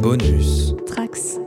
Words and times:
Bonus. 0.00 0.74
Trax. 0.86 1.38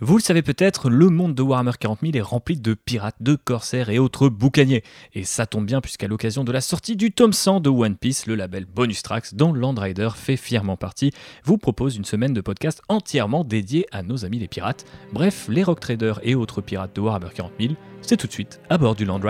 Vous 0.00 0.18
le 0.18 0.22
savez 0.22 0.42
peut-être, 0.42 0.90
le 0.90 1.08
monde 1.08 1.34
de 1.34 1.40
Warhammer 1.40 1.72
40 1.80 2.00
000 2.02 2.12
est 2.14 2.20
rempli 2.20 2.60
de 2.60 2.74
pirates, 2.74 3.16
de 3.20 3.36
corsaires 3.36 3.88
et 3.88 3.98
autres 3.98 4.28
boucaniers. 4.28 4.84
Et 5.14 5.24
ça 5.24 5.46
tombe 5.46 5.64
bien 5.64 5.80
puisqu'à 5.80 6.06
l'occasion 6.06 6.44
de 6.44 6.52
la 6.52 6.60
sortie 6.60 6.94
du 6.94 7.10
tome 7.10 7.32
100 7.32 7.60
de 7.60 7.70
One 7.70 7.96
Piece, 7.96 8.26
le 8.26 8.34
label 8.34 8.66
Bonus 8.66 9.02
Tracks, 9.02 9.34
dont 9.34 9.54
Land 9.54 9.76
Rider 9.78 10.10
fait 10.14 10.36
fièrement 10.36 10.76
partie, 10.76 11.10
vous 11.44 11.56
propose 11.56 11.96
une 11.96 12.04
semaine 12.04 12.34
de 12.34 12.42
podcast 12.42 12.82
entièrement 12.90 13.42
dédiée 13.42 13.86
à 13.90 14.02
nos 14.02 14.26
amis 14.26 14.38
les 14.38 14.48
pirates. 14.48 14.84
Bref, 15.14 15.46
les 15.48 15.62
rock 15.62 15.80
traders 15.80 16.20
et 16.22 16.34
autres 16.34 16.60
pirates 16.60 16.94
de 16.94 17.00
Warhammer 17.00 17.30
40 17.34 17.52
000, 17.58 17.72
c'est 18.02 18.18
tout 18.18 18.26
de 18.26 18.32
suite 18.32 18.60
à 18.68 18.76
bord 18.76 18.94
du 18.94 19.06
Land 19.06 19.20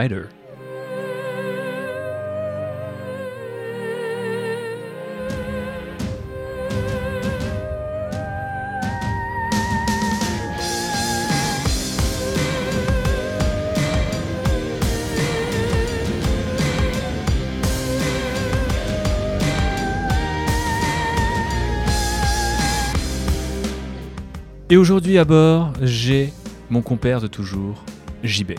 Et 24.70 24.76
aujourd'hui 24.76 25.16
à 25.16 25.24
bord, 25.24 25.72
j'ai 25.80 26.30
mon 26.68 26.82
compère 26.82 27.22
de 27.22 27.26
toujours, 27.26 27.82
JB. 28.22 28.52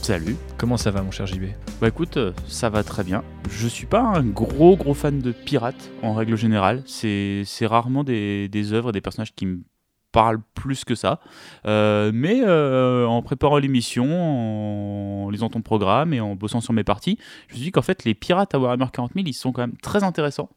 Salut. 0.00 0.36
Comment 0.56 0.76
ça 0.76 0.92
va 0.92 1.02
mon 1.02 1.10
cher 1.10 1.26
JB 1.26 1.46
Bah 1.80 1.88
écoute, 1.88 2.18
euh, 2.18 2.32
ça 2.46 2.70
va 2.70 2.84
très 2.84 3.02
bien. 3.02 3.24
Je 3.50 3.66
suis 3.66 3.86
pas 3.86 4.00
un 4.00 4.22
gros 4.22 4.76
gros 4.76 4.94
fan 4.94 5.18
de 5.18 5.32
pirates 5.32 5.90
en 6.04 6.14
règle 6.14 6.36
générale. 6.36 6.84
C'est 6.86 7.42
c'est 7.44 7.66
rarement 7.66 8.04
des, 8.04 8.48
des 8.48 8.72
œuvres 8.72 8.90
et 8.90 8.92
des 8.92 9.00
personnages 9.00 9.34
qui 9.34 9.44
me 9.44 9.62
parlent 10.12 10.40
plus 10.54 10.84
que 10.84 10.94
ça. 10.94 11.18
Euh, 11.66 12.12
mais 12.14 12.42
euh, 12.44 13.04
en 13.04 13.20
préparant 13.22 13.58
l'émission, 13.58 15.24
en 15.26 15.30
lisant 15.30 15.48
ton 15.50 15.62
programme 15.62 16.14
et 16.14 16.20
en 16.20 16.36
bossant 16.36 16.60
sur 16.60 16.74
mes 16.74 16.84
parties, 16.84 17.18
je 17.48 17.54
me 17.54 17.56
suis 17.56 17.64
dit 17.64 17.72
qu'en 17.72 17.82
fait 17.82 18.04
les 18.04 18.14
pirates 18.14 18.54
à 18.54 18.60
Warhammer 18.60 18.86
40 18.92 19.14
000, 19.14 19.26
ils 19.26 19.34
sont 19.34 19.50
quand 19.50 19.62
même 19.62 19.76
très 19.78 20.04
intéressants. 20.04 20.48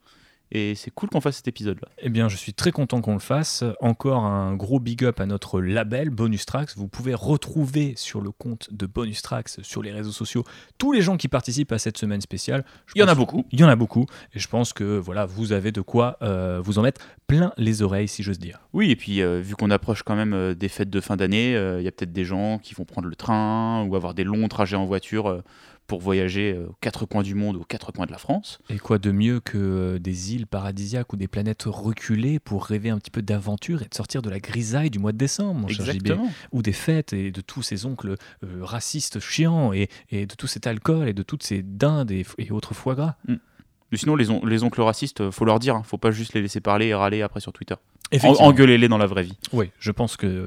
Et 0.52 0.74
c'est 0.74 0.90
cool 0.90 1.08
qu'on 1.08 1.20
fasse 1.20 1.36
cet 1.36 1.48
épisode-là. 1.48 1.88
Eh 1.98 2.08
bien, 2.08 2.28
je 2.28 2.36
suis 2.36 2.52
très 2.52 2.72
content 2.72 3.00
qu'on 3.00 3.12
le 3.12 3.20
fasse. 3.20 3.62
Encore 3.80 4.24
un 4.24 4.54
gros 4.56 4.80
big 4.80 5.04
up 5.04 5.20
à 5.20 5.26
notre 5.26 5.60
label 5.60 6.10
Bonus 6.10 6.44
Tracks. 6.44 6.70
Vous 6.76 6.88
pouvez 6.88 7.14
retrouver 7.14 7.94
sur 7.96 8.20
le 8.20 8.32
compte 8.32 8.72
de 8.72 8.86
Bonus 8.86 9.22
Tracks 9.22 9.50
sur 9.62 9.82
les 9.82 9.92
réseaux 9.92 10.10
sociaux 10.10 10.44
tous 10.78 10.92
les 10.92 11.02
gens 11.02 11.16
qui 11.16 11.28
participent 11.28 11.72
à 11.72 11.78
cette 11.78 11.98
semaine 11.98 12.20
spéciale. 12.20 12.64
Je 12.86 12.94
Il 12.96 12.98
y 12.98 13.02
en 13.02 13.08
a 13.08 13.14
beaucoup. 13.14 13.46
Il 13.52 13.60
y 13.60 13.64
en 13.64 13.68
a 13.68 13.76
beaucoup. 13.76 14.06
Et 14.34 14.40
je 14.40 14.48
pense 14.48 14.72
que 14.72 14.98
voilà, 14.98 15.24
vous 15.24 15.52
avez 15.52 15.70
de 15.70 15.80
quoi 15.80 16.16
euh, 16.22 16.60
vous 16.62 16.78
en 16.78 16.82
mettre 16.82 17.00
plein 17.28 17.52
les 17.56 17.82
oreilles, 17.82 18.08
si 18.08 18.24
j'ose 18.24 18.38
dire. 18.38 18.60
Oui, 18.72 18.90
et 18.90 18.96
puis 18.96 19.22
euh, 19.22 19.40
vu 19.40 19.54
qu'on 19.54 19.70
approche 19.70 20.02
quand 20.02 20.16
même 20.16 20.32
euh, 20.32 20.54
des 20.54 20.68
fêtes 20.68 20.90
de 20.90 21.00
fin 21.00 21.16
d'année, 21.16 21.50
il 21.50 21.82
y 21.82 21.88
a 21.88 21.92
peut-être 21.92 22.12
des 22.12 22.24
gens 22.24 22.58
qui 22.58 22.74
vont 22.74 22.84
prendre 22.84 23.08
le 23.08 23.14
train 23.14 23.84
ou 23.84 23.94
avoir 23.94 24.14
des 24.14 24.24
longs 24.24 24.48
trajets 24.48 24.76
en 24.76 24.84
voiture 24.84 25.42
pour 25.90 26.00
voyager 26.00 26.52
euh, 26.54 26.68
aux 26.68 26.76
quatre 26.80 27.04
coins 27.04 27.22
du 27.24 27.34
monde, 27.34 27.56
aux 27.56 27.64
quatre 27.64 27.90
coins 27.90 28.06
de 28.06 28.12
la 28.12 28.18
France. 28.18 28.60
Et 28.70 28.78
quoi 28.78 28.98
de 28.98 29.10
mieux 29.10 29.40
que 29.40 29.58
euh, 29.58 29.98
des 29.98 30.34
îles 30.34 30.46
paradisiaques 30.46 31.12
ou 31.12 31.16
des 31.16 31.26
planètes 31.26 31.64
reculées 31.66 32.38
pour 32.38 32.64
rêver 32.64 32.90
un 32.90 32.98
petit 32.98 33.10
peu 33.10 33.22
d'aventure 33.22 33.82
et 33.82 33.88
de 33.88 33.94
sortir 33.94 34.22
de 34.22 34.30
la 34.30 34.38
grisaille 34.38 34.88
du 34.90 35.00
mois 35.00 35.10
de 35.10 35.18
décembre, 35.18 35.60
mon 35.62 35.66
cher 35.68 35.84
JB 35.84 35.96
Exactement. 36.06 36.30
ou 36.52 36.62
des 36.62 36.72
fêtes 36.72 37.12
et 37.12 37.32
de 37.32 37.40
tous 37.40 37.62
ces 37.62 37.86
oncles 37.86 38.14
euh, 38.44 38.58
racistes 38.62 39.18
chiants 39.18 39.72
et, 39.72 39.88
et 40.12 40.26
de 40.26 40.34
tout 40.36 40.46
cet 40.46 40.68
alcool 40.68 41.08
et 41.08 41.12
de 41.12 41.24
toutes 41.24 41.42
ces 41.42 41.62
dindes 41.62 42.12
et, 42.12 42.24
et 42.38 42.52
autres 42.52 42.72
foie 42.72 42.94
gras. 42.94 43.16
Mais 43.26 43.98
sinon, 43.98 44.14
les, 44.14 44.30
on- 44.30 44.46
les 44.46 44.62
oncles 44.62 44.82
racistes, 44.82 45.32
faut 45.32 45.44
leur 45.44 45.58
dire, 45.58 45.74
hein, 45.74 45.82
faut 45.84 45.98
pas 45.98 46.12
juste 46.12 46.34
les 46.34 46.40
laisser 46.42 46.60
parler 46.60 46.86
et 46.86 46.94
râler 46.94 47.22
après 47.22 47.40
sur 47.40 47.52
Twitter. 47.52 47.74
Engueulez-les 48.22 48.86
dans 48.88 48.98
la 48.98 49.06
vraie 49.06 49.22
vie. 49.24 49.36
Oui, 49.52 49.70
je 49.80 49.90
pense 49.90 50.16
que 50.16 50.26
euh, 50.26 50.46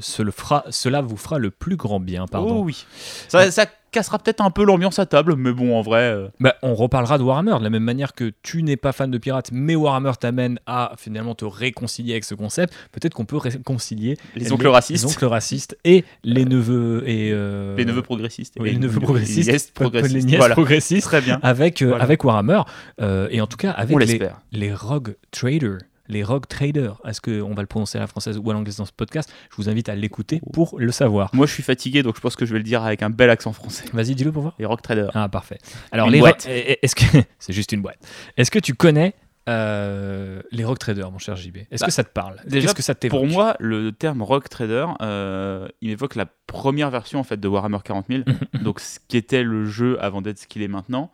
ce 0.00 0.22
le 0.22 0.30
fera, 0.32 0.64
cela 0.70 1.00
vous 1.00 1.16
fera 1.16 1.38
le 1.38 1.50
plus 1.52 1.76
grand 1.76 2.00
bien. 2.00 2.26
Pardon. 2.26 2.58
Oh 2.58 2.62
oui. 2.64 2.84
Ça, 3.28 3.50
ça 3.52 3.66
cassera 3.92 4.18
peut-être 4.18 4.40
un 4.40 4.50
peu 4.50 4.64
l'ambiance 4.64 4.98
à 4.98 5.06
table, 5.06 5.36
mais 5.36 5.52
bon, 5.52 5.76
en 5.76 5.82
vrai. 5.82 6.00
euh, 6.02 6.28
Bah, 6.40 6.56
on 6.62 6.74
reparlera 6.74 7.18
de 7.18 7.22
Warhammer 7.22 7.58
de 7.58 7.62
la 7.64 7.70
même 7.70 7.84
manière 7.84 8.14
que 8.14 8.32
tu 8.42 8.62
n'es 8.64 8.76
pas 8.76 8.92
fan 8.92 9.10
de 9.10 9.18
pirates, 9.18 9.50
mais 9.52 9.76
Warhammer 9.76 10.12
t'amène 10.18 10.58
à 10.66 10.92
finalement 10.98 11.34
te 11.34 11.44
réconcilier 11.44 12.12
avec 12.12 12.24
ce 12.24 12.34
concept. 12.34 12.74
Peut-être 12.90 13.14
qu'on 13.14 13.24
peut 13.24 13.36
réconcilier 13.36 14.16
les 14.34 14.50
oncles 14.52 14.66
racistes, 14.68 15.04
les 15.04 15.10
oncles 15.12 15.26
racistes 15.26 15.76
et 15.84 16.04
les 16.24 16.44
neveux 16.44 17.04
et 17.08 17.30
euh, 17.32 17.76
les 17.76 17.84
neveux 17.84 18.02
progressistes. 18.02 18.54
oui, 18.58 18.72
les 18.72 18.78
neveux 18.78 19.00
progressistes, 19.00 19.46
Les 19.46 19.52
nièces 19.52 19.70
progressistes. 19.70 20.14
les 20.14 20.22
nièces 20.24 20.38
Voilà. 20.38 20.54
progressistes 20.54 21.06
Très 21.06 21.20
bien. 21.20 21.38
avec 21.42 21.82
euh, 21.82 21.88
Voilà. 21.88 22.04
avec 22.04 22.24
Warhammer 22.24 22.62
euh, 23.00 23.28
et 23.30 23.40
en 23.40 23.46
tout 23.46 23.56
cas 23.56 23.70
avec 23.70 23.96
les, 23.98 24.20
les 24.52 24.74
rogue 24.74 25.16
traders. 25.30 25.78
Les 26.08 26.24
rogue 26.24 26.46
traders, 26.46 27.00
est-ce 27.06 27.20
qu'on 27.20 27.54
va 27.54 27.62
le 27.62 27.66
prononcer 27.68 27.96
à 27.98 28.00
la 28.00 28.06
française 28.06 28.38
ou 28.42 28.50
à 28.50 28.54
l'anglaise 28.54 28.76
dans 28.76 28.84
ce 28.84 28.92
podcast? 28.92 29.32
Je 29.50 29.56
vous 29.56 29.68
invite 29.68 29.88
à 29.88 29.94
l'écouter 29.94 30.40
pour 30.52 30.78
le 30.78 30.90
savoir. 30.92 31.30
Moi, 31.32 31.46
je 31.46 31.52
suis 31.52 31.62
fatigué, 31.62 32.02
donc 32.02 32.16
je 32.16 32.20
pense 32.20 32.34
que 32.36 32.44
je 32.44 32.52
vais 32.52 32.58
le 32.58 32.64
dire 32.64 32.82
avec 32.82 33.02
un 33.02 33.10
bel 33.10 33.30
accent 33.30 33.52
français. 33.52 33.84
Vas-y, 33.92 34.14
dis-le 34.14 34.32
pour 34.32 34.42
voir. 34.42 34.54
Les 34.58 34.66
rock 34.66 34.82
traders. 34.82 35.10
Ah, 35.14 35.28
parfait. 35.28 35.58
Alors, 35.92 36.08
Une 36.08 36.12
les 36.14 36.18
boîte. 36.18 36.46
eh, 36.50 36.72
eh, 36.72 36.78
Est-ce 36.84 36.96
que 36.96 37.04
c'est 37.38 37.52
juste 37.52 37.72
une 37.72 37.82
boîte 37.82 37.98
Est-ce 38.36 38.50
que 38.50 38.58
tu 38.58 38.74
connais 38.74 39.14
euh, 39.48 40.40
les 40.50 40.64
rock 40.64 40.78
traders, 40.78 41.10
mon 41.10 41.18
cher 41.18 41.36
JB 41.36 41.58
Est-ce 41.70 41.80
Bah, 41.80 41.86
que 41.86 41.92
ça 41.92 42.04
te 42.04 42.12
parle? 42.12 42.36
déjà, 42.46 42.72
que 42.74 42.82
ça 42.82 42.94
Pour 42.94 43.26
moi, 43.26 43.56
le 43.60 43.90
terme 43.92 44.22
rock 44.22 44.48
trader, 44.48 44.86
euh, 45.02 45.68
il 45.80 45.90
évoque 45.90 46.14
la 46.16 46.26
première 46.46 46.90
version 46.90 47.18
en 47.20 47.24
fait 47.24 47.38
de 47.38 47.48
Warhammer 47.48 47.78
40 47.84 48.06
000, 48.08 48.22
donc 48.62 48.80
ce 48.80 48.98
qui 49.08 49.16
était 49.16 49.42
le 49.42 49.64
jeu 49.66 50.02
avant 50.02 50.22
d'être 50.22 50.38
ce 50.38 50.46
qu'il 50.46 50.62
est 50.62 50.68
maintenant. 50.68 51.10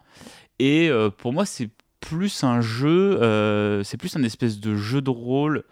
Et 0.59 0.89
euh, 0.91 1.09
pour 1.11 1.33
moi, 1.33 1.47
c'est 1.47 1.71
plus 2.09 2.43
un 2.45 2.61
jeu, 2.61 3.21
euh, 3.23 3.83
c'est 3.83 3.97
plus 3.97 4.17
un 4.17 4.23
espèce 4.23 4.61
de 4.61 4.77
jeu 4.77 5.01
de 5.01 5.11
rôle 5.11 5.65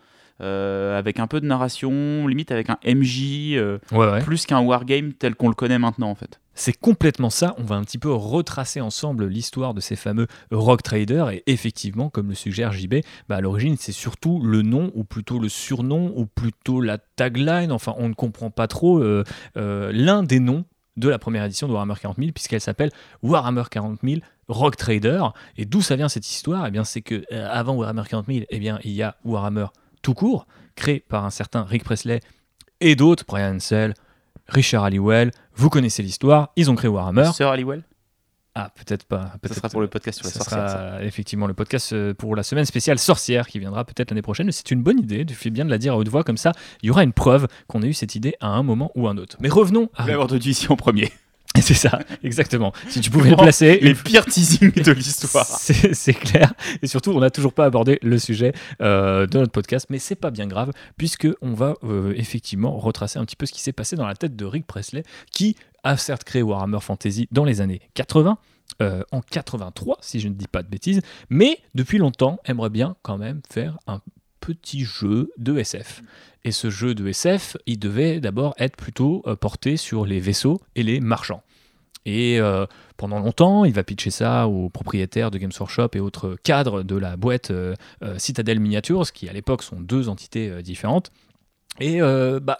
euh, 0.42 0.98
avec 0.98 1.18
un 1.18 1.26
peu 1.26 1.40
de 1.40 1.46
narration, 1.46 2.26
limite 2.26 2.50
avec 2.52 2.68
un 2.68 2.78
MJ, 2.84 3.54
euh, 3.56 3.78
Ouais, 3.92 4.06
ouais. 4.10 4.22
plus 4.22 4.44
qu'un 4.44 4.60
wargame 4.60 5.14
tel 5.14 5.34
qu'on 5.34 5.48
le 5.48 5.54
connaît 5.54 5.78
maintenant 5.78 6.10
en 6.10 6.14
fait. 6.14 6.40
C'est 6.58 6.72
complètement 6.78 7.30
ça. 7.30 7.54
On 7.58 7.64
va 7.64 7.76
un 7.76 7.82
petit 7.84 7.98
peu 7.98 8.10
retracer 8.12 8.80
ensemble 8.80 9.26
l'histoire 9.26 9.74
de 9.74 9.80
ces 9.80 9.94
fameux 9.96 10.26
rock 10.50 10.82
traders. 10.82 11.28
Et 11.30 11.42
effectivement, 11.46 12.08
comme 12.08 12.28
le 12.30 12.34
suggère 12.34 12.72
JB, 12.72 12.96
bah, 13.28 13.36
à 13.36 13.40
l'origine, 13.42 13.76
c'est 13.78 13.92
surtout 13.92 14.40
le 14.42 14.62
nom, 14.62 14.90
ou 14.94 15.04
plutôt 15.04 15.38
le 15.38 15.50
surnom, 15.50 16.12
ou 16.16 16.24
plutôt 16.24 16.80
la 16.80 16.96
tagline. 16.96 17.72
Enfin, 17.72 17.94
on 17.98 18.08
ne 18.08 18.14
comprend 18.14 18.50
pas 18.50 18.68
trop 18.68 19.00
euh, 19.00 19.22
l'un 19.54 20.22
des 20.22 20.40
noms 20.40 20.64
de 20.96 21.10
la 21.10 21.18
première 21.18 21.44
édition 21.44 21.68
de 21.68 21.72
Warhammer 21.72 21.94
40 22.00 22.16
000, 22.16 22.30
puisqu'elle 22.32 22.62
s'appelle 22.62 22.90
Warhammer 23.22 23.64
40 23.70 23.98
000 24.02 24.20
Rock 24.48 24.76
Trader. 24.76 25.22
Et 25.56 25.64
d'où 25.64 25.82
ça 25.82 25.96
vient 25.96 26.08
cette 26.08 26.28
histoire? 26.28 26.66
Eh 26.66 26.70
bien, 26.70 26.84
c'est 26.84 27.02
que 27.02 27.24
euh, 27.32 27.48
avant 27.50 27.74
Warhammer 27.74 28.02
40 28.08 28.26
000, 28.26 28.44
eh 28.48 28.58
bien, 28.58 28.78
il 28.84 28.92
y 28.92 29.02
a 29.02 29.16
Warhammer 29.24 29.66
tout 30.02 30.14
court, 30.14 30.46
créé 30.74 31.00
par 31.00 31.24
un 31.24 31.30
certain 31.30 31.64
Rick 31.64 31.84
Presley 31.84 32.20
et 32.80 32.94
d'autres, 32.96 33.24
Brian 33.26 33.56
Ansell, 33.56 33.94
Richard 34.48 34.84
Halliwell. 34.84 35.30
Vous 35.54 35.70
connaissez 35.70 36.02
l'histoire. 36.02 36.50
Ils 36.56 36.70
ont 36.70 36.74
créé 36.74 36.88
Warhammer. 36.88 37.30
Sir 37.34 37.48
Halliwell? 37.48 37.82
Ah, 38.58 38.70
peut-être 38.74 39.04
pas. 39.04 39.34
Peut-être 39.42 39.56
sera 39.56 39.68
pour 39.68 39.82
le 39.82 39.86
podcast 39.86 40.18
sur 40.18 40.26
la 40.26 40.32
ça 40.32 40.38
sorcière. 40.38 40.70
sera 40.70 40.80
ça. 40.98 41.04
effectivement 41.04 41.46
le 41.46 41.52
podcast 41.52 41.92
euh, 41.92 42.14
pour 42.14 42.34
la 42.34 42.42
semaine 42.42 42.64
spéciale 42.64 42.98
sorcière 42.98 43.48
qui 43.48 43.58
viendra 43.58 43.84
peut-être 43.84 44.10
l'année 44.12 44.22
prochaine. 44.22 44.50
C'est 44.50 44.70
une 44.70 44.82
bonne 44.82 44.98
idée. 44.98 45.26
Tu 45.26 45.34
fais 45.34 45.50
bien 45.50 45.66
de 45.66 45.70
la 45.70 45.76
dire 45.76 45.92
à 45.92 45.98
haute 45.98 46.08
voix 46.08 46.24
comme 46.24 46.38
ça. 46.38 46.52
Il 46.82 46.86
y 46.86 46.90
aura 46.90 47.02
une 47.04 47.12
preuve 47.12 47.48
qu'on 47.66 47.82
a 47.82 47.86
eu 47.86 47.92
cette 47.92 48.14
idée 48.14 48.34
à 48.40 48.48
un 48.48 48.62
moment 48.62 48.92
ou 48.94 49.08
un 49.08 49.18
autre. 49.18 49.36
Mais 49.40 49.50
revenons. 49.50 49.90
À... 49.94 50.08
entendu 50.18 50.48
ici 50.48 50.68
en 50.70 50.76
premier. 50.76 51.12
c'est 51.62 51.74
ça, 51.74 52.00
exactement. 52.22 52.72
Si 52.88 53.00
tu 53.00 53.10
pouvais 53.10 53.30
le 53.30 53.36
placer. 53.36 53.78
Les 53.80 53.94
pires 53.94 54.26
teasings 54.26 54.72
de 54.72 54.92
l'histoire. 54.92 55.46
C'est 55.46 56.14
clair. 56.14 56.52
Et 56.82 56.86
surtout, 56.86 57.10
on 57.12 57.20
n'a 57.20 57.30
toujours 57.30 57.52
pas 57.52 57.64
abordé 57.64 57.98
le 58.02 58.18
sujet 58.18 58.52
euh, 58.80 59.26
de 59.26 59.38
notre 59.38 59.52
podcast, 59.52 59.86
mais 59.90 59.98
c'est 59.98 60.14
pas 60.14 60.30
bien 60.30 60.46
grave, 60.46 60.72
puisque 60.96 61.28
on 61.42 61.52
va 61.52 61.74
euh, 61.84 62.12
effectivement 62.16 62.76
retracer 62.78 63.18
un 63.18 63.24
petit 63.24 63.36
peu 63.36 63.46
ce 63.46 63.52
qui 63.52 63.60
s'est 63.60 63.72
passé 63.72 63.96
dans 63.96 64.06
la 64.06 64.14
tête 64.14 64.36
de 64.36 64.44
Rick 64.44 64.66
Presley, 64.66 65.02
qui 65.30 65.56
a 65.84 65.96
certes 65.96 66.24
créé 66.24 66.42
Warhammer 66.42 66.80
Fantasy 66.80 67.28
dans 67.30 67.44
les 67.44 67.60
années 67.60 67.80
80. 67.94 68.38
euh, 68.82 69.02
en 69.12 69.20
83, 69.20 69.98
si 70.00 70.20
je 70.20 70.28
ne 70.28 70.34
dis 70.34 70.48
pas 70.48 70.62
de 70.62 70.68
bêtises, 70.68 71.00
mais 71.30 71.58
depuis 71.74 71.98
longtemps 71.98 72.38
aimerait 72.44 72.70
bien 72.70 72.96
quand 73.02 73.16
même 73.16 73.40
faire 73.50 73.78
un 73.86 74.00
petit 74.40 74.84
jeu 74.84 75.30
de 75.38 75.56
SF. 75.58 76.02
Et 76.44 76.52
ce 76.52 76.70
jeu 76.70 76.94
de 76.94 77.06
SF, 77.08 77.56
il 77.66 77.78
devait 77.78 78.20
d'abord 78.20 78.54
être 78.58 78.76
plutôt 78.76 79.24
porté 79.40 79.76
sur 79.76 80.06
les 80.06 80.20
vaisseaux 80.20 80.60
et 80.74 80.82
les 80.82 81.00
marchands. 81.00 81.42
Et 82.06 82.40
euh, 82.40 82.64
pendant 82.96 83.18
longtemps, 83.18 83.64
il 83.66 83.74
va 83.74 83.84
pitcher 83.84 84.10
ça 84.10 84.48
aux 84.48 84.70
propriétaires 84.70 85.30
de 85.30 85.36
Games 85.36 85.52
Workshop 85.58 85.90
et 85.94 86.00
autres 86.00 86.36
cadres 86.42 86.82
de 86.82 86.96
la 86.96 87.16
boîte 87.16 87.50
euh, 87.50 87.74
euh, 88.02 88.16
Citadel 88.16 88.60
Miniatures, 88.60 89.12
qui 89.12 89.28
à 89.28 89.34
l'époque 89.34 89.62
sont 89.62 89.80
deux 89.80 90.08
entités 90.08 90.62
différentes. 90.62 91.10
Et 91.78 92.00
euh, 92.00 92.40
bah, 92.40 92.58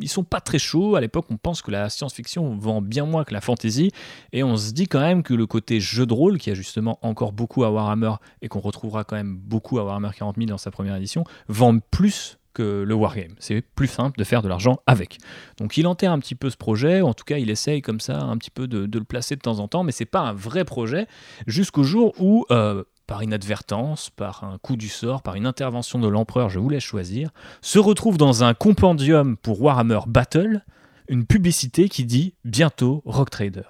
ils 0.00 0.08
sont 0.08 0.24
pas 0.24 0.40
très 0.40 0.58
chauds. 0.58 0.94
À 0.94 1.00
l'époque, 1.00 1.26
on 1.30 1.36
pense 1.36 1.60
que 1.60 1.70
la 1.70 1.90
science-fiction 1.90 2.56
vend 2.56 2.80
bien 2.80 3.04
moins 3.04 3.24
que 3.24 3.34
la 3.34 3.40
fantasy. 3.40 3.90
Et 4.32 4.42
on 4.42 4.56
se 4.56 4.72
dit 4.72 4.86
quand 4.86 5.00
même 5.00 5.22
que 5.22 5.34
le 5.34 5.46
côté 5.46 5.80
jeu 5.80 6.06
de 6.06 6.14
rôle, 6.14 6.38
qui 6.38 6.50
a 6.50 6.54
justement 6.54 6.98
encore 7.02 7.32
beaucoup 7.32 7.64
à 7.64 7.70
Warhammer 7.70 8.14
et 8.42 8.48
qu'on 8.48 8.60
retrouvera 8.60 9.04
quand 9.04 9.16
même 9.16 9.36
beaucoup 9.36 9.78
à 9.78 9.84
Warhammer 9.84 10.10
40 10.16 10.36
000 10.36 10.48
dans 10.48 10.58
sa 10.58 10.70
première 10.70 10.96
édition, 10.96 11.24
vend 11.48 11.78
plus 11.78 12.38
que 12.54 12.82
le 12.82 12.94
Wargame. 12.94 13.34
C'est 13.38 13.60
plus 13.60 13.88
simple 13.88 14.18
de 14.18 14.24
faire 14.24 14.40
de 14.40 14.48
l'argent 14.48 14.78
avec. 14.86 15.18
Donc 15.58 15.76
il 15.76 15.86
enterre 15.86 16.12
un 16.12 16.18
petit 16.18 16.34
peu 16.34 16.48
ce 16.48 16.56
projet, 16.56 17.02
ou 17.02 17.06
en 17.06 17.14
tout 17.14 17.24
cas 17.24 17.36
il 17.38 17.50
essaye 17.50 17.82
comme 17.82 18.00
ça 18.00 18.20
un 18.20 18.38
petit 18.38 18.50
peu 18.50 18.66
de, 18.66 18.88
le 18.98 19.04
placer 19.04 19.36
de 19.36 19.40
temps 19.40 19.58
en 19.58 19.68
temps, 19.68 19.82
mais 19.82 19.92
c'est 19.92 20.06
pas 20.06 20.20
un 20.20 20.32
vrai 20.32 20.64
projet, 20.64 21.06
jusqu'au 21.46 21.82
jour 21.82 22.14
où 22.18 22.46
euh, 22.50 22.84
par 23.06 23.22
inadvertance, 23.22 24.10
par 24.10 24.44
un 24.44 24.58
coup 24.58 24.76
du 24.76 24.88
sort, 24.88 25.22
par 25.22 25.34
une 25.34 25.46
intervention 25.46 25.98
de 25.98 26.08
l'empereur, 26.08 26.48
je 26.48 26.58
vous 26.58 26.68
laisse 26.68 26.82
choisir, 26.82 27.30
se 27.60 27.78
retrouve 27.78 28.16
dans 28.16 28.44
un 28.44 28.54
compendium 28.54 29.36
pour 29.36 29.60
Warhammer 29.60 30.00
Battle, 30.06 30.64
une 31.08 31.26
publicité 31.26 31.88
qui 31.88 32.04
dit 32.04 32.34
bientôt 32.44 33.02
Rock 33.04 33.30
Trader. 33.30 33.64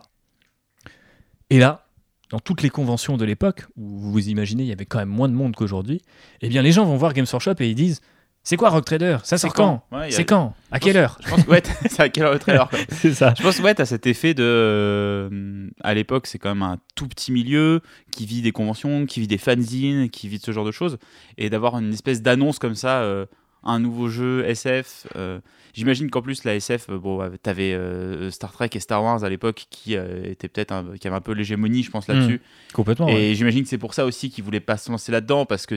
Et 1.50 1.58
là, 1.58 1.86
dans 2.30 2.38
toutes 2.38 2.62
les 2.62 2.70
conventions 2.70 3.16
de 3.16 3.24
l'époque, 3.24 3.66
où 3.76 4.10
vous 4.10 4.28
imaginez 4.28 4.62
il 4.62 4.68
y 4.68 4.72
avait 4.72 4.86
quand 4.86 4.98
même 4.98 5.08
moins 5.08 5.28
de 5.28 5.34
monde 5.34 5.54
qu'aujourd'hui, 5.56 6.00
eh 6.40 6.48
bien 6.48 6.62
les 6.62 6.72
gens 6.72 6.84
vont 6.84 6.96
voir 6.96 7.12
Games 7.12 7.26
Workshop 7.30 7.54
et 7.60 7.68
ils 7.68 7.74
disent 7.74 8.00
c'est 8.44 8.56
quoi 8.56 8.68
Rock 8.70 8.84
Trader? 8.84 9.16
Ça 9.24 9.38
sort 9.38 9.52
quand, 9.54 9.84
Ouais, 9.90 10.10
C'est 10.10 10.24
quand? 10.24 10.54
À 10.70 10.78
quelle 10.78 10.96
heure? 10.98 11.18
Je 11.24 11.28
pense 11.30 11.42
que 11.44 11.50
ouais, 11.50 11.62
c'est 11.90 12.00
à 12.00 12.08
quelle 12.08 12.24
heure 12.24 12.32
le 12.34 12.38
trailer. 12.38 12.68
C'est 12.90 13.12
ça. 13.14 13.34
Je 13.36 13.42
pense 13.42 13.56
que 13.58 13.62
ouais, 13.62 13.74
t'as 13.74 13.86
cet 13.86 14.06
effet 14.06 14.34
de. 14.34 14.42
euh, 14.44 15.68
à 15.82 15.94
l'époque, 15.94 16.26
c'est 16.26 16.38
quand 16.38 16.50
même 16.50 16.62
un 16.62 16.78
tout 16.94 17.08
petit 17.08 17.32
milieu 17.32 17.80
qui 18.10 18.26
vit 18.26 18.42
des 18.42 18.52
conventions, 18.52 19.06
qui 19.06 19.20
vit 19.20 19.26
des 19.28 19.38
fanzines, 19.38 20.10
qui 20.10 20.28
vit 20.28 20.38
de 20.38 20.44
ce 20.44 20.52
genre 20.52 20.64
de 20.64 20.72
choses. 20.72 20.98
Et 21.38 21.50
d'avoir 21.50 21.78
une 21.78 21.92
espèce 21.92 22.22
d'annonce 22.22 22.58
comme 22.58 22.74
ça, 22.74 23.00
euh, 23.02 23.26
un 23.62 23.78
nouveau 23.78 24.08
jeu 24.08 24.44
SF. 24.46 25.06
euh, 25.16 25.40
J'imagine 25.72 26.08
qu'en 26.10 26.22
plus, 26.22 26.44
la 26.44 26.54
SF, 26.54 26.90
bon, 26.90 27.28
t'avais 27.42 27.72
euh, 27.74 28.30
Star 28.30 28.52
Trek 28.52 28.70
et 28.74 28.80
Star 28.80 29.02
Wars 29.02 29.24
à 29.24 29.28
l'époque 29.28 29.66
qui 29.70 29.96
euh, 29.96 30.30
étaient 30.30 30.46
peut-être 30.48 30.70
un- 30.70 30.96
qui 31.00 31.08
avaient 31.08 31.16
un 31.16 31.20
peu 31.20 31.32
l'hégémonie, 31.32 31.82
je 31.82 31.90
pense, 31.90 32.06
là-dessus. 32.06 32.40
Complètement. 32.72 33.08
Et 33.08 33.30
ouais. 33.30 33.34
j'imagine 33.34 33.62
que 33.64 33.68
c'est 33.68 33.78
pour 33.78 33.92
ça 33.94 34.04
aussi 34.04 34.30
qu'ils 34.30 34.44
voulaient 34.44 34.60
pas 34.60 34.76
se 34.76 34.90
lancer 34.90 35.10
là-dedans 35.10 35.46
parce 35.46 35.66
que 35.66 35.74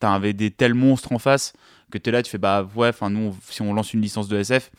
t'avais 0.00 0.32
des 0.32 0.50
tels 0.50 0.74
monstres 0.74 1.12
en 1.12 1.18
face 1.18 1.52
que 1.92 1.98
t'es 1.98 2.10
là, 2.10 2.22
tu 2.22 2.30
fais 2.30 2.38
bah 2.38 2.68
ouais, 2.76 2.88
enfin 2.88 3.10
nous, 3.10 3.36
si 3.48 3.62
on 3.62 3.72
lance 3.74 3.94
une 3.94 4.00
licence 4.00 4.28
de 4.28 4.36
SF, 4.36 4.70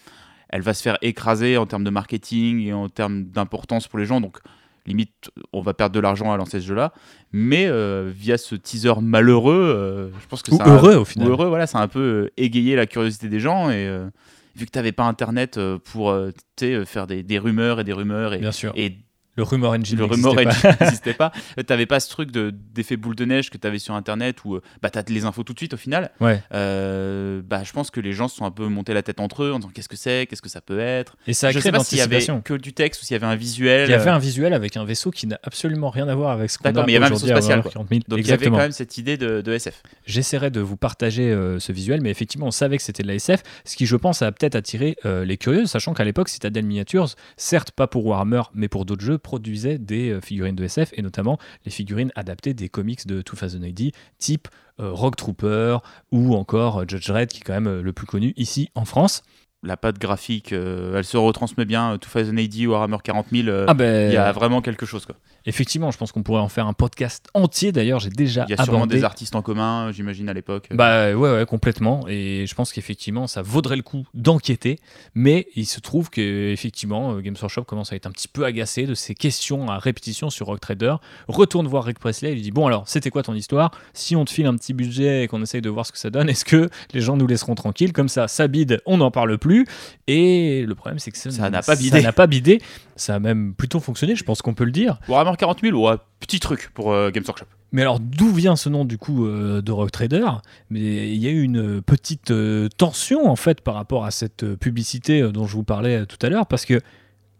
elle 0.49 0.61
va 0.61 0.73
se 0.73 0.81
faire 0.81 0.97
écraser 1.01 1.57
en 1.57 1.65
termes 1.65 1.83
de 1.83 1.89
marketing 1.89 2.59
et 2.61 2.73
en 2.73 2.89
termes 2.89 3.23
d'importance 3.25 3.87
pour 3.87 3.99
les 3.99 4.05
gens. 4.05 4.19
Donc 4.21 4.37
limite, 4.85 5.29
on 5.53 5.61
va 5.61 5.73
perdre 5.73 5.93
de 5.93 5.99
l'argent 5.99 6.31
à 6.31 6.37
lancer 6.37 6.59
ce 6.61 6.65
jeu-là. 6.67 6.91
Mais 7.31 7.67
euh, 7.67 8.11
via 8.13 8.37
ce 8.37 8.55
teaser 8.55 8.93
malheureux, 9.01 9.53
euh, 9.75 10.09
je 10.21 10.27
pense 10.27 10.41
que 10.41 10.51
Ou 10.51 10.57
ça 10.57 10.63
a- 10.63 10.69
heureux 10.69 10.95
au 10.95 11.01
ou 11.01 11.05
final. 11.05 11.27
heureux, 11.29 11.47
voilà, 11.47 11.67
ça 11.67 11.79
a 11.79 11.81
un 11.83 11.87
peu 11.87 11.99
euh, 11.99 12.33
égayé 12.37 12.75
la 12.75 12.85
curiosité 12.87 13.27
des 13.29 13.39
gens 13.39 13.69
et 13.69 13.85
euh, 13.87 14.09
vu 14.55 14.65
que 14.65 14.71
t'avais 14.71 14.91
pas 14.91 15.03
internet 15.03 15.59
pour 15.85 16.13
tu 16.57 16.85
faire 16.85 17.07
des, 17.07 17.23
des 17.23 17.39
rumeurs 17.39 17.79
et 17.79 17.83
des 17.83 17.93
rumeurs 17.93 18.33
et, 18.33 18.39
Bien 18.39 18.51
sûr. 18.51 18.73
et 18.75 18.97
le 19.35 19.43
rumor 19.43 19.73
engine. 19.73 19.97
le 19.97 20.05
n'existait 20.05 20.29
rumor 20.29 20.43
pas. 20.43 20.49
engine 20.49 20.77
n'existait 20.81 21.13
pas. 21.13 21.31
Euh, 21.57 21.63
T'avais 21.63 21.85
pas 21.85 21.99
ce 21.99 22.09
truc 22.09 22.31
de- 22.31 22.53
d'effet 22.73 22.97
boule 22.97 23.15
de 23.15 23.25
neige 23.25 23.49
que 23.49 23.57
t'avais 23.57 23.79
sur 23.79 23.93
internet 23.95 24.43
où 24.45 24.55
euh, 24.55 24.61
bah, 24.81 24.89
t'as 24.89 25.03
les 25.07 25.25
infos 25.25 25.43
tout 25.43 25.53
de 25.53 25.59
suite 25.59 25.73
au 25.73 25.77
final. 25.77 26.11
Ouais. 26.19 26.41
Euh, 26.53 27.41
bah, 27.43 27.63
je 27.63 27.71
pense 27.71 27.91
que 27.91 27.99
les 27.99 28.13
gens 28.13 28.27
se 28.27 28.35
sont 28.37 28.45
un 28.45 28.51
peu 28.51 28.67
montés 28.67 28.93
la 28.93 29.03
tête 29.03 29.19
entre 29.19 29.43
eux 29.43 29.53
en 29.53 29.59
disant 29.59 29.71
qu'est-ce 29.73 29.89
que 29.89 29.95
c'est, 29.95 30.27
qu'est-ce 30.29 30.41
que 30.41 30.49
ça 30.49 30.61
peut 30.61 30.79
être? 30.79 31.15
Et 31.27 31.33
ça 31.33 31.47
a 31.47 31.51
je 31.51 31.59
créé 31.59 31.71
sais 31.71 31.77
pas 31.77 31.83
s'il 31.83 31.97
y 31.97 32.01
avait 32.01 32.19
que 32.43 32.53
du 32.55 32.73
texte 32.73 33.01
ou 33.01 33.05
s'il 33.05 33.15
y 33.15 33.17
avait 33.17 33.25
un 33.31 33.35
visuel. 33.35 33.89
Il 33.89 33.91
y 33.91 33.95
avait 33.95 34.09
un 34.09 34.19
visuel 34.19 34.53
avec 34.53 34.77
un 34.77 34.83
vaisseau 34.85 35.11
qui 35.11 35.27
n'a 35.27 35.39
absolument 35.43 35.89
rien 35.89 36.07
à 36.07 36.15
voir 36.15 36.31
avec 36.31 36.49
ce 36.49 36.57
qu'on 36.57 36.65
a 36.65 36.71
D'accord, 36.71 36.85
mais 36.85 36.93
il 36.93 36.95
y 36.95 36.97
avait 36.97 37.05
un 37.07 37.09
vaisseau 37.09 37.27
spatial, 37.27 37.59
Warhammer 37.59 37.73
40 37.73 37.89
000. 37.89 38.01
Donc 38.07 38.19
il 38.19 38.27
y 38.27 38.31
avait 38.31 38.45
quand 38.47 38.57
même 38.57 38.71
cette 38.71 38.97
idée 38.97 39.17
de, 39.17 39.41
de 39.41 39.53
SF. 39.53 39.81
J'essaierai 40.05 40.49
de 40.51 40.59
vous 40.59 40.77
partager 40.77 41.31
euh, 41.31 41.59
ce 41.59 41.71
visuel, 41.71 42.01
mais 42.01 42.09
effectivement, 42.09 42.47
on 42.47 42.51
savait 42.51 42.77
que 42.77 42.83
c'était 42.83 43.03
de 43.03 43.07
la 43.07 43.15
SF, 43.15 43.43
ce 43.65 43.75
qui, 43.75 43.85
je 43.85 43.95
pense, 43.95 44.21
a 44.21 44.31
peut-être 44.31 44.55
attiré 44.55 44.95
euh, 45.05 45.25
les 45.25 45.37
curieux, 45.37 45.65
sachant 45.65 45.93
qu'à 45.93 46.03
l'époque, 46.03 46.29
Citadel 46.29 46.65
Miniatures, 46.65 47.09
certes 47.37 47.71
pas 47.71 47.87
pour 47.87 48.05
Warhammer, 48.05 48.41
mais 48.53 48.67
pour 48.67 48.85
d'autres 48.85 49.03
jeux, 49.03 49.17
produisait 49.21 49.77
des 49.77 50.09
euh, 50.11 50.21
figurines 50.21 50.55
de 50.55 50.63
SF, 50.63 50.91
et 50.93 51.01
notamment 51.01 51.37
les 51.65 51.71
figurines 51.71 52.11
adaptées 52.15 52.53
des 52.53 52.69
comics 52.69 53.05
de 53.07 53.21
2000 53.21 53.63
AD, 53.69 53.91
type 54.17 54.47
euh, 54.79 54.91
Rogue 54.91 55.15
Trooper 55.15 55.77
ou 56.11 56.35
encore 56.35 56.81
euh, 56.81 56.85
Judge 56.87 57.07
Dredd, 57.07 57.29
qui 57.29 57.39
est 57.39 57.43
quand 57.43 57.53
même 57.53 57.67
euh, 57.67 57.81
le 57.81 57.93
plus 57.93 58.05
connu 58.07 58.33
ici 58.37 58.69
en 58.75 58.85
France. 58.85 59.23
La 59.63 59.77
patte 59.77 59.99
graphique, 59.99 60.53
euh, 60.53 60.97
elle 60.97 61.05
se 61.05 61.17
retransmet 61.17 61.65
bien. 61.65 61.97
2000 62.15 62.39
AD, 62.39 62.67
Warhammer 62.67 62.97
40 63.03 63.27
000, 63.31 63.47
euh, 63.47 63.65
Ah 63.67 63.75
ben, 63.75 64.09
il 64.09 64.13
y 64.13 64.17
a 64.17 64.31
vraiment 64.31 64.61
quelque 64.61 64.87
chose. 64.87 65.05
Quoi. 65.05 65.15
Effectivement, 65.45 65.91
je 65.91 65.97
pense 65.97 66.11
qu'on 66.11 66.23
pourrait 66.23 66.41
en 66.41 66.49
faire 66.49 66.67
un 66.67 66.73
podcast 66.73 67.27
entier. 67.33 67.71
D'ailleurs, 67.71 67.99
j'ai 67.99 68.09
déjà 68.09 68.45
Il 68.47 68.51
y 68.51 68.53
a 68.53 68.63
sûrement 68.63 68.79
abordé 68.79 68.97
des 68.97 69.03
artistes 69.03 69.35
en 69.35 69.41
commun, 69.41 69.91
j'imagine, 69.91 70.29
à 70.29 70.33
l'époque. 70.33 70.67
Bah 70.71 71.13
ouais, 71.13 71.31
ouais, 71.31 71.45
complètement. 71.45 72.05
Et 72.07 72.45
je 72.47 72.55
pense 72.55 72.71
qu'effectivement, 72.73 73.27
ça 73.27 73.41
vaudrait 73.41 73.75
le 73.75 73.81
coup 73.81 74.05
d'enquêter. 74.13 74.79
Mais 75.15 75.47
il 75.55 75.65
se 75.65 75.79
trouve 75.79 76.09
que 76.09 76.51
effectivement, 76.51 77.13
euh, 77.13 77.21
Games 77.21 77.35
Workshop 77.39 77.63
commence 77.63 77.91
à 77.91 77.95
être 77.95 78.07
un 78.07 78.11
petit 78.11 78.27
peu 78.27 78.45
agacé 78.45 78.85
de 78.85 78.93
ces 78.93 79.15
questions 79.15 79.69
à 79.69 79.77
répétition 79.77 80.29
sur 80.29 80.47
Rock 80.47 80.59
Trader. 80.59 80.95
Retourne 81.27 81.67
voir 81.67 81.83
Rick 81.83 81.99
Presley 81.99 82.31
et 82.31 82.35
lui 82.35 82.41
dit 82.41 82.51
bon 82.51 82.67
alors, 82.67 82.87
c'était 82.87 83.09
quoi 83.09 83.23
ton 83.23 83.33
histoire? 83.33 83.71
Si 83.93 84.15
on 84.15 84.25
te 84.25 84.31
file 84.31 84.45
un 84.45 84.55
petit 84.55 84.73
budget 84.73 85.23
et 85.23 85.27
qu'on 85.27 85.41
essaye 85.41 85.61
de 85.61 85.69
voir 85.69 85.85
ce 85.85 85.91
que 85.91 85.97
ça 85.97 86.09
donne, 86.09 86.29
est-ce 86.29 86.45
que 86.45 86.69
les 86.93 87.01
gens 87.01 87.17
nous 87.17 87.27
laisseront 87.27 87.55
tranquilles? 87.55 87.93
Comme 87.93 88.09
ça, 88.09 88.27
ça 88.27 88.47
bide, 88.47 88.81
on 88.85 88.97
n'en 88.97 89.11
parle 89.11 89.37
plus. 89.37 89.65
Et 90.07 90.65
le 90.65 90.75
problème, 90.75 90.99
c'est 90.99 91.11
que 91.11 91.17
Ça 91.17 91.49
n'a 91.49 91.61
pas 91.61 91.75
bidé. 91.75 91.97
Ça 91.97 92.01
n'a 92.03 92.13
pas 92.13 92.27
bidé. 92.27 92.61
Ça 93.01 93.15
a 93.15 93.19
même 93.19 93.55
plutôt 93.55 93.79
fonctionné, 93.79 94.15
je 94.15 94.23
pense 94.23 94.43
qu'on 94.43 94.53
peut 94.53 94.63
le 94.63 94.71
dire. 94.71 94.99
Warhammer 95.07 95.35
40 95.35 95.61
000, 95.61 95.75
ouais, 95.75 95.95
petit 96.19 96.39
truc 96.39 96.69
pour 96.75 96.91
euh, 96.91 97.09
Games 97.09 97.23
Workshop. 97.25 97.47
Mais 97.71 97.81
alors, 97.81 97.99
d'où 97.99 98.31
vient 98.31 98.55
ce 98.55 98.69
nom 98.69 98.85
du 98.85 98.99
coup 98.99 99.25
euh, 99.25 99.63
de 99.63 99.71
Rock 99.71 99.89
Trader? 99.89 100.27
Mais 100.69 101.09
il 101.11 101.17
y 101.17 101.25
a 101.25 101.31
eu 101.31 101.41
une 101.41 101.81
petite 101.81 102.29
euh, 102.29 102.69
tension 102.77 103.27
en 103.27 103.35
fait 103.35 103.61
par 103.61 103.73
rapport 103.73 104.05
à 104.05 104.11
cette 104.11 104.45
publicité 104.53 105.23
dont 105.31 105.47
je 105.47 105.53
vous 105.53 105.63
parlais 105.63 106.05
tout 106.05 106.19
à 106.21 106.29
l'heure, 106.29 106.45
parce 106.45 106.63
que 106.63 106.79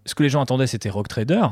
ce 0.06 0.16
que 0.16 0.24
les 0.24 0.30
gens 0.30 0.42
attendaient 0.42 0.66
c'était 0.66 0.90
Rock 0.90 1.08
Trader. 1.08 1.46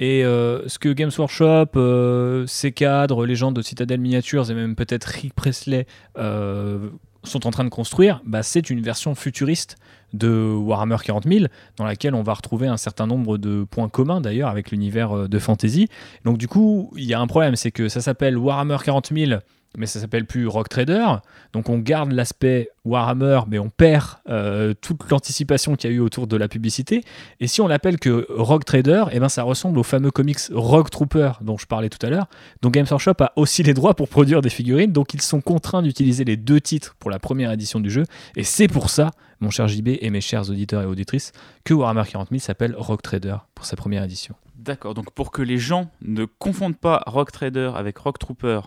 Et 0.00 0.22
ce 0.22 0.78
que 0.78 0.88
Games 0.92 1.10
Workshop, 1.16 2.46
ses 2.46 2.70
cadres, 2.70 3.26
les 3.26 3.34
gens 3.34 3.50
de 3.50 3.62
Citadel 3.62 4.00
Miniatures 4.00 4.48
et 4.48 4.54
même 4.54 4.76
peut-être 4.76 5.06
Rick 5.06 5.34
Presley 5.34 5.86
sont 6.16 7.46
en 7.46 7.50
train 7.50 7.64
de 7.64 7.68
construire, 7.68 8.20
bah, 8.24 8.44
c'est 8.44 8.70
une 8.70 8.80
version 8.80 9.16
futuriste 9.16 9.76
de 10.12 10.54
Warhammer 10.54 10.96
40 11.02 11.24
000, 11.24 11.46
dans 11.76 11.84
laquelle 11.84 12.14
on 12.14 12.22
va 12.22 12.34
retrouver 12.34 12.66
un 12.66 12.76
certain 12.76 13.06
nombre 13.06 13.38
de 13.38 13.64
points 13.64 13.88
communs 13.88 14.20
d'ailleurs 14.20 14.48
avec 14.48 14.70
l'univers 14.70 15.12
euh, 15.12 15.28
de 15.28 15.38
fantasy. 15.38 15.88
Donc 16.24 16.38
du 16.38 16.48
coup, 16.48 16.90
il 16.96 17.04
y 17.04 17.14
a 17.14 17.20
un 17.20 17.26
problème, 17.26 17.56
c'est 17.56 17.70
que 17.70 17.88
ça 17.88 18.00
s'appelle 18.00 18.36
Warhammer 18.36 18.78
40 18.82 19.12
000, 19.14 19.40
mais 19.76 19.86
ça 19.86 20.00
s'appelle 20.00 20.24
plus 20.24 20.46
Rock 20.46 20.68
Trader. 20.68 21.06
Donc 21.52 21.68
on 21.68 21.78
garde 21.78 22.12
l'aspect 22.12 22.70
Warhammer, 22.84 23.40
mais 23.48 23.58
on 23.58 23.68
perd 23.68 24.06
euh, 24.28 24.74
toute 24.80 25.10
l'anticipation 25.10 25.76
qu'il 25.76 25.90
y 25.90 25.92
a 25.92 25.96
eu 25.96 26.00
autour 26.00 26.26
de 26.26 26.36
la 26.36 26.48
publicité. 26.48 27.04
Et 27.40 27.46
si 27.46 27.60
on 27.60 27.68
l'appelle 27.68 27.98
que 27.98 28.26
Rock 28.30 28.64
Trader, 28.64 29.04
eh 29.12 29.20
ben 29.20 29.28
ça 29.28 29.42
ressemble 29.42 29.78
au 29.78 29.82
fameux 29.82 30.10
comics 30.10 30.38
Rogue 30.52 30.88
Trooper 30.90 31.32
dont 31.40 31.58
je 31.58 31.66
parlais 31.66 31.88
tout 31.88 32.04
à 32.04 32.10
l'heure. 32.10 32.26
Donc 32.62 32.72
Games 32.72 32.86
Workshop 32.90 33.14
a 33.20 33.32
aussi 33.36 33.62
les 33.62 33.74
droits 33.74 33.94
pour 33.94 34.08
produire 34.08 34.40
des 34.40 34.50
figurines, 34.50 34.92
donc 34.92 35.14
ils 35.14 35.22
sont 35.22 35.40
contraints 35.40 35.82
d'utiliser 35.82 36.24
les 36.24 36.36
deux 36.36 36.60
titres 36.60 36.96
pour 36.98 37.10
la 37.10 37.18
première 37.18 37.52
édition 37.52 37.80
du 37.80 37.90
jeu. 37.90 38.04
Et 38.36 38.44
c'est 38.44 38.68
pour 38.68 38.90
ça, 38.90 39.10
mon 39.40 39.50
cher 39.50 39.68
JB 39.68 39.88
et 40.00 40.10
mes 40.10 40.20
chers 40.20 40.48
auditeurs 40.50 40.82
et 40.82 40.86
auditrices, 40.86 41.32
que 41.64 41.74
Warhammer 41.74 42.04
40 42.10 42.30
000 42.30 42.40
s'appelle 42.40 42.74
Rock 42.76 43.02
Trader 43.02 43.36
pour 43.54 43.66
sa 43.66 43.76
première 43.76 44.02
édition. 44.02 44.34
D'accord, 44.56 44.94
donc 44.94 45.12
pour 45.12 45.30
que 45.30 45.40
les 45.40 45.58
gens 45.58 45.90
ne 46.02 46.24
confondent 46.24 46.76
pas 46.76 47.02
Rock 47.06 47.30
Trader 47.30 47.72
avec 47.76 47.96
Rock 47.98 48.18
Trooper 48.18 48.60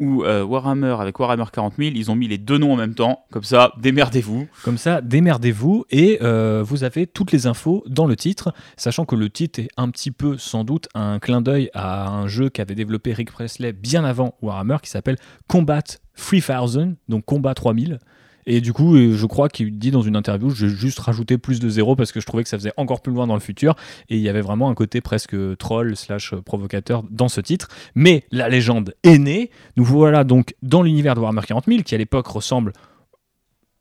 ou 0.00 0.24
euh, 0.24 0.42
Warhammer 0.42 0.96
avec 0.98 1.18
Warhammer 1.18 1.44
40 1.52 1.74
000, 1.78 1.90
ils 1.94 2.10
ont 2.10 2.16
mis 2.16 2.26
les 2.26 2.38
deux 2.38 2.58
noms 2.58 2.72
en 2.72 2.76
même 2.76 2.94
temps. 2.94 3.24
Comme 3.30 3.44
ça, 3.44 3.72
démerdez-vous. 3.78 4.48
Comme 4.64 4.78
ça, 4.78 5.00
démerdez-vous 5.00 5.84
et 5.90 6.18
euh, 6.22 6.64
vous 6.66 6.82
avez 6.82 7.06
toutes 7.06 7.30
les 7.32 7.46
infos 7.46 7.84
dans 7.86 8.06
le 8.06 8.16
titre, 8.16 8.52
sachant 8.76 9.04
que 9.04 9.14
le 9.14 9.28
titre 9.30 9.60
est 9.60 9.68
un 9.76 9.90
petit 9.90 10.10
peu, 10.10 10.38
sans 10.38 10.64
doute, 10.64 10.88
un 10.94 11.18
clin 11.18 11.42
d'œil 11.42 11.70
à 11.74 12.08
un 12.08 12.26
jeu 12.26 12.48
qu'avait 12.48 12.74
développé 12.74 13.12
Rick 13.12 13.30
Presley 13.30 13.72
bien 13.72 14.04
avant 14.04 14.34
Warhammer 14.40 14.78
qui 14.82 14.90
s'appelle 14.90 15.16
Combat 15.46 15.82
3000, 16.16 16.96
donc 17.08 17.24
Combat 17.26 17.54
3000. 17.54 17.98
Et 18.46 18.60
du 18.60 18.72
coup, 18.72 18.96
euh, 18.96 19.14
je 19.16 19.26
crois 19.26 19.48
qu'il 19.48 19.78
dit 19.78 19.90
dans 19.90 20.02
une 20.02 20.16
interview, 20.16 20.50
j'ai 20.50 20.68
juste 20.68 20.98
rajouté 20.98 21.38
plus 21.38 21.60
de 21.60 21.68
zéro 21.68 21.94
parce 21.96 22.12
que 22.12 22.20
je 22.20 22.26
trouvais 22.26 22.42
que 22.42 22.48
ça 22.48 22.58
faisait 22.58 22.72
encore 22.76 23.00
plus 23.02 23.12
loin 23.12 23.26
dans 23.26 23.34
le 23.34 23.40
futur. 23.40 23.74
Et 24.08 24.16
il 24.16 24.22
y 24.22 24.28
avait 24.28 24.40
vraiment 24.40 24.70
un 24.70 24.74
côté 24.74 25.00
presque 25.00 25.36
troll 25.58 25.96
slash 25.96 26.34
provocateur 26.34 27.02
dans 27.10 27.28
ce 27.28 27.40
titre. 27.40 27.68
Mais 27.94 28.24
la 28.30 28.48
légende 28.48 28.94
est 29.02 29.18
née. 29.18 29.50
Nous 29.76 29.84
voilà 29.84 30.24
donc 30.24 30.54
dans 30.62 30.82
l'univers 30.82 31.14
de 31.14 31.20
Warhammer 31.20 31.42
40 31.46 31.66
000, 31.66 31.82
qui 31.82 31.94
à 31.94 31.98
l'époque 31.98 32.26
ressemble 32.28 32.72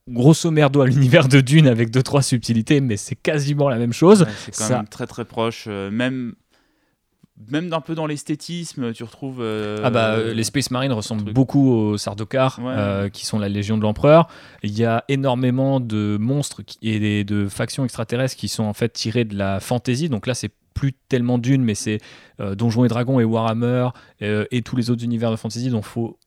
grosso 0.07 0.49
merdo 0.49 0.81
à 0.81 0.87
l'univers 0.87 1.27
de 1.27 1.39
Dune 1.39 1.67
avec 1.67 1.91
deux 1.91 2.01
trois 2.01 2.21
subtilités, 2.23 2.81
mais 2.81 2.97
c'est 2.97 3.15
quasiment 3.15 3.69
la 3.69 3.77
même 3.77 3.93
chose. 3.93 4.23
Ouais, 4.23 4.27
c'est 4.43 4.57
quand 4.57 4.63
Ça- 4.65 4.77
même 4.77 4.87
très 4.87 5.05
très 5.05 5.23
proche. 5.25 5.65
euh, 5.67 5.91
même 5.91 6.33
même 7.47 7.69
d'un 7.69 7.79
peu 7.81 7.95
dans 7.95 8.05
l'esthétisme, 8.05 8.91
tu 8.93 9.03
retrouves. 9.03 9.39
euh, 9.41 9.79
Ah 9.83 9.89
bah 9.89 10.13
euh, 10.15 10.33
les 10.33 10.43
Space 10.43 10.71
Marines 10.71 10.91
ressemblent 10.91 11.31
beaucoup 11.31 11.71
aux 11.71 11.97
Sardaukar, 11.97 12.59
Ouais. 12.59 12.73
euh, 12.75 13.09
qui 13.09 13.25
sont 13.25 13.39
la 13.39 13.47
Légion 13.49 13.77
de 13.77 13.83
l'Empereur. 13.83 14.27
Il 14.63 14.77
y 14.77 14.83
a 14.85 15.05
énormément 15.07 15.79
de 15.79 16.17
monstres 16.19 16.61
qui- 16.63 16.77
et 16.81 17.23
de 17.23 17.47
factions 17.47 17.83
extraterrestres 17.85 18.35
qui 18.35 18.49
sont 18.49 18.63
en 18.65 18.73
fait 18.73 18.89
tirés 18.91 19.23
de 19.25 19.37
la 19.37 19.59
fantasy. 19.59 20.09
Donc 20.09 20.27
là 20.27 20.33
c'est 20.33 20.51
plus 20.73 20.93
tellement 21.09 21.37
Dune, 21.37 21.63
mais 21.63 21.75
c'est 21.75 21.99
euh, 22.39 22.55
Donjons 22.55 22.85
et 22.85 22.87
Dragons 22.89 23.19
et 23.19 23.23
Warhammer 23.25 23.89
et 24.21 24.61
tous 24.61 24.75
les 24.75 24.89
autres 24.89 25.03
univers 25.03 25.31
de 25.31 25.35
fantasy 25.37 25.69
dont 25.69 25.79
il 25.79 25.83
faut 25.85 26.17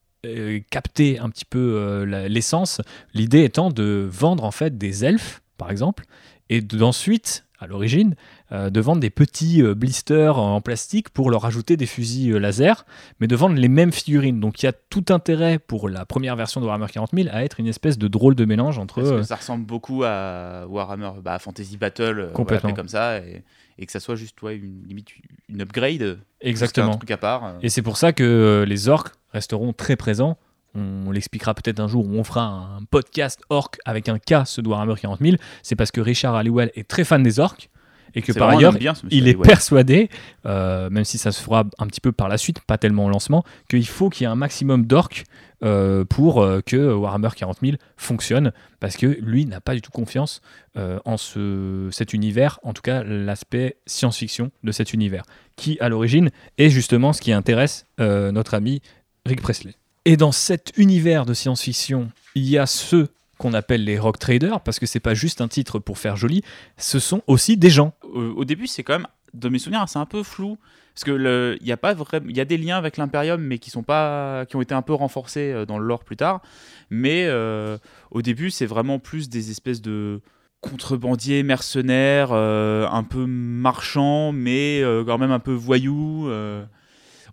capter 0.70 1.18
un 1.18 1.28
petit 1.30 1.44
peu 1.44 2.04
l'essence. 2.28 2.80
L'idée 3.12 3.44
étant 3.44 3.70
de 3.70 4.06
vendre 4.10 4.44
en 4.44 4.50
fait 4.52 4.78
des 4.78 5.04
elfes, 5.04 5.42
par 5.58 5.70
exemple, 5.70 6.04
et 6.48 6.60
d'ensuite 6.60 7.44
à 7.62 7.66
l'origine 7.66 8.14
euh, 8.50 8.70
de 8.70 8.80
vendre 8.80 9.00
des 9.00 9.10
petits 9.10 9.62
euh, 9.62 9.74
blisters 9.74 10.38
en 10.38 10.60
plastique 10.60 11.10
pour 11.10 11.30
leur 11.30 11.44
ajouter 11.44 11.76
des 11.76 11.86
fusils 11.86 12.32
euh, 12.32 12.38
laser, 12.38 12.84
mais 13.20 13.26
de 13.26 13.36
vendre 13.36 13.56
les 13.56 13.68
mêmes 13.68 13.92
figurines. 13.92 14.40
Donc 14.40 14.62
il 14.62 14.66
y 14.66 14.68
a 14.68 14.72
tout 14.72 15.04
intérêt 15.10 15.58
pour 15.58 15.88
la 15.88 16.04
première 16.04 16.36
version 16.36 16.60
de 16.60 16.66
Warhammer 16.66 16.86
40 16.92 17.10
000 17.14 17.28
à 17.32 17.44
être 17.44 17.60
une 17.60 17.68
espèce 17.68 17.98
de 17.98 18.08
drôle 18.08 18.34
de 18.34 18.44
mélange 18.44 18.78
entre. 18.78 18.96
Parce 18.96 19.10
que 19.10 19.14
euh, 19.14 19.22
ça 19.22 19.36
ressemble 19.36 19.64
beaucoup 19.64 20.02
à 20.04 20.66
Warhammer 20.68 21.12
bah, 21.22 21.38
Fantasy 21.38 21.76
Battle, 21.76 22.30
Complètement. 22.34 22.74
comme 22.74 22.88
ça, 22.88 23.18
et, 23.18 23.44
et 23.78 23.86
que 23.86 23.92
ça 23.92 24.00
soit 24.00 24.16
juste 24.16 24.40
ouais, 24.42 24.56
une, 24.56 24.82
limite 24.86 25.08
une 25.48 25.62
upgrade. 25.62 26.02
un 26.02 26.16
exactement. 26.40 26.96
truc 26.96 27.10
à 27.10 27.16
part. 27.16 27.54
Et 27.62 27.68
c'est 27.68 27.82
pour 27.82 27.96
ça 27.96 28.12
que 28.12 28.64
les 28.66 28.88
orques 28.88 29.12
resteront 29.32 29.72
très 29.72 29.96
présents. 29.96 30.36
On 30.74 31.10
l'expliquera 31.10 31.54
peut-être 31.54 31.80
un 31.80 31.88
jour 31.88 32.06
où 32.06 32.14
on 32.14 32.24
fera 32.24 32.44
un 32.44 32.84
podcast 32.90 33.40
orc 33.50 33.72
avec 33.84 34.08
un 34.08 34.18
K, 34.18 34.46
ce 34.46 34.60
de 34.60 34.68
Warhammer 34.68 34.94
40 35.00 35.20
000. 35.20 35.36
C'est 35.62 35.76
parce 35.76 35.90
que 35.90 36.00
Richard 36.00 36.34
Halliwell 36.34 36.70
est 36.74 36.88
très 36.88 37.04
fan 37.04 37.22
des 37.22 37.40
orques 37.40 37.68
et 38.14 38.22
que 38.22 38.32
par 38.32 38.50
ailleurs, 38.50 38.72
bien, 38.74 38.92
il 39.10 39.28
est 39.28 39.34
persuadé, 39.34 40.10
euh, 40.46 40.90
même 40.90 41.04
si 41.04 41.18
ça 41.18 41.32
se 41.32 41.42
fera 41.42 41.64
un 41.78 41.86
petit 41.86 42.00
peu 42.00 42.12
par 42.12 42.28
la 42.28 42.38
suite, 42.38 42.60
pas 42.60 42.78
tellement 42.78 43.06
au 43.06 43.08
lancement, 43.08 43.44
qu'il 43.68 43.86
faut 43.86 44.10
qu'il 44.10 44.24
y 44.24 44.28
ait 44.28 44.30
un 44.30 44.34
maximum 44.34 44.86
d'orques 44.86 45.24
euh, 45.64 46.04
pour 46.04 46.42
euh, 46.42 46.60
que 46.60 46.92
Warhammer 46.92 47.28
40 47.34 47.58
000 47.62 47.76
fonctionne, 47.96 48.52
parce 48.80 48.96
que 48.96 49.06
lui 49.06 49.46
n'a 49.46 49.60
pas 49.60 49.74
du 49.74 49.80
tout 49.80 49.92
confiance 49.92 50.40
euh, 50.76 50.98
en 51.04 51.16
ce, 51.16 51.88
cet 51.92 52.12
univers, 52.12 52.58
en 52.62 52.72
tout 52.72 52.82
cas 52.82 53.02
l'aspect 53.04 53.76
science-fiction 53.86 54.50
de 54.62 54.72
cet 54.72 54.92
univers, 54.92 55.22
qui 55.56 55.78
à 55.80 55.88
l'origine 55.88 56.30
est 56.58 56.70
justement 56.70 57.12
ce 57.12 57.20
qui 57.20 57.32
intéresse 57.32 57.86
notre 57.98 58.54
ami 58.54 58.82
Rick 59.24 59.40
Presley. 59.40 59.74
Et 60.04 60.16
dans 60.16 60.32
cet 60.32 60.72
univers 60.76 61.26
de 61.26 61.34
science-fiction, 61.34 62.10
il 62.34 62.48
y 62.48 62.58
a 62.58 62.66
ceux 62.66 63.08
qu'on 63.38 63.54
appelle 63.54 63.84
les 63.84 63.98
rock 63.98 64.18
traders, 64.18 64.60
parce 64.60 64.78
que 64.78 64.86
c'est 64.86 65.00
pas 65.00 65.14
juste 65.14 65.40
un 65.40 65.48
titre 65.48 65.78
pour 65.78 65.98
faire 65.98 66.16
joli, 66.16 66.42
ce 66.76 66.98
sont 66.98 67.22
aussi 67.26 67.56
des 67.56 67.70
gens. 67.70 67.92
au, 68.12 68.44
début, 68.44 68.66
c'est 68.66 68.82
quand 68.82 68.94
même, 68.94 69.06
de 69.34 69.48
mes 69.48 69.58
souvenirs, 69.58 69.84
c'est 69.88 69.98
un 69.98 70.06
peu 70.06 70.22
flou. 70.22 70.58
Parce 70.94 71.04
que 71.04 71.56
il 71.60 71.66
y 71.66 71.72
a 71.72 71.78
y 72.28 72.40
a 72.40 72.44
des 72.44 72.58
liens 72.58 72.76
avec 72.76 72.96
l'Imperium, 72.98 73.40
mais 73.40 73.58
qui 73.58 73.70
sont 73.70 73.82
pas, 73.82 74.44
qui 74.46 74.56
ont 74.56 74.62
été 74.62 74.74
un 74.74 74.82
peu 74.82 74.92
renforcés 74.92 75.50
euh, 75.52 75.64
dans 75.64 75.78
le 75.78 75.86
lore 75.86 76.04
plus 76.04 76.16
tard. 76.16 76.42
Mais 76.90 77.24
euh, 77.26 77.78
au 78.10 78.20
début, 78.20 78.50
c'est 78.50 78.66
vraiment 78.66 78.98
plus 78.98 79.30
des 79.30 79.50
espèces 79.50 79.80
de 79.80 80.20
contrebandiers, 80.60 81.42
mercenaires, 81.42 82.30
euh, 82.32 82.86
un 82.88 83.04
peu 83.04 83.24
marchands, 83.26 84.32
mais 84.32 84.82
quand 85.06 85.18
même 85.18 85.32
un 85.32 85.40
peu 85.40 85.52
voyous. 85.52 86.30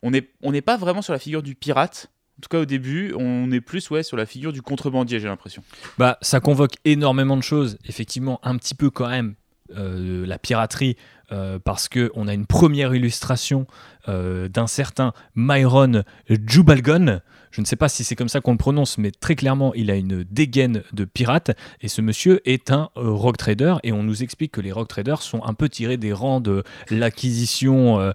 On 0.02 0.12
n'est 0.12 0.30
on 0.42 0.54
n'est 0.54 0.62
pas 0.62 0.78
vraiment 0.78 1.02
sur 1.02 1.12
la 1.12 1.20
figure 1.20 1.44
du 1.44 1.56
pirate. 1.56 2.10
En 2.40 2.42
tout 2.42 2.48
cas, 2.50 2.60
au 2.60 2.66
début, 2.66 3.14
on 3.20 3.52
est 3.52 3.60
plus 3.60 3.90
ouais, 3.90 4.02
sur 4.02 4.16
la 4.16 4.26
figure 4.26 4.54
du 4.54 4.62
contrebandier, 4.62 5.20
j'ai 5.20 5.28
l'impression. 5.28 5.62
Bah, 5.98 6.18
ça 6.22 6.40
convoque 6.40 6.76
énormément 6.86 7.36
de 7.36 7.44
choses, 7.44 7.78
effectivement, 7.84 8.40
un 8.44 8.56
petit 8.56 8.76
peu 8.76 8.90
quand 8.90 9.10
même 9.10 9.36
euh, 9.76 10.26
la 10.26 10.40
piraterie, 10.40 10.96
euh, 11.34 11.60
parce 11.60 11.90
que 11.90 12.10
on 12.16 12.30
a 12.30 12.34
une 12.34 12.46
première 12.46 12.96
illustration 12.96 13.68
euh, 14.08 14.48
d'un 14.48 14.68
certain 14.68 15.12
Myron 15.36 16.04
Jubalgon. 16.30 17.20
Je 17.52 17.60
ne 17.60 17.66
sais 17.66 17.76
pas 17.76 17.90
si 17.90 18.06
c'est 18.06 18.16
comme 18.16 18.30
ça 18.30 18.40
qu'on 18.40 18.54
le 18.54 18.58
prononce, 18.58 18.98
mais 18.98 19.12
très 19.12 19.36
clairement, 19.36 19.74
il 19.74 19.92
a 19.92 19.96
une 19.96 20.24
dégaine 20.24 20.84
de 20.94 21.04
pirate. 21.04 21.52
Et 21.82 21.90
ce 21.90 22.02
monsieur 22.02 22.40
est 22.50 22.72
un 22.72 22.90
rock 22.96 23.36
trader. 23.36 23.76
Et 23.84 23.92
on 23.92 24.02
nous 24.02 24.24
explique 24.24 24.54
que 24.54 24.62
les 24.62 24.72
rock 24.72 24.88
traders 24.88 25.22
sont 25.22 25.44
un 25.44 25.54
peu 25.54 25.68
tirés 25.68 25.98
des 25.98 26.14
rangs 26.14 26.40
de 26.40 26.64
l'acquisition. 26.90 28.14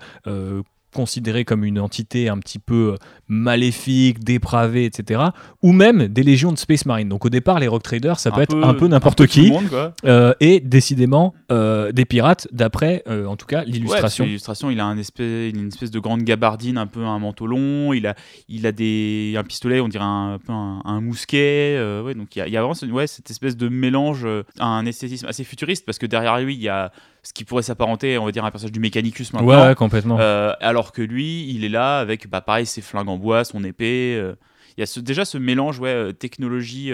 Considérée 0.94 1.44
comme 1.44 1.64
une 1.64 1.78
entité 1.78 2.30
un 2.30 2.38
petit 2.38 2.58
peu 2.58 2.94
euh, 2.94 2.96
maléfique, 3.28 4.24
dépravée, 4.24 4.86
etc. 4.86 5.20
Ou 5.62 5.72
même 5.72 6.08
des 6.08 6.22
légions 6.22 6.52
de 6.52 6.58
Space 6.58 6.86
Marine. 6.86 7.08
Donc 7.08 7.24
au 7.26 7.28
départ, 7.30 7.58
les 7.60 7.68
rock 7.68 7.82
traders, 7.82 8.18
ça 8.18 8.30
peut 8.30 8.40
être 8.40 8.56
un 8.56 8.72
peu 8.74 8.88
n'importe 8.88 9.26
qui. 9.26 9.50
monde. 9.50 9.92
Euh, 10.06 10.32
et 10.40 10.60
décidément 10.60 11.34
euh, 11.52 11.92
des 11.92 12.04
pirates, 12.04 12.48
d'après 12.52 13.02
euh, 13.08 13.26
en 13.26 13.36
tout 13.36 13.46
cas 13.46 13.60
Ouais, 13.60 13.66
l'illustration. 13.66 14.24
L'illustration, 14.24 14.70
il 14.70 14.80
a 14.80 14.86
un 14.86 14.96
espèce, 14.96 15.52
il 15.52 15.58
a 15.58 15.60
une 15.60 15.68
espèce 15.68 15.90
de 15.90 15.98
grande 15.98 16.22
gabardine, 16.22 16.78
un 16.78 16.86
peu 16.86 17.04
un 17.04 17.18
manteau 17.18 17.46
long. 17.46 17.92
Il 17.92 18.06
a, 18.06 18.14
il 18.48 18.66
a 18.66 18.72
des, 18.72 19.34
un 19.36 19.44
pistolet, 19.44 19.80
on 19.80 19.88
dirait 19.88 20.04
un, 20.04 20.38
peu 20.44 20.52
un, 20.52 20.80
un 20.84 21.00
mousquet. 21.00 21.74
euh, 21.76 22.02
ouais, 22.02 22.14
donc 22.14 22.34
il 22.36 22.38
y 22.38 22.42
a, 22.42 22.46
il 22.46 22.52
y 22.52 22.56
a 22.56 22.60
vraiment 22.60 22.74
ce- 22.74 22.86
ouais, 22.86 23.06
cette 23.06 23.30
espèce 23.30 23.56
de 23.56 23.68
mélange, 23.68 24.22
euh, 24.24 24.42
un 24.58 24.86
esthétisme 24.86 25.26
assez 25.26 25.44
futuriste, 25.44 25.84
parce 25.84 25.98
que 25.98 26.06
derrière 26.06 26.38
lui, 26.40 26.54
il 26.54 26.62
y 26.62 26.68
a 26.68 26.92
ce 27.24 27.32
qui 27.32 27.44
pourrait 27.44 27.62
s'apparenter, 27.62 28.18
on 28.18 28.24
va 28.26 28.30
dire, 28.32 28.44
à 28.44 28.48
un 28.48 28.50
personnage 28.50 28.72
du 28.72 28.80
Mechanicus 28.80 29.32
maintenant. 29.32 29.48
ouais, 29.48 29.68
ouais, 29.68 29.74
complètement. 29.74 30.18
Euh, 30.20 30.52
alors 30.60 30.92
que 30.92 31.02
lui, 31.02 31.48
il 31.50 31.64
est 31.64 31.68
là 31.70 31.98
avec, 31.98 32.28
bah, 32.28 32.40
pareil, 32.40 32.66
ses 32.66 32.82
flingues 32.82 33.08
en 33.08 33.16
bois, 33.16 33.44
son 33.44 33.64
épée. 33.64 34.14
euh. 34.16 34.34
Il 34.76 34.80
y 34.80 34.82
a 34.82 34.86
ce- 34.86 35.00
déjà 35.00 35.24
ce 35.24 35.38
mélange, 35.38 35.78
ouais, 35.80 35.88
euh, 35.88 36.12
technologie 36.12 36.92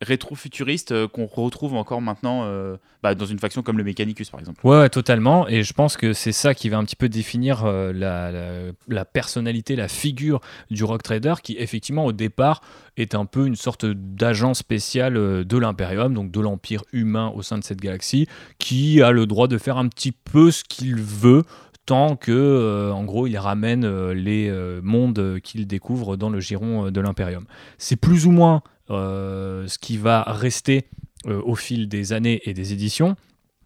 rétro-futuriste 0.00 0.92
euh, 0.92 1.08
qu'on 1.08 1.26
retrouve 1.26 1.74
encore 1.74 2.00
maintenant 2.00 2.42
euh, 2.44 2.76
bah, 3.02 3.14
dans 3.14 3.26
une 3.26 3.38
faction 3.38 3.62
comme 3.62 3.78
le 3.78 3.84
Mechanicus, 3.84 4.30
par 4.30 4.40
exemple. 4.40 4.64
Ouais, 4.64 4.88
totalement. 4.88 5.48
Et 5.48 5.62
je 5.62 5.72
pense 5.72 5.96
que 5.96 6.12
c'est 6.12 6.32
ça 6.32 6.54
qui 6.54 6.68
va 6.68 6.78
un 6.78 6.84
petit 6.84 6.96
peu 6.96 7.08
définir 7.08 7.64
euh, 7.64 8.72
la, 8.88 9.04
personnalité, 9.04 9.76
la 9.76 9.88
figure 9.88 10.40
du 10.70 10.84
rock 10.84 11.02
trader, 11.02 11.34
qui 11.42 11.56
effectivement 11.58 12.04
au 12.04 12.12
départ 12.12 12.60
est 12.96 13.14
un 13.14 13.24
peu 13.24 13.46
une 13.46 13.56
sorte 13.56 13.86
d'agent 13.86 14.54
spécial 14.54 15.14
de 15.14 15.58
l'Imperium, 15.58 16.14
donc 16.14 16.30
de 16.30 16.40
l'Empire 16.40 16.82
humain 16.92 17.32
au 17.34 17.42
sein 17.42 17.58
de 17.58 17.64
cette 17.64 17.80
galaxie, 17.80 18.26
qui 18.58 19.02
a 19.02 19.10
le 19.10 19.26
droit 19.26 19.48
de 19.48 19.58
faire 19.58 19.78
un 19.78 19.88
petit 19.88 20.12
peu 20.12 20.50
ce 20.50 20.64
qu'il 20.64 20.96
veut 20.96 21.44
tant 21.86 22.16
que, 22.16 22.90
en 22.92 23.04
gros, 23.04 23.26
il 23.26 23.38
ramène 23.38 24.10
les 24.10 24.52
mondes 24.82 25.38
qu'il 25.42 25.66
découvre 25.66 26.16
dans 26.16 26.28
le 26.28 26.40
giron 26.40 26.90
de 26.90 27.00
l'Imperium. 27.00 27.44
C'est 27.78 27.96
plus 27.96 28.26
ou 28.26 28.30
moins 28.30 28.62
ce 28.90 29.78
qui 29.78 29.96
va 29.96 30.22
rester 30.22 30.88
euh, 31.26 31.42
au 31.44 31.56
fil 31.56 31.88
des 31.88 32.12
années 32.12 32.40
et 32.44 32.54
des 32.54 32.72
éditions 32.72 33.16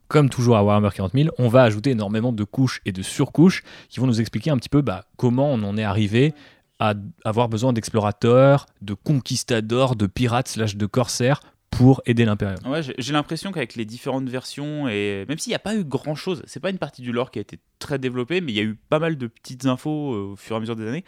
comme 0.09 0.29
toujours 0.29 0.59
à 0.59 0.63
Warhammer 0.65 0.91
40 0.95 1.13
000, 1.15 1.29
on 1.39 1.49
va 1.49 1.63
ajouter 1.63 1.91
énormément 1.91 2.33
de 2.33 2.45
couches 2.45 2.83
et 2.85 2.93
de 2.93 3.01
surcouches 3.01 3.63
qui 3.89 3.99
vont 3.99 4.07
nous 4.07 4.21
expliquer 4.21 4.51
un 4.51 4.59
petit 4.59 4.69
peu 4.69 4.83
bah, 4.83 5.07
comment 5.17 5.51
on 5.51 5.63
en 5.63 5.79
est 5.79 5.85
arrivé 5.85 6.35
à 6.79 6.93
avoir 7.25 7.49
besoin 7.49 7.73
d'explorateurs, 7.73 8.67
de 8.83 8.93
conquistadors, 8.93 9.97
de 9.97 10.07
pirates 10.07 10.49
slash 10.49 10.77
de 10.77 10.85
corsaires 10.85 11.41
pour 11.71 12.03
aider 12.05 12.27
l'Imperium. 12.27 12.59
Ouais, 12.67 12.83
j'ai 12.83 12.95
j'ai 12.99 13.13
l'impression 13.15 13.53
qu'avec 13.53 13.75
les 13.75 13.87
différentes 13.87 14.29
versions, 14.29 14.87
et 14.89 15.25
même 15.29 15.39
s'il 15.39 15.53
n'y 15.53 15.57
a 15.57 15.61
pas 15.61 15.75
eu 15.75 15.85
grand 15.85 16.15
chose, 16.15 16.43
c'est 16.47 16.61
pas 16.61 16.69
une 16.69 16.79
partie 16.79 17.01
du 17.01 17.13
lore 17.13 17.31
qui 17.31 17.39
a 17.39 17.43
été 17.43 17.59
très 17.79 17.99
développée, 17.99 18.43
mais 18.43 18.53
il 18.53 18.55
y 18.55 18.61
a 18.61 18.65
eu 18.65 18.75
pas 18.75 18.99
mal 18.99 19.17
de 19.17 19.27
petites 19.27 19.65
infos 19.65 20.15
euh, 20.15 20.33
au 20.33 20.37
fur 20.37 20.55
et 20.55 20.59
à 20.59 20.61
mesure 20.61 20.77
des 20.77 20.87
années. 20.87 21.05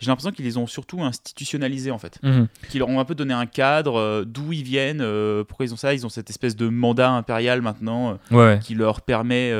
J'ai 0.00 0.06
l'impression 0.08 0.30
qu'ils 0.32 0.44
les 0.44 0.56
ont 0.56 0.66
surtout 0.66 1.02
institutionnalisés 1.02 1.90
en 1.90 1.98
fait. 1.98 2.18
Qu'ils 2.68 2.80
leur 2.80 2.88
ont 2.88 3.00
un 3.00 3.04
peu 3.04 3.14
donné 3.14 3.34
un 3.34 3.46
cadre, 3.46 3.96
euh, 3.98 4.24
d'où 4.26 4.52
ils 4.52 4.62
viennent, 4.62 5.00
euh, 5.00 5.44
pourquoi 5.44 5.66
ils 5.66 5.72
ont 5.72 5.76
ça. 5.76 5.94
Ils 5.94 6.04
ont 6.06 6.08
cette 6.10 6.30
espèce 6.30 6.56
de 6.56 6.68
mandat 6.68 7.10
impérial 7.10 7.62
maintenant 7.62 8.18
euh, 8.32 8.36
Ouais, 8.36 8.58
qui 8.62 8.74
leur 8.74 9.00
permet 9.02 9.52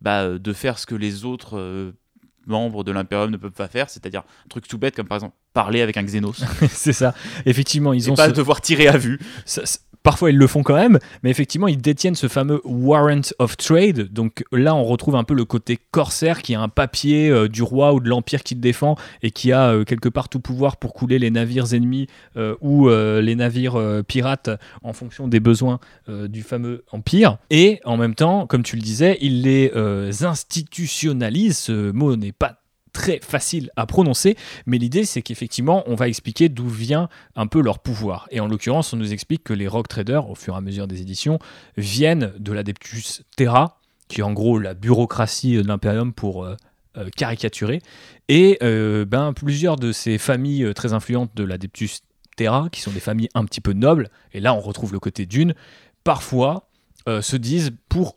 bah, 0.00 0.38
de 0.38 0.52
faire 0.52 0.78
ce 0.78 0.86
que 0.86 0.94
les 0.94 1.24
autres. 1.24 1.92
membres 2.46 2.82
de 2.82 2.92
l'impérium 2.92 3.30
ne 3.30 3.36
peuvent 3.36 3.50
pas 3.52 3.68
faire, 3.68 3.90
c'est-à-dire 3.90 4.20
un 4.20 4.48
truc 4.48 4.66
tout 4.66 4.78
bête 4.78 4.96
comme 4.96 5.06
par 5.06 5.16
exemple 5.16 5.34
parler 5.52 5.82
avec 5.82 5.98
un 5.98 6.02
Xenos 6.02 6.42
c'est 6.70 6.94
ça. 6.94 7.12
Effectivement, 7.44 7.92
ils 7.92 8.08
et 8.08 8.10
ont 8.10 8.14
pas 8.14 8.28
ce- 8.28 8.32
devoir 8.34 8.62
tirer 8.62 8.88
à 8.88 8.96
vue. 8.96 9.18
ça- 9.44 9.66
ça- 9.66 9.80
Parfois, 10.02 10.30
ils 10.30 10.36
le 10.36 10.46
font 10.46 10.62
quand 10.62 10.74
même, 10.74 10.98
mais 11.22 11.30
effectivement, 11.30 11.68
ils 11.68 11.80
détiennent 11.80 12.14
ce 12.14 12.28
fameux 12.28 12.60
warrant 12.64 13.20
of 13.38 13.56
trade. 13.56 14.12
Donc 14.12 14.44
là, 14.52 14.74
on 14.74 14.84
retrouve 14.84 15.16
un 15.16 15.24
peu 15.24 15.34
le 15.34 15.44
côté 15.44 15.78
corsaire 15.90 16.42
qui 16.42 16.54
a 16.54 16.60
un 16.60 16.68
papier 16.68 17.28
euh, 17.28 17.48
du 17.48 17.62
roi 17.62 17.92
ou 17.92 18.00
de 18.00 18.08
l'empire 18.08 18.42
qui 18.42 18.54
te 18.54 18.60
défend 18.60 18.96
et 19.22 19.30
qui 19.30 19.52
a 19.52 19.70
euh, 19.70 19.84
quelque 19.84 20.08
part 20.08 20.28
tout 20.28 20.40
pouvoir 20.40 20.76
pour 20.76 20.94
couler 20.94 21.18
les 21.18 21.30
navires 21.30 21.74
ennemis 21.74 22.06
euh, 22.36 22.54
ou 22.60 22.88
les 22.88 23.34
navires 23.34 23.78
pirates 24.06 24.50
en 24.82 24.92
fonction 24.92 25.28
des 25.28 25.40
besoins 25.40 25.80
du 26.08 26.42
fameux 26.42 26.84
empire. 26.92 27.38
Et 27.50 27.80
en 27.84 27.96
même 27.96 28.14
temps, 28.14 28.46
comme 28.46 28.62
tu 28.62 28.76
le 28.76 28.82
disais, 28.82 29.18
ils 29.20 29.42
les 29.42 29.70
institutionnalisent. 30.22 31.58
Ce 31.58 31.90
mot 31.90 32.16
n'est 32.16 32.32
pas 32.32 32.58
très 32.98 33.20
facile 33.20 33.70
à 33.76 33.86
prononcer, 33.86 34.36
mais 34.66 34.76
l'idée 34.76 35.04
c'est 35.04 35.22
qu'effectivement 35.22 35.84
on 35.86 35.94
va 35.94 36.08
expliquer 36.08 36.48
d'où 36.48 36.68
vient 36.68 37.08
un 37.36 37.46
peu 37.46 37.62
leur 37.62 37.78
pouvoir. 37.78 38.26
Et 38.32 38.40
en 38.40 38.48
l'occurrence, 38.48 38.92
on 38.92 38.96
nous 38.96 39.12
explique 39.12 39.44
que 39.44 39.52
les 39.52 39.68
rock 39.68 39.86
traders, 39.86 40.28
au 40.28 40.34
fur 40.34 40.54
et 40.54 40.56
à 40.56 40.60
mesure 40.60 40.88
des 40.88 41.00
éditions, 41.00 41.38
viennent 41.76 42.32
de 42.40 42.52
l'Adeptus 42.52 43.22
Terra, 43.36 43.78
qui 44.08 44.18
est 44.18 44.24
en 44.24 44.32
gros 44.32 44.58
la 44.58 44.74
bureaucratie 44.74 45.54
de 45.54 45.62
l'Imperium 45.62 46.12
pour 46.12 46.44
euh, 46.44 46.56
euh, 46.96 47.08
caricaturer. 47.16 47.82
Et 48.28 48.58
euh, 48.64 49.04
ben, 49.04 49.32
plusieurs 49.32 49.76
de 49.76 49.92
ces 49.92 50.18
familles 50.18 50.74
très 50.74 50.92
influentes 50.92 51.30
de 51.36 51.44
l'Adeptus 51.44 52.00
Terra, 52.36 52.68
qui 52.72 52.80
sont 52.80 52.90
des 52.90 52.98
familles 52.98 53.28
un 53.34 53.44
petit 53.44 53.60
peu 53.60 53.74
nobles, 53.74 54.10
et 54.32 54.40
là 54.40 54.54
on 54.54 54.60
retrouve 54.60 54.92
le 54.92 54.98
côté 54.98 55.24
d'une, 55.24 55.54
parfois 56.02 56.64
se 57.22 57.36
disent 57.36 57.70
pour 57.88 58.16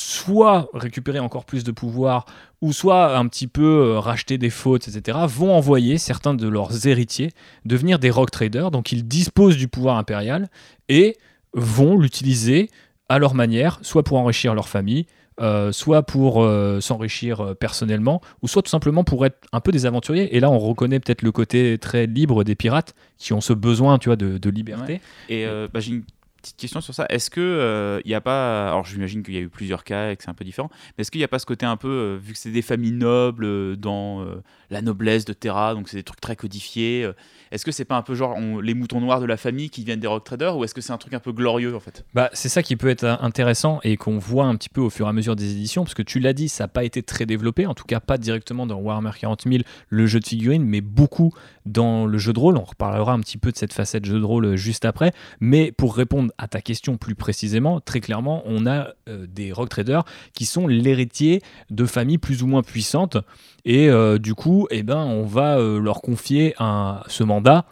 soit 0.00 0.68
récupérer 0.74 1.18
encore 1.18 1.44
plus 1.44 1.64
de 1.64 1.72
pouvoir, 1.72 2.26
ou 2.60 2.72
soit 2.72 3.16
un 3.16 3.26
petit 3.26 3.46
peu 3.46 3.62
euh, 3.62 3.98
racheter 3.98 4.38
des 4.38 4.50
fautes, 4.50 4.88
etc., 4.88 5.18
vont 5.26 5.54
envoyer 5.54 5.98
certains 5.98 6.34
de 6.34 6.48
leurs 6.48 6.86
héritiers 6.86 7.32
devenir 7.64 7.98
des 7.98 8.10
rock 8.10 8.30
traders. 8.30 8.70
Donc 8.70 8.92
ils 8.92 9.06
disposent 9.06 9.56
du 9.56 9.68
pouvoir 9.68 9.96
impérial 9.96 10.48
et 10.88 11.16
vont 11.52 11.98
l'utiliser 11.98 12.70
à 13.08 13.18
leur 13.18 13.34
manière, 13.34 13.78
soit 13.82 14.02
pour 14.02 14.18
enrichir 14.18 14.54
leur 14.54 14.68
famille, 14.68 15.06
euh, 15.40 15.72
soit 15.72 16.02
pour 16.02 16.42
euh, 16.42 16.80
s'enrichir 16.80 17.56
personnellement, 17.58 18.20
ou 18.42 18.48
soit 18.48 18.62
tout 18.62 18.70
simplement 18.70 19.04
pour 19.04 19.24
être 19.26 19.38
un 19.52 19.60
peu 19.60 19.72
des 19.72 19.86
aventuriers. 19.86 20.36
Et 20.36 20.40
là, 20.40 20.50
on 20.50 20.58
reconnaît 20.58 21.00
peut-être 21.00 21.22
le 21.22 21.32
côté 21.32 21.78
très 21.78 22.06
libre 22.06 22.44
des 22.44 22.54
pirates 22.54 22.94
qui 23.18 23.32
ont 23.32 23.40
ce 23.40 23.52
besoin, 23.52 23.98
tu 23.98 24.10
vois, 24.10 24.16
de, 24.16 24.50
liberté. 24.50 25.00
Et 25.28 25.46
bah, 25.72 25.80
petite 26.40 26.56
question 26.56 26.80
sur 26.80 26.94
ça. 26.94 27.06
Est-ce 27.08 27.30
que 27.30 28.00
il 28.04 28.08
n'y 28.08 28.14
a 28.14 28.20
pas. 28.20 28.68
Alors, 28.68 28.84
j'imagine 28.84 29.22
qu'il 29.22 29.34
y 29.34 29.38
a 29.38 29.40
eu 29.40 29.48
plusieurs 29.48 29.84
cas 29.84 30.10
et 30.10 30.16
que 30.16 30.22
c'est 30.22 30.30
un 30.30 30.34
peu 30.34 30.44
différent. 30.44 30.70
Mais 30.96 31.02
est-ce 31.02 31.10
qu'il 31.10 31.20
n'y 31.20 31.24
a 31.24 31.28
pas 31.28 31.38
ce 31.38 31.46
côté 31.46 31.66
un 31.66 31.76
peu. 31.76 32.18
vu 32.22 32.32
que 32.32 32.38
c'est 32.38 32.50
des 32.50 32.62
familles 32.62 32.92
nobles 32.92 33.76
dans 33.76 34.24
la 34.70 34.82
noblesse 34.82 35.24
de 35.24 35.32
Terra, 35.32 35.74
donc 35.74 35.88
c'est 35.88 35.96
des 35.96 36.02
trucs 36.02 36.20
très 36.20 36.36
codifiés. 36.36 37.10
est-ce 37.50 37.64
que 37.64 37.72
c'est 37.72 37.84
pas 37.84 37.96
un 37.96 38.02
peu 38.02 38.14
genre 38.14 38.36
les 38.62 38.74
moutons 38.74 39.00
noirs 39.00 39.20
de 39.20 39.26
la 39.26 39.36
famille 39.36 39.70
qui 39.70 39.84
viennent 39.84 40.00
des 40.00 40.06
rock 40.06 40.24
traders 40.24 40.56
ou 40.56 40.64
est-ce 40.64 40.74
que 40.74 40.80
c'est 40.80 40.92
un 40.92 40.98
truc 40.98 41.14
un 41.14 41.20
peu 41.20 41.32
glorieux 41.32 41.74
en 41.74 41.80
fait? 41.80 42.04
Bah, 42.14 42.30
c'est 42.32 42.48
ça 42.48 42.62
qui 42.62 42.76
peut 42.76 42.88
être 42.88 43.04
intéressant 43.04 43.80
et 43.82 43.96
qu'on 43.96 44.18
voit 44.18 44.46
un 44.46 44.56
petit 44.56 44.68
peu 44.68 44.80
au 44.80 44.90
fur 44.90 45.06
et 45.06 45.08
à 45.08 45.12
mesure 45.12 45.36
des 45.36 45.52
éditions, 45.52 45.84
parce 45.84 45.94
que 45.94 46.02
tu 46.02 46.20
l'as 46.20 46.32
dit, 46.32 46.48
ça 46.48 46.64
n'a 46.64 46.68
pas 46.68 46.84
été 46.84 47.02
très 47.02 47.26
développé, 47.26 47.66
en 47.66 47.74
tout 47.74 47.84
cas 47.84 48.00
pas 48.00 48.18
directement 48.18 48.66
dans 48.66 48.78
Warhammer 48.78 49.10
40 49.18 49.44
000, 49.46 49.62
le 49.88 50.06
jeu 50.06 50.20
de 50.20 50.26
figurines, 50.26 50.64
mais 50.64 50.80
beaucoup 50.80 51.32
dans 51.66 52.06
le 52.06 52.18
jeu 52.18 52.32
de 52.32 52.38
rôle. 52.38 52.56
On 52.56 52.64
reparlera 52.64 53.12
un 53.12 53.20
petit 53.20 53.38
peu 53.38 53.52
de 53.52 53.56
cette 53.56 53.72
facette 53.72 54.04
jeu 54.04 54.18
de 54.18 54.24
rôle 54.24 54.44
euh, 54.44 54.56
juste 54.56 54.84
après. 54.84 55.12
Mais 55.40 55.72
pour 55.72 55.96
répondre 55.96 56.29
à 56.38 56.48
ta 56.48 56.60
question 56.60 56.96
plus 56.96 57.14
précisément, 57.14 57.80
très 57.80 58.00
clairement, 58.00 58.42
on 58.46 58.66
a 58.66 58.88
euh, 59.08 59.26
des 59.28 59.52
rock 59.52 59.68
traders 59.68 60.04
qui 60.34 60.46
sont 60.46 60.66
l'héritier 60.66 61.42
de 61.70 61.84
familles 61.84 62.18
plus 62.18 62.42
ou 62.42 62.46
moins 62.46 62.62
puissantes. 62.62 63.16
Et 63.64 63.88
euh, 63.88 64.18
du 64.18 64.34
coup, 64.34 64.66
eh 64.70 64.82
ben, 64.82 65.04
on 65.04 65.24
va 65.24 65.58
leur 65.58 66.02
confier 66.02 66.54
un, 66.58 67.02
ce 67.06 67.22
mandat 67.22 67.66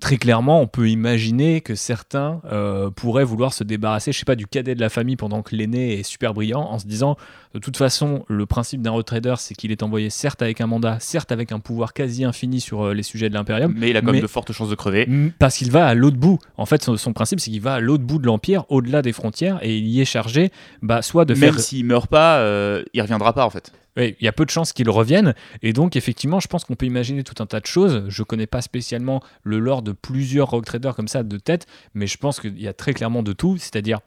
très 0.00 0.16
clairement, 0.16 0.60
on 0.60 0.66
peut 0.66 0.88
imaginer 0.88 1.60
que 1.60 1.74
certains 1.74 2.40
euh, 2.50 2.90
pourraient 2.90 3.24
vouloir 3.24 3.52
se 3.52 3.62
débarrasser, 3.62 4.12
je 4.12 4.18
sais 4.18 4.24
pas, 4.24 4.34
du 4.34 4.46
cadet 4.46 4.74
de 4.74 4.80
la 4.80 4.88
famille 4.88 5.16
pendant 5.16 5.42
que 5.42 5.54
l'aîné 5.54 6.00
est 6.00 6.02
super 6.02 6.34
brillant, 6.34 6.62
en 6.62 6.78
se 6.78 6.86
disant, 6.86 7.16
de 7.52 7.58
toute 7.58 7.76
façon, 7.76 8.24
le 8.28 8.46
principe 8.46 8.80
d'un 8.80 9.00
trader, 9.02 9.34
c'est 9.38 9.54
qu'il 9.54 9.72
est 9.72 9.82
envoyé 9.82 10.08
certes 10.08 10.40
avec 10.40 10.60
un 10.60 10.68
mandat, 10.68 11.00
certes 11.00 11.32
avec 11.32 11.50
un 11.50 11.58
pouvoir 11.58 11.94
quasi 11.94 12.24
infini 12.24 12.60
sur 12.60 12.82
euh, 12.82 12.94
les 12.94 13.02
sujets 13.02 13.28
de 13.28 13.34
l'impérium, 13.34 13.74
mais 13.76 13.90
il 13.90 13.96
a 13.96 14.02
quand 14.02 14.12
même 14.12 14.20
de 14.20 14.26
fortes 14.26 14.52
chances 14.52 14.70
de 14.70 14.74
crever. 14.76 15.08
Parce 15.38 15.56
qu'il 15.56 15.70
va 15.70 15.86
à 15.86 15.94
l'autre 15.94 16.16
bout. 16.16 16.38
En 16.56 16.66
fait, 16.66 16.82
son, 16.82 17.12
principe, 17.12 17.40
c'est 17.40 17.50
qu'il 17.50 17.60
va 17.60 17.74
à 17.74 17.80
l'autre 17.80 18.04
bout 18.04 18.18
de 18.18 18.26
l'empire, 18.26 18.64
au-delà 18.68 19.02
des 19.02 19.12
frontières, 19.12 19.58
et 19.62 19.76
il 19.76 19.86
y 19.88 20.00
est 20.00 20.04
chargé, 20.04 20.50
bah, 20.82 21.02
soit 21.02 21.24
de 21.24 21.34
faire. 21.34 21.52
Même 21.52 21.60
s'il 21.60 21.84
meurt 21.84 22.08
pas, 22.08 22.38
euh, 22.38 22.84
il 22.94 23.02
reviendra 23.02 23.32
pas 23.32 23.44
en 23.44 23.50
fait 23.50 23.72
il 23.96 24.24
y 24.24 24.28
a 24.28 24.32
peu 24.32 24.44
de 24.44 24.50
chances 24.50 24.72
qu'ils 24.72 24.90
reviennent. 24.90 25.34
Et 25.62 25.72
donc, 25.72 25.96
effectivement, 25.96 26.40
je 26.40 26.48
pense 26.48 26.64
qu'on 26.64 26.74
peut 26.74 26.86
imaginer 26.86 27.24
tout 27.24 27.42
un 27.42 27.46
tas 27.46 27.60
de 27.60 27.66
choses. 27.66 28.04
Je 28.08 28.22
connais 28.22 28.46
pas 28.46 28.62
spécialement 28.62 29.22
le 29.42 29.58
lore 29.58 29.82
de 29.82 29.92
plusieurs 29.92 30.50
rock 30.50 30.64
traders 30.64 30.94
comme 30.94 31.08
ça 31.08 31.22
de 31.22 31.36
tête, 31.38 31.66
mais 31.94 32.06
je 32.06 32.16
pense 32.16 32.40
qu'il 32.40 32.60
y 32.60 32.68
a 32.68 32.72
très 32.72 32.92
clairement 32.92 33.22
de 33.22 33.32
tout. 33.32 33.56
C'est-à-dire 33.58 34.00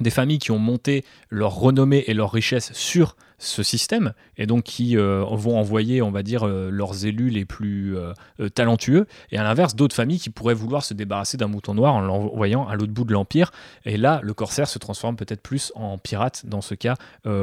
des 0.00 0.10
familles 0.10 0.38
qui 0.38 0.50
ont 0.50 0.58
monté 0.58 1.04
leur 1.30 1.54
renommée 1.54 2.04
et 2.06 2.14
leur 2.14 2.32
richesse 2.32 2.72
sur 2.72 3.16
ce 3.38 3.62
système 3.62 4.14
et 4.38 4.46
donc 4.46 4.64
qui 4.64 4.96
euh, 4.96 5.24
vont 5.30 5.58
envoyer, 5.58 6.00
on 6.00 6.10
va 6.10 6.22
dire, 6.22 6.46
euh, 6.46 6.70
leurs 6.70 7.04
élus 7.04 7.28
les 7.28 7.44
plus 7.44 7.96
euh, 7.96 8.12
talentueux, 8.54 9.06
et 9.30 9.38
à 9.38 9.42
l'inverse, 9.42 9.76
d'autres 9.76 9.94
familles 9.94 10.18
qui 10.18 10.30
pourraient 10.30 10.54
vouloir 10.54 10.84
se 10.84 10.94
débarrasser 10.94 11.36
d'un 11.36 11.48
mouton 11.48 11.74
noir 11.74 11.94
en 11.94 12.00
l'envoyant 12.00 12.66
à 12.66 12.74
l'autre 12.76 12.92
bout 12.92 13.04
de 13.04 13.12
l'Empire. 13.12 13.52
Et 13.84 13.96
là, 13.96 14.20
le 14.22 14.34
corsaire 14.34 14.68
se 14.68 14.78
transforme 14.78 15.16
peut-être 15.16 15.42
plus 15.42 15.72
en 15.74 15.98
pirate 15.98 16.46
dans 16.46 16.60
ce 16.60 16.74
cas 16.74 16.94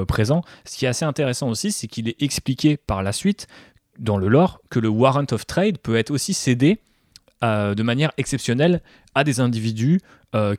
présent. 0.07 0.43
Ce 0.65 0.77
qui 0.77 0.85
est 0.85 0.87
assez 0.87 1.05
intéressant 1.05 1.49
aussi, 1.49 1.71
c'est 1.71 1.87
qu'il 1.87 2.07
est 2.07 2.21
expliqué 2.21 2.77
par 2.77 3.03
la 3.03 3.11
suite, 3.11 3.47
dans 3.99 4.17
le 4.17 4.27
lore, 4.27 4.61
que 4.69 4.79
le 4.79 4.89
warrant 4.89 5.25
of 5.31 5.45
trade 5.45 5.77
peut 5.77 5.95
être 5.95 6.11
aussi 6.11 6.33
cédé 6.33 6.79
de 7.43 7.83
manière 7.83 8.11
exceptionnelle 8.17 8.81
à 9.15 9.23
des 9.23 9.39
individus 9.39 9.99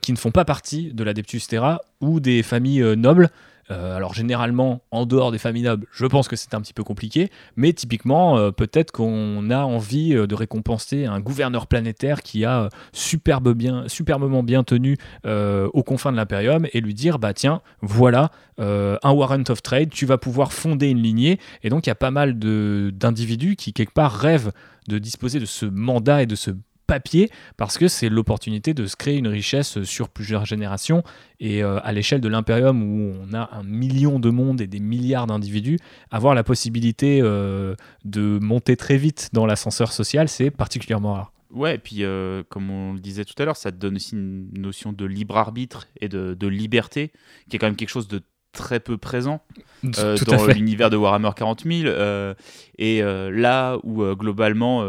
qui 0.01 0.11
ne 0.11 0.17
font 0.17 0.31
pas 0.31 0.45
partie 0.45 0.93
de 0.93 1.03
l'Adeptus 1.03 1.47
Terra 1.47 1.81
ou 1.99 2.19
des 2.19 2.43
familles 2.43 2.95
nobles 2.95 3.29
euh, 3.71 3.95
alors 3.95 4.13
généralement, 4.13 4.81
en 4.91 5.05
dehors 5.05 5.31
des 5.31 5.37
familles 5.37 5.63
nobles, 5.63 5.87
je 5.91 6.05
pense 6.05 6.27
que 6.27 6.35
c'est 6.35 6.53
un 6.53 6.61
petit 6.61 6.73
peu 6.73 6.83
compliqué, 6.83 7.31
mais 7.55 7.73
typiquement, 7.73 8.37
euh, 8.37 8.51
peut-être 8.51 8.91
qu'on 8.91 9.49
a 9.49 9.63
envie 9.63 10.15
euh, 10.15 10.27
de 10.27 10.35
récompenser 10.35 11.05
un 11.05 11.19
gouverneur 11.19 11.65
planétaire 11.67 12.21
qui 12.21 12.45
a 12.45 12.69
superbe 12.93 13.53
bien, 13.53 13.85
superbement 13.87 14.43
bien 14.43 14.63
tenu 14.63 14.97
aux 15.25 15.83
confins 15.83 16.11
de 16.11 16.17
l'Imperium 16.17 16.67
et 16.73 16.81
lui 16.81 16.93
dire, 16.93 17.19
bah 17.19 17.33
tiens, 17.33 17.61
voilà 17.81 18.31
un 18.57 19.11
warrant 19.11 19.43
of 19.49 19.61
trade, 19.61 19.89
tu 19.89 20.05
vas 20.05 20.17
pouvoir 20.17 20.53
fonder 20.53 20.89
une 20.89 21.01
lignée. 21.01 21.39
Et 21.63 21.69
donc 21.69 21.85
il 21.85 21.89
y 21.89 21.91
a 21.91 21.95
pas 21.95 22.11
mal 22.11 22.37
d'individus 22.37 23.55
qui 23.55 23.73
quelque 23.73 23.93
part 23.93 24.13
rêvent 24.13 24.51
de 24.87 24.99
disposer 24.99 25.39
de 25.39 25.45
ce 25.45 25.65
mandat 25.65 26.23
et 26.23 26.25
de 26.25 26.35
ce 26.35 26.51
papier 26.85 27.29
parce 27.57 27.77
que 27.77 27.87
c'est 27.87 28.09
l'opportunité 28.09 28.73
de 28.73 28.85
se 28.85 28.95
créer 28.95 29.17
une 29.17 29.27
richesse 29.27 29.83
sur 29.83 30.09
plusieurs 30.09 30.45
générations 30.45 31.03
et 31.39 31.63
euh, 31.63 31.79
à 31.83 31.91
l'échelle 31.91 32.21
de 32.21 32.27
l'impérium 32.27 32.81
où 32.81 33.13
on 33.21 33.33
a 33.33 33.49
un 33.53 33.63
million 33.63 34.19
de 34.19 34.29
mondes 34.29 34.61
et 34.61 34.67
des 34.67 34.79
milliards 34.79 35.27
d'individus, 35.27 35.79
avoir 36.11 36.35
la 36.35 36.43
possibilité 36.43 37.19
euh, 37.21 37.75
de 38.03 38.39
monter 38.41 38.77
très 38.77 38.97
vite 38.97 39.29
dans 39.33 39.45
l'ascenseur 39.45 39.91
social, 39.91 40.29
c'est 40.29 40.51
particulièrement 40.51 41.13
rare. 41.13 41.31
Ouais, 41.51 41.75
et 41.75 41.77
puis 41.77 42.03
euh, 42.03 42.43
comme 42.49 42.69
on 42.69 42.93
le 42.93 42.99
disait 42.99 43.25
tout 43.25 43.35
à 43.37 43.45
l'heure, 43.45 43.57
ça 43.57 43.71
te 43.71 43.77
donne 43.77 43.95
aussi 43.95 44.15
une 44.15 44.49
notion 44.53 44.91
de 44.93 45.05
libre 45.05 45.37
arbitre 45.37 45.87
et 46.01 46.09
de, 46.09 46.47
liberté, 46.47 47.11
qui 47.49 47.55
est 47.55 47.59
quand 47.59 47.67
même 47.67 47.75
quelque 47.75 47.89
chose 47.89 48.07
de 48.07 48.21
très 48.51 48.79
peu 48.79 48.97
présent 48.97 49.41
dans 49.83 50.47
l'univers 50.47 50.89
de 50.89 50.95
Warhammer 50.95 51.31
40 51.35 51.63
000. 51.65 52.35
et 52.77 53.01
là 53.01 53.77
où 53.83 54.03
globalement, 54.15 54.85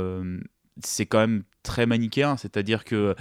c'est 0.82 1.06
quand 1.06 1.18
même 1.18 1.42
très 1.66 1.84
manichéen, 1.84 2.36
c'est-à-dire 2.36 2.84
que 2.84 3.14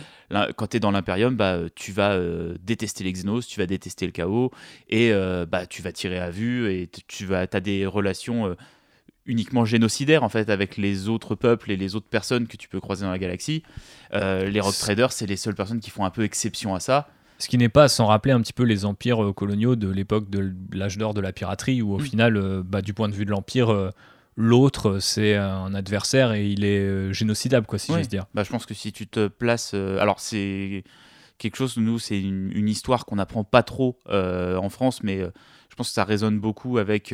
quand 0.55 0.67
tu 0.67 0.77
es 0.77 0.79
dans 0.79 0.91
l'Imperium, 0.91 1.35
bah, 1.35 1.59
tu 1.75 1.91
vas 1.91 2.11
euh, 2.11 2.55
détester 2.63 3.03
les 3.03 3.11
Xenos, 3.11 3.41
tu 3.41 3.59
vas 3.59 3.65
détester 3.65 4.05
le 4.05 4.11
chaos, 4.11 4.51
et 4.87 5.11
euh, 5.11 5.45
bah, 5.45 5.65
tu 5.65 5.81
vas 5.81 5.91
tirer 5.91 6.19
à 6.19 6.29
vue, 6.29 6.71
et 6.71 6.89
tu 7.07 7.25
vas, 7.25 7.47
as 7.51 7.59
des 7.59 7.85
relations 7.85 8.47
euh, 8.47 8.55
uniquement 9.25 9.65
génocidaires 9.65 10.23
en 10.23 10.29
fait 10.29 10.49
avec 10.51 10.77
les 10.77 11.09
autres 11.09 11.33
peuples 11.33 11.71
et 11.71 11.77
les 11.77 11.95
autres 11.95 12.07
personnes 12.07 12.47
que 12.47 12.55
tu 12.55 12.69
peux 12.69 12.79
croiser 12.79 13.03
dans 13.03 13.11
la 13.11 13.17
galaxie. 13.17 13.63
les 14.13 14.59
Rock 14.59 14.75
Traders, 14.75 15.11
c'est 15.11 15.25
les 15.25 15.35
seules 15.35 15.55
personnes 15.55 15.79
qui 15.79 15.89
font 15.89 16.05
un 16.05 16.11
peu 16.11 16.23
exception 16.23 16.75
à 16.75 16.79
ça. 16.79 17.09
Ce 17.39 17.49
qui 17.49 17.57
n'est 17.57 17.67
pas 17.67 17.89
sans 17.89 18.05
rappeler 18.05 18.31
un 18.31 18.39
petit 18.39 18.53
peu 18.53 18.63
les 18.63 18.85
empires 18.85 19.33
coloniaux 19.35 19.75
de 19.75 19.89
l'époque 19.89 20.29
de 20.29 20.53
l'âge 20.71 20.97
d'or 20.97 21.13
de 21.15 21.21
la 21.21 21.33
piraterie, 21.33 21.81
où 21.81 21.95
au 21.95 21.97
mm. 21.97 22.01
final, 22.01 22.63
bah, 22.63 22.83
du 22.83 22.93
point 22.93 23.09
de 23.09 23.15
vue 23.15 23.25
de 23.25 23.31
l'empire, 23.31 23.91
l'autre 24.35 24.99
c'est 24.99 25.35
un 25.35 25.73
adversaire 25.73 26.33
et 26.33 26.47
il 26.47 26.65
est 26.65 26.79
euh, 26.79 27.13
génocidable 27.13 27.65
quoi 27.65 27.79
si 27.79 27.93
j'ose 27.93 28.07
dire. 28.07 28.25
Bah, 28.33 28.43
je 28.43 28.49
pense 28.49 28.65
que 28.65 28.73
si 28.73 28.91
tu 28.91 29.07
te 29.07 29.27
places 29.27 29.71
euh, 29.73 29.99
alors 29.99 30.19
c'est 30.19 30.83
quelque 31.37 31.55
chose 31.55 31.77
nous 31.77 31.99
c'est 31.99 32.19
une, 32.19 32.67
histoire 32.67 33.05
qu'on 33.05 33.15
n'apprend 33.15 33.43
pas 33.43 33.63
trop 33.63 33.99
euh, 34.09 34.57
en 34.57 34.69
France 34.69 35.03
mais 35.03 35.19
je 35.19 35.75
pense 35.75 35.89
que 35.89 35.93
ça 35.93 36.05
résonne 36.05 36.39
beaucoup 36.39 36.77
avec 36.77 37.13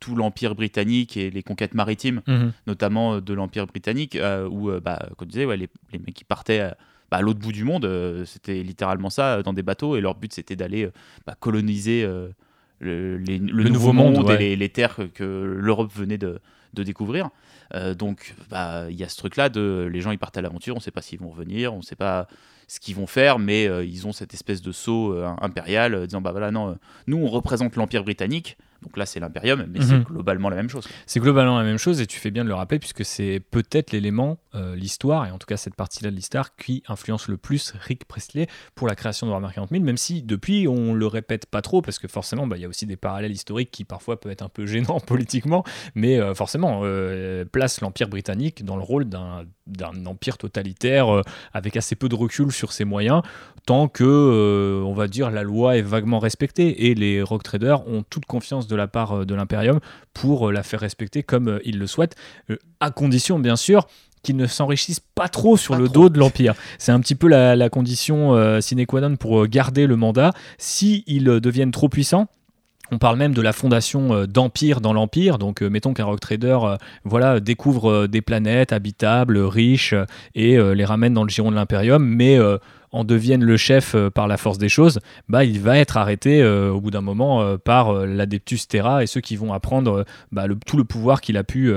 tout 0.00 0.16
l'empire 0.16 0.54
britannique 0.54 1.16
et 1.16 1.30
les 1.30 1.42
conquêtes 1.42 1.74
maritimes 1.74 2.22
mhm. 2.26 2.52
notamment 2.66 3.20
de 3.20 3.34
l'empire 3.34 3.66
britannique 3.66 4.18
où 4.50 4.70
bah 4.80 5.08
comme 5.18 5.28
tu 5.28 5.32
disais 5.32 5.44
ouais, 5.44 5.58
les, 5.58 5.68
les, 5.92 5.98
mecs 5.98 6.14
qui 6.14 6.24
partaient 6.24 6.72
bah, 7.10 7.18
à 7.18 7.20
l'autre 7.20 7.40
bout 7.40 7.52
du 7.52 7.64
monde 7.64 8.24
c'était 8.24 8.62
littéralement 8.62 9.10
ça 9.10 9.42
dans 9.42 9.52
des 9.52 9.62
bateaux 9.62 9.96
et 9.96 10.00
leur 10.00 10.14
but 10.14 10.32
c'était 10.32 10.56
d'aller 10.56 10.88
bah, 11.26 11.36
coloniser 11.38 12.08
le, 12.84 13.18
nouveau, 13.68 13.92
monde, 13.92 14.30
et 14.40 14.56
les, 14.56 14.68
terres 14.68 14.98
que 15.14 15.24
l'Europe 15.58 15.90
venait 15.94 16.18
de, 16.18 16.40
découvrir. 16.72 17.30
Euh, 17.74 17.94
donc, 17.94 18.34
bah, 18.50 18.86
il 18.90 18.96
y 18.96 19.04
a 19.04 19.08
ce 19.08 19.16
truc-là 19.16 19.48
de 19.48 19.88
les 19.90 20.00
gens 20.00 20.10
ils 20.10 20.18
partent 20.18 20.36
à 20.36 20.42
l'aventure, 20.42 20.74
on 20.74 20.78
ne 20.78 20.82
sait 20.82 20.90
pas 20.90 21.02
s'ils 21.02 21.18
vont 21.18 21.30
revenir, 21.30 21.72
on 21.72 21.78
ne 21.78 21.82
sait 21.82 21.96
pas 21.96 22.28
ce 22.68 22.78
qu'ils 22.80 22.94
vont 22.94 23.06
faire, 23.06 23.38
mais 23.38 23.66
euh, 23.66 23.84
ils 23.84 24.06
ont 24.06 24.12
cette 24.12 24.34
espèce 24.34 24.62
de 24.62 24.72
saut 24.72 25.12
euh, 25.12 25.28
impérial, 25.40 26.06
disant 26.06 26.20
bah 26.20 26.32
voilà 26.32 26.50
non, 26.50 26.78
nous 27.06 27.16
on 27.16 27.26
représente 27.26 27.76
l'empire 27.76 28.04
britannique, 28.04 28.56
donc 28.84 28.98
là, 28.98 29.06
c'est 29.06 29.18
l'Imperium, 29.18 29.66
mais 29.70 29.80
c'est 29.80 29.94
mhm. 29.94 30.02
globalement 30.02 30.50
la 30.50 30.56
même 30.56 30.68
chose. 30.68 30.86
C'est 31.06 31.20
globalement 31.20 31.56
la 31.58 31.64
même 31.64 31.78
chose, 31.78 32.00
et 32.00 32.06
tu 32.06 32.18
fais 32.18 32.30
bien 32.30 32.44
de 32.44 32.48
le 32.48 32.54
rappeler, 32.54 32.78
puisque 32.78 33.04
c'est 33.04 33.40
peut-être 33.50 33.92
l'élément, 33.92 34.38
euh, 34.54 34.76
l'histoire, 34.76 35.26
et 35.26 35.30
en 35.30 35.38
tout 35.38 35.46
cas 35.46 35.56
cette 35.56 35.74
partie-là 35.74 36.10
de 36.10 36.16
l'histoire, 36.16 36.54
qui 36.56 36.82
influence 36.86 37.28
le 37.28 37.38
plus 37.38 37.72
Rick 37.80 38.04
Presley 38.04 38.46
pour 38.74 38.86
la 38.86 38.94
création 38.94 39.26
de 39.26 39.32
Warhammer 39.32 39.54
40 39.54 39.70
000, 39.70 39.82
même 39.82 39.96
si 39.96 40.22
depuis, 40.22 40.68
on 40.68 40.92
le 40.92 41.06
répète 41.06 41.46
pas 41.46 41.62
trop, 41.62 41.80
parce 41.80 41.98
que 41.98 42.08
forcément, 42.08 42.46
bah, 42.46 42.58
il 42.58 42.60
y 42.60 42.64
a 42.66 42.68
aussi 42.68 42.84
des 42.84 42.96
parallèles 42.96 43.32
historiques 43.32 43.70
qui 43.70 43.84
parfois 43.84 44.20
peuvent 44.20 44.32
être 44.32 44.42
un 44.42 44.50
peu 44.50 44.66
gênants 44.66 45.00
politiquement, 45.06 45.64
mais 45.94 46.20
euh, 46.20 46.34
forcément, 46.34 46.82
euh, 46.84 47.46
place 47.46 47.80
l'Empire 47.80 48.08
britannique 48.08 48.64
dans 48.64 48.76
le 48.76 48.82
rôle 48.82 49.06
d'un 49.06 49.44
empire 50.06 50.38
totalitaire, 50.38 51.22
avec 51.52 51.76
assez 51.76 51.96
peu 51.96 52.08
de 52.08 52.14
recul 52.14 52.52
sur 52.52 52.72
ses 52.72 52.84
moyens, 52.84 53.22
tant 53.66 53.88
que, 53.88 54.82
on 54.84 54.92
va 54.92 55.08
dire, 55.08 55.30
la 55.30 55.42
loi 55.42 55.76
est 55.76 55.82
vaguement 55.82 56.18
respectée, 56.18 56.86
et 56.86 56.94
les 56.94 57.22
rock 57.22 57.42
traders 57.42 57.86
ont 57.88 58.02
toute 58.02 58.26
confiance 58.26 58.66
de 58.66 58.76
la 58.76 58.86
part 58.86 59.12
euh, 59.12 59.24
de 59.24 59.34
l'Imperium 59.34 59.80
pour 60.12 60.48
euh, 60.48 60.52
la 60.52 60.62
faire 60.62 60.80
respecter 60.80 61.22
comme 61.22 61.48
euh, 61.48 61.58
il 61.64 61.78
le 61.78 61.86
souhaite, 61.86 62.16
à 62.80 62.90
condition 62.90 63.38
bien 63.38 63.56
sûr 63.56 63.86
qu'ils 64.22 64.36
ne 64.36 64.46
s'enrichissent 64.46 65.00
pas 65.14 65.28
trop 65.28 65.56
sur 65.56 65.76
le 65.76 65.88
dos 65.88 66.08
de 66.08 66.18
l'Empire. 66.18 66.54
C'est 66.78 66.92
un 66.92 67.00
petit 67.00 67.14
peu 67.14 67.28
la, 67.28 67.68
condition 67.68 68.58
sine 68.62 68.86
qua 68.86 69.02
non 69.02 69.16
pour 69.16 69.46
garder 69.46 69.86
le 69.86 69.96
mandat. 69.96 70.32
S'ils 70.56 71.24
deviennent 71.24 71.72
trop 71.72 71.90
puissants, 71.90 72.28
on 72.94 72.98
parle 72.98 73.18
même 73.18 73.34
de 73.34 73.42
la 73.42 73.52
fondation 73.52 74.24
d'empire 74.26 74.80
dans 74.80 74.92
l'empire. 74.92 75.38
Donc, 75.38 75.62
mettons 75.62 75.94
qu'un 75.94 76.04
rock 76.04 76.20
trader, 76.20 76.58
voilà, 77.04 77.40
découvre 77.40 78.06
des 78.06 78.22
planètes 78.22 78.72
habitables, 78.72 79.38
riches, 79.38 79.94
et 80.34 80.56
les 80.56 80.84
ramène 80.84 81.12
dans 81.12 81.24
le 81.24 81.28
giron 81.28 81.50
de 81.50 81.56
l'impérium, 81.56 82.04
mais 82.04 82.38
en 82.94 83.02
devienne 83.02 83.42
le 83.42 83.56
chef 83.56 83.96
euh, 83.96 84.08
par 84.08 84.28
la 84.28 84.36
force 84.36 84.56
des 84.56 84.68
choses, 84.68 85.00
bah, 85.28 85.44
il 85.44 85.60
va 85.60 85.78
être 85.78 85.96
arrêté 85.96 86.40
euh, 86.40 86.70
au 86.70 86.80
bout 86.80 86.92
d'un 86.92 87.00
moment 87.00 87.42
euh, 87.42 87.58
par 87.58 87.92
l'Adeptus 88.06 88.68
Terra 88.68 89.02
et 89.02 89.08
ceux 89.08 89.20
qui 89.20 89.34
vont 89.34 89.52
apprendre 89.52 90.04
bah, 90.30 90.46
tout 90.64 90.76
le 90.76 90.84
pouvoir 90.84 91.20
qu'il 91.20 91.36
a 91.36 91.42
pu 91.42 91.72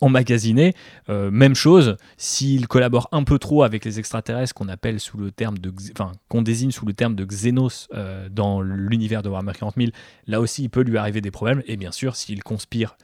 emmagasiner. 0.00 0.74
Même 1.08 1.54
chose, 1.54 1.96
s'il 2.16 2.66
collabore 2.66 3.08
un 3.12 3.22
peu 3.24 3.38
trop 3.38 3.62
avec 3.62 3.84
les 3.84 3.98
extraterrestres 3.98 4.54
qu'on 4.54 4.68
appelle 4.68 4.98
sous 4.98 5.18
le 5.18 5.30
terme 5.30 5.58
de, 5.58 5.72
enfin, 5.92 6.12
qu'on 6.28 6.42
désigne 6.42 6.70
sous 6.70 6.86
le 6.86 6.94
terme 6.94 7.14
de 7.14 7.24
Xenos 7.24 7.88
dans 8.30 8.62
l'univers 8.62 9.22
de 9.22 9.28
Warhammer 9.28 9.52
40 9.52 9.74
000, 9.76 9.88
là 10.26 10.40
aussi 10.40 10.64
il 10.64 10.70
peut 10.70 10.82
lui 10.82 10.96
arriver 10.96 11.20
des 11.20 11.30
problèmes. 11.30 11.62
Et 11.66 11.76
bien 11.76 11.92
sûr, 11.92 12.16
s'il 12.16 12.42
conspire 12.42 12.96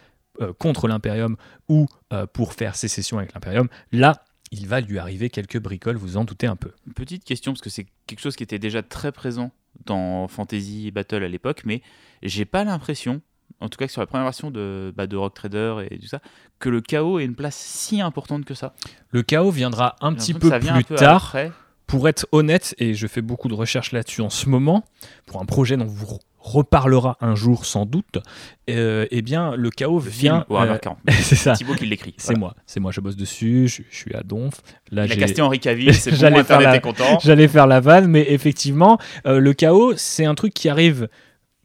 contre 0.59 0.89
l'Imperium 0.89 1.37
ou 1.69 1.87
pour 2.33 2.55
faire 2.55 2.77
sécession 2.77 3.19
avec 3.19 3.35
l'Imperium, 3.35 3.69
là 3.93 4.23
il 4.53 4.67
va 4.67 4.81
lui 4.81 4.99
arriver 4.99 5.31
quelques 5.31 5.59
bricoles, 5.59 5.97
vous 5.97 6.17
en 6.17 6.25
doutez 6.25 6.47
un 6.47 6.57
peu. 6.57 6.73
Petite 6.95 7.25
question, 7.25 7.53
parce 7.53 7.61
que 7.63 7.71
c'est 7.71 7.87
quelque 8.07 8.21
chose 8.21 8.37
qui 8.37 8.43
était 8.43 8.59
déjà 8.59 8.83
très 8.83 9.13
présent 9.13 9.53
dans 9.87 10.27
Fantasy 10.29 10.91
Battle 10.91 11.23
à 11.23 11.29
l'époque, 11.29 11.63
mais 11.65 11.83
j'ai 12.23 12.45
pas 12.45 12.65
l'impression, 12.65 13.21
en 13.61 13.69
tout 13.69 13.79
cas 13.79 13.87
que 13.87 13.93
sur 13.93 14.01
la 14.01 14.07
première 14.07 14.25
version 14.25 14.51
de, 14.51 14.93
bah, 14.97 15.07
de 15.07 15.17
Rock 15.17 15.35
Trader 15.35 15.87
et 15.89 15.99
tout 15.99 16.07
ça, 16.07 16.21
que 16.59 16.69
le 16.69 16.81
chaos 16.81 17.21
ait 17.21 17.25
une 17.25 17.37
place 17.37 17.57
si 17.57 18.01
importante 18.01 18.45
que 18.45 18.55
ça. 18.55 18.75
Le 19.11 19.23
chaos 19.23 19.51
viendra 19.51 19.97
un 20.01 20.13
petit 20.15 20.35
peu 20.35 20.51
plus 20.51 20.69
un 20.69 20.83
peu 20.83 20.97
tard. 20.97 21.27
après. 21.27 21.53
Pour 21.87 22.09
être 22.09 22.27
honnête, 22.31 22.77
et 22.79 22.95
je 22.95 23.07
fais 23.09 23.21
beaucoup 23.21 23.49
de 23.49 23.55
recherches 23.55 23.91
là-dessus 23.91 24.21
en 24.21 24.31
ce 24.31 24.49
moment, 24.49 24.85
pour 25.27 25.41
un 25.41 25.45
projet 25.45 25.77
dont 25.77 25.87
vous 25.87 26.21
reparlera 26.43 27.17
un 27.21 27.35
jour 27.35 27.67
sans 27.67 27.85
doute, 27.87 28.19
euh, 28.71 29.07
eh 29.11 29.21
bien 29.23 29.55
le 29.57 29.71
chaos 29.71 30.01
Le 30.01 30.09
vient... 30.11 30.47
Warhammer 30.49 30.73
euh, 30.75 30.79
40. 30.79 30.99
c'est 31.21 31.37
ça. 31.37 31.53
Thibaut 31.53 31.75
qui 31.75 31.85
l'écrit. 31.87 32.15
C'est 32.17 32.37
moi, 32.37 32.55
c'est 32.67 32.81
moi, 32.81 32.93
je 32.93 33.01
bosse 33.01 33.17
dessus, 33.17 33.69
je, 33.69 33.83
je 33.91 33.97
suis 33.97 34.15
à 34.15 34.23
Donf. 34.23 34.55
Là, 34.91 35.05
Il 35.05 35.13
a 35.13 35.15
j'ai- 35.15 35.21
casté 35.21 35.43
Henri 35.43 35.61
Cavill, 35.61 35.95
c'est 35.95 36.11
bon, 36.19 36.39
Internet 36.39 36.67
la- 36.69 36.77
est 36.77 36.81
content. 36.81 37.19
J'allais 37.23 37.47
faire 37.49 37.67
la 37.67 37.81
vanne, 37.81 38.07
mais 38.09 38.25
effectivement, 38.33 38.99
euh, 39.27 39.39
le 39.39 39.53
chaos, 39.53 39.93
c'est 39.97 40.25
un 40.25 40.35
truc 40.35 40.55
qui 40.55 40.69
arrive 40.69 41.09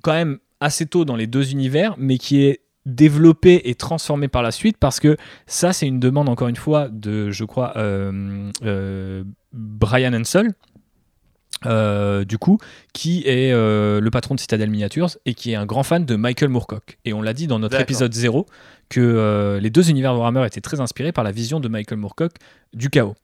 quand 0.03 0.13
même 0.13 0.39
assez 0.59 0.85
tôt 0.85 1.05
dans 1.05 1.15
les 1.15 1.27
deux 1.27 1.51
univers, 1.51 1.95
mais 1.97 2.17
qui 2.17 2.43
est 2.43 2.61
développé 2.85 3.61
et 3.69 3.73
transformé 3.75 4.27
par 4.27 4.43
la 4.43 4.51
suite 4.51 4.77
parce 4.77 4.99
que 4.99 5.17
ça, 5.47 5.73
c'est 5.73 5.88
une 5.88 5.99
demande 5.99 6.29
encore 6.29 6.49
une 6.49 6.55
fois 6.55 6.88
de, 6.91 7.31
je 7.31 7.43
crois, 7.43 7.73
euh, 7.77 9.23
Brian 9.53 10.13
Ansel. 10.13 10.53
Euh, 11.65 12.26
du 12.26 12.38
coup, 12.38 12.60
qui 12.94 13.24
est 13.26 13.52
euh, 13.52 14.00
le 14.00 14.12
patron 14.12 14.36
de 14.36 14.39
Citadel 14.39 14.70
Miniatures 14.70 15.18
et 15.26 15.34
qui 15.34 15.52
est 15.52 15.56
un 15.56 15.65
grand 15.65 15.84
fan 15.84 16.06
de 16.06 16.15
Michael 16.15 16.50
Moorcock. 16.50 16.98
Et 17.06 17.13
on 17.13 17.22
l'a 17.22 17.34
dit 17.34 17.48
dans 17.48 17.60
notre 17.60 17.80
épisode 17.80 18.13
0 18.13 18.46
que 18.89 19.00
euh, 19.00 19.60
les 19.60 19.70
deux 19.70 19.89
univers 19.89 20.13
de 20.13 20.18
Warhammer 20.18 20.46
étaient 20.46 20.62
très 20.62 20.80
inspirés 20.80 21.12
par 21.12 21.24
la 21.24 21.32
vision 21.32 21.60
de 21.60 21.68
Michael 21.68 21.98
Moorcock 21.98 22.34
du 22.74 22.89
chaos. 22.89 23.15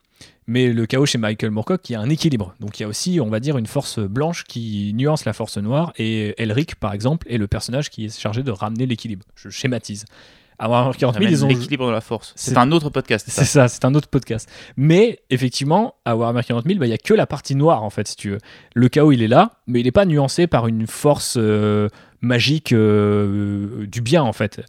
Mais 0.46 0.72
le 0.72 0.86
chaos 0.86 1.06
chez 1.06 1.18
Michael 1.18 1.50
Moorcock, 1.50 1.88
il 1.88 1.92
y 1.92 1.96
a 1.96 2.00
un 2.00 2.08
équilibre. 2.08 2.54
Donc 2.58 2.80
il 2.80 2.82
y 2.82 2.86
a 2.86 2.88
aussi, 2.88 3.20
on 3.20 3.28
va 3.28 3.38
dire, 3.38 3.58
une 3.58 3.66
force 3.66 4.00
blanche 4.00 4.44
qui 4.44 4.92
nuance 4.94 5.24
la 5.24 5.32
force 5.32 5.58
noire. 5.58 5.92
Et 5.96 6.34
Elric, 6.42 6.74
par 6.76 6.92
exemple, 6.92 7.26
est 7.30 7.38
le 7.38 7.46
personnage 7.46 7.90
qui 7.90 8.06
est 8.06 8.18
chargé 8.18 8.42
de 8.42 8.50
ramener 8.50 8.86
l'équilibre. 8.86 9.24
Je 9.36 9.50
schématise. 9.50 10.04
Warhammer 10.60 10.96
40 10.96 11.14
000, 11.14 11.24
Ramène 11.24 11.30
ils 11.38 11.44
ont. 11.44 11.48
l'équilibre 11.48 11.86
de 11.86 11.92
la 11.92 12.00
force. 12.00 12.32
C'est- 12.36 12.56
un 12.56 12.70
autre 12.72 12.90
podcast. 12.90 13.28
ça. 13.28 13.42
C'est 13.42 13.48
ça, 13.50 13.68
c'est 13.68 13.84
un 13.84 13.94
autre 13.94 14.08
podcast. 14.08 14.48
Mais 14.76 15.20
effectivement, 15.30 15.94
à 16.04 16.16
Warhammer 16.16 16.42
40 16.46 16.66
000, 16.66 16.78
bah, 16.78 16.86
il 16.86 16.90
n'y 16.90 16.94
a 16.94 16.98
que 16.98 17.14
la 17.14 17.26
partie 17.26 17.54
noire, 17.56 17.82
en 17.82 17.90
fait, 17.90 18.06
si 18.08 18.16
tu 18.16 18.30
veux. 18.30 18.38
Le 18.74 18.88
chaos, 18.88 19.12
il 19.12 19.22
est 19.22 19.28
là, 19.28 19.52
mais 19.66 19.80
il 19.80 19.84
n'est 19.84 19.90
pas 19.92 20.04
nuancé 20.06 20.46
par 20.46 20.66
une 20.68 20.86
force 20.86 21.36
euh, 21.38 21.88
magique 22.20 22.72
euh, 22.72 23.86
du 23.86 24.00
bien, 24.00 24.22
en 24.22 24.32
fait. 24.32 24.60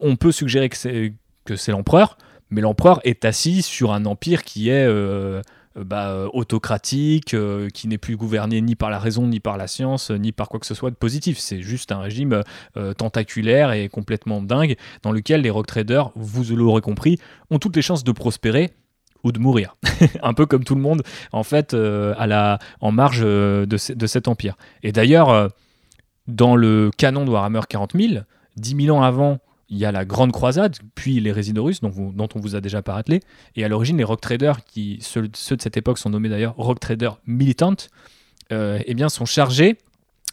On 0.00 0.16
peut 0.16 0.32
suggérer 0.32 0.68
que 0.68 0.76
c'est, 0.76 1.72
l'empereur, 1.72 2.16
mais 2.50 2.60
l'empereur 2.60 3.00
est 3.04 3.24
assis 3.24 3.62
sur 3.62 3.92
un 3.92 4.04
empire 4.06 4.42
qui 4.44 4.68
est 4.70 4.86
euh, 4.86 5.42
bah, 5.76 6.10
euh, 6.10 6.28
autocratique, 6.32 7.34
euh, 7.34 7.68
qui 7.68 7.88
n'est 7.88 7.98
plus 7.98 8.16
gouverné 8.16 8.60
ni 8.60 8.74
par 8.76 8.90
la 8.90 8.98
raison, 8.98 9.26
ni 9.26 9.40
par 9.40 9.56
la 9.56 9.66
science, 9.66 10.10
ni 10.10 10.32
par 10.32 10.48
quoi 10.48 10.60
que 10.60 10.66
ce 10.66 10.74
soit 10.74 10.90
de 10.90 10.96
positif. 10.96 11.38
C'est 11.38 11.62
juste 11.62 11.92
un 11.92 11.98
régime 12.00 12.42
euh, 12.76 12.92
tentaculaire 12.94 13.72
et 13.72 13.88
complètement 13.88 14.40
dingue 14.40 14.76
dans 15.02 15.12
lequel 15.12 15.40
les 15.42 15.50
rock 15.50 15.66
traders, 15.66 16.10
vous 16.16 16.44
l'aurez 16.54 16.80
compris, 16.80 17.18
ont 17.50 17.58
toutes 17.58 17.76
les 17.76 17.82
chances 17.82 18.04
de 18.04 18.12
prospérer 18.12 18.70
ou 19.24 19.32
de 19.32 19.38
mourir. 19.38 19.76
un 20.22 20.34
peu 20.34 20.46
comme 20.46 20.64
tout 20.64 20.74
le 20.74 20.80
monde, 20.82 21.02
en 21.32 21.42
fait, 21.42 21.74
euh, 21.74 22.14
en 22.80 22.92
marge 22.92 23.22
euh, 23.24 23.66
de, 23.66 23.76
ce- 23.76 23.92
de 23.92 24.06
cet 24.06 24.28
empire. 24.28 24.56
Et 24.82 24.92
d'ailleurs, 24.92 25.30
euh, 25.30 25.48
dans 26.26 26.56
le 26.56 26.90
canon 26.96 27.24
de 27.24 27.30
Warhammer 27.30 27.60
40 27.68 27.92
000, 27.96 28.22
10 28.56 28.76
000 28.86 28.96
ans 28.96 29.02
avant, 29.02 29.38
il 29.74 29.80
y 29.80 29.84
a 29.84 29.90
la 29.92 30.04
Grande 30.04 30.30
Croisade, 30.30 30.76
puis 30.94 31.18
les 31.18 31.32
dont, 31.80 31.88
vous- 31.88 32.12
dont 32.14 32.28
on 32.36 32.38
vous 32.40 32.54
a 32.54 32.60
déjà 32.60 32.80
parlé. 32.80 33.20
Et 33.56 33.64
à 33.64 33.68
l'origine, 33.68 33.96
les 33.98 34.04
rock 34.04 34.20
traders, 34.20 34.64
qui, 34.64 34.98
ceux, 35.02 35.22
de 35.56 35.62
cette 35.62 35.76
époque 35.76 35.98
sont 35.98 36.10
nommés 36.10 36.28
d'ailleurs 36.28 36.54
rock 36.56 36.78
traders 36.78 37.18
militants, 37.26 37.74
euh, 38.52 38.78
eh 38.86 38.94
bien, 38.94 39.08
sont 39.08 39.24
chargés 39.26 39.76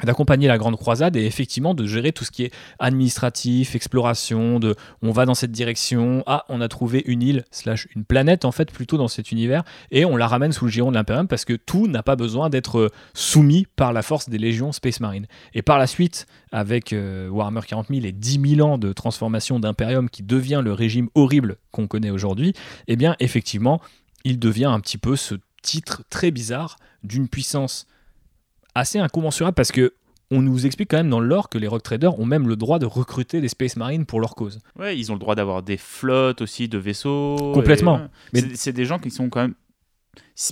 d'accompagner 0.05 0.47
la 0.47 0.57
Grande 0.57 0.77
Croisade 0.77 1.15
et 1.15 1.25
effectivement 1.25 1.73
de 1.73 1.85
gérer 1.85 2.11
tout 2.11 2.23
ce 2.23 2.31
qui 2.31 2.43
est 2.43 2.53
administratif, 2.79 3.75
exploration, 3.75 4.59
de 4.59 4.75
on 5.01 5.11
va 5.11 5.25
dans 5.25 5.33
cette 5.33 5.51
direction, 5.51 6.23
ah 6.27 6.45
on 6.49 6.61
a 6.61 6.67
trouvé 6.67 7.03
une 7.05 7.21
île 7.21 7.45
slash 7.51 7.87
une 7.95 8.05
planète 8.05 8.45
en 8.45 8.51
fait 8.51 8.71
plutôt 8.71 8.97
dans 8.97 9.07
cet 9.07 9.31
univers 9.31 9.63
et 9.91 10.05
on 10.05 10.17
la 10.17 10.27
ramène 10.27 10.51
sous 10.51 10.65
le 10.65 10.71
giron 10.71 10.91
de 10.91 10.95
l'Imperium 10.95 11.27
parce 11.27 11.45
que 11.45 11.53
tout 11.53 11.87
n'a 11.87 12.03
pas 12.03 12.15
besoin 12.15 12.49
d'être 12.49 12.79
euh, 12.79 12.89
soumis 13.13 13.67
par 13.75 13.93
la 13.93 14.01
force 14.01 14.29
des 14.29 14.37
légions 14.37 14.71
Space 14.71 14.99
Marine. 14.99 15.27
Et 15.53 15.61
par 15.61 15.77
la 15.77 15.87
suite, 15.87 16.27
avec 16.51 16.93
euh, 16.93 17.29
Warhammer 17.29 17.61
40 17.67 17.87
000 17.89 18.05
et 18.05 18.11
10 18.11 18.55
000 18.55 18.67
ans 18.67 18.77
de 18.77 18.93
transformation 18.93 19.59
d'Imperium 19.59 20.09
qui 20.09 20.23
devient 20.23 20.61
le 20.63 20.73
régime 20.73 21.09
horrible 21.15 21.57
qu'on 21.71 21.87
connaît 21.87 22.09
aujourd'hui, 22.09 22.53
eh 22.87 22.95
bien 22.95 23.15
effectivement, 23.19 23.81
il 24.23 24.39
devient 24.39 24.65
un 24.65 24.79
petit 24.79 24.97
peu 24.97 25.15
ce 25.15 25.35
titre 25.61 26.03
très 26.09 26.31
bizarre 26.31 26.77
d'une 27.03 27.27
puissance 27.27 27.87
assez 28.75 28.99
incommensurable 28.99 29.55
parce 29.55 29.71
que 29.71 29.93
on 30.34 30.41
nous 30.41 30.65
explique 30.65 30.89
quand 30.89 30.97
même 30.97 31.10
dans 31.10 31.19
le 31.19 31.27
lore 31.27 31.49
que 31.49 31.57
les 31.57 31.67
rock 31.67 31.84
traders 31.84 32.17
ont 32.17 32.25
même 32.25 32.47
le 32.47 32.55
droit 32.55 32.79
de 32.79 32.86
recruter 32.86 33.41
des 33.41 33.49
Space 33.49 33.75
Marines 33.75 34.05
pour 34.05 34.21
leur 34.21 34.34
cause. 34.34 34.60
Ouais, 34.79 34.97
ils 34.97 35.12
ont 35.12 35.15
le 35.15 35.19
droit 35.19 35.36
d'avoir 35.36 35.62
des 35.62 35.75
flottes 35.75 36.41
aussi 36.41 36.69
de 36.69 36.77
vaisseaux. 36.77 37.36
Complètement. 37.53 37.99
et. 37.99 38.07
Mais- 38.41 38.55
C'est- 38.55 38.71
des 38.71 38.86
gens 38.86 38.97
qui 38.97 39.12
sont 39.12 39.29
quand 39.29 39.41
même. 39.41 39.55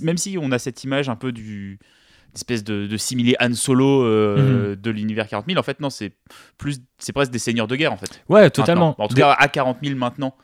Même 0.02 0.18
si 0.18 0.36
on 0.40 0.52
a 0.52 0.58
cette 0.58 0.84
image 0.84 1.08
un 1.08 1.16
peu 1.16 1.32
du 1.32 1.78
espèce 2.34 2.62
de, 2.62 2.86
de 2.86 2.96
similé 2.96 3.34
Han 3.40 3.54
Solo 3.54 4.04
euh, 4.04 4.70
Mhm. 4.74 4.76
de 4.76 4.90
l'univers 4.90 5.26
40 5.26 5.46
000, 5.48 5.58
en 5.58 5.62
fait, 5.62 5.80
non, 5.80 5.90
c'est 5.90 6.12
plus, 6.58 6.78
c'est 6.98 7.12
presque 7.12 7.32
des 7.32 7.38
seigneurs 7.40 7.66
de 7.66 7.74
guerre, 7.74 7.92
en 7.92 7.96
fait. 7.96 8.22
Ouais, 8.28 8.50
totalement. 8.50 8.90
Maintenant. 8.90 9.04
En 9.04 9.08
tout 9.08 9.14
Des- 9.14 9.22
cas, 9.22 9.32
à 9.32 9.48
40 9.48 9.78
000 9.82 9.96
maintenant, 9.98 10.34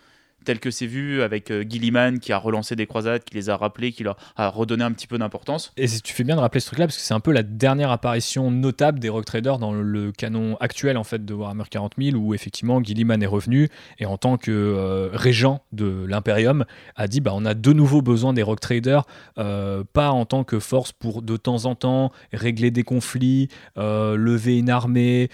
tel 0.47 0.61
que 0.61 0.71
c'est 0.71 0.87
vu 0.87 1.21
avec 1.23 1.51
euh, 1.51 1.65
Gilliman 1.69 2.19
qui 2.19 2.33
a 2.33 2.39
relancé 2.39 2.77
des 2.77 2.87
croisades, 2.87 3.25
qui 3.25 3.35
les 3.35 3.51
a 3.51 3.57
rappelés, 3.57 3.93
qui 3.93 4.03
leur 4.03 4.17
a 4.37 4.49
redonné 4.49 4.85
un 4.85 4.93
petit 4.93 5.07
peu 5.07 5.19
d'importance. 5.19 5.73
Et 5.77 5.87
tu 5.87 6.15
fais 6.15 6.25
bien 6.25 6.37
de 6.37 6.41
rappeler 6.41 6.61
ce 6.61 6.67
truc-là 6.67 6.87
parce 6.87 6.97
que 6.97 7.03
c'est 7.03 7.15
un 7.15 7.21
peu 7.21 7.33
la 7.33 7.43
dernière 7.43 7.91
apparition 7.91 8.51
notable 8.51 8.99
des 8.99 9.09
Rock 9.09 9.27
Traders 9.27 9.59
dans 9.59 9.73
le 9.73 10.13
canon 10.13 10.57
actuel 10.61 10.97
en 10.97 11.05
fait 11.05 11.25
de 11.25 11.35
Warhammer 11.35 11.65
40 11.69 11.95
000 11.99 12.17
où 12.17 12.35
effectivement 12.35 12.83
Gilliman 12.83 13.23
est 13.23 13.27
revenu 13.27 13.69
et 13.99 14.07
en 14.07 14.17
tant 14.17 14.37
que 14.37 14.51
euh, 14.51 15.11
régent 15.13 15.61
de 15.73 16.05
l'Imperium 16.07 16.65
a 16.95 17.09
dit 17.09 17.21
bah 17.21 17.33
on 17.35 17.45
a 17.45 17.55
de 17.55 17.73
nouveau 17.73 18.03
besoin 18.03 18.33
des 18.33 18.43
Rock 18.43 18.61
Traders 18.61 19.05
euh, 19.39 19.85
pas 19.93 20.11
en 20.11 20.25
tant 20.25 20.45
que 20.45 20.59
force 20.59 20.93
pour 20.93 21.23
de 21.23 21.37
temps 21.37 21.65
en 21.65 21.75
temps 21.75 22.13
régler 22.33 22.71
des 22.71 22.85
conflits, 22.85 23.49
euh, 23.79 24.17
lever 24.17 24.59
une 24.59 24.71
armée, 24.71 25.29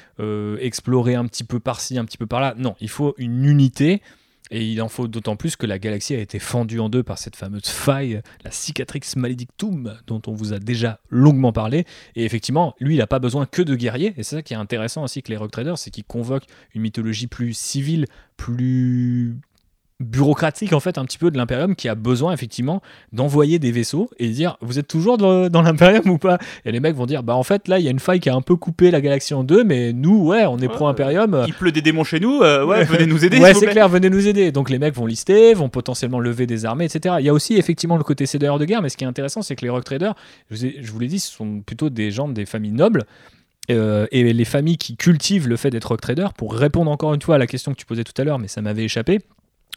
explorer 0.60 1.14
un 1.14 1.26
petit 1.26 1.44
peu 1.44 1.60
par-ci, 1.60 1.98
un 1.98 2.04
petit 2.04 2.18
peu 2.18 2.26
par-là. 2.26 2.54
Non, 2.56 2.74
il 2.80 2.88
faut 2.88 3.14
une 3.18 3.44
unité. 3.44 4.02
Et 4.52 4.64
il 4.64 4.82
en 4.82 4.88
faut 4.88 5.08
d'autant 5.08 5.34
plus 5.34 5.56
que 5.56 5.64
la 5.64 5.78
galaxie 5.78 6.14
a 6.14 6.18
été 6.18 6.38
fendue 6.38 6.78
en 6.78 6.90
deux 6.90 7.02
par 7.02 7.16
cette 7.16 7.36
fameuse 7.36 7.64
faille, 7.64 8.20
la 8.44 8.50
cicatrix 8.50 9.00
maledictum, 9.16 9.98
dont 10.06 10.20
on 10.26 10.34
vous 10.34 10.52
a 10.52 10.58
déjà 10.58 11.00
longuement 11.08 11.52
parlé. 11.54 11.86
Et 12.16 12.26
effectivement, 12.26 12.74
lui, 12.78 12.96
il 12.96 12.98
n'a 12.98 13.06
pas 13.06 13.18
besoin 13.18 13.46
que 13.46 13.62
de 13.62 13.74
guerriers. 13.74 14.12
Et 14.18 14.22
c'est 14.22 14.36
ça 14.36 14.42
qui 14.42 14.52
est 14.52 14.58
intéressant 14.58 15.04
aussi 15.04 15.22
que 15.22 15.30
les 15.30 15.38
Rock 15.38 15.52
Traders, 15.52 15.78
c'est 15.78 15.90
qu'ils 15.90 16.04
convoquent 16.04 16.46
une 16.74 16.82
mythologie 16.82 17.28
plus 17.28 17.54
civile, 17.54 18.04
plus 18.36 19.36
bureaucratique 20.02 20.72
en 20.72 20.80
fait 20.80 20.98
un 20.98 21.04
petit 21.04 21.18
peu 21.18 21.30
de 21.30 21.36
l'impérium 21.38 21.74
qui 21.76 21.88
a 21.88 21.94
besoin 21.94 22.32
effectivement 22.32 22.82
d'envoyer 23.12 23.58
des 23.58 23.72
vaisseaux 23.72 24.10
et 24.18 24.28
dire 24.28 24.56
vous 24.60 24.78
êtes 24.78 24.88
toujours 24.88 25.18
dans, 25.18 25.48
dans 25.50 25.62
l'impérium 25.62 26.08
ou 26.10 26.18
pas? 26.18 26.38
Et 26.64 26.72
les 26.72 26.80
mecs 26.80 26.94
vont 26.96 27.06
dire 27.06 27.22
bah 27.22 27.34
en 27.36 27.42
fait 27.42 27.68
là 27.68 27.78
il 27.78 27.84
y 27.84 27.88
a 27.88 27.90
une 27.90 27.98
faille 28.00 28.20
qui 28.20 28.28
a 28.30 28.34
un 28.34 28.42
peu 28.42 28.56
coupé 28.56 28.90
la 28.90 29.00
galaxie 29.00 29.34
en 29.34 29.44
deux 29.44 29.64
mais 29.64 29.92
nous 29.92 30.26
ouais 30.28 30.44
on 30.46 30.58
est 30.58 30.62
Ouais, 30.62 30.68
pro 30.68 30.86
impérium 30.86 31.44
Il 31.46 31.54
pleut 31.54 31.72
des 31.72 31.82
démons 31.82 32.04
chez 32.04 32.18
nous, 32.20 32.40
euh, 32.42 32.64
ouais, 32.64 32.84
venez 32.86 33.06
nous 33.06 33.24
aider. 33.24 33.38
Ouais, 33.38 33.52
c'est 33.54 33.66
clair, 33.66 33.88
venez 33.88 34.08
nous 34.10 34.26
aider. 34.28 34.52
Donc 34.52 34.70
les 34.70 34.78
mecs 34.78 34.94
vont 34.94 35.06
lister, 35.06 35.54
vont 35.54 35.68
potentiellement 35.68 36.18
lever 36.20 36.46
des 36.46 36.64
armées, 36.64 36.84
etc. 36.86 37.16
Il 37.20 37.26
y 37.26 37.28
a 37.28 37.32
aussi 37.32 37.56
effectivement 37.56 37.96
le 37.96 38.04
côté 38.04 38.26
cédeur 38.26 38.58
de 38.58 38.64
guerre, 38.64 38.80
mais 38.82 38.88
ce 38.88 38.96
qui 38.96 39.04
est 39.04 39.06
intéressant, 39.06 39.42
c'est 39.42 39.54
que 39.56 39.62
les 39.62 39.68
rock 39.70 39.84
traders, 39.84 40.14
je 40.50 40.56
vous, 40.56 40.64
ai- 40.66 40.76
je 40.80 40.90
vous 40.92 40.98
l'ai 40.98 41.08
dit, 41.08 41.18
ce 41.20 41.30
sont 41.30 41.60
plutôt 41.60 41.90
des 41.90 42.10
gens 42.10 42.28
des 42.28 42.46
familles 42.46 42.72
nobles. 42.72 43.04
Euh, 43.70 44.06
et 44.10 44.32
les 44.32 44.44
familles 44.44 44.76
qui 44.78 44.96
cultivent 44.96 45.46
le 45.48 45.56
fait 45.56 45.70
d'être 45.70 45.84
rock 45.84 46.00
trader, 46.00 46.26
pour 46.36 46.54
répondre 46.54 46.90
encore 46.90 47.14
une 47.14 47.22
fois 47.22 47.36
à 47.36 47.38
la 47.38 47.46
question 47.46 47.72
que 47.72 47.76
tu 47.78 47.86
posais 47.86 48.02
tout 48.04 48.20
à 48.20 48.24
l'heure, 48.24 48.38
mais 48.38 48.48
ça 48.48 48.60
m'avait 48.62 48.84
échappé, 48.84 49.18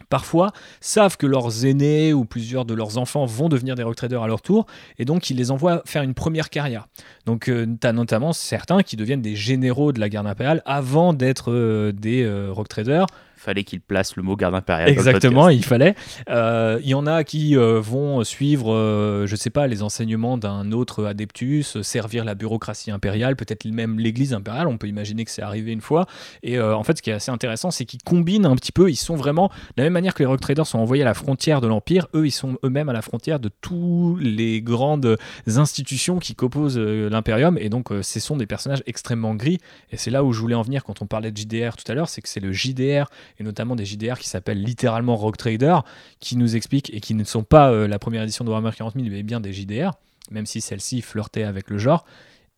parfois 0.09 0.51
savent 0.81 1.17
que 1.17 1.25
leurs 1.25 1.65
aînés 1.65 2.13
ou 2.13 2.25
plusieurs 2.25 2.65
de 2.65 2.73
leurs 2.73 2.97
enfants 2.97 3.25
vont 3.25 3.49
devenir 3.49 3.75
des 3.75 3.83
rock 3.83 3.95
traders 3.95 4.21
à 4.21 4.27
leur 4.27 4.41
tour, 4.41 4.65
et 4.97 5.05
donc 5.05 5.29
ils 5.29 5.37
les 5.37 5.51
envoient 5.51 5.81
faire 5.85 6.03
une 6.03 6.13
première 6.13 6.49
carrière. 6.49 6.87
Donc 7.25 7.45
tu 7.45 7.87
as 7.87 7.93
notamment 7.93 8.33
certains 8.33 8.83
qui 8.83 8.95
deviennent 8.95 9.21
des 9.21 9.35
généraux 9.35 9.91
de 9.91 9.99
la 9.99 10.09
garde 10.09 10.27
impériale 10.27 10.61
avant 10.65 11.13
d'être 11.13 11.51
euh, 11.51 11.91
des 11.91 12.23
euh, 12.23 12.51
rock 12.51 12.67
traders. 12.67 13.07
Fallait 13.45 13.63
qu'il 13.63 13.79
place 13.79 14.15
le 14.15 14.23
mot 14.23 14.35
garde 14.35 14.55
impérial. 14.55 14.89
Exactement, 14.89 15.49
il 15.49 15.63
fallait. 15.63 15.95
Euh, 16.29 16.79
Il 16.81 16.89
y 16.89 16.93
en 16.93 17.05
a 17.07 17.23
qui 17.23 17.55
euh, 17.55 17.79
vont 17.79 18.23
suivre, 18.23 18.73
euh, 18.73 19.27
je 19.27 19.35
sais 19.35 19.49
pas, 19.49 19.67
les 19.67 19.83
enseignements 19.83 20.37
d'un 20.37 20.71
autre 20.71 21.05
adeptus, 21.05 21.77
euh, 21.77 21.83
servir 21.83 22.25
la 22.25 22.35
bureaucratie 22.35 22.91
impériale, 22.91 23.35
peut-être 23.35 23.65
même 23.65 23.99
l'Église 23.99 24.33
impériale. 24.33 24.67
On 24.67 24.77
peut 24.77 24.87
imaginer 24.87 25.25
que 25.25 25.31
c'est 25.31 25.41
arrivé 25.41 25.71
une 25.71 25.81
fois. 25.81 26.07
Et 26.43 26.59
en 26.59 26.83
fait, 26.83 26.97
ce 26.97 27.01
qui 27.01 27.09
est 27.09 27.13
assez 27.13 27.31
intéressant, 27.31 27.71
c'est 27.71 27.85
qu'ils 27.85 28.01
combinent 28.03 28.45
un 28.45 28.55
petit 28.55 28.71
peu. 28.71 28.89
Ils 28.89 28.95
sont 28.95 29.15
vraiment 29.15 29.49
de 29.49 29.73
la 29.77 29.83
même 29.83 29.93
manière 29.93 30.13
que 30.13 30.19
les 30.19 30.25
rock 30.25 30.39
traders 30.39 30.65
sont 30.65 30.79
envoyés 30.79 31.03
à 31.03 31.05
la 31.05 31.13
frontière 31.13 31.61
de 31.61 31.67
l'empire. 31.67 32.07
Eux, 32.15 32.25
ils 32.25 32.31
sont 32.31 32.57
eux-mêmes 32.63 32.89
à 32.89 32.93
la 32.93 33.01
frontière 33.01 33.39
de 33.39 33.49
tous 33.61 34.17
les 34.19 34.61
grandes 34.61 35.17
institutions 35.47 36.19
qui 36.19 36.35
composent 36.35 36.77
l'impérium. 36.77 37.57
Et 37.59 37.69
donc, 37.69 37.89
ce 38.01 38.19
sont 38.19 38.37
des 38.37 38.47
personnages 38.47 38.83
extrêmement 38.85 39.35
gris. 39.35 39.59
Et 39.91 39.97
c'est 39.97 40.11
là 40.11 40.23
où 40.23 40.31
je 40.31 40.39
voulais 40.39 40.55
en 40.55 40.61
venir 40.63 40.83
quand 40.83 41.01
on 41.01 41.05
parlait 41.05 41.31
de 41.31 41.37
JDR 41.37 41.75
tout 41.75 41.89
à 41.91 41.95
l'heure, 41.95 42.09
c'est 42.09 42.21
que 42.21 42.29
c'est 42.29 42.39
le 42.39 42.51
JDR 42.51 43.05
et 43.39 43.43
notamment 43.43 43.75
des 43.75 43.85
JDR 43.85 44.17
qui 44.19 44.29
s'appellent 44.29 44.61
littéralement 44.61 45.15
Rock 45.15 45.37
Trader, 45.37 45.79
qui 46.19 46.37
nous 46.37 46.55
expliquent 46.55 46.93
et 46.93 46.99
qui 46.99 47.13
ne 47.13 47.23
sont 47.23 47.43
pas 47.43 47.71
euh, 47.71 47.87
la 47.87 47.99
première 47.99 48.23
édition 48.23 48.45
de 48.45 48.49
Warhammer 48.49 48.71
40 48.75 48.95
000, 48.95 49.07
mais 49.09 49.23
bien 49.23 49.39
des 49.39 49.53
JDR, 49.53 49.91
même 50.31 50.45
si 50.45 50.61
celle-ci 50.61 51.01
flirtait 51.01 51.43
avec 51.43 51.69
le 51.69 51.77
genre. 51.77 52.05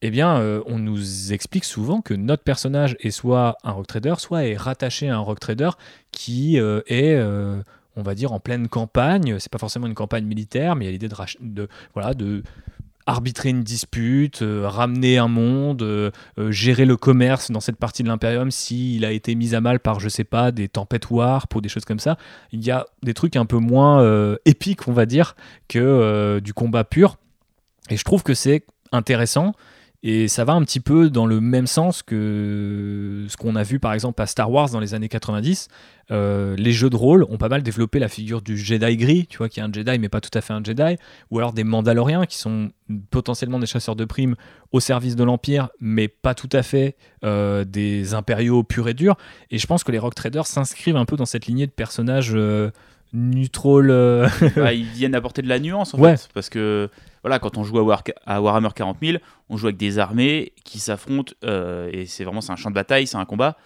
Eh 0.01 0.11
bien, 0.11 0.39
euh, 0.39 0.61
on 0.67 0.77
nous 0.77 1.33
explique 1.33 1.65
souvent 1.65 2.01
que 2.01 2.13
notre 2.13 2.43
personnage 2.43 2.95
est 2.99 3.09
soit 3.09 3.57
un 3.63 3.71
Rock 3.71 3.87
Trader, 3.87 4.15
soit 4.19 4.45
est 4.45 4.55
rattaché 4.55 5.09
à 5.09 5.15
un 5.15 5.19
Rock 5.19 5.39
Trader 5.39 5.71
qui 6.11 6.59
euh, 6.59 6.81
est, 6.85 7.19
on 7.95 8.03
va 8.03 8.13
dire, 8.13 8.31
en 8.31 8.39
pleine 8.39 8.67
campagne. 8.67 9.39
C'est 9.39 9.51
pas 9.51 9.57
forcément 9.57 9.87
une 9.87 9.95
campagne 9.95 10.25
militaire, 10.25 10.75
mais 10.75 10.85
il 10.85 10.87
y 10.87 10.89
a 10.89 10.91
l'idée 10.91 11.09
de, 11.09 11.67
voilà, 11.95 12.13
de 12.13 12.43
arbitrer 13.07 13.49
une 13.49 13.63
dispute, 13.63 14.41
euh, 14.41 14.67
ramener 14.67 15.17
un 15.17 15.29
monde, 15.29 15.81
euh, 15.81 16.11
euh, 16.37 16.51
gérer 16.51 16.85
le 16.85 16.97
commerce 16.97 17.49
dans 17.49 17.61
cette 17.61 17.77
partie 17.77 18.03
de 18.03 18.09
l'Imperium 18.09 18.51
s'il 18.51 19.05
a 19.05 19.11
été 19.11 19.33
mis 19.33 19.55
à 19.55 19.61
mal 19.61 19.79
par, 19.79 20.01
je 20.01 20.09
sais 20.09 20.25
pas, 20.25 20.51
des 20.51 20.67
tempêtes 20.67 21.09
warp 21.09 21.55
ou 21.55 21.61
des 21.61 21.69
choses 21.69 21.85
comme 21.85 21.99
ça. 21.99 22.17
Il 22.51 22.63
y 22.63 22.69
a 22.69 22.85
des 23.03 23.13
trucs 23.13 23.37
un 23.37 23.45
peu 23.45 23.57
moins 23.57 23.87
épiques, 24.45 24.87
on 24.87 24.91
va 24.91 25.05
dire, 25.05 25.35
que 25.67 26.39
du 26.39 26.53
combat 26.53 26.83
pur. 26.83 27.17
Et 27.89 27.95
je 27.95 28.03
trouve 28.03 28.23
que 28.23 28.33
c'est 28.33 28.65
intéressant. 28.91 29.53
Et 30.09 30.29
ça 30.29 30.45
va 30.45 30.53
un 30.53 30.63
petit 30.63 30.79
peu 30.79 31.09
dans 31.09 31.25
le 31.25 31.41
même 31.41 31.67
sens 31.67 32.01
que 32.01 33.25
ce 33.27 33.35
qu'on 33.35 33.57
a 33.57 33.63
vu 33.63 33.77
par 33.77 33.91
exemple 33.93 34.21
à 34.21 34.25
Star 34.25 34.49
Wars 34.49 34.69
dans 34.69 34.79
les 34.79 34.93
années 34.93 35.09
90. 35.09 35.67
Euh, 36.11 36.55
les 36.57 36.71
jeux 36.71 36.89
de 36.89 36.95
rôle 36.95 37.25
ont 37.29 37.37
pas 37.37 37.49
mal 37.49 37.61
développé 37.61 37.99
la 37.99 38.07
figure 38.07 38.41
du 38.41 38.57
Jedi 38.57 38.95
gris, 38.95 39.27
tu 39.27 39.39
vois, 39.39 39.49
qui 39.49 39.59
est 39.59 39.63
un 39.63 39.71
Jedi 39.73 39.99
mais 39.99 40.07
pas 40.07 40.21
tout 40.21 40.29
à 40.33 40.39
fait 40.39 40.53
un 40.53 40.63
Jedi, 40.63 40.95
ou 41.29 41.39
alors 41.39 41.51
des 41.51 41.65
Mandaloriens 41.65 42.25
qui 42.25 42.37
sont 42.37 42.69
potentiellement 43.11 43.59
des 43.59 43.65
chasseurs 43.65 43.97
de 43.97 44.05
primes 44.05 44.35
au 44.71 44.79
service 44.79 45.17
de 45.17 45.25
l'Empire, 45.25 45.67
mais 45.81 46.07
pas 46.07 46.33
tout 46.33 46.49
à 46.53 46.63
fait 46.63 46.95
euh, 47.25 47.65
des 47.65 48.13
impériaux 48.13 48.63
purs 48.63 48.87
et 48.87 48.93
durs. 48.93 49.17
Et 49.51 49.57
je 49.57 49.67
pense 49.67 49.83
que 49.83 49.91
les 49.91 49.99
Rock 49.99 50.15
Traders 50.15 50.47
s'inscrivent 50.47 50.95
un 50.95 51.05
peu 51.05 51.17
dans 51.17 51.25
cette 51.25 51.47
lignée 51.47 51.67
de 51.67 51.71
personnages 51.71 52.31
euh, 52.33 52.71
neutral. 53.11 53.89
euh, 53.91 54.27
Bah, 54.55 54.71
ils 54.73 54.85
viennent 54.85 55.15
apporter 55.15 55.41
de 55.41 55.49
la 55.49 55.59
nuance 55.59 55.93
en 55.93 55.99
Ouais. 55.99 56.15
fait. 56.15 56.29
Parce 56.33 56.49
que 56.49 56.89
voilà, 57.27 57.39
quand 57.39 57.57
on 57.57 57.63
joue 57.63 57.77
à, 57.79 57.83
War- 57.83 58.03
à 58.25 58.41
Warhammer 58.41 58.69
40 58.73 58.97
000, 59.01 59.17
on 59.49 59.57
joue 59.57 59.67
avec 59.67 59.77
des 59.77 59.99
armées 59.99 60.53
qui 60.63 60.79
s'affrontent 60.79 61.33
euh, 61.43 61.89
et 61.91 62.05
c'est 62.05 62.23
vraiment 62.23 62.39
c'est 62.41 62.53
un 62.53 62.55
champ 62.55 62.69
de 62.69 62.75
bataille, 62.75 63.05
c'est 63.05 63.17
un 63.17 63.25
combat. 63.25 63.57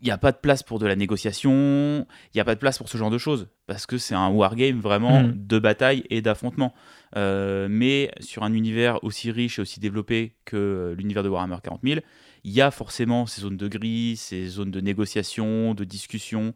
Il 0.00 0.06
n'y 0.06 0.10
a 0.12 0.18
pas 0.18 0.32
de 0.32 0.36
place 0.36 0.62
pour 0.64 0.78
de 0.80 0.86
la 0.86 0.96
négociation, 0.96 1.50
il 1.52 2.36
n'y 2.36 2.40
a 2.40 2.44
pas 2.44 2.54
de 2.54 2.60
place 2.60 2.78
pour 2.78 2.88
ce 2.88 2.96
genre 2.98 3.10
de 3.10 3.18
choses 3.18 3.48
parce 3.66 3.86
que 3.86 3.98
c'est 3.98 4.14
un 4.14 4.28
wargame 4.28 4.80
vraiment 4.80 5.22
Mhm. 5.22 5.34
de 5.46 5.58
bataille 5.58 6.04
et 6.10 6.22
d'affrontement. 6.22 6.74
Euh, 7.16 7.66
mais 7.70 8.10
sur 8.20 8.42
un 8.42 8.52
univers 8.52 9.02
aussi 9.04 9.30
riche 9.30 9.58
et 9.58 9.62
aussi 9.62 9.80
développé 9.80 10.34
que 10.44 10.94
l'univers 10.96 11.22
de 11.22 11.28
Warhammer 11.28 11.56
40 11.62 11.80
000, 11.84 12.00
il 12.44 12.50
y 12.52 12.60
a 12.60 12.70
forcément 12.70 13.26
ces 13.26 13.42
zones 13.42 13.56
de 13.56 13.68
gris, 13.68 14.16
ces 14.16 14.46
zones 14.46 14.70
de 14.70 14.80
négociation, 14.80 15.74
de 15.74 15.84
discussion. 15.84 16.54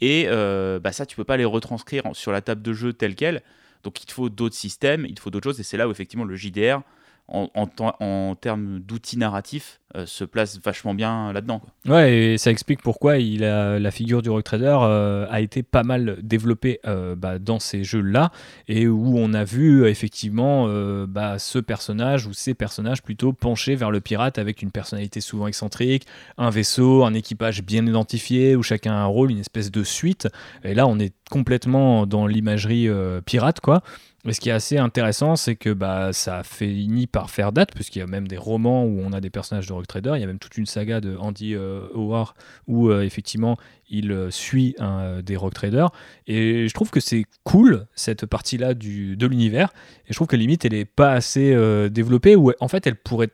Et 0.00 0.24
euh, 0.28 0.80
bah 0.80 0.92
ça, 0.92 1.06
tu 1.06 1.14
peux 1.16 1.24
pas 1.24 1.36
les 1.36 1.44
retranscrire 1.44 2.04
sur 2.12 2.32
la 2.32 2.40
table 2.40 2.62
de 2.62 2.72
jeu 2.72 2.92
telle 2.92 3.14
qu'elle. 3.14 3.42
Donc 3.82 4.02
il 4.02 4.06
te 4.06 4.12
faut 4.12 4.28
d'autres 4.28 4.54
systèmes, 4.54 5.06
il 5.06 5.14
te 5.14 5.20
faut 5.20 5.30
d'autres 5.30 5.50
choses. 5.50 5.60
Et 5.60 5.62
c'est 5.62 5.76
là 5.76 5.88
où 5.88 5.90
effectivement 5.90 6.24
le 6.24 6.36
JDR, 6.36 6.80
en, 7.28 8.34
termes 8.36 8.80
d'outils 8.80 9.18
narratifs, 9.18 9.80
euh, 9.96 10.06
se 10.06 10.24
place 10.24 10.58
vachement 10.62 10.94
bien 10.94 11.32
là-dedans. 11.32 11.60
Ouais, 11.86 12.14
et 12.14 12.38
ça 12.38 12.50
explique 12.50 12.82
pourquoi 12.82 13.18
il 13.18 13.44
a, 13.44 13.78
la 13.78 13.90
figure 13.90 14.22
du 14.22 14.30
Rock 14.30 14.44
Trader 14.44 14.78
euh, 14.82 15.26
a 15.30 15.40
été 15.40 15.62
pas 15.62 15.82
mal 15.82 16.18
développée 16.22 16.80
euh, 16.86 17.16
bah, 17.16 17.38
dans 17.38 17.58
ces 17.58 17.84
jeux-là, 17.84 18.30
et 18.66 18.88
où 18.88 19.18
on 19.18 19.34
a 19.34 19.44
vu 19.44 19.86
effectivement 19.86 20.68
bah, 21.06 21.38
ce 21.38 21.58
personnage, 21.58 22.26
ou 22.26 22.32
ces 22.32 22.54
personnages 22.54 23.02
plutôt 23.02 23.32
penchés 23.32 23.76
vers 23.76 23.90
le 23.90 24.00
pirate 24.00 24.38
avec 24.38 24.62
une 24.62 24.70
personnalité 24.70 25.20
souvent 25.20 25.46
excentrique, 25.46 26.06
un 26.38 26.50
vaisseau, 26.50 27.04
un 27.04 27.14
équipage 27.14 27.62
bien 27.62 27.86
identifié, 27.86 28.56
où 28.56 28.62
chacun 28.62 28.92
a 28.92 28.98
un 28.98 29.06
rôle, 29.06 29.30
une 29.30 29.40
espèce 29.40 29.70
de 29.70 29.82
suite. 29.82 30.28
Et 30.64 30.74
là, 30.74 30.86
on 30.86 30.98
est 30.98 31.14
complètement 31.30 32.06
dans 32.06 32.26
l'imagerie 32.26 32.88
pirate, 33.26 33.60
quoi. 33.60 33.82
Mais 34.28 34.34
ce 34.34 34.40
qui 34.40 34.50
est 34.50 34.52
assez 34.52 34.76
intéressant, 34.76 35.36
c'est 35.36 35.56
que 35.56 35.70
bah, 35.70 36.12
ça 36.12 36.40
a 36.40 36.42
fini 36.42 37.06
par 37.06 37.30
faire 37.30 37.50
date, 37.50 37.72
puisqu'il 37.74 38.00
y 38.00 38.02
a 38.02 38.06
même 38.06 38.28
des 38.28 38.36
romans 38.36 38.84
où 38.84 39.00
on 39.00 39.14
a 39.14 39.22
des 39.22 39.30
personnages 39.30 39.66
de 39.66 39.72
Rock 39.72 39.86
Trader. 39.86 40.12
Il 40.16 40.20
y 40.20 40.22
a 40.22 40.26
même 40.26 40.38
toute 40.38 40.58
une 40.58 40.66
saga 40.66 41.00
de 41.00 41.16
Andy 41.16 41.54
euh, 41.54 41.88
Howard 41.94 42.34
où 42.66 42.90
euh, 42.90 43.04
effectivement 43.04 43.56
il 43.88 44.12
euh, 44.12 44.30
suit 44.30 44.76
euh, 44.80 45.22
des 45.22 45.34
Rock 45.34 45.54
Traders. 45.54 45.88
Et 46.26 46.68
je 46.68 46.74
trouve 46.74 46.90
que 46.90 47.00
c'est 47.00 47.24
cool 47.42 47.86
cette 47.94 48.26
partie-là 48.26 48.74
de 48.74 49.26
l'univers. 49.26 49.72
Et 50.04 50.08
je 50.10 50.14
trouve 50.14 50.26
que 50.26 50.36
limite 50.36 50.66
elle 50.66 50.74
est 50.74 50.84
pas 50.84 51.12
assez 51.12 51.56
développée, 51.88 52.36
ou 52.36 52.52
en 52.60 52.68
fait 52.68 52.86
elle 52.86 52.96
pourrait 52.96 53.30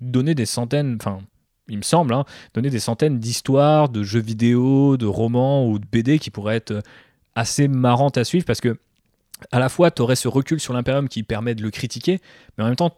donner 0.00 0.36
des 0.36 0.46
centaines, 0.46 0.96
enfin 1.00 1.18
il 1.68 1.78
me 1.78 1.82
semble, 1.82 2.14
hein, 2.14 2.24
donner 2.54 2.70
des 2.70 2.78
centaines 2.78 3.18
d'histoires, 3.18 3.88
de 3.88 4.04
jeux 4.04 4.20
vidéo, 4.20 4.96
de 4.96 5.06
romans 5.06 5.66
ou 5.66 5.80
de 5.80 5.86
BD 5.90 6.20
qui 6.20 6.30
pourraient 6.30 6.54
être 6.54 6.84
assez 7.34 7.66
marrantes 7.66 8.16
à 8.16 8.22
suivre 8.22 8.44
parce 8.44 8.60
que 8.60 8.78
à 9.52 9.58
la 9.58 9.68
fois 9.68 9.90
tu 9.90 10.02
aurais 10.02 10.16
ce 10.16 10.28
recul 10.28 10.60
sur 10.60 10.74
l'Imperium 10.74 11.08
qui 11.08 11.22
permet 11.22 11.54
de 11.54 11.62
le 11.62 11.70
critiquer, 11.70 12.20
mais 12.56 12.64
en 12.64 12.66
même 12.66 12.76
temps 12.76 12.96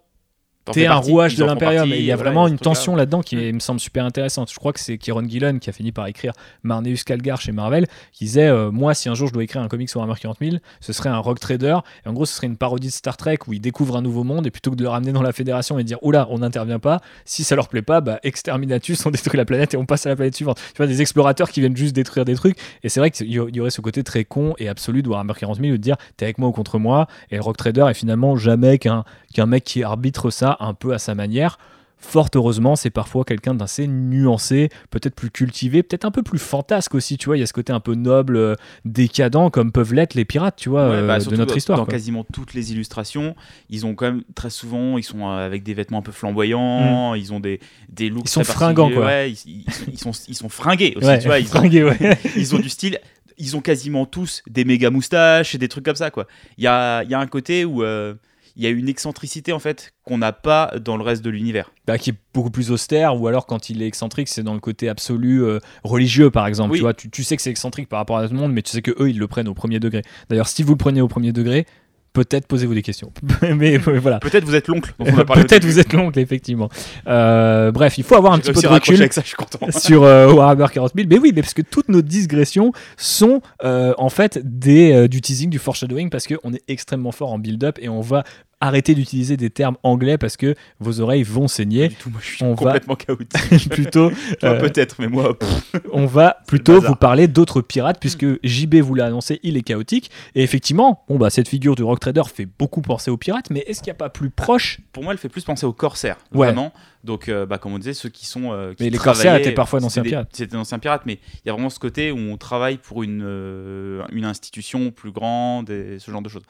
t'es 0.71 0.87
un 0.87 0.97
rouage 0.97 1.37
de 1.37 1.45
l'Imperium 1.45 1.93
et 1.93 1.99
il 1.99 2.05
y 2.05 2.13
a 2.13 2.17
vraiment 2.17 2.47
une 2.47 2.59
tension 2.59 2.95
là-dedans 2.95 3.23
qui 3.23 3.37
me 3.37 3.59
semble 3.59 3.81
super 3.81 4.05
intéressante. 4.05 4.51
Je 4.51 4.59
crois 4.59 4.73
que 4.73 4.81
c'est 4.81 4.99
Kieron 4.99 5.29
Gillen 5.29 5.59
qui 5.59 5.71
a 5.71 5.73
fini 5.73 5.93
par 5.93 6.07
écrire 6.07 6.33
Marneus 6.63 6.99
Calgar 7.05 7.41
chez 7.41 7.53
Marvel 7.53 7.87
qui 8.13 8.25
disait 8.25 8.49
euh, 8.49 8.71
moi 8.71 8.95
si 8.95 9.09
un 9.09 9.15
jour 9.15 9.29
je 9.29 9.33
dois 9.33 9.43
écrire 9.43 9.63
un 9.63 9.69
comic 9.69 9.89
sur 9.89 10.01
Warhammer 10.01 10.19
40 10.21 10.39
000 10.41 10.57
ce 10.81 10.93
serait 10.93 11.09
un 11.09 11.19
Rock 11.19 11.41
Trader 11.41 11.79
et 12.05 12.09
en 12.09 12.13
gros 12.13 12.27
ce 12.27 12.35
serait 12.35 12.47
une 12.47 12.57
parodie 12.57 12.89
de 12.89 12.93
Star 12.93 13.17
Trek 13.17 13.39
où 13.47 13.53
ils 13.53 13.61
découvrent 13.61 13.97
un 13.97 14.03
nouveau 14.03 14.25
monde 14.25 14.47
et 14.47 14.51
plutôt 14.51 14.71
que 14.71 14.77
de 14.77 14.83
le 14.83 14.89
ramener 14.89 15.13
dans 15.13 15.23
la 15.23 15.33
fédération 15.33 15.79
et 15.79 15.83
de 15.83 15.89
dire 15.89 15.99
oula 16.03 16.27
on 16.31 16.39
n'intervient 16.39 16.79
pas 16.79 17.01
si 17.25 17.45
ça 17.45 17.57
leur 17.57 17.69
plaît 17.69 17.83
pas 17.83 18.01
bah 18.01 18.21
exterminatus 18.23 19.05
on 19.07 19.11
détruit 19.13 19.39
la 19.39 19.45
planète 19.45 19.75
et 19.75 19.77
on 19.77 19.87
passe 19.87 20.07
à 20.07 20.11
la 20.11 20.17
planète 20.17 20.37
suivante. 20.37 20.59
Tu 20.69 20.77
vois 20.77 20.87
des 20.87 21.01
explorateurs 21.01 21.51
qui 21.51 21.61
viennent 21.61 21.77
juste 21.77 21.95
détruire 21.95 22.25
des 22.25 22.35
trucs 22.35 22.59
et 22.83 22.89
c'est 22.89 23.01
vrai 23.01 23.11
qu'il 23.11 23.31
y 23.31 23.61
aurait 23.61 23.71
ce 23.71 23.81
côté 23.81 24.03
très 24.05 24.25
con 24.25 24.55
et 24.59 24.69
absolu 24.69 25.03
de 25.03 25.09
Warhammer 25.09 25.35
40 25.35 25.61
000 25.61 25.73
de 25.73 25.77
dire 25.77 25.97
t'es 26.17 26.25
avec 26.25 26.39
moi 26.39 26.49
ou 26.49 26.53
contre 26.53 26.79
moi 26.79 27.07
et 27.31 27.37
le 27.37 27.43
Rock 27.43 27.57
Trader 27.57 27.87
est 27.91 27.95
finalement 27.95 28.37
jamais 28.37 28.79
qu'un 28.79 29.05
qu'un 29.33 29.47
mec 29.47 29.65
qui 29.65 29.83
arbitre 29.83 30.31
ça 30.31 30.52
un 30.61 30.75
peu 30.75 30.93
à 30.95 30.99
sa 30.99 31.15
manière. 31.15 31.59
Fort 32.05 32.31
heureusement, 32.35 32.75
c'est 32.75 32.91
parfois 32.91 33.25
quelqu'un 33.25 33.55
d'assez 33.55 33.87
nuancé, 33.87 34.71
peut-être 34.91 35.15
plus 35.15 35.31
cultivé, 35.31 35.85
peut-être 35.85 36.05
un 36.05 36.11
peu 36.11 36.25
plus 36.25 36.41
fantasque 36.41 36.97
aussi, 36.97 37.17
tu 37.17 37.27
vois. 37.27 37.37
Il 37.37 37.41
y 37.41 37.43
a 37.45 37.47
ce 37.47 37.53
côté 37.53 37.73
un 37.73 37.79
peu 37.79 37.95
noble, 37.95 38.37
euh, 38.37 38.57
décadent, 38.85 39.51
comme 39.53 39.71
peuvent 39.71 39.95
l'être 39.95 40.15
les 40.15 40.25
pirates, 40.25 40.57
tu 40.57 40.69
vois, 40.69 40.89
Ouais, 40.91 40.97
euh, 40.97 41.07
bah, 41.07 41.21
de 41.21 41.37
notre 41.37 41.57
histoire. 41.57 41.79
Dans 41.79 41.85
quoi. 41.85 41.93
quasiment 41.93 42.25
toutes 42.33 42.55
les 42.55 42.73
illustrations, 42.73 43.37
ils 43.71 43.87
ont 43.87 43.95
quand 43.95 44.07
même 44.07 44.23
très 44.35 44.51
souvent, 44.51 44.99
ils 44.99 45.05
sont 45.05 45.29
euh, 45.29 45.47
avec 45.47 45.63
des 45.63 45.75
vêtements 45.75 45.99
un 45.99 46.03
peu 46.03 46.11
flamboyants, 46.11 47.15
ils 47.15 47.33
ont 47.33 47.39
des, 47.39 47.61
des 47.89 48.09
looks 48.09 48.23
Mm. 48.25 48.27
Ils 48.27 48.31
sont 48.31 48.41
très 48.43 48.53
fringants, 48.53 48.91
quoi. 48.91 49.05
ouais, 49.07 49.31
ils, 49.31 49.39
ils- 49.61 49.65
ils 49.93 49.99
sont, 49.99 50.11
ils 50.27 50.35
sont 50.35 50.49
fringués 50.49 50.95
aussi, 50.97 51.07
Ouais, 51.07 51.19
tu 51.21 51.29
vois. 51.29 51.39
Ils 51.39 51.57
ont, 51.57 51.63
ils 52.37 52.61
du 52.63 52.69
style. 52.69 52.99
Ils 53.39 53.57
ont 53.57 53.61
quasiment 53.61 54.07
tous 54.07 54.43
des 54.51 54.65
méga 54.65 54.91
moustaches 54.91 55.55
et 55.55 55.59
des 55.59 55.69
trucs 55.69 55.85
comme 55.85 55.97
ça, 55.97 56.11
quoi. 56.11 56.27
Il 56.59 56.65
y 56.65 56.67
a, 56.67 57.03
y 57.05 57.15
a 57.15 57.19
un 57.21 57.27
côté 57.29 57.65
où 57.65 57.83
euh, 57.85 58.15
il 58.57 58.63
y 58.63 58.67
a 58.67 58.71
une 58.71 58.89
excentricité 58.89 59.53
en 59.53 59.59
fait 59.59 59.93
qu'on 60.05 60.19
n'a 60.19 60.33
pas 60.33 60.73
dans 60.81 60.97
le 60.97 61.03
reste 61.03 61.23
de 61.25 61.31
l'univers. 61.31 61.71
Bah, 61.87 61.99
qui 61.99 62.11
est 62.11 62.15
beaucoup 62.35 62.51
plus 62.51 62.71
austère, 62.71 63.21
ou 63.21 63.27
alors 63.27 63.47
quand 63.47 63.71
il 63.71 63.83
est 63.83 63.87
excentrique, 63.87 64.29
c'est 64.29 64.43
dans 64.43 64.55
le 64.55 64.61
côté 64.61 64.89
absolu 64.89 65.43
euh, 65.43 65.59
religieux, 65.85 66.31
par 66.31 66.47
exemple. 66.47 66.73
Oui. 66.73 66.79
Tu 66.79 66.83
vois, 66.83 66.95
tu, 66.95 67.11
tu 67.11 67.25
sais 67.25 67.37
que 67.37 67.43
c'est 67.43 67.51
excentrique 67.51 67.89
par 67.89 67.99
rapport 67.99 68.19
à 68.19 68.27
tout 68.27 68.35
le 68.35 68.41
monde, 68.41 68.53
mais 68.53 68.63
tu 68.63 68.71
sais 68.71 68.83
que 68.83 68.93
eux, 69.03 69.11
ils 69.11 69.19
le 69.19 69.27
prennent 69.27 69.49
au 69.49 69.55
premier 69.55 69.81
degré. 69.81 70.03
D'ailleurs, 70.29 70.49
si 70.49 70.63
vous 70.63 70.73
le 70.73 70.79
prenez 70.79 71.01
au 71.01 71.09
premier 71.09 71.33
degré, 71.33 71.67
peut-être 72.13 72.47
posez-vous 72.47 72.75
des 72.75 72.83
questions. 72.83 73.13
mais 73.57 73.77
voilà. 73.79 74.19
Peut-être 74.19 74.45
vous 74.45 74.55
êtes 74.55 74.69
l'oncle. 74.69 74.93
Peut-être 74.99 75.65
vous 75.65 75.79
êtes 75.79 75.93
l'oncle, 75.93 76.19
effectivement. 76.19 76.69
Euh, 77.07 77.71
bref, 77.73 77.99
il 77.99 78.05
faut 78.05 78.17
avoir 78.17 78.33
un 78.33 78.39
petit 78.39 78.53
peu 78.53 78.61
de 78.61 78.67
recul. 78.67 78.97
avec 78.97 79.13
ça, 79.13 79.23
je 79.23 79.29
suis 79.29 79.37
content. 79.37 79.59
sur 79.79 80.03
euh, 80.03 80.33
Warhammer 80.33 80.67
40 80.73 80.93
000. 80.95 81.09
Mais 81.09 81.19
oui, 81.19 81.33
mais 81.35 81.43
parce 81.43 81.55
que 81.55 81.63
toutes 81.63 81.89
nos 81.89 82.03
digressions 82.03 82.73
sont 82.97 83.41
euh, 83.65 83.95
en 83.99 84.09
fait 84.09 84.41
des, 84.43 85.09
du 85.09 85.21
teasing, 85.21 85.51
du 85.51 85.59
foreshadowing, 85.59 86.11
parce 86.11 86.27
qu'on 86.27 86.53
est 86.53 86.63
extrêmement 86.69 87.13
fort 87.13 87.33
en 87.33 87.39
build-up 87.39 87.79
et 87.81 87.89
on 87.89 88.01
va 88.01 88.25
arrêtez 88.63 88.95
d'utiliser 88.95 89.37
des 89.37 89.51
termes 89.51 89.77
anglais 89.83 90.17
parce 90.17 90.37
que 90.39 90.55
vos 90.81 91.01
oreilles 91.01 91.25
vont 91.25 91.49
saigner. 91.49 91.89
du 91.89 91.97
tout, 91.97 92.09
moi 92.11 92.21
je 92.23 92.29
suis 92.37 92.45
on 92.45 92.55
va- 92.55 92.57
complètement 92.57 92.95
chaotique. 92.97 93.69
plutôt, 93.71 94.11
euh, 94.45 94.61
peut-être, 94.61 94.97
mais 95.01 95.09
moi, 95.09 95.39
pff, 95.39 95.73
on 95.93 96.07
va 96.07 96.39
plutôt 96.47 96.81
vous 96.81 96.95
parler 96.95 97.29
d'autres 97.29 97.61
pirates 97.61 97.99
puisque 98.01 98.25
JB 98.45 98.77
vous 98.77 98.95
l'a 98.95 99.07
annoncé, 99.07 99.41
il 99.43 99.57
est 99.57 99.63
chaotique. 99.63 100.11
Et 100.35 100.43
effectivement, 100.43 101.05
bon 101.09 101.19
bah 101.19 101.29
cette 101.29 101.49
figure 101.49 101.75
du 101.75 101.83
Rock 101.83 102.01
Trader 102.01 102.23
fait 102.33 102.47
beaucoup 102.59 102.81
penser 102.83 103.11
aux 103.11 103.17
pirates, 103.19 103.51
mais 103.51 103.61
est-ce 103.67 103.81
qu'il 103.83 103.91
n'y 103.91 103.97
a 103.97 103.99
pas 103.99 104.09
plus 104.11 104.31
proche? 104.31 104.79
Pour 104.93 105.03
moi, 105.03 105.13
elle 105.13 105.19
fait 105.19 105.29
plus 105.29 105.45
penser 105.45 105.67
aux 105.67 105.73
corsaires, 105.73 106.17
Ouais. 106.33 106.47
vraiment. 106.47 106.73
Donc, 107.05 107.29
euh, 107.29 107.47
bah, 107.47 107.59
comme 107.59 107.73
on 107.75 107.79
disait, 107.79 107.95
ceux 107.95 108.11
qui 108.11 108.27
sont. 108.27 108.53
euh, 108.53 108.75
qui 108.75 108.85
Mais 108.85 108.91
les 108.91 108.97
corsaires 108.99 109.35
étaient 109.35 109.51
parfois 109.51 109.81
d'anciens 109.81 110.05
pirates. 110.05 110.29
C'était 110.33 110.55
d'anciens 110.55 110.79
pirates, 110.79 111.03
mais 111.05 111.19
il 111.45 111.47
y 111.49 111.51
a 111.51 111.53
vraiment 111.53 111.69
ce 111.69 111.81
côté 111.81 112.13
où 112.13 112.17
on 112.19 112.37
travaille 112.37 112.79
pour 112.79 113.03
une, 113.03 114.03
une 114.13 114.25
institution 114.25 114.93
plus 114.93 115.11
grande 115.11 115.69
et 115.71 115.99
ce 115.99 116.11
genre 116.13 116.23
de 116.23 116.29
choses. 116.29 116.45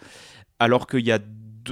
Alors 0.59 0.87
qu'il 0.87 1.07
y 1.07 1.11
a, 1.11 1.19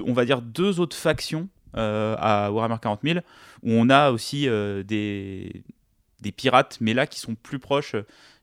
on 0.06 0.12
va 0.12 0.24
dire, 0.24 0.42
deux 0.42 0.80
autres 0.80 0.96
factions 0.96 1.48
euh, 1.76 2.16
à 2.18 2.50
Warhammer 2.50 2.76
40 2.80 3.00
000 3.04 3.18
où 3.62 3.70
on 3.72 3.88
a 3.90 4.10
aussi 4.10 4.48
euh, 4.48 4.82
des, 4.82 5.62
des 6.20 6.32
pirates, 6.32 6.78
mais 6.80 6.94
là 6.94 7.06
qui 7.06 7.20
sont 7.20 7.34
plus 7.34 7.58
proches 7.58 7.94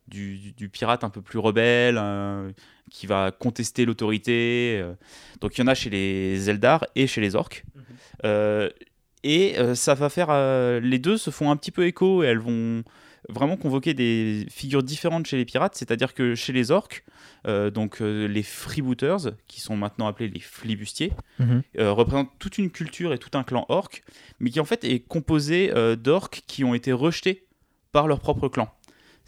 du, 0.07 0.37
du- 0.37 0.51
du 0.53 0.69
pirate 0.69 1.03
un 1.03 1.09
peu 1.09 1.21
plus 1.21 1.39
rebelle, 1.39 1.97
euh, 1.99 2.49
qui 2.89 3.07
va 3.07 3.31
contester 3.31 3.83
l'autorité. 3.85 4.79
euh. 4.81 4.93
Donc 5.41 5.57
il 5.57 5.61
y 5.61 5.63
en 5.63 5.67
a 5.67 5.73
chez 5.75 5.89
les 5.89 6.49
Eldar 6.49 6.85
et 6.95 7.07
chez 7.07 7.19
les 7.21 7.35
orques. 7.35 7.65
Euh, 8.23 8.69
et 9.23 9.57
euh, 9.59 9.75
ça 9.75 9.93
va 9.95 10.09
faire. 10.09 10.27
euh, 10.29 10.79
les 10.79 10.99
deux 10.99 11.17
se 11.17 11.29
font 11.31 11.51
un 11.51 11.57
petit 11.57 11.71
peu 11.71 11.85
écho 11.85 12.23
et 12.23 12.27
elles 12.27 12.39
vont 12.39 12.83
vraiment 13.29 13.57
convoquer 13.57 13.93
des 13.93 14.45
figures 14.49 14.83
différentes 14.83 15.25
chez 15.27 15.37
les 15.37 15.45
pirates. 15.45 15.75
C'est-à-dire 15.75 16.13
que 16.13 16.35
chez 16.35 16.53
les 16.53 16.71
orques, 16.71 17.03
euh, 17.47 17.69
donc 17.69 18.01
euh, 18.01 18.27
les 18.27 18.43
freebooters, 18.43 19.31
qui 19.47 19.61
sont 19.61 19.75
maintenant 19.75 20.07
appelés 20.07 20.29
les 20.29 20.39
flibustiers, 20.39 21.11
Mhm. 21.39 21.61
euh, 21.79 21.91
représentent 21.91 22.31
toute 22.39 22.57
une 22.57 22.69
culture 22.71 23.13
et 23.13 23.17
tout 23.17 23.37
un 23.37 23.43
clan 23.43 23.65
orc, 23.69 24.01
mais 24.39 24.49
qui 24.49 24.59
en 24.59 24.65
fait 24.65 24.83
est 24.83 24.99
composé 24.99 25.71
d'orques 25.97 26.41
qui 26.47 26.63
ont 26.63 26.73
été 26.73 26.91
rejetés 26.91 27.45
par 27.91 28.07
leur 28.07 28.19
propre 28.19 28.47
clan. 28.49 28.69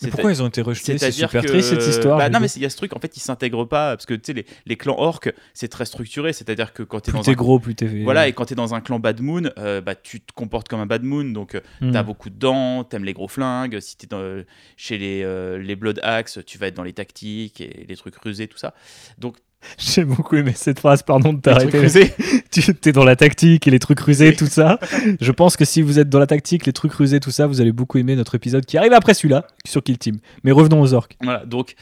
Mais 0.02 0.06
C'est- 0.08 0.12
pourquoi 0.12 0.32
ils 0.32 0.42
ont 0.42 0.48
été 0.48 0.62
rejetés 0.62 0.98
C'est 0.98 1.12
super 1.12 1.42
que- 1.42 1.48
triste 1.48 1.70
cette 1.70 1.88
histoire. 1.88 2.18
Bah, 2.18 2.30
non, 2.30 2.40
mais 2.40 2.48
il 2.56 2.62
y 2.62 2.66
a 2.66 2.70
ce 2.70 2.78
truc, 2.78 2.96
en 2.96 3.00
fait, 3.00 3.18
ils 3.18 3.20
s'intègrent 3.20 3.66
pas 3.66 3.96
parce 3.96 4.06
que 4.06 4.14
tu 4.14 4.22
sais, 4.28 4.34
les, 4.34 4.46
les 4.66 4.76
clans 4.78 4.96
orques, 4.98 5.34
c'est 5.54 5.68
très 5.68 5.86
structuré. 5.86 6.32
C'est-à-dire 6.34 6.74
que 6.74 6.84
quand 6.84 7.02
tu 7.02 7.10
es 7.10 7.12
plus 7.12 7.18
dans 7.20 7.24
t'es 7.24 7.32
un 7.32 7.34
gros, 7.34 7.60
plus 7.60 7.76
t'es. 7.76 8.04
voilà, 8.04 8.28
et 8.28 8.34
quand 8.34 8.46
tu 8.46 8.54
es 8.54 8.56
dans 8.56 8.74
un 8.74 8.82
clan 8.82 9.00
Bad 9.00 9.22
Moon, 9.22 9.44
euh, 9.58 9.82
bah, 9.82 9.96
tu 9.96 10.22
te 10.22 10.32
comportes 10.34 10.68
comme 10.70 10.80
un 10.80 10.86
Bad 10.86 11.04
Moon, 11.04 11.26
donc 11.26 11.60
Mhm. 11.82 11.92
t'as 11.92 12.04
beaucoup 12.04 12.30
de 12.30 12.36
dents, 12.38 12.84
t'aimes 12.84 13.04
les 13.06 13.14
gros 13.14 13.28
flingues. 13.28 13.80
Si 13.82 13.98
t'es 13.98 14.08
dans, 14.08 14.44
chez 14.78 14.98
les, 14.98 15.22
euh, 15.24 15.58
les 15.58 15.76
Blood 15.76 16.00
Axe, 16.04 16.40
tu 16.46 16.58
vas 16.58 16.68
être 16.68 16.76
dans 16.76 16.84
les 16.84 16.94
tactiques 16.94 17.62
et 17.62 17.86
les 17.88 17.96
trucs 17.98 18.16
rusés, 18.18 18.48
tout 18.48 18.58
ça. 18.58 18.74
Donc, 19.18 19.36
J'ai 19.78 20.04
beaucoup 20.06 20.36
aimé 20.36 20.54
cette 20.56 20.80
phrase, 20.80 21.04
pardon 21.04 21.34
de 21.34 21.42
t'arrêter. 21.42 22.14
tu 22.52 22.62
es 22.90 22.92
dans 22.92 23.04
la 23.04 23.16
tactique 23.16 23.68
et 23.68 23.72
les 23.72 23.80
trucs 23.80 24.00
rusés, 24.00 24.36
tout 24.36 24.46
ça. 24.48 24.80
Je 25.20 25.32
pense 25.32 25.58
que 25.58 25.66
si 25.66 25.82
vous 25.82 26.00
êtes 26.00 26.10
dans 26.10 26.20
la 26.20 26.28
tactique, 26.28 26.66
les 26.66 26.74
trucs 26.74 26.94
rusés, 26.94 27.20
tout 27.20 27.32
ça, 27.32 27.46
vous 27.48 27.62
allez 27.62 27.72
beaucoup 27.72 27.98
aimer 27.98 28.16
notre 28.16 28.36
épisode 28.36 28.66
qui 28.66 28.78
arrive 28.78 28.94
après 28.94 29.14
celui-là 29.14 29.46
sur 29.66 29.84
Kill 29.84 29.98
Team. 29.98 30.18
Mais 30.44 30.52
revenons 30.52 30.82
aux 30.82 30.94
orques. 30.94 31.18
voilà, 31.22 31.46
donc 31.46 31.76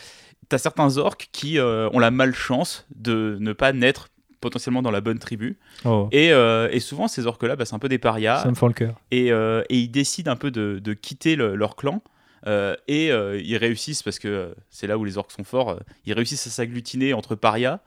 t'as 0.49 0.57
certains 0.57 0.97
orques 0.97 1.29
qui 1.31 1.59
euh, 1.59 1.89
ont 1.93 1.99
la 1.99 2.09
malchance 2.11 2.85
de 2.95 3.37
ne 3.39 3.53
pas 3.53 3.73
naître 3.73 4.07
potentiellement 4.41 4.81
dans 4.81 4.91
la 4.91 5.01
bonne 5.01 5.19
tribu. 5.19 5.57
Oh, 5.83 6.09
Et, 6.11 6.31
euh, 6.31 6.69
et 6.71 6.79
souvent, 6.79 7.07
ces 7.07 7.25
orques-là, 7.25 7.55
bah, 7.55 7.65
c'est 7.65 7.73
un 7.75 7.79
peu 7.79 7.89
des 7.89 7.97
parias. 7.97 8.43
ça 8.43 8.49
me 8.49 8.55
fend 8.55 8.67
le 8.67 8.73
cœur. 8.73 8.95
et, 9.11 9.31
euh, 9.31 9.63
et 9.69 9.77
ils 9.79 9.89
décident 9.89 10.31
un 10.31 10.35
peu 10.35 10.51
de, 10.51 10.79
de 10.83 10.93
quitter 10.93 11.35
le- 11.35 11.55
leur 11.55 11.75
clan. 11.75 12.01
Euh, 12.47 12.75
et 12.87 13.11
euh, 13.11 13.39
ils 13.43 13.57
réussissent, 13.57 14.03
parce 14.03 14.19
que 14.19 14.27
euh, 14.27 14.53
c'est 14.69 14.87
là 14.87 14.97
où 14.97 15.03
les 15.03 15.17
orques 15.17 15.31
sont 15.31 15.43
forts, 15.43 15.79
ils 16.05 16.13
réussissent 16.13 16.47
à 16.47 16.49
s'agglutiner 16.49 17.13
entre 17.13 17.35
parias 17.35 17.81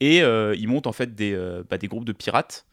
et 0.00 0.18
ils 0.18 0.68
montent 0.68 0.86
en 0.86 0.92
fait 0.92 1.14
des, 1.14 1.36
bah, 1.68 1.78
des 1.78 1.88
groupes 1.88 2.04
de 2.04 2.12
pirates. 2.12 2.66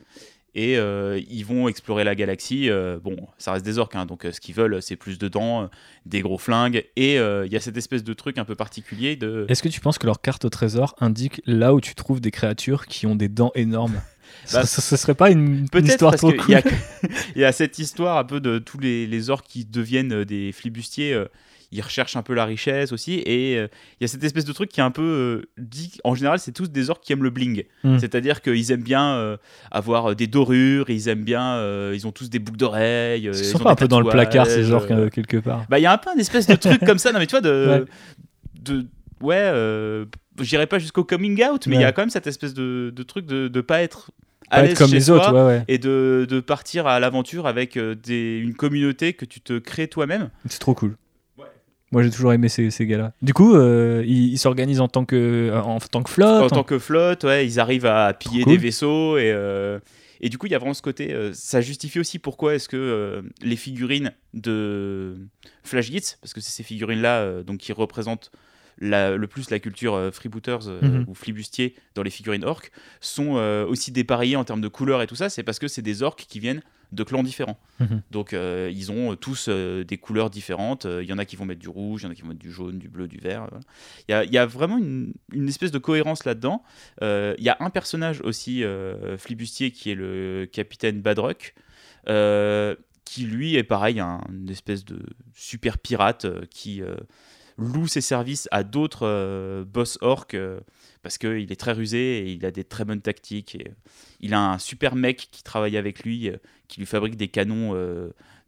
Et 0.54 0.76
ils 0.76 1.44
vont 1.44 1.70
explorer 1.70 2.04
la 2.04 2.14
galaxie. 2.14 2.70
bon, 3.02 3.16
ça 3.38 3.54
reste 3.54 3.66
des 3.66 3.80
orques, 3.80 3.96
hein, 3.96 4.06
donc 4.06 4.28
ce 4.30 4.40
qu'ils 4.40 4.54
veulent, 4.54 4.82
c'est 4.82 4.98
plus 4.98 5.18
de 5.18 5.28
dents, 5.28 5.70
des 6.06 6.22
gros 6.22 6.38
flingues. 6.38 6.86
Et 6.96 7.16
il 7.16 7.52
y 7.52 7.56
a 7.56 7.60
cette 7.60 7.78
espèce 7.78 8.04
de 8.04 8.14
truc 8.14 8.38
un 8.38 8.46
peu 8.46 8.56
particulier 8.56 9.16
de. 9.16 9.46
Est-ce 9.50 9.64
que 9.64 9.70
tu 9.70 9.80
penses 9.80 9.98
que 9.98 10.06
leur 10.06 10.22
carte 10.22 10.46
au 10.46 10.50
trésor 10.50 10.94
indique 11.00 11.42
là 11.46 11.74
où 11.74 11.82
tu 11.82 11.96
trouves 11.96 12.22
des 12.22 12.32
créatures 12.32 12.86
qui 12.86 13.08
ont 13.08 13.16
des 13.16 13.30
dents 13.30 13.52
énormes? 13.56 14.02
Bah, 14.54 14.66
ce, 14.66 14.82
ce 14.82 14.96
serait 14.98 15.16
pas 15.16 15.30
une, 15.30 15.68
une 15.74 15.86
histoire 15.86 16.12
parce 16.12 16.22
trop 16.22 16.32
cool 16.34 16.52
y, 16.52 16.56
a, 16.56 16.62
il 17.36 17.42
y 17.42 17.46
a 17.46 17.52
cette 17.52 17.80
histoire 17.80 18.18
un 18.18 18.24
peu 18.24 18.40
de 18.40 18.60
tous 18.60 18.80
les, 18.80 19.08
les 19.08 19.30
orques 19.30 19.48
qui 19.48 19.66
deviennent 19.66 20.14
euh, 20.14 20.26
des 20.26 20.52
flibustiers. 20.52 21.14
euh, 21.14 21.26
ils 21.74 21.82
recherchent 21.82 22.18
un 22.18 22.22
peu 22.22 22.34
la 22.34 22.44
richesse 22.44 22.92
aussi. 22.92 23.24
Et 23.26 23.58
euh, 23.58 23.68
il 24.00 24.04
y 24.04 24.06
a 24.06 24.08
cette 24.10 24.24
espèce 24.24 24.44
de 24.44 24.52
truc 24.52 24.70
qui 24.70 24.82
est 24.82 24.84
un 24.84 24.92
peu 24.92 25.02
euh, 25.02 25.50
dit. 25.58 26.00
En 26.04 26.16
général, 26.16 26.38
c'est 26.40 26.52
tous 26.52 26.70
des 26.70 26.90
orques 26.90 27.02
qui 27.02 27.14
aiment 27.14 27.24
le 27.24 27.30
bling. 27.30 27.64
Mm. 27.86 27.98
C'est-à-dire 27.98 28.42
qu'ils 28.42 28.72
aiment 28.74 28.84
bien 28.84 29.14
euh, 29.16 29.38
avoir 29.72 30.14
des 30.14 30.28
dorures. 30.28 30.90
Ils 30.90 31.08
aiment 31.08 31.24
bien. 31.24 31.64
ils 31.94 32.06
ont 32.06 32.12
tous 32.12 32.30
des 32.30 32.40
boucles 32.40 32.58
d'oreilles. 32.58 33.24
Ils 33.24 33.36
sont 33.36 33.62
ont 33.62 33.64
pas 33.64 33.72
un 33.72 33.76
peu 33.76 33.88
dans 33.88 34.02
le 34.02 34.10
placard 34.10 34.48
ces 34.48 34.72
orques 34.72 35.10
quelque 35.12 35.38
part. 35.38 35.66
bah, 35.70 35.80
il 35.80 35.84
y 35.84 35.86
a 35.86 35.94
un 35.94 35.98
peu 35.98 36.10
un 36.10 36.18
espèce 36.18 36.46
de 36.46 36.56
truc 36.56 36.84
comme 36.86 36.98
ça. 36.98 37.14
Non, 37.14 37.20
mais 37.20 37.28
tu 37.28 37.32
vois, 37.32 37.42
de. 37.42 37.68
Ouais. 37.70 37.86
de 38.62 38.86
ouais, 39.22 40.06
j'irai 40.42 40.68
pas 40.68 40.78
jusqu'au 40.78 41.06
coming 41.06 41.42
out, 41.46 41.68
mais 41.68 41.76
il 41.76 41.82
y 41.82 41.86
a 41.86 41.94
quand 41.94 42.02
même 42.02 42.10
cette 42.10 42.28
espèce 42.28 42.54
de, 42.54 42.92
de 42.94 43.04
truc 43.04 43.26
de 43.26 43.50
ne 43.54 43.62
pas 43.62 43.82
être. 43.82 44.12
À 44.52 44.62
l'aise 44.64 44.78
comme 44.78 44.92
les 44.92 45.10
autres, 45.10 45.34
ouais, 45.34 45.46
ouais. 45.58 45.64
et 45.68 45.78
de, 45.78 46.28
de 46.30 46.40
partir 46.40 46.86
à 46.88 47.00
l'aventure 47.00 47.48
avec 47.48 47.78
euh, 47.78 47.96
des, 47.96 48.38
une 48.38 48.54
communauté 48.54 49.14
que 49.14 49.26
tu 49.26 49.42
te 49.42 49.58
crées 49.60 49.88
toi-même. 49.88 50.30
C'est 50.48 50.60
trop 50.60 50.74
cool. 50.76 50.96
Moi, 51.94 52.04
j'ai 52.04 52.10
toujours 52.10 52.32
aimé 52.32 52.48
ces, 52.48 52.70
ces 52.72 52.86
gars-là. 52.86 53.12
Du 53.22 53.34
coup, 53.34 53.54
euh, 53.54 54.02
ils 54.08 54.38
s'organisent 54.38 54.80
en 54.80 54.88
tant 54.88 55.04
que, 55.04 55.52
en 55.62 55.78
tant 55.80 56.04
que 56.04 56.10
flotte. 56.10 56.44
En 56.44 56.48
tant 56.56 56.64
que 56.64 56.80
flotte, 56.80 57.26
ouais, 57.26 57.46
ils 57.46 57.60
arrivent 57.60 57.86
à 57.86 58.14
piller 58.14 58.44
Cool. 58.44 58.54
des 58.54 58.58
vaisseaux 58.60 59.18
et, 59.18 59.30
euh, 59.34 59.78
et 60.22 60.30
du 60.30 60.38
coup, 60.38 60.46
il 60.46 60.54
y 60.54 60.56
a 60.56 60.58
vraiment 60.58 60.74
ce 60.74 60.82
côté. 60.82 61.12
euh, 61.12 61.32
ça 61.34 61.60
justifie 61.60 62.00
aussi 62.00 62.18
pourquoi 62.18 62.56
est-ce 62.56 62.70
que 62.70 62.78
euh, 62.78 63.22
les 63.42 63.58
figurines 63.58 64.14
de 64.34 65.18
Flash 65.66 65.88
Gitz, 65.92 66.18
parce 66.22 66.34
que 66.34 66.40
c'est 66.40 66.52
ces 66.52 66.64
figurines-là 66.64 67.20
euh, 67.20 67.44
donc 67.44 67.58
qui 67.58 67.74
représentent 67.74 68.32
la- 68.82 69.16
le 69.16 69.28
plus 69.28 69.50
la 69.50 69.60
culture 69.60 69.94
euh, 69.94 70.12
freebooters 70.12 70.68
euh, 70.68 70.82
Mhm. 70.82 71.06
ou 71.08 71.14
flibustier 71.14 71.76
dans 71.96 72.04
les 72.04 72.10
figurines 72.10 72.44
orques, 72.44 72.72
sont 73.00 73.38
euh, 73.38 73.66
aussi 73.66 73.92
dépareillés 73.92 74.36
en 74.36 74.44
termes 74.44 74.60
de 74.62 74.68
couleurs 74.68 75.02
et 75.02 75.08
tout 75.08 75.16
ça. 75.16 75.30
C'est 75.30 75.44
parce 75.44 75.60
que 75.60 75.68
c'est 75.70 75.82
des 75.84 76.02
orques 76.04 76.26
qui 76.28 76.40
viennent 76.40 76.62
de 76.92 77.04
clans 77.04 77.24
différents. 77.24 77.58
Mhm. 77.80 78.02
Donc 78.12 78.34
euh, 78.34 78.70
ils 78.74 78.92
ont 78.92 79.16
tous 79.16 79.48
des 79.48 79.98
couleurs 79.98 80.30
différentes. 80.30 80.86
Il 81.02 81.08
y 81.08 81.14
en 81.14 81.18
a 81.20 81.24
qui 81.26 81.38
vont 81.38 81.46
mettre 81.46 81.62
du 81.62 81.70
rouge, 81.70 82.02
il 82.02 82.06
y 82.06 82.08
en 82.10 82.12
a 82.12 82.16
qui 82.16 82.22
vont 82.24 82.28
mettre 82.28 82.42
du 82.42 82.52
jaune, 82.52 82.80
du 82.80 82.90
bleu, 82.90 83.08
du 83.08 83.18
vert. 83.18 83.48
voilà. 83.50 83.60
Il 84.10 84.12
y 84.12 84.14
a, 84.16 84.24
il 84.26 84.34
y 84.34 84.38
a 84.38 84.46
vraiment 84.46 84.78
une, 84.78 85.14
une 85.32 85.48
espèce 85.48 85.72
de 85.72 85.78
cohérence 85.78 86.26
là-dedans. 86.26 86.64
Il 87.02 87.36
y 87.40 87.48
a 87.50 87.56
un 87.62 87.70
personnage 87.70 88.20
aussi 88.22 88.64
flibustier 89.18 89.72
qui 89.72 89.92
est 89.92 89.96
le 89.96 90.50
capitaine 90.52 91.02
Badruck. 91.02 91.54
qui 93.06 93.26
lui 93.26 93.56
est 93.56 93.64
pareil, 93.64 94.00
un, 94.00 94.22
une 94.32 94.50
espèce 94.50 94.86
de 94.86 95.00
super 95.36 95.78
pirate 95.78 96.26
euh, 96.26 96.42
qui 96.50 96.82
euh, 96.82 96.96
loue 97.62 97.88
ses 97.88 98.02
services 98.02 98.48
à 98.52 98.64
d'autres 98.64 99.06
euh, 99.08 99.64
boss 99.66 99.98
orques 100.02 100.34
euh, 100.34 100.60
parce 101.04 101.18
qu'il 101.18 101.52
est 101.52 101.60
très 101.60 101.72
rusé 101.72 102.20
et 102.20 102.32
il 102.32 102.46
a 102.46 102.52
des 102.52 102.64
très 102.64 102.84
bonnes 102.86 103.02
tactiques. 103.02 103.56
Et, 103.56 103.68
euh, 103.70 103.74
il 104.20 104.34
a 104.34 104.52
un 104.52 104.58
super 104.58 104.96
mec 104.96 105.30
qui 105.32 105.44
travaille 105.44 105.78
avec 105.78 106.04
lui, 106.04 106.32
qui 106.68 106.80
lui 106.80 106.86
fabrique 106.86 107.16
des 107.16 107.28
canons 107.28 107.74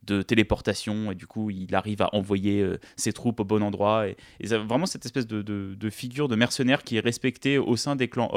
de 0.06 0.22
téléportation 0.22 1.12
et 1.12 1.16
du 1.16 1.26
coup 1.28 1.50
il 1.50 1.74
arrive 1.76 2.02
à 2.02 2.14
envoyer 2.14 2.64
ses 2.98 3.14
troupes 3.14 3.40
au 3.40 3.46
bon 3.46 3.64
endroit. 3.64 4.08
Et, 4.08 4.18
et 4.40 4.48
ça- 4.48 4.58
vraiment 4.60 4.86
cette 4.86 5.06
espèce 5.06 5.26
de, 5.28 5.42
de- 5.42 5.76
de 5.76 5.90
figure 5.90 6.28
de 6.28 6.36
mercenaire 6.36 6.84
qui 6.84 6.98
est 6.98 7.00
respectée 7.00 7.58
au 7.58 7.76
sein 7.78 7.96
des 7.96 8.08
clans. 8.10 8.30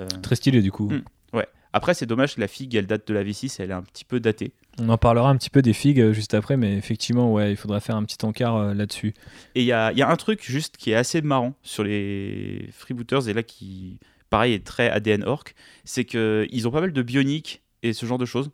Euh, 0.00 0.06
Très 0.22 0.34
stylé, 0.36 0.60
du 0.62 0.72
coup. 0.72 0.90
Mm. 0.90 1.02
Après 1.72 1.94
c'est 1.94 2.06
dommage 2.06 2.36
que 2.36 2.40
la 2.40 2.48
figue 2.48 2.74
elle 2.74 2.86
date 2.86 3.06
de 3.06 3.14
la 3.14 3.24
V6, 3.24 3.56
elle 3.58 3.70
est 3.70 3.74
un 3.74 3.82
petit 3.82 4.04
peu 4.04 4.20
datée. 4.20 4.52
On 4.78 4.88
en 4.88 4.98
parlera 4.98 5.28
un 5.28 5.36
petit 5.36 5.50
peu 5.50 5.62
des 5.62 5.72
figues 5.72 6.00
euh, 6.00 6.12
juste 6.12 6.34
après, 6.34 6.56
mais 6.56 6.76
effectivement, 6.76 7.32
ouais, 7.32 7.50
il 7.50 7.56
faudra 7.56 7.80
faire 7.80 7.96
un 7.96 8.04
petit 8.04 8.24
encart 8.24 8.56
euh, 8.56 8.74
là-dessus. 8.74 9.14
Et 9.54 9.60
il 9.60 9.66
y 9.66 9.72
a, 9.72 9.92
y 9.92 10.02
a 10.02 10.08
un 10.08 10.16
truc 10.16 10.42
juste 10.42 10.78
qui 10.78 10.92
est 10.92 10.94
assez 10.94 11.20
marrant 11.20 11.54
sur 11.62 11.84
les 11.84 12.68
freebooters, 12.72 13.28
et 13.28 13.34
là 13.34 13.42
qui, 13.42 13.98
pareil, 14.30 14.54
est 14.54 14.64
très 14.64 14.88
ADN 14.88 15.24
orc, 15.24 15.54
c'est 15.84 16.04
qu'ils 16.04 16.66
ont 16.66 16.70
pas 16.70 16.80
mal 16.80 16.92
de 16.92 17.02
bioniques 17.02 17.62
et 17.82 17.92
ce 17.92 18.06
genre 18.06 18.18
de 18.18 18.24
choses. 18.24 18.50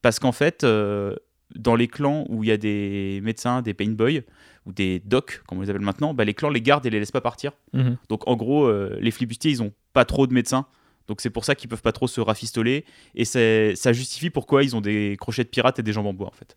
Parce 0.00 0.18
qu'en 0.18 0.32
fait, 0.32 0.64
euh, 0.64 1.14
dans 1.54 1.76
les 1.76 1.88
clans 1.88 2.24
où 2.28 2.42
il 2.42 2.48
y 2.48 2.52
a 2.52 2.56
des 2.56 3.20
médecins, 3.22 3.62
des 3.62 3.74
painboys, 3.74 4.22
ou 4.66 4.72
des 4.72 5.00
docs, 5.00 5.42
comme 5.46 5.58
on 5.58 5.62
les 5.62 5.70
appelle 5.70 5.82
maintenant, 5.82 6.14
bah, 6.14 6.24
les 6.24 6.34
clans 6.34 6.48
les 6.48 6.60
gardent 6.60 6.86
et 6.86 6.90
les 6.90 7.00
laissent 7.00 7.10
pas 7.10 7.20
partir. 7.20 7.52
Mhm. 7.72 7.96
Donc 8.08 8.28
en 8.28 8.36
gros, 8.36 8.66
euh, 8.66 8.96
les 9.00 9.10
flibustiers, 9.10 9.50
ils 9.50 9.62
ont 9.62 9.72
pas 9.92 10.04
trop 10.04 10.26
de 10.26 10.32
médecins. 10.32 10.66
Donc 11.08 11.20
c'est 11.20 11.30
pour 11.30 11.44
ça 11.44 11.54
qu'ils 11.54 11.68
peuvent 11.68 11.82
pas 11.82 11.92
trop 11.92 12.06
se 12.06 12.20
rafistoler. 12.20 12.84
Et 13.14 13.24
ça 13.24 13.92
justifie 13.92 14.30
pourquoi 14.30 14.62
ils 14.62 14.76
ont 14.76 14.80
des 14.80 15.16
crochets 15.20 15.44
de 15.44 15.48
pirates 15.48 15.78
et 15.78 15.82
des 15.82 15.92
jambes 15.92 16.06
en 16.06 16.14
bois, 16.14 16.28
en 16.28 16.32
fait. 16.32 16.56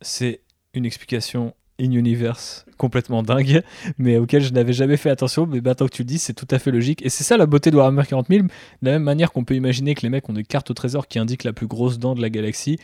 C'est 0.00 0.40
une 0.74 0.84
explication 0.84 1.54
in-universe 1.80 2.64
complètement 2.78 3.22
dingue, 3.22 3.62
mais 3.98 4.16
auquel 4.16 4.42
je 4.42 4.52
n'avais 4.52 4.72
jamais 4.72 4.96
fait 4.96 5.10
attention. 5.10 5.46
Mais 5.46 5.60
maintenant 5.60 5.86
que 5.86 5.92
tu 5.94 6.02
le 6.02 6.06
dis, 6.06 6.18
c'est 6.18 6.34
tout 6.34 6.48
à 6.50 6.58
fait 6.58 6.70
logique. 6.70 7.04
Et 7.04 7.08
c'est 7.08 7.24
ça 7.24 7.36
la 7.36 7.46
beauté 7.46 7.70
de 7.70 7.76
Warhammer 7.76 8.04
40 8.08 8.28
000. 8.28 8.42
De 8.42 8.48
la 8.82 8.92
même 8.92 9.02
manière 9.02 9.32
qu'on 9.32 9.44
peut 9.44 9.54
imaginer 9.54 9.94
que 9.94 10.02
les 10.02 10.10
mecs 10.10 10.28
ont 10.28 10.34
des 10.34 10.44
cartes 10.44 10.70
au 10.70 10.74
trésor 10.74 11.08
qui 11.08 11.18
indiquent 11.18 11.44
la 11.44 11.52
plus 11.52 11.66
grosse 11.66 11.98
dent 11.98 12.14
de 12.14 12.22
la 12.22 12.30
galaxie. 12.30 12.78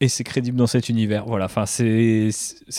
Et 0.00 0.08
c'est 0.08 0.24
crédible 0.24 0.58
dans 0.58 0.66
cet 0.66 0.90
univers. 0.90 1.24
Voilà, 1.24 1.46
enfin, 1.46 1.64
c'est 1.64 2.30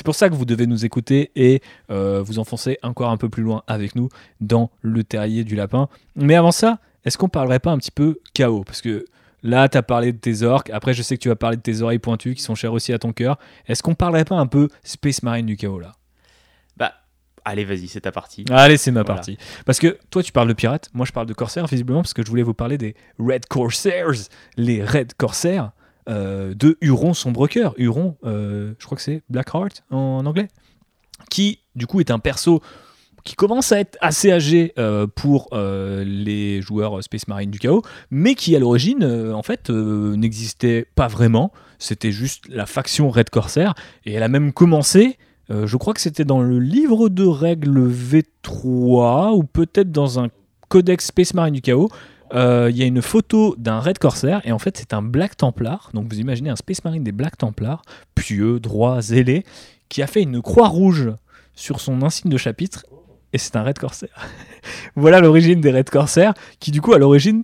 pour 0.06 0.14
ça 0.14 0.30
que 0.30 0.36
vous 0.36 0.46
devez 0.46 0.68
nous 0.68 0.86
écouter 0.86 1.32
et 1.36 1.62
euh, 1.90 2.22
vous 2.22 2.38
enfoncer 2.38 2.78
encore 2.84 3.10
un 3.10 3.18
peu 3.18 3.28
plus 3.28 3.42
loin 3.42 3.64
avec 3.66 3.96
nous 3.96 4.10
dans 4.40 4.70
le 4.82 5.04
terrier 5.04 5.44
du 5.44 5.56
lapin. 5.56 5.90
Mais 6.16 6.36
avant 6.36 6.52
ça, 6.52 6.78
est-ce 7.06 7.18
qu'on 7.18 7.30
parlerait 7.30 7.60
pas 7.60 7.72
un 7.72 7.78
petit 7.80 7.90
peu 7.92 8.20
chaos? 8.36 8.64
Parce 8.64 8.82
que 8.82 9.06
là, 9.42 9.68
tu 9.68 9.78
as 9.80 9.82
parlé 9.84 10.14
de 10.14 10.18
tes 10.20 10.44
orques. 10.44 10.70
Après, 10.70 10.94
je 10.94 11.02
sais 11.02 11.18
que 11.18 11.22
tu 11.24 11.30
vas 11.30 11.36
parler 11.36 11.58
de 11.58 11.62
tes 11.64 11.82
oreilles 11.82 11.98
pointues 11.98 12.36
qui 12.36 12.44
sont 12.44 12.54
chères 12.54 12.74
aussi 12.74 12.94
à 12.94 13.00
ton 13.00 13.14
cœur. 13.14 13.40
Est-ce 13.68 13.82
qu'on 13.82 13.96
parlerait 13.96 14.26
pas 14.26 14.36
un 14.36 14.48
peu 14.48 14.68
Space 14.84 15.24
Marine 15.24 15.48
du 15.48 15.58
chaos 15.58 15.80
là? 15.80 15.94
Bah, 16.76 16.94
allez, 17.46 17.66
vas-y, 17.66 17.88
c'est 17.88 18.02
ta 18.02 18.12
partie. 18.12 18.46
Allez, 18.52 18.78
c'est 18.78 18.92
ma 18.92 19.02
Voilà. 19.02 19.16
partie. 19.16 19.40
Parce 19.66 19.80
que 19.80 19.98
toi, 20.12 20.22
tu 20.22 20.32
parles 20.32 20.50
de 20.50 20.54
pirates, 20.54 20.92
moi, 20.94 21.08
je 21.08 21.12
parle 21.14 21.26
de 21.26 21.34
corsaires, 21.34 21.66
visiblement, 21.66 22.04
parce 22.04 22.14
que 22.14 22.24
je 22.24 22.30
voulais 22.30 22.44
vous 22.44 22.54
parler 22.54 22.78
des 22.78 22.94
Red 23.18 23.48
Corsairs, 23.48 24.12
les 24.56 24.84
Red 24.86 25.16
Corsaires 25.16 25.64
euh, 25.66 25.70
de 26.08 26.78
Huron 26.82 27.14
Sombrecoeur. 27.14 27.74
Huron, 27.78 28.16
euh, 28.24 28.74
je 28.80 28.86
crois 28.86 28.96
que 28.96 29.02
c'est 29.02 29.24
Blackheart 29.30 29.84
en 29.92 30.26
anglais, 30.26 30.48
qui, 31.30 31.60
du 31.76 31.88
coup, 31.88 32.00
est 32.00 32.12
un 32.12 32.20
perso 32.20 32.62
qui 33.24 33.36
commence 33.36 33.74
à 33.74 33.80
être 33.82 33.98
assez 34.00 34.32
âgé 34.32 34.72
euh, 34.78 35.06
pour 35.06 35.50
euh, 35.52 36.06
les 36.06 36.62
joueurs 36.62 37.04
Space 37.04 37.28
Marine 37.28 37.52
du 37.52 37.60
chaos, 37.60 37.82
mais 38.10 38.36
qui 38.36 38.56
à 38.56 38.60
l'origine, 38.60 39.04
euh, 39.04 39.34
en 39.34 39.44
fait, 39.44 39.70
euh, 39.70 40.16
n'existait 40.16 40.88
pas 40.96 41.08
vraiment. 41.08 41.52
C'était 41.78 42.14
juste 42.14 42.48
la 42.48 42.66
faction 42.66 43.10
Red 43.10 43.30
Corsair, 43.30 43.74
et 44.06 44.14
elle 44.14 44.24
a 44.24 44.30
même 44.30 44.54
commencé 44.54 45.18
euh, 45.50 45.66
je 45.66 45.78
crois 45.78 45.94
que 45.94 46.02
c'était 46.02 46.26
dans 46.26 46.42
le 46.42 46.60
livre 46.60 47.10
de 47.10 47.26
règles 47.26 47.90
V3 47.90 49.34
ou 49.34 49.44
peut-être 49.44 49.92
dans 49.92 50.20
un 50.20 50.28
codex 50.68 51.08
Space 51.08 51.34
Marine 51.34 51.54
du 51.54 51.62
chaos. 51.62 51.90
Euh, 52.34 52.70
Il 52.72 52.78
y 52.78 52.84
a 52.84 52.86
une 52.86 53.02
photo 53.02 53.56
d'un 53.58 53.80
Red 53.80 54.00
Corsair 54.00 54.42
et 54.46 54.52
en 54.52 54.60
fait 54.60 54.78
c'est 54.78 54.94
un 54.94 55.02
Black 55.02 55.38
Templar. 55.38 55.90
Donc 55.94 56.12
vous 56.12 56.20
imaginez 56.20 56.50
un 56.50 56.56
Space 56.56 56.84
Marine 56.84 57.04
des 57.04 57.12
Black 57.12 57.38
Templars, 57.38 57.82
pieux, 58.16 58.60
droit, 58.60 59.02
zélé, 59.02 59.44
qui 59.90 60.02
a 60.02 60.08
fait 60.08 60.22
une 60.22 60.42
croix 60.42 60.68
rouge 60.68 61.12
sur 61.54 61.80
son 61.80 62.02
insigne 62.02 62.30
de 62.30 62.38
chapitre 62.38 62.86
et 63.34 63.38
c'est 63.38 63.56
un 63.56 63.64
Red 63.64 63.80
Corsair. 63.80 64.10
voilà 64.96 65.20
l'origine 65.20 65.62
des 65.62 65.72
Red 65.72 65.90
Corsair 65.90 66.34
qui 66.60 66.72
du 66.72 66.82
coup 66.82 66.94
à 66.94 66.98
l'origine, 66.98 67.44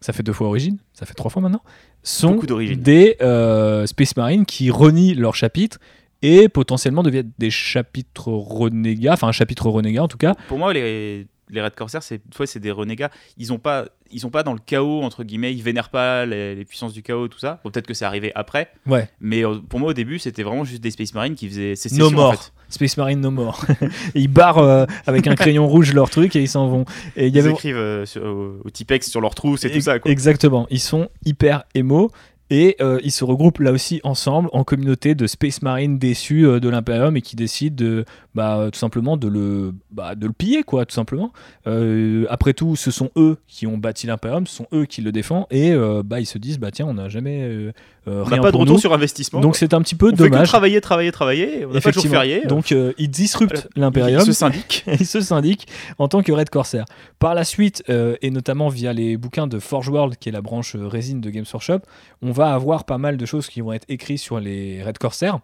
ça 0.00 0.12
fait 0.12 0.22
deux 0.22 0.32
fois 0.32 0.48
origine, 0.48 0.78
ça 0.92 1.06
fait 1.06 1.14
trois 1.14 1.30
fois 1.30 1.42
maintenant, 1.42 1.62
sont 2.02 2.40
des 2.76 3.16
euh, 3.20 3.86
Space 3.86 4.16
Marines 4.16 4.46
qui 4.46 4.70
renient 4.70 5.14
leur 5.14 5.34
chapitre 5.34 5.78
et 6.22 6.48
potentiellement 6.48 7.02
deviennent 7.02 7.32
des 7.38 7.50
chapitres 7.50 8.28
renégats, 8.28 9.14
enfin 9.14 9.28
un 9.28 9.32
chapitre 9.32 9.68
renégat 9.68 10.02
en 10.02 10.08
tout 10.08 10.18
cas. 10.18 10.34
Pour 10.48 10.58
moi, 10.58 10.72
les, 10.72 11.26
les 11.52 11.62
Red 11.62 11.74
Corsair, 11.74 12.02
c'est 12.02 12.20
toi, 12.30 12.46
c'est 12.46 12.60
des 12.60 12.70
renégats. 12.70 13.10
Ils 13.38 13.52
ont 13.52 13.58
pas, 13.58 13.86
ils 14.10 14.20
sont 14.20 14.30
pas 14.30 14.42
dans 14.42 14.52
le 14.52 14.58
chaos 14.64 15.02
entre 15.02 15.24
guillemets. 15.24 15.52
Ils 15.54 15.62
vénèrent 15.62 15.90
pas 15.90 16.26
les, 16.26 16.54
les 16.54 16.64
puissances 16.64 16.92
du 16.92 17.02
chaos, 17.02 17.28
tout 17.28 17.38
ça. 17.38 17.60
Bon, 17.64 17.70
peut-être 17.70 17.86
que 17.86 17.94
c'est 17.94 18.04
arrivé 18.04 18.32
après. 18.34 18.70
Ouais. 18.86 19.08
Mais 19.20 19.44
euh, 19.44 19.56
pour 19.68 19.80
moi, 19.80 19.90
au 19.90 19.94
début, 19.94 20.18
c'était 20.18 20.42
vraiment 20.42 20.64
juste 20.64 20.82
des 20.82 20.90
Space 20.90 21.14
Marines 21.14 21.34
qui 21.34 21.48
faisaient 21.48 21.76
sécession. 21.76 22.04
No 22.06 22.10
more. 22.10 22.28
En 22.30 22.32
fait. 22.32 22.52
Space 22.68 22.96
Marine 22.98 23.20
No 23.20 23.32
More. 23.32 23.64
ils 24.14 24.28
barrent 24.28 24.58
euh, 24.58 24.86
avec 25.06 25.26
un 25.26 25.34
crayon 25.34 25.66
rouge 25.68 25.92
leur 25.92 26.08
truc 26.08 26.36
et 26.36 26.40
ils 26.42 26.48
s'en 26.48 26.68
vont. 26.68 26.84
Et 27.16 27.26
y 27.26 27.30
Ils 27.32 27.38
avait 27.40 27.50
écrivent 27.50 27.76
euh, 27.76 28.06
sur- 28.06 28.22
au, 28.24 28.60
au 28.64 28.70
Tipex 28.70 29.10
sur 29.10 29.20
leur 29.20 29.34
trousse 29.34 29.64
et 29.64 29.72
tout 29.72 29.80
ça. 29.80 29.98
Quoi. 29.98 30.10
Exactement. 30.10 30.68
Ils 30.70 30.78
sont 30.80 31.08
hyper 31.24 31.64
émo. 31.74 32.10
Et 32.50 32.76
euh, 32.80 32.98
ils 33.04 33.12
se 33.12 33.24
regroupent 33.24 33.60
là 33.60 33.70
aussi 33.70 34.00
ensemble 34.02 34.48
en 34.52 34.64
communauté 34.64 35.14
de 35.14 35.28
Space 35.28 35.62
Marines 35.62 35.98
déçus 35.98 36.46
euh, 36.46 36.58
de 36.58 36.68
l'Imperium 36.68 37.16
et 37.16 37.22
qui 37.22 37.36
décident 37.36 37.76
de, 37.76 38.04
bah, 38.34 38.68
tout 38.72 38.78
simplement 38.78 39.16
de 39.16 39.28
le, 39.28 39.72
bah, 39.92 40.16
de 40.16 40.26
le 40.26 40.32
piller, 40.32 40.64
quoi, 40.64 40.84
tout 40.84 40.94
simplement. 40.94 41.32
Euh, 41.68 42.26
après 42.28 42.52
tout, 42.52 42.74
ce 42.74 42.90
sont 42.90 43.10
eux 43.16 43.38
qui 43.46 43.68
ont 43.68 43.78
bâti 43.78 44.08
l'Imperium, 44.08 44.48
ce 44.48 44.56
sont 44.56 44.66
eux 44.72 44.84
qui 44.84 45.00
le 45.00 45.12
défendent 45.12 45.46
et 45.50 45.74
bah, 46.04 46.20
ils 46.20 46.26
se 46.26 46.38
disent, 46.38 46.58
bah 46.58 46.70
tiens, 46.72 46.86
on 46.86 46.94
n'a 46.94 47.08
jamais 47.08 47.72
euh, 48.08 48.24
On 48.26 48.30
n'a 48.30 48.38
pas 48.38 48.50
de 48.50 48.56
retour 48.56 48.74
nous. 48.74 48.80
sur 48.80 48.92
investissement. 48.94 49.40
Donc 49.40 49.56
c'est 49.56 49.74
un 49.74 49.82
petit 49.82 49.94
peu 49.94 50.06
on 50.06 50.16
fait 50.16 50.24
que 50.24 50.28
dommage. 50.30 50.48
travailler, 50.48 50.80
travailler, 50.80 51.12
travailler. 51.12 51.66
On 51.66 51.72
n'a 51.72 51.80
pas 51.80 51.90
de 51.90 51.94
jour 51.94 52.06
férié. 52.06 52.46
Donc 52.46 52.72
euh, 52.72 52.92
ils 52.98 53.10
disruptent 53.10 53.68
Voilà. 53.76 53.86
l'Imperium. 53.88 54.20
Ils 54.20 54.26
se 54.26 54.32
syndiquent. 54.32 54.84
il 55.00 55.06
se 55.06 55.20
syndique 55.20 55.68
en 55.98 56.08
tant 56.08 56.22
que 56.22 56.32
Red 56.32 56.50
Corsair. 56.50 56.84
Par 57.18 57.34
la 57.34 57.44
suite, 57.44 57.82
euh, 57.90 58.16
et 58.22 58.30
notamment 58.30 58.68
via 58.68 58.92
les 58.92 59.16
bouquins 59.16 59.46
de 59.46 59.58
Forge 59.58 59.88
World, 59.88 60.16
qui 60.16 60.28
est 60.30 60.32
la 60.32 60.40
branche 60.40 60.76
euh, 60.76 60.86
résine 60.86 61.20
de 61.20 61.30
Games 61.30 61.44
Workshop, 61.52 61.80
on 62.22 62.32
va 62.32 62.54
avoir 62.54 62.84
pas 62.84 62.98
mal 62.98 63.16
de 63.16 63.26
choses 63.26 63.48
qui 63.48 63.60
vont 63.60 63.72
être 63.72 63.84
écrites 63.88 64.18
sur 64.20 64.40
les 64.40 64.82
Red 64.82 64.98
Corsair. 64.98 65.40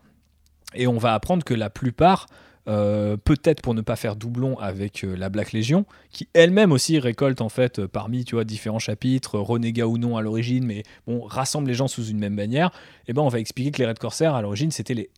Et 0.74 0.86
on 0.86 0.98
va 0.98 1.14
apprendre 1.14 1.44
que 1.44 1.54
la 1.54 1.70
plupart, 1.70 2.26
euh, 2.68 3.16
peut-être 3.16 3.62
pour 3.62 3.74
ne 3.74 3.80
pas 3.80 3.96
faire 3.96 4.16
doublon 4.16 4.58
avec 4.58 5.04
euh, 5.04 5.16
la 5.16 5.28
Black 5.28 5.52
Legion, 5.52 5.86
qui 6.10 6.28
elle-même 6.34 6.72
aussi 6.72 6.98
récolte 6.98 7.40
en 7.40 7.48
fait 7.48 7.78
euh, 7.78 7.88
parmi 7.88 8.24
tu 8.24 8.34
vois, 8.34 8.44
différents 8.44 8.80
chapitres, 8.80 9.38
renégat 9.38 9.86
ou 9.86 9.98
non 9.98 10.16
à 10.16 10.22
l'origine, 10.22 10.66
mais 10.66 10.82
bon, 11.06 11.20
rassemble 11.22 11.68
les 11.68 11.74
gens 11.74 11.88
sous 11.88 12.06
une 12.06 12.18
même 12.18 12.34
bannière, 12.34 12.70
et 13.06 13.12
ben 13.12 13.22
on 13.22 13.28
va 13.28 13.38
expliquer 13.38 13.70
que 13.70 13.78
les 13.78 13.86
Red 13.86 13.98
Corsair 13.98 14.34
à 14.34 14.42
l'origine 14.42 14.70
c'était 14.70 14.94
les 14.94 15.10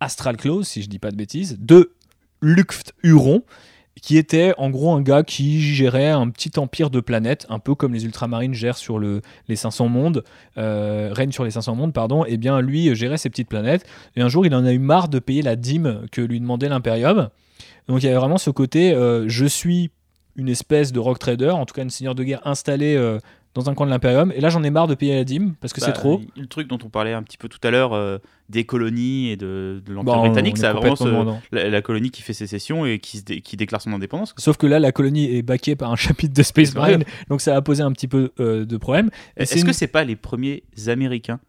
Astral 0.00 0.36
Claws, 0.36 0.64
si 0.64 0.82
je 0.82 0.88
dis 0.88 0.98
pas 0.98 1.10
de 1.10 1.16
bêtises, 1.16 1.58
de 1.60 1.92
Luft 2.42 2.92
Huron, 3.02 3.42
qui 4.06 4.18
était 4.18 4.54
en 4.56 4.70
gros 4.70 4.92
un 4.94 5.02
gars 5.02 5.24
qui 5.24 5.60
gérait 5.60 6.10
un 6.10 6.30
petit 6.30 6.60
empire 6.60 6.90
de 6.90 7.00
planètes, 7.00 7.44
un 7.48 7.58
peu 7.58 7.74
comme 7.74 7.92
les 7.92 8.04
ultramarines 8.04 8.54
gèrent 8.54 8.76
sur 8.76 9.00
le, 9.00 9.20
les 9.48 9.56
500 9.56 9.88
mondes, 9.88 10.22
euh, 10.58 11.10
règnent 11.12 11.32
sur 11.32 11.42
les 11.42 11.50
500 11.50 11.74
mondes, 11.74 11.92
pardon, 11.92 12.24
et 12.24 12.36
bien 12.36 12.60
lui 12.60 12.88
euh, 12.88 12.94
gérait 12.94 13.16
ces 13.16 13.30
petites 13.30 13.48
planètes. 13.48 13.84
Et 14.14 14.22
un 14.22 14.28
jour, 14.28 14.46
il 14.46 14.54
en 14.54 14.64
a 14.64 14.72
eu 14.72 14.78
marre 14.78 15.08
de 15.08 15.18
payer 15.18 15.42
la 15.42 15.56
dîme 15.56 16.02
que 16.12 16.20
lui 16.20 16.38
demandait 16.38 16.68
l'Imperium. 16.68 17.30
Donc 17.88 18.00
il 18.00 18.06
y 18.06 18.08
avait 18.08 18.18
vraiment 18.18 18.38
ce 18.38 18.50
côté, 18.50 18.92
euh, 18.92 19.24
je 19.26 19.44
suis 19.44 19.90
une 20.36 20.48
espèce 20.48 20.92
de 20.92 21.00
rock 21.00 21.18
trader, 21.18 21.50
en 21.50 21.66
tout 21.66 21.74
cas 21.74 21.82
une 21.82 21.90
seigneur 21.90 22.14
de 22.14 22.22
guerre 22.22 22.46
installée 22.46 22.94
euh, 22.94 23.18
dans 23.56 23.68
un 23.70 23.74
coin 23.74 23.86
de 23.86 23.90
l'Imperium, 23.90 24.30
et 24.36 24.40
là 24.40 24.48
j'en 24.50 24.62
ai 24.62 24.70
marre 24.70 24.86
de 24.86 24.94
payer 24.94 25.14
la 25.16 25.24
dîme 25.24 25.54
parce 25.60 25.72
que 25.72 25.80
Bah, 25.80 25.86
c'est 25.86 25.92
trop. 25.92 26.20
Le 26.36 26.46
truc 26.46 26.68
dont 26.68 26.78
on 26.84 26.88
parlait 26.88 27.12
un 27.12 27.22
petit 27.22 27.38
peu 27.38 27.48
tout 27.48 27.58
à 27.64 27.70
l'heure, 27.70 27.92
euh, 27.94 28.18
des 28.48 28.64
colonies 28.64 29.30
et 29.30 29.36
de, 29.36 29.82
de 29.84 29.92
l'Empire 29.92 30.14
Bah, 30.14 30.20
britannique, 30.20 30.58
ça 30.58 30.72
vraiment 30.74 30.94
ce- 30.94 31.54
la, 31.54 31.68
la 31.70 31.82
colonie 31.82 32.10
qui 32.10 32.22
fait 32.22 32.32
sécession 32.34 32.86
et 32.86 32.98
qui, 32.98 33.18
se 33.18 33.24
dé- 33.24 33.40
qui 33.40 33.56
déclare 33.56 33.80
son 33.80 33.92
indépendance. 33.92 34.32
quoi. 34.32 34.42
Sauf 34.42 34.56
que 34.56 34.66
là, 34.66 34.78
la 34.78 34.92
colonie 34.92 35.34
est 35.36 35.42
baquée 35.42 35.74
par 35.74 35.90
un 35.90 35.96
chapitre 35.96 36.34
de 36.34 36.42
Space. 36.42 36.74
Marine, 36.74 37.02
donc 37.28 37.40
ça 37.40 37.56
a 37.56 37.62
posé 37.62 37.82
un 37.82 37.90
petit 37.92 38.06
peu 38.08 38.30
euh, 38.38 38.64
de 38.64 38.76
problème. 38.76 39.10
Est-ce 39.36 39.54
que 39.56 39.66
une- 39.68 39.72
c'est 39.72 39.86
pas 39.88 40.04
les 40.04 40.16
premiers 40.16 40.62
Américains 40.86 41.40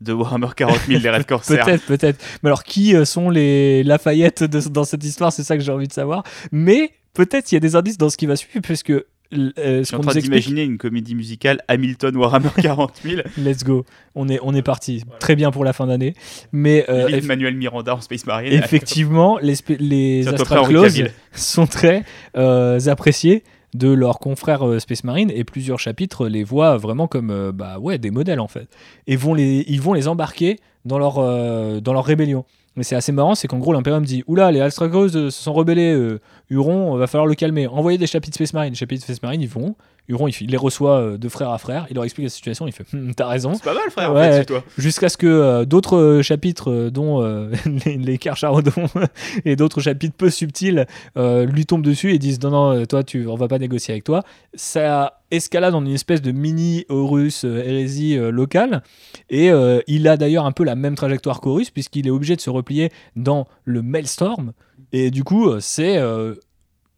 de 0.00 0.12
Warhammer 0.12 0.48
40 0.54 0.78
000 0.88 1.00
les 1.02 1.10
Red 1.10 1.26
Corsair 1.26 1.64
Peut-être, 1.64 1.84
peut-être. 1.86 2.24
Mais 2.42 2.48
alors, 2.48 2.62
qui 2.64 2.94
euh, 2.94 3.04
sont 3.04 3.28
les 3.30 3.82
Lafayette 3.82 4.44
de- 4.44 4.68
dans 4.68 4.84
cette 4.84 5.02
histoire? 5.04 5.32
C'est 5.32 5.42
ça 5.42 5.56
que 5.56 5.62
j'ai 5.62 5.72
envie 5.72 5.88
de 5.88 5.92
savoir. 5.92 6.22
Mais 6.52 6.92
peut-être 7.14 7.50
il 7.50 7.54
y 7.54 7.56
a 7.56 7.60
des 7.60 7.76
indices 7.76 7.96
dans 7.98 8.10
ce 8.10 8.16
qui 8.18 8.26
va 8.26 8.36
suivre, 8.36 8.60
puisque 8.62 8.92
euh, 9.32 9.78
Je 9.80 9.82
suis 9.84 9.96
en 9.96 10.00
train 10.00 10.12
d'imaginer 10.18 10.62
une 10.64 10.78
comédie 10.78 11.14
musicale 11.14 11.60
Hamilton 11.68 12.16
Warhammer 12.16 12.50
40 12.62 12.92
000. 13.04 13.22
Let's 13.38 13.64
go. 13.64 13.84
On 14.14 14.28
est, 14.28 14.38
on 14.42 14.54
est 14.54 14.62
parti. 14.62 15.02
Très 15.20 15.36
bien 15.36 15.50
pour 15.50 15.64
la 15.64 15.72
fin 15.72 15.86
d'année. 15.86 16.14
Mais 16.52 16.84
euh, 16.88 17.06
Limite 17.08 17.24
eff- 17.24 17.28
Manuel 17.28 17.56
Miranda 17.56 17.94
en 17.96 18.00
Space 18.00 18.26
Marine. 18.26 18.52
effectivement, 18.52 19.38
les, 19.42 19.54
les 19.78 20.28
Astral 20.28 20.66
Claws 20.68 20.88
sont 21.32 21.66
très 21.66 22.04
euh, 22.36 22.78
appréciés 22.86 23.42
de 23.74 23.90
leurs 23.92 24.18
confrères 24.20 24.66
euh, 24.66 24.78
Space 24.78 25.04
Marine 25.04 25.30
et 25.34 25.44
plusieurs 25.44 25.78
chapitres 25.78 26.28
les 26.28 26.44
voient 26.44 26.76
vraiment 26.78 27.08
comme 27.08 27.30
euh, 27.30 27.52
bah 27.52 27.78
ouais 27.78 27.98
des 27.98 28.10
modèles 28.10 28.40
en 28.40 28.48
fait 28.48 28.68
et 29.06 29.16
vont 29.16 29.34
les 29.34 29.64
ils 29.68 29.82
vont 29.82 29.92
les 29.92 30.08
embarquer 30.08 30.58
dans 30.86 30.98
leur 30.98 31.18
euh, 31.18 31.80
dans 31.80 31.92
leur 31.92 32.04
rébellion 32.06 32.46
mais 32.76 32.84
c'est 32.84 32.94
assez 32.96 33.12
marrant 33.12 33.34
c'est 33.34 33.48
qu'en 33.48 33.58
gros 33.58 33.74
l'impérium 33.74 34.02
dit 34.04 34.22
oula 34.28 34.50
les 34.50 34.60
euh, 34.60 34.70
se 34.70 35.28
sont 35.30 35.52
rebellés 35.52 35.92
euh, 35.92 36.20
Huron 36.50 36.96
va 36.96 37.06
falloir 37.06 37.26
le 37.26 37.34
calmer 37.34 37.66
envoyez 37.66 37.98
des 37.98 38.06
chapitres 38.06 38.34
Space 38.36 38.52
Marine 38.52 38.70
les 38.72 38.76
chapitres 38.76 39.02
Space 39.04 39.22
Marine 39.22 39.40
ils 39.40 39.48
vont 39.48 39.74
Huron 40.08 40.28
il, 40.28 40.46
les 40.50 40.56
reçoit 40.56 40.98
euh, 41.00 41.18
de 41.18 41.28
frère 41.28 41.50
à 41.50 41.58
frère 41.58 41.86
il 41.90 41.94
leur 41.94 42.04
explique 42.04 42.24
la 42.26 42.30
situation 42.30 42.66
il 42.68 42.72
fait 42.72 42.84
Hum, 42.94 43.12
t'as 43.14 43.26
raison 43.26 43.54
C'est 43.54 43.64
pas 43.64 43.74
mal, 43.74 43.90
frère, 43.90 44.12
Ouais. 44.12 44.20
en 44.20 44.22
fait, 44.30 44.32
c'est 44.38 44.44
toi. 44.46 44.62
jusqu'à 44.78 45.08
ce 45.08 45.16
que 45.16 45.26
euh, 45.26 45.64
d'autres 45.64 45.96
euh, 45.96 46.22
chapitres, 46.22 46.70
euh, 46.70 46.90
dont 46.90 47.20
euh, 47.22 47.50
les, 47.84 47.96
les 47.96 48.18
Carcharodons 48.18 48.70
et 49.44 49.56
d'autres 49.56 49.80
chapitres 49.80 50.14
peu 50.16 50.30
subtils, 50.30 50.86
euh, 51.16 51.44
lui 51.46 51.66
tombent 51.66 51.82
dessus 51.82 52.12
et 52.12 52.18
disent 52.20 52.40
non, 52.40 52.50
non, 52.50 52.70
euh, 52.76 52.84
toi, 52.86 53.02
tu, 53.02 53.26
on 53.26 53.34
va 53.34 53.48
pas 53.48 53.58
négocier 53.58 53.92
avec 53.92 54.04
toi. 54.04 54.22
Ça 54.54 55.18
escalade 55.32 55.74
en 55.74 55.84
une 55.84 55.92
espèce 55.94 56.22
de 56.22 56.30
mini 56.30 56.84
Horus 56.88 57.44
euh, 57.44 57.58
hérésie 57.64 58.16
euh, 58.16 58.30
locale. 58.30 58.84
Et 59.28 59.50
euh, 59.50 59.80
il 59.88 60.06
a 60.06 60.16
d'ailleurs 60.16 60.46
un 60.46 60.52
peu 60.52 60.62
la 60.62 60.76
même 60.76 60.94
trajectoire 60.94 61.40
qu'Horus, 61.40 61.70
puisqu'il 61.70 62.06
est 62.06 62.10
obligé 62.10 62.36
de 62.36 62.40
se 62.40 62.50
replier 62.50 62.90
dans 63.16 63.48
le 63.64 63.82
Maelstrom. 63.82 64.52
Et 64.98 65.10
du 65.10 65.24
coup, 65.24 65.50
euh, 65.50 65.60
c'est 65.60 65.98
euh, 65.98 66.36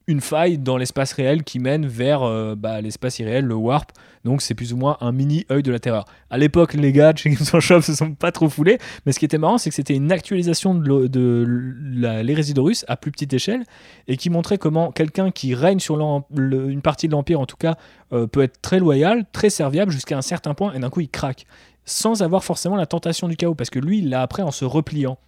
une 0.07 0.21
faille 0.21 0.57
dans 0.57 0.77
l'espace 0.77 1.13
réel 1.15 1.43
qui 1.43 1.59
mène 1.59 1.85
vers 1.85 2.23
euh, 2.23 2.55
bah, 2.55 2.81
l'espace 2.81 3.19
irréel, 3.19 3.45
le 3.45 3.57
warp. 3.57 3.91
Donc 4.25 4.41
c'est 4.41 4.55
plus 4.55 4.73
ou 4.73 4.77
moins 4.77 4.97
un 5.01 5.11
mini 5.11 5.45
œil 5.51 5.65
de 5.65 5.73
la 5.73 5.81
terreur. 5.81 6.05
À 6.31 6.39
l'époque, 6.39 6.75
les 6.75 6.93
gars 6.93 7.13
de 7.13 7.19
chez 7.19 7.31
Games 7.31 7.45
Workshop 7.53 7.83
se 7.83 7.97
sont 7.97 8.15
pas 8.15 8.31
trop 8.31 8.49
foulés, 8.49 8.79
mais 9.05 9.11
ce 9.11 9.19
qui 9.19 9.25
était 9.25 9.37
marrant, 9.37 9.59
c'est 9.59 9.71
que 9.71 9.75
c'était 9.75 9.97
une 9.97 10.13
actualisation 10.13 10.77
de, 10.77 11.45
l'hérésie 12.23 12.55
à 12.87 12.97
plus 12.97 13.11
petite 13.11 13.33
échelle 13.33 13.65
et 14.07 14.17
qui 14.17 14.31
montrait 14.31 14.59
comment 14.59 14.93
quelqu'un 14.93 15.33
qui 15.33 15.57
règne 15.57 15.81
sur 15.81 15.97
une 16.37 16.83
partie 16.83 17.09
de 17.09 17.13
l'empire, 17.13 17.41
en 17.41 17.47
tout 17.47 17.57
cas, 17.57 17.77
peut 18.11 18.43
être 18.43 18.61
très 18.61 18.79
loyal, 18.79 19.25
très 19.33 19.51
serviable 19.51 19.91
jusqu'à 19.91 20.17
un 20.17 20.23
certain 20.23 20.55
point 20.55 20.73
et 20.73 20.79
d'un 20.79 20.91
coup 20.91 21.01
il 21.01 21.09
craque 21.09 21.47
sans 21.85 22.23
avoir 22.23 22.45
forcément 22.45 22.77
la 22.77 22.87
tentation 22.87 23.29
du 23.29 23.37
chaos 23.37 23.55
parce 23.55 23.71
que 23.71 23.79
lui 23.79 23.99
il 23.99 24.11
l'a 24.11 24.23
après 24.23 24.43
en 24.43 24.51
se 24.51 24.65
repliant. 24.65 25.19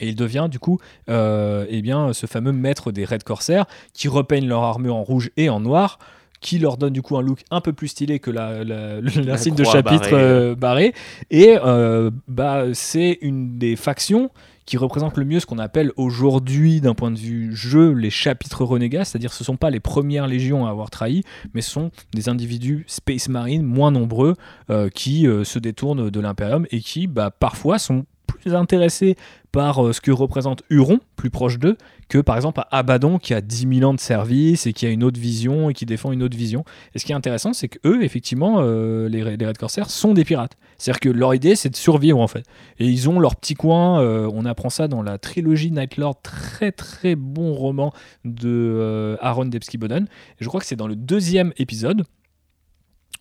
Et 0.00 0.08
il 0.08 0.16
devient 0.16 0.48
du 0.50 0.58
coup 0.58 0.78
euh, 1.08 1.66
eh 1.68 1.82
bien, 1.82 2.12
ce 2.12 2.26
fameux 2.26 2.52
maître 2.52 2.92
des 2.92 3.04
Red 3.04 3.24
Corsair 3.24 3.66
qui 3.92 4.08
repeignent 4.08 4.48
leur 4.48 4.62
armure 4.62 4.96
en 4.96 5.02
rouge 5.02 5.30
et 5.36 5.48
en 5.50 5.60
noir, 5.60 5.98
qui 6.40 6.58
leur 6.58 6.76
donne 6.76 6.92
du 6.92 7.02
coup 7.02 7.16
un 7.16 7.22
look 7.22 7.40
un 7.50 7.60
peu 7.60 7.72
plus 7.72 7.88
stylé 7.88 8.18
que 8.18 8.30
la, 8.30 8.64
la, 8.64 9.00
l'insigne 9.24 9.54
de 9.54 9.64
chapitre 9.64 10.10
barrée. 10.10 10.22
euh, 10.22 10.54
barré. 10.54 10.94
Et 11.30 11.56
euh, 11.64 12.10
bah, 12.26 12.64
c'est 12.72 13.18
une 13.20 13.58
des 13.58 13.76
factions 13.76 14.30
qui 14.66 14.76
représente 14.76 15.16
le 15.16 15.24
mieux 15.24 15.40
ce 15.40 15.46
qu'on 15.46 15.58
appelle 15.58 15.92
aujourd'hui, 15.96 16.80
d'un 16.80 16.94
point 16.94 17.10
de 17.10 17.18
vue 17.18 17.54
jeu, 17.54 17.92
les 17.92 18.10
chapitres 18.10 18.64
renégats, 18.64 19.04
c'est-à-dire 19.04 19.32
ce 19.32 19.42
ne 19.42 19.46
sont 19.46 19.56
pas 19.56 19.70
les 19.70 19.80
premières 19.80 20.26
légions 20.26 20.66
à 20.66 20.70
avoir 20.70 20.90
trahi, 20.90 21.22
mais 21.54 21.62
ce 21.62 21.70
sont 21.70 21.90
des 22.14 22.28
individus 22.28 22.84
Space 22.86 23.28
Marine 23.28 23.62
moins 23.62 23.90
nombreux 23.90 24.36
euh, 24.70 24.88
qui 24.88 25.26
euh, 25.26 25.44
se 25.44 25.58
détournent 25.58 26.10
de 26.10 26.20
l'Imperium 26.20 26.66
et 26.70 26.80
qui 26.80 27.06
bah, 27.06 27.30
parfois 27.30 27.78
sont 27.78 28.04
plus 28.32 28.54
intéressés 28.54 29.16
par 29.52 29.84
euh, 29.84 29.92
ce 29.92 30.00
que 30.00 30.10
représente 30.10 30.62
Huron, 30.70 30.98
plus 31.16 31.30
proche 31.30 31.58
d'eux, 31.58 31.76
que 32.08 32.18
par 32.18 32.36
exemple 32.36 32.60
à 32.60 32.78
Abaddon 32.78 33.18
qui 33.18 33.34
a 33.34 33.40
10 33.40 33.78
000 33.78 33.90
ans 33.90 33.94
de 33.94 34.00
service 34.00 34.66
et 34.66 34.72
qui 34.72 34.86
a 34.86 34.90
une 34.90 35.04
autre 35.04 35.20
vision 35.20 35.70
et 35.70 35.74
qui 35.74 35.86
défend 35.86 36.10
une 36.12 36.22
autre 36.22 36.36
vision. 36.36 36.64
Et 36.94 36.98
ce 36.98 37.04
qui 37.04 37.12
est 37.12 37.14
intéressant, 37.14 37.52
c'est 37.52 37.68
que 37.68 37.78
eux, 37.86 38.02
effectivement, 38.02 38.56
euh, 38.60 39.08
les, 39.08 39.22
Red 39.22 39.58
Corsairs 39.58 39.90
sont 39.90 40.14
des 40.14 40.24
pirates. 40.24 40.56
C'est-à-dire 40.78 41.00
que 41.00 41.08
leur 41.10 41.34
idée, 41.34 41.54
c'est 41.54 41.70
de 41.70 41.76
survivre 41.76 42.18
en 42.18 42.28
fait. 42.28 42.44
Et 42.78 42.86
ils 42.86 43.08
ont 43.08 43.20
leur 43.20 43.36
petit 43.36 43.54
coin. 43.54 44.00
euh, 44.00 44.28
on 44.32 44.44
apprend 44.46 44.70
ça 44.70 44.88
dans 44.88 45.02
la 45.02 45.18
trilogie 45.18 45.70
Night 45.70 45.96
Lord, 45.96 46.20
très 46.22 46.72
très 46.72 47.14
bon 47.14 47.52
roman 47.54 47.92
de 48.24 49.16
Aaron 49.20 49.46
Debski-Boden. 49.46 50.04
Et 50.04 50.44
je 50.44 50.48
crois 50.48 50.60
que 50.60 50.66
c'est 50.66 50.76
dans 50.76 50.88
le 50.88 50.96
deuxième 50.96 51.52
épisode. 51.58 52.04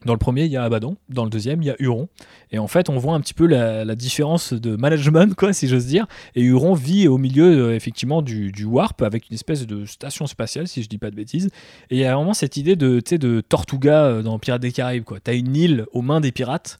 Dans 0.06 0.14
le 0.14 0.20
premier, 0.20 0.46
il 0.46 0.52
y 0.52 0.58
a 0.58 0.64
Abaddon. 0.64 0.98
Dans 1.10 1.24
le 1.24 1.30
deuxième, 1.30 1.62
il 1.62 1.66
y 1.66 1.70
a 1.70 1.76
Huron. 1.80 2.10
Et 2.52 2.58
en 2.58 2.68
fait, 2.68 2.90
on 2.90 2.98
voit 2.98 3.14
un 3.14 3.22
petit 3.22 3.36
peu 3.36 3.46
la, 3.46 3.96
différence 3.96 4.54
de 4.54 4.76
management, 4.76 5.36
quoi, 5.36 5.54
si 5.54 5.68
j'ose 5.68 5.86
dire. 5.86 6.08
Et 6.36 6.42
Huron 6.42 6.74
vit 6.74 7.08
au 7.08 7.18
milieu, 7.18 7.70
euh, 7.70 7.76
effectivement, 7.76 8.22
du, 8.22 8.52
Warp, 8.64 9.02
avec 9.04 9.30
une 9.30 9.36
espèce 9.36 9.68
de 9.68 9.86
station 9.86 10.26
spatiale, 10.26 10.68
si 10.68 10.82
je 10.82 10.90
dis 10.90 10.98
pas 10.98 11.12
de 11.12 11.16
bêtises. 11.16 11.50
Et 11.90 11.98
il 11.98 12.00
y 12.00 12.06
a 12.06 12.16
vraiment 12.16 12.34
cette 12.34 12.58
idée 12.58 12.76
de, 12.76 13.00
de 13.00 13.42
Tortuga 13.42 14.06
euh, 14.06 14.22
dans 14.24 14.40
Pirates 14.40 14.62
des 14.62 14.72
Caraïbes, 14.72 15.04
quoi. 15.04 15.20
T'as 15.20 15.36
une 15.36 15.56
île 15.56 15.86
aux 15.94 16.02
mains 16.02 16.20
des 16.20 16.32
pirates, 16.32 16.80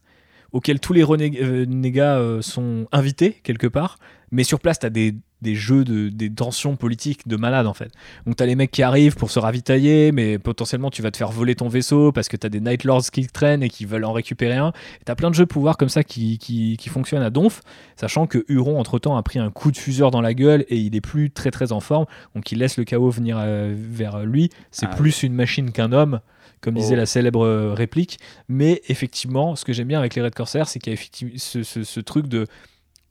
auquel 0.52 0.80
tous 0.80 0.94
les 0.94 1.04
renégats 1.04 2.18
euh, 2.18 2.42
sont 2.42 2.88
invités, 2.92 3.40
quelque 3.44 3.68
part. 3.68 3.98
Mais 4.32 4.44
sur 4.46 4.60
place, 4.62 4.80
t'as 4.80 4.90
des, 4.90 5.16
des 5.42 5.56
jeux, 5.56 5.84
de, 5.84 6.08
des 6.08 6.30
tensions 6.34 6.78
politiques 6.78 7.28
de 7.28 7.36
malade 7.36 7.68
en 7.68 7.74
fait. 7.74 7.92
Donc 8.26 8.38
t'as 8.38 8.46
les 8.46 8.56
mecs 8.56 8.72
qui 8.72 8.82
arrivent 8.82 9.16
pour 9.18 9.30
se 9.30 9.40
ravitailler, 9.40 10.12
mais 10.14 10.40
potentiellement 10.40 10.90
tu 10.90 11.02
vas 11.02 11.12
te 11.12 11.18
faire 11.18 11.32
voler 11.32 11.54
ton 11.56 11.68
vaisseau 11.68 12.12
parce 12.14 12.30
que 12.30 12.38
t'as 12.38 12.48
des 12.48 12.62
Night 12.62 12.86
Lords 12.86 13.04
qui 13.12 13.28
traînent 13.28 13.62
et 13.62 13.68
qui 13.70 13.86
veulent 13.86 14.06
en 14.06 14.14
récupérer 14.14 14.56
un. 14.56 14.70
Et 15.02 15.04
T'as 15.04 15.16
plein 15.16 15.30
de 15.30 15.36
jeux 15.36 15.46
pouvoir 15.46 15.76
comme 15.76 15.90
ça 15.90 16.04
qui, 16.06 16.38
qui, 16.38 16.78
qui 16.78 16.88
fonctionnent 16.90 17.24
à 17.24 17.30
Donf, 17.30 17.62
sachant 17.98 18.26
que 18.26 18.46
Huron 18.48 18.80
entre 18.80 19.00
temps 19.00 19.18
a 19.18 19.24
pris 19.24 19.40
un 19.40 19.52
coup 19.52 19.72
de 19.72 19.78
fuseur 19.78 20.12
dans 20.12 20.22
la 20.22 20.34
gueule 20.34 20.64
et 20.70 20.78
il 20.78 20.96
est 20.96 21.02
plus 21.02 21.30
très 21.30 21.52
très 21.52 21.74
en 21.74 21.82
forme, 21.82 22.06
donc 22.34 22.50
il 22.54 22.60
laisse 22.60 22.78
le 22.78 22.86
chaos 22.86 23.10
venir 23.10 23.38
euh, 23.40 23.76
vers 23.76 24.26
lui. 24.26 24.50
C'est 24.72 24.86
Ah. 24.90 24.96
plus 24.96 25.24
une 25.24 25.34
machine 25.34 25.72
qu'un 25.72 25.92
homme. 25.92 26.22
Comme 26.62 26.76
disait 26.76 26.94
Oh. 26.94 26.98
la 26.98 27.06
célèbre 27.08 27.44
euh, 27.44 27.74
réplique, 27.74 28.20
mais 28.48 28.84
effectivement, 28.88 29.56
ce 29.56 29.66
que 29.66 29.74
j'aime 29.74 29.88
bien 29.88 29.98
avec 29.98 30.14
les 30.14 30.22
Red 30.22 30.36
Corsairs, 30.36 30.68
c'est 30.68 30.78
qu'il 30.78 30.92
y 30.92 30.94
a 30.94 30.94
effectivement 30.94 31.34
ce, 31.38 31.64
ce- 31.64 31.84
ce 31.84 32.00
truc 32.00 32.28
de 32.28 32.46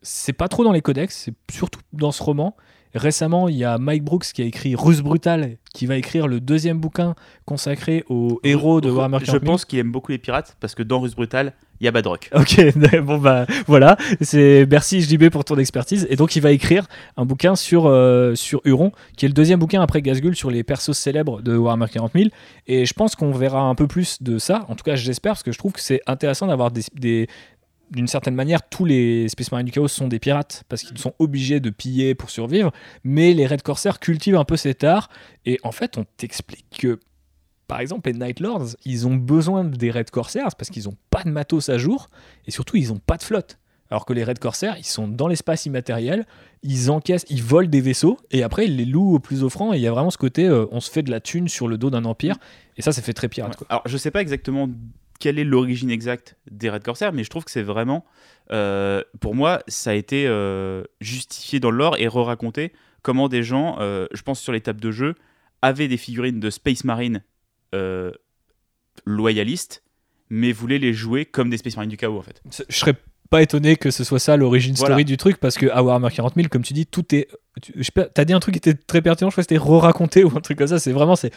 c'est 0.03 0.33
pas 0.33 0.49
trop 0.49 0.65
dans 0.65 0.73
les 0.73 0.83
codex, 0.83 1.15
c'est 1.27 1.35
surtout 1.53 1.81
dans 1.93 2.13
ce 2.13 2.23
roman. 2.23 2.57
Récemment, 2.93 3.49
il 3.49 3.55
y 3.57 3.65
a 3.65 3.79
Mike 3.79 4.03
Brooks 4.03 4.25
qui 4.35 4.43
a 4.43 4.45
écrit 4.45 4.75
Russe 4.75 5.01
Brutal, 5.01 5.59
qui 5.73 5.87
va 5.87 5.95
écrire 5.97 6.27
le 6.27 6.41
deuxième 6.41 6.81
bouquin 6.81 7.15
consacré 7.45 8.05
aux 8.09 8.41
héros 8.43 8.81
de 8.81 8.91
Warhammer 8.91 9.19
40 9.19 9.27
Je 9.27 9.31
000. 9.33 9.45
pense 9.45 9.65
qu'il 9.65 9.79
aime 9.79 9.93
beaucoup 9.93 10.11
les 10.11 10.19
pirates 10.19 10.57
parce 10.59 10.75
que 10.75 10.83
dans 10.83 10.99
Russe 10.99 11.15
Brutal, 11.15 11.53
il 11.81 11.85
y 11.85 11.89
a 11.89 11.93
Badrock. 11.93 12.29
Ok, 12.35 12.61
bon 13.05 13.19
bah 13.19 13.47
voilà, 13.69 13.97
c'est 14.21 14.67
merci 14.69 15.03
JB 15.03 15.29
pour 15.29 15.45
ton 15.45 15.57
expertise. 15.57 16.05
Et 16.11 16.17
donc 16.17 16.35
il 16.35 16.41
va 16.43 16.51
écrire 16.51 16.89
un 17.17 17.25
bouquin 17.25 17.55
sur, 17.55 17.87
euh, 17.87 18.35
sur 18.35 18.61
Huron, 18.65 18.91
qui 19.17 19.25
est 19.25 19.29
le 19.29 19.35
deuxième 19.35 19.61
bouquin 19.61 19.81
après 19.83 20.03
Gazgul 20.03 20.35
sur 20.35 20.51
les 20.51 20.65
persos 20.65 20.93
célèbres 20.99 21.43
de 21.43 21.57
Warhammer 21.57 21.87
40 21.93 22.11
000. 22.13 22.25
Et 22.67 22.87
je 22.87 22.93
pense 22.93 23.15
qu'on 23.15 23.31
verra 23.31 23.61
un 23.61 23.77
peu 23.77 23.87
plus 23.87 24.21
de 24.21 24.39
ça. 24.39 24.65
En 24.69 24.75
tout 24.75 24.83
cas, 24.83 24.97
j'espère, 24.97 25.35
parce 25.35 25.45
que 25.45 25.53
je 25.53 25.59
trouve 25.59 25.71
que 25.73 25.81
c'est 25.81 26.01
intéressant 26.09 26.49
d'avoir 26.49 26.73
des, 26.73 26.83
des- 26.95 27.29
d'une 27.91 28.07
certaine 28.07 28.35
manière, 28.35 28.69
tous 28.69 28.85
les 28.85 29.29
Space 29.29 29.51
Marines 29.51 29.67
du 29.67 29.73
Chaos 29.73 29.89
sont 29.89 30.09
des 30.09 30.19
pirates 30.19 30.65
parce 30.69 30.83
qu'ils 30.83 30.99
sont 30.99 31.15
obligés 31.19 31.61
de 31.61 31.71
piller 31.71 32.15
pour 32.15 32.31
survivre. 32.31 32.73
Mais 33.05 33.33
les 33.33 33.47
Red 33.47 33.63
Corsairs 33.63 33.99
cultivent 33.99 34.37
un 34.37 34.45
peu 34.45 34.57
cet 34.57 34.85
art. 34.85 35.11
Et 35.45 35.59
en 35.65 35.73
fait, 35.73 35.99
on 35.99 36.05
t'explique 36.17 36.67
que 36.79 37.01
par 37.71 37.79
exemple, 37.79 38.11
les 38.11 38.19
Night 38.19 38.41
Lords, 38.41 38.75
ils 38.85 39.07
ont 39.07 39.15
besoin 39.15 39.63
des 39.63 39.93
Red 39.93 40.11
Corsairs 40.11 40.57
parce 40.59 40.71
qu'ils 40.71 40.85
n'ont 40.85 40.97
pas 41.09 41.23
de 41.23 41.31
matos 41.31 41.69
à 41.69 41.79
jour 41.79 42.11
et 42.47 42.51
surtout, 42.51 42.77
ils 42.77 42.89
n'ont 42.89 42.99
pas 42.99 43.17
de 43.17 43.23
flotte. 43.23 43.59
Alors 43.91 44.07
que 44.07 44.13
les 44.13 44.25
Red 44.25 44.41
Corsairs, 44.41 44.77
ils 44.77 44.85
sont 44.85 45.07
dans 45.07 45.29
l'espace 45.29 45.67
immatériel, 45.67 46.27
ils 46.65 46.91
encaissent, 46.91 47.27
ils 47.29 47.45
volent 47.45 47.69
des 47.69 47.81
vaisseaux 47.81 48.19
et 48.33 48.43
après, 48.43 48.67
ils 48.67 48.77
les 48.77 48.85
louent 48.85 49.15
au 49.15 49.19
plus 49.21 49.45
offrant. 49.45 49.73
Et 49.73 49.77
il 49.77 49.83
y 49.83 49.87
a 49.87 49.93
vraiment 49.93 50.11
ce 50.11 50.19
côté, 50.19 50.47
euh, 50.47 50.67
on 50.73 50.81
se 50.81 50.91
fait 50.91 51.03
de 51.03 51.13
la 51.13 51.21
thune 51.21 51.47
sur 51.47 51.69
le 51.69 51.79
dos 51.79 51.91
d'un 51.91 52.05
empire 52.05 52.37
et 52.77 52.83
ça, 52.83 52.91
ça 52.91 53.03
fait 53.03 53.13
très 53.13 53.29
pirate. 53.29 53.55
Quoi. 53.55 53.69
Alors, 53.71 53.83
je 53.87 53.97
sais 53.97 54.11
pas 54.11 54.21
exactement 54.21 54.69
quelle 55.21 55.39
est 55.39 55.45
l'origine 55.45 55.91
exacte 55.91 56.37
des 56.51 56.69
Red 56.71 56.83
Corsairs, 56.83 57.13
mais 57.13 57.23
je 57.23 57.31
trouve 57.31 57.45
que 57.45 57.51
c'est 57.53 57.63
vraiment, 57.63 58.05
euh, 58.51 59.03
pour 59.21 59.35
moi, 59.37 59.63
ça 59.69 59.91
a 59.91 59.95
été 59.95 60.27
euh, 60.27 60.83
justifié 61.01 61.61
dans 61.61 61.71
le 61.71 61.77
lore 61.79 61.97
et 61.99 62.09
re-raconté 62.09 62.73
comment 63.03 63.29
des 63.29 63.43
gens, 63.45 63.77
euh, 63.81 64.07
je 64.13 64.23
pense 64.23 64.41
sur 64.41 64.53
les 64.53 64.61
tables 64.61 64.81
de 64.81 64.91
jeu, 64.91 65.15
avaient 65.63 65.87
des 65.89 65.97
figurines 65.97 66.41
de 66.41 66.51
Space 66.51 66.83
Marine 66.85 67.23
loyalistes, 69.07 69.83
mais 70.29 70.53
voulaient 70.53 70.79
les 70.79 70.93
jouer 70.93 71.25
comme 71.25 71.51
des 71.51 71.57
Space 71.57 71.77
Marines 71.77 71.91
du 71.91 71.97
chaos 71.97 72.19
en 72.19 72.23
fait. 72.23 72.43
Je 72.69 72.77
serais 72.77 72.95
pas 73.31 73.43
étonné 73.43 73.77
que 73.77 73.91
ce 73.91 74.03
soit 74.05 74.19
ça 74.19 74.37
l'origine 74.37 74.75
story 74.75 74.91
Voilà. 74.93 75.05
du 75.05 75.17
truc 75.17 75.37
parce 75.39 75.57
que 75.57 75.67
à 75.71 75.83
Warhammer 75.83 76.09
40 76.13 76.35
000, 76.35 76.49
comme 76.49 76.63
tu 76.63 76.73
dis, 76.73 76.87
tout 76.87 77.15
est. 77.15 77.29
tu- 77.63 77.73
T'as 78.15 78.25
dit 78.25 78.33
un 78.33 78.41
truc 78.41 78.55
qui 78.55 78.59
était 78.59 78.75
très 78.75 79.03
pertinent, 79.03 79.31
je 79.31 79.35
crois 79.35 79.45
que 79.45 79.49
c'était 79.49 79.63
re-raconté 79.63 80.25
ou 80.25 80.37
un 80.37 80.41
truc 80.41 80.59
comme 80.59 80.67
ça. 80.67 80.79
C'est 80.79 80.93
vraiment. 80.93 81.15
c'est 81.17 81.33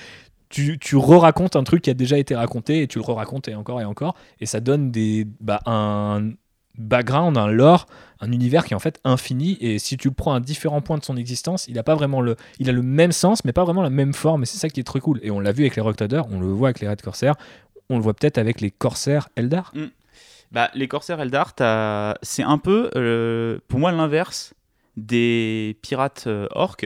tu, 0.53 0.77
tu 0.77 0.95
re-racontes 0.97 1.55
un 1.55 1.63
truc 1.63 1.81
qui 1.81 1.89
a 1.89 1.95
déjà 1.95 2.19
été 2.19 2.35
raconté 2.35 2.83
et 2.83 2.87
tu 2.87 2.99
le 2.99 3.03
re-racontes 3.03 3.47
et 3.47 3.55
encore 3.55 3.81
et 3.81 3.85
encore. 3.85 4.13
Et 4.39 4.45
ça 4.45 4.59
donne 4.59 4.91
des, 4.91 5.25
bah, 5.39 5.61
un 5.65 6.29
background, 6.77 7.39
un 7.39 7.47
lore, 7.47 7.87
un 8.19 8.31
univers 8.31 8.63
qui 8.63 8.73
est 8.73 8.75
en 8.75 8.79
fait 8.79 8.99
infini. 9.03 9.57
Et 9.61 9.79
si 9.79 9.97
tu 9.97 10.11
prends 10.11 10.35
à 10.35 10.39
différents 10.39 10.81
points 10.81 10.99
de 10.99 11.03
son 11.03 11.17
existence, 11.17 11.67
il 11.67 11.79
a 11.79 11.83
pas 11.83 11.95
vraiment 11.95 12.21
le, 12.21 12.35
il 12.59 12.69
a 12.69 12.71
le 12.71 12.83
même 12.83 13.11
sens, 13.11 13.43
mais 13.45 13.51
pas 13.51 13.63
vraiment 13.63 13.81
la 13.81 13.89
même 13.89 14.13
forme. 14.13 14.43
Et 14.43 14.45
c'est 14.45 14.59
ça 14.59 14.69
qui 14.69 14.79
est 14.79 14.83
très 14.83 14.99
cool. 14.99 15.19
Et 15.23 15.31
on 15.31 15.39
l'a 15.39 15.53
vu 15.53 15.63
avec 15.63 15.75
les 15.75 15.81
Rock 15.81 15.95
Traders, 15.95 16.27
on 16.31 16.39
le 16.39 16.51
voit 16.51 16.67
avec 16.67 16.81
les 16.81 16.87
Red 16.87 17.01
Corsairs, 17.01 17.35
on 17.89 17.97
le 17.97 18.03
voit 18.03 18.13
peut-être 18.13 18.37
avec 18.37 18.61
les 18.61 18.69
Corsaires 18.69 19.29
Eldar. 19.35 19.73
Bah, 20.51 20.69
les 20.75 20.87
Corsaires 20.87 21.19
Eldar, 21.19 21.53
c'est 22.21 22.43
un 22.43 22.57
peu, 22.59 22.91
euh, 22.95 23.57
pour 23.67 23.79
moi, 23.79 23.91
l'inverse 23.91 24.53
des 24.97 25.79
pirates 25.81 26.25
euh, 26.27 26.47
orques. 26.51 26.85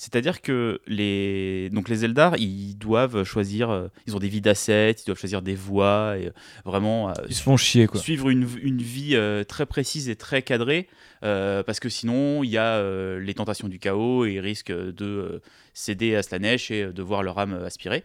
C'est-à-dire 0.00 0.42
que 0.42 0.80
les, 0.86 1.70
donc 1.70 1.88
les 1.88 2.04
Eldar, 2.04 2.36
ils 2.36 2.76
doivent 2.76 3.24
choisir, 3.24 3.68
euh, 3.68 3.88
ils 4.06 4.14
ont 4.14 4.20
des 4.20 4.28
vies 4.28 4.40
d'assets, 4.40 4.92
ils 4.92 5.04
doivent 5.04 5.18
choisir 5.18 5.42
des 5.42 5.56
voies, 5.56 6.16
et 6.16 6.28
euh, 6.28 6.32
vraiment 6.64 7.08
euh, 7.08 7.14
Ils 7.28 7.34
se 7.34 7.42
font 7.42 7.56
chier 7.56 7.88
quoi. 7.88 7.98
suivre 7.98 8.30
une, 8.30 8.46
une 8.62 8.80
vie 8.80 9.18
très 9.48 9.66
précise 9.66 10.08
et 10.08 10.14
très 10.14 10.42
cadrée, 10.42 10.86
euh, 11.24 11.64
parce 11.64 11.80
que 11.80 11.88
sinon, 11.88 12.44
il 12.44 12.50
y 12.50 12.58
a 12.58 12.76
euh, 12.76 13.18
les 13.18 13.34
tentations 13.34 13.66
du 13.66 13.80
chaos 13.80 14.24
et 14.24 14.34
ils 14.34 14.40
risquent 14.40 14.70
de 14.70 15.42
céder 15.74 16.14
à 16.14 16.22
Slanesh 16.22 16.70
et 16.70 16.92
de 16.92 17.02
voir 17.02 17.24
leur 17.24 17.36
âme 17.40 17.54
aspirer. 17.64 18.04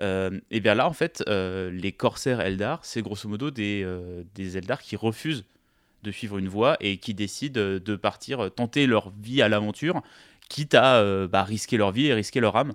Euh, 0.00 0.40
et 0.50 0.60
bien 0.60 0.74
là, 0.74 0.88
en 0.88 0.94
fait, 0.94 1.22
euh, 1.28 1.70
les 1.70 1.92
corsaires 1.92 2.40
Eldar, 2.40 2.80
c'est 2.86 3.02
grosso 3.02 3.28
modo 3.28 3.50
des, 3.50 3.82
euh, 3.84 4.22
des 4.34 4.56
Eldar 4.56 4.80
qui 4.80 4.96
refusent 4.96 5.44
de 6.02 6.10
suivre 6.10 6.36
une 6.36 6.48
voie 6.48 6.76
et 6.80 6.98
qui 6.98 7.14
décident 7.14 7.78
de 7.78 7.96
partir 7.96 8.50
tenter 8.54 8.86
leur 8.86 9.10
vie 9.22 9.40
à 9.40 9.48
l'aventure, 9.48 10.02
quitte 10.48 10.74
à 10.74 10.96
euh, 10.96 11.26
bah, 11.28 11.42
risquer 11.44 11.76
leur 11.76 11.92
vie 11.92 12.06
et 12.06 12.14
risquer 12.14 12.40
leur 12.40 12.56
âme. 12.56 12.72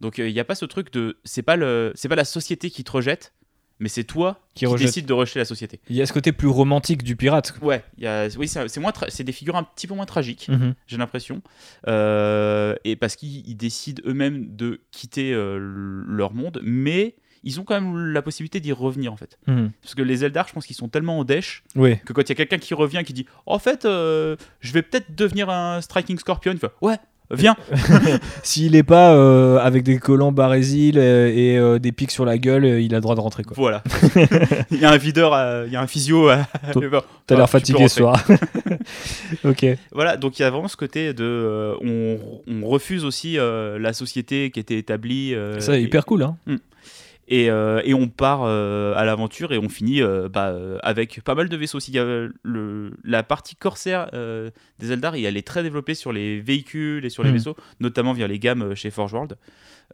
Donc 0.00 0.18
euh, 0.18 0.28
il 0.28 0.32
n'y 0.34 0.40
a 0.40 0.44
pas 0.44 0.54
ce 0.54 0.64
truc 0.64 0.92
de... 0.92 1.18
C'est 1.24 1.42
pas, 1.42 1.56
le, 1.56 1.92
c'est 1.94 2.08
pas 2.08 2.14
la 2.16 2.24
société 2.24 2.70
qui 2.70 2.84
te 2.84 2.90
rejette, 2.92 3.32
mais 3.80 3.88
c'est 3.88 4.04
toi 4.04 4.40
Qui 4.54 4.66
qui, 4.66 4.74
décides 4.76 5.06
de 5.06 5.12
rejeter 5.12 5.38
la 5.40 5.44
société. 5.44 5.80
Il 5.88 5.96
y 5.96 6.02
a 6.02 6.06
ce 6.06 6.12
côté 6.12 6.32
plus 6.32 6.48
romantique 6.48 7.02
du 7.02 7.16
pirate. 7.16 7.54
Ouais, 7.62 7.84
il 7.96 8.04
y 8.04 8.06
a, 8.06 8.28
oui, 8.38 8.46
c'est 8.48 8.78
moins 8.78 8.92
c'est 9.08 9.24
des 9.24 9.32
figures 9.32 9.56
un 9.56 9.64
petit 9.64 9.86
peu 9.86 9.94
moins 9.94 10.06
tragiques, 10.06 10.48
Mhm. 10.48 10.74
j'ai 10.86 10.96
l'impression. 10.96 11.42
Euh, 11.86 12.74
et 12.84 12.96
parce 12.96 13.16
qu'ils 13.16 13.48
ils 13.48 13.56
décident 13.56 14.02
eux-mêmes 14.06 14.54
de 14.56 14.80
quitter 14.90 15.32
euh, 15.32 15.58
leur 16.06 16.32
monde, 16.34 16.60
mais 16.62 17.16
ils 17.44 17.60
ont 17.60 17.64
quand 17.64 17.80
même 17.80 18.08
la 18.12 18.22
possibilité 18.22 18.60
d'y 18.60 18.72
revenir 18.72 19.12
en 19.12 19.16
fait. 19.16 19.38
Mhm. 19.46 19.70
Parce 19.82 19.94
que 19.94 20.02
les 20.02 20.24
Eldar, 20.24 20.46
je 20.48 20.52
pense 20.52 20.66
qu'ils 20.66 20.76
sont 20.76 20.88
tellement 20.88 21.18
en 21.18 21.24
dèche 21.24 21.62
Oui. 21.76 21.98
que 22.04 22.12
quand 22.12 22.22
il 22.22 22.28
y 22.28 22.32
a 22.32 22.34
quelqu'un 22.34 22.58
qui 22.58 22.74
revient 22.74 23.02
qui 23.04 23.12
dit 23.12 23.26
En 23.46 23.58
fait, 23.58 23.84
euh, 23.84 24.36
je 24.60 24.72
vais 24.72 24.82
peut-être 24.82 25.14
devenir 25.14 25.48
un 25.50 25.80
Striking 25.80 26.18
Scorpion, 26.18 26.52
il 26.52 26.58
fait 26.58 26.70
Ouais, 26.80 26.96
viens 27.30 27.56
S'il 28.42 28.74
est 28.76 28.82
pas 28.82 29.14
euh, 29.14 29.58
avec 29.58 29.82
des 29.82 29.98
collants 29.98 30.32
barésil 30.32 30.96
et 30.98 31.56
euh, 31.58 31.78
des 31.78 31.92
pics 31.92 32.10
sur 32.10 32.24
la 32.24 32.38
gueule, 32.38 32.64
il 32.80 32.94
a 32.94 32.98
le 32.98 33.02
droit 33.02 33.14
de 33.14 33.20
rentrer 33.20 33.44
quoi. 33.44 33.54
Voilà. 33.56 33.82
il 34.70 34.78
y 34.78 34.84
a 34.84 34.90
un 34.90 34.96
videur, 34.96 35.32
à- 35.34 35.64
il 35.66 35.72
y 35.72 35.76
a 35.76 35.80
un 35.80 35.86
physio. 35.86 36.28
à- 36.28 36.46
T'as 36.62 36.70
ah, 37.34 37.38
l'air 37.38 37.46
peux 37.46 37.46
fatigué 37.46 37.88
ce 37.88 37.96
soir. 37.96 38.24
ok. 39.44 39.66
Voilà, 39.92 40.16
donc 40.16 40.38
il 40.38 40.42
y 40.42 40.44
a 40.44 40.50
vraiment 40.50 40.68
ce 40.68 40.76
côté 40.76 41.12
de. 41.12 41.24
euh, 41.24 41.74
on, 41.82 42.18
on 42.50 42.66
refuse 42.66 43.04
aussi 43.04 43.36
la 43.36 43.92
société 43.92 44.50
qui 44.50 44.60
était 44.60 44.78
établie. 44.78 45.34
Ça, 45.54 45.60
c'est 45.60 45.80
et- 45.80 45.84
hyper 45.84 46.06
cool. 46.06 46.22
Hein. 46.22 46.36
Et, 47.30 47.50
euh, 47.50 47.82
et 47.84 47.92
on 47.92 48.08
part 48.08 48.40
euh, 48.44 48.94
à 48.96 49.04
l'aventure 49.04 49.52
et 49.52 49.58
on 49.58 49.68
finit 49.68 50.00
euh, 50.00 50.30
bah, 50.30 50.56
avec 50.82 51.20
pas 51.22 51.34
mal 51.34 51.50
de 51.50 51.56
vaisseaux 51.58 51.76
aussi. 51.76 51.90
Il 51.90 51.94
y 51.94 51.98
a, 51.98 52.04
le, 52.42 52.90
la 53.04 53.22
partie 53.22 53.54
corsaire 53.54 54.10
des 54.78 54.92
Eldar, 54.92 55.14
elle 55.14 55.36
est 55.36 55.46
très 55.46 55.62
développée 55.62 55.94
sur 55.94 56.12
les 56.12 56.40
véhicules 56.40 57.04
et 57.04 57.10
sur 57.10 57.22
les 57.22 57.28
Mhm. 57.30 57.36
vaisseaux, 57.36 57.56
notamment 57.80 58.14
via 58.14 58.26
les 58.26 58.38
gammes 58.38 58.74
chez 58.74 58.90
Forge 58.90 59.12
World. 59.12 59.36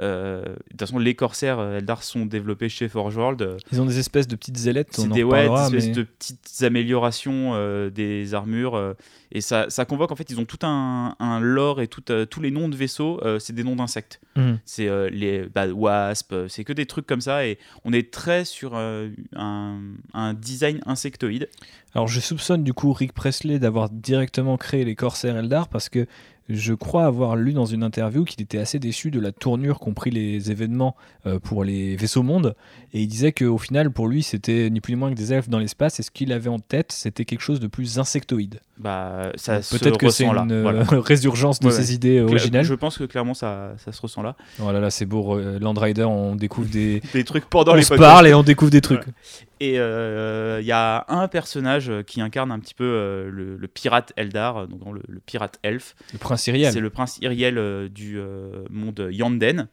Euh, 0.01 0.43
de 0.43 0.55
toute 0.71 0.81
façon, 0.81 0.99
les 0.99 1.15
corsaires 1.15 1.59
euh, 1.61 1.79
Eldar 1.79 2.03
sont 2.03 2.27
développés 2.27 2.69
chez 2.69 2.89
Forge 2.89 3.17
World. 3.17 3.57
Ils 3.71 3.81
ont 3.81 3.87
des 3.87 3.99
espèces 4.01 4.27
de 4.27 4.35
petites 4.35 4.67
ailettes. 4.67 4.89
c'est 4.93 5.03
en 5.03 5.07
des, 5.07 5.23
des 5.23 5.31
espèces 5.31 5.87
mais- 5.87 5.93
de 5.93 6.03
petites 6.03 6.63
améliorations 6.63 7.53
euh, 7.55 7.91
des 7.91 8.35
armures. 8.35 8.95
et 9.31 9.41
ça, 9.41 9.67
ça 9.69 9.85
convoque, 9.85 10.11
en 10.11 10.17
fait, 10.17 10.29
ils 10.31 10.41
ont 10.41 10.45
tout 10.45 10.59
un, 10.67 11.15
un 11.21 11.41
lore 11.41 11.81
et 11.81 11.87
tout, 11.89 12.03
tous 12.29 12.41
les 12.41 12.51
noms 12.51 12.69
de 12.69 12.77
vaisseaux, 12.77 13.21
c'est 13.39 13.53
des 13.53 13.63
noms 13.65 13.77
d'insectes. 13.77 14.21
Mhm. 14.37 14.59
C'est 14.65 15.11
les 15.11 15.47
bah, 15.47 15.69
wasp, 15.69 16.33
euh, 16.33 16.49
c'est 16.49 16.65
que 16.65 16.73
des 16.73 16.87
trucs 16.87 17.07
comme 17.07 17.21
ça. 17.21 17.47
Et 17.47 17.59
on 17.85 17.93
est 17.93 18.11
très 18.13 18.45
sur 18.45 18.75
un, 18.75 19.81
un 20.13 20.35
design 20.35 20.81
insectoïde. 20.87 21.49
Alors 21.95 22.09
je 22.09 22.19
soupçonne 22.21 22.65
du 22.65 22.73
coup 22.73 22.93
Rick 22.93 23.13
Presley 23.13 23.59
d'avoir 23.61 23.89
directement 23.89 24.57
créé 24.57 24.85
les 24.85 24.97
corsaires 24.97 25.37
Eldar 25.37 25.69
parce 25.69 25.89
que 25.89 26.07
je 26.49 26.75
crois 26.75 27.07
avoir 27.07 27.37
lu 27.37 27.53
dans 27.55 27.65
une 27.65 27.83
interview 27.83 28.25
qu'il 28.25 28.43
était 28.43 28.59
assez 28.59 28.79
déçu 28.79 29.11
de 29.11 29.19
la 29.19 29.33
tournure 29.33 29.79
qu'ont 29.81 29.95
pris 29.95 30.11
les 30.11 30.51
événements 30.51 30.95
euh, 31.27 31.39
pour 31.39 31.65
les 31.65 31.97
vaisseaux 31.97 32.23
mondes 32.23 32.55
et 32.93 33.01
il 33.01 33.07
disait 33.07 33.33
qu'au 33.33 33.57
final 33.59 33.91
pour 33.91 34.09
lui 34.09 34.23
c'était 34.23 34.69
ni 34.71 34.81
plus 34.81 34.93
ni 34.93 34.99
moins 34.99 35.11
que 35.11 35.17
des 35.17 35.33
elfes 35.33 35.49
dans 35.49 35.59
l'espace 35.59 36.01
et 36.01 36.03
ce 36.03 36.11
qu'il 36.11 36.33
avait 36.33 36.51
en 36.51 36.59
tête 36.59 36.93
c'était 36.93 37.25
quelque 37.25 37.41
chose 37.41 37.61
de 37.61 37.67
plus 37.67 37.99
insectoïde. 37.99 38.61
Bah, 38.79 39.31
ça 39.37 39.63
se 39.63 39.77
Peut-être 39.79 39.99
que 39.99 40.11
c'est 40.11 40.25
une 40.25 40.51
euh, 40.53 40.63
Voilà. 40.63 40.85
résurgence 41.01 41.61
de 41.61 41.67
Ouais, 41.69 41.73
ses 41.73 41.95
idées 41.95 42.19
euh, 42.19 42.25
originales. 42.25 42.65
Je 42.65 42.75
pense 42.75 42.99
que 42.99 43.05
clairement 43.05 43.35
ça, 43.35 43.75
ça 43.79 43.93
se 43.93 44.01
ressent 44.03 44.23
là. 44.23 44.37
Oh 44.63 44.71
là 44.71 44.91
c'est 44.91 45.07
beau, 45.07 45.39
euh, 45.39 45.59
Land 45.59 45.75
Rider 45.75 46.05
on 46.05 46.35
découvre 46.37 46.69
des... 46.69 47.01
Des 47.15 47.25
trucs 47.25 47.47
pendant 47.47 47.73
on 47.73 47.77
les 47.77 47.83
se 47.83 47.89
podcasts. 47.89 48.11
parle 48.11 48.27
et 48.27 48.35
on 48.35 48.43
découvre 48.43 48.71
des 48.71 48.81
trucs. 48.81 49.05
Et 49.61 49.79
euh, 49.79 50.59
il 50.61 50.67
y 50.67 50.73
a 50.73 51.05
un 51.09 51.29
personnage 51.29 51.91
qui 52.07 52.21
incarne 52.21 52.51
un 52.51 52.59
petit 52.59 52.75
peu 52.75 52.85
euh, 52.85 53.31
le, 53.31 53.57
le 53.57 53.69
pirate 53.69 54.13
Eldar, 54.17 54.67
donc 54.67 54.81
le, 54.93 55.01
le 55.09 55.21
pirate 55.21 55.59
elfe. 55.63 55.95
Le 56.13 56.19
prince 56.19 56.47
Iriel. 56.49 56.73
C'est 56.73 56.81
le 56.81 56.91
prince 56.91 57.19
Iriel 57.23 57.57
euh, 57.57 57.89
du 57.89 58.19
euh, 58.19 58.65
monde 58.71 59.09
Yanden. 59.11 59.69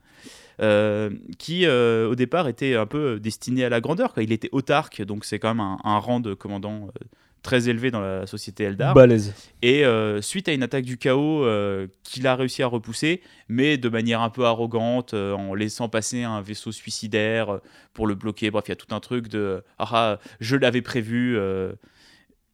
euh, 0.61 1.09
qui 1.39 1.65
euh, 1.65 2.07
au 2.09 2.15
départ 2.15 2.47
était 2.47 2.75
un 2.75 2.85
peu 2.85 3.19
destiné 3.19 3.65
à 3.65 3.69
la 3.69 3.81
grandeur. 3.81 4.13
Quoi. 4.13 4.23
Il 4.23 4.31
était 4.31 4.49
autarque, 4.51 5.01
donc 5.01 5.25
c'est 5.25 5.39
quand 5.39 5.49
même 5.49 5.59
un, 5.59 5.77
un 5.83 5.97
rang 5.97 6.19
de 6.19 6.33
commandant 6.33 6.87
euh, 6.87 7.05
très 7.41 7.69
élevé 7.69 7.91
dans 7.91 8.01
la 8.01 8.27
société 8.27 8.63
Eldar. 8.63 8.93
Balèze. 8.93 9.33
Et 9.61 9.85
euh, 9.85 10.21
suite 10.21 10.47
à 10.47 10.53
une 10.53 10.63
attaque 10.63 10.85
du 10.85 10.97
chaos 10.97 11.43
euh, 11.43 11.87
qu'il 12.03 12.27
a 12.27 12.35
réussi 12.35 12.63
à 12.63 12.67
repousser, 12.67 13.21
mais 13.49 13.77
de 13.77 13.89
manière 13.89 14.21
un 14.21 14.29
peu 14.29 14.45
arrogante, 14.45 15.13
euh, 15.13 15.33
en 15.33 15.53
laissant 15.53 15.89
passer 15.89 16.23
un 16.23 16.41
vaisseau 16.41 16.71
suicidaire 16.71 17.59
pour 17.93 18.07
le 18.07 18.15
bloquer. 18.15 18.51
Bref, 18.51 18.65
il 18.67 18.69
y 18.69 18.73
a 18.73 18.75
tout 18.75 18.93
un 18.93 18.99
truc 18.99 19.27
de 19.27 19.63
ah, 19.79 19.89
ah, 19.91 20.19
je 20.39 20.55
l'avais 20.55 20.81
prévu. 20.81 21.37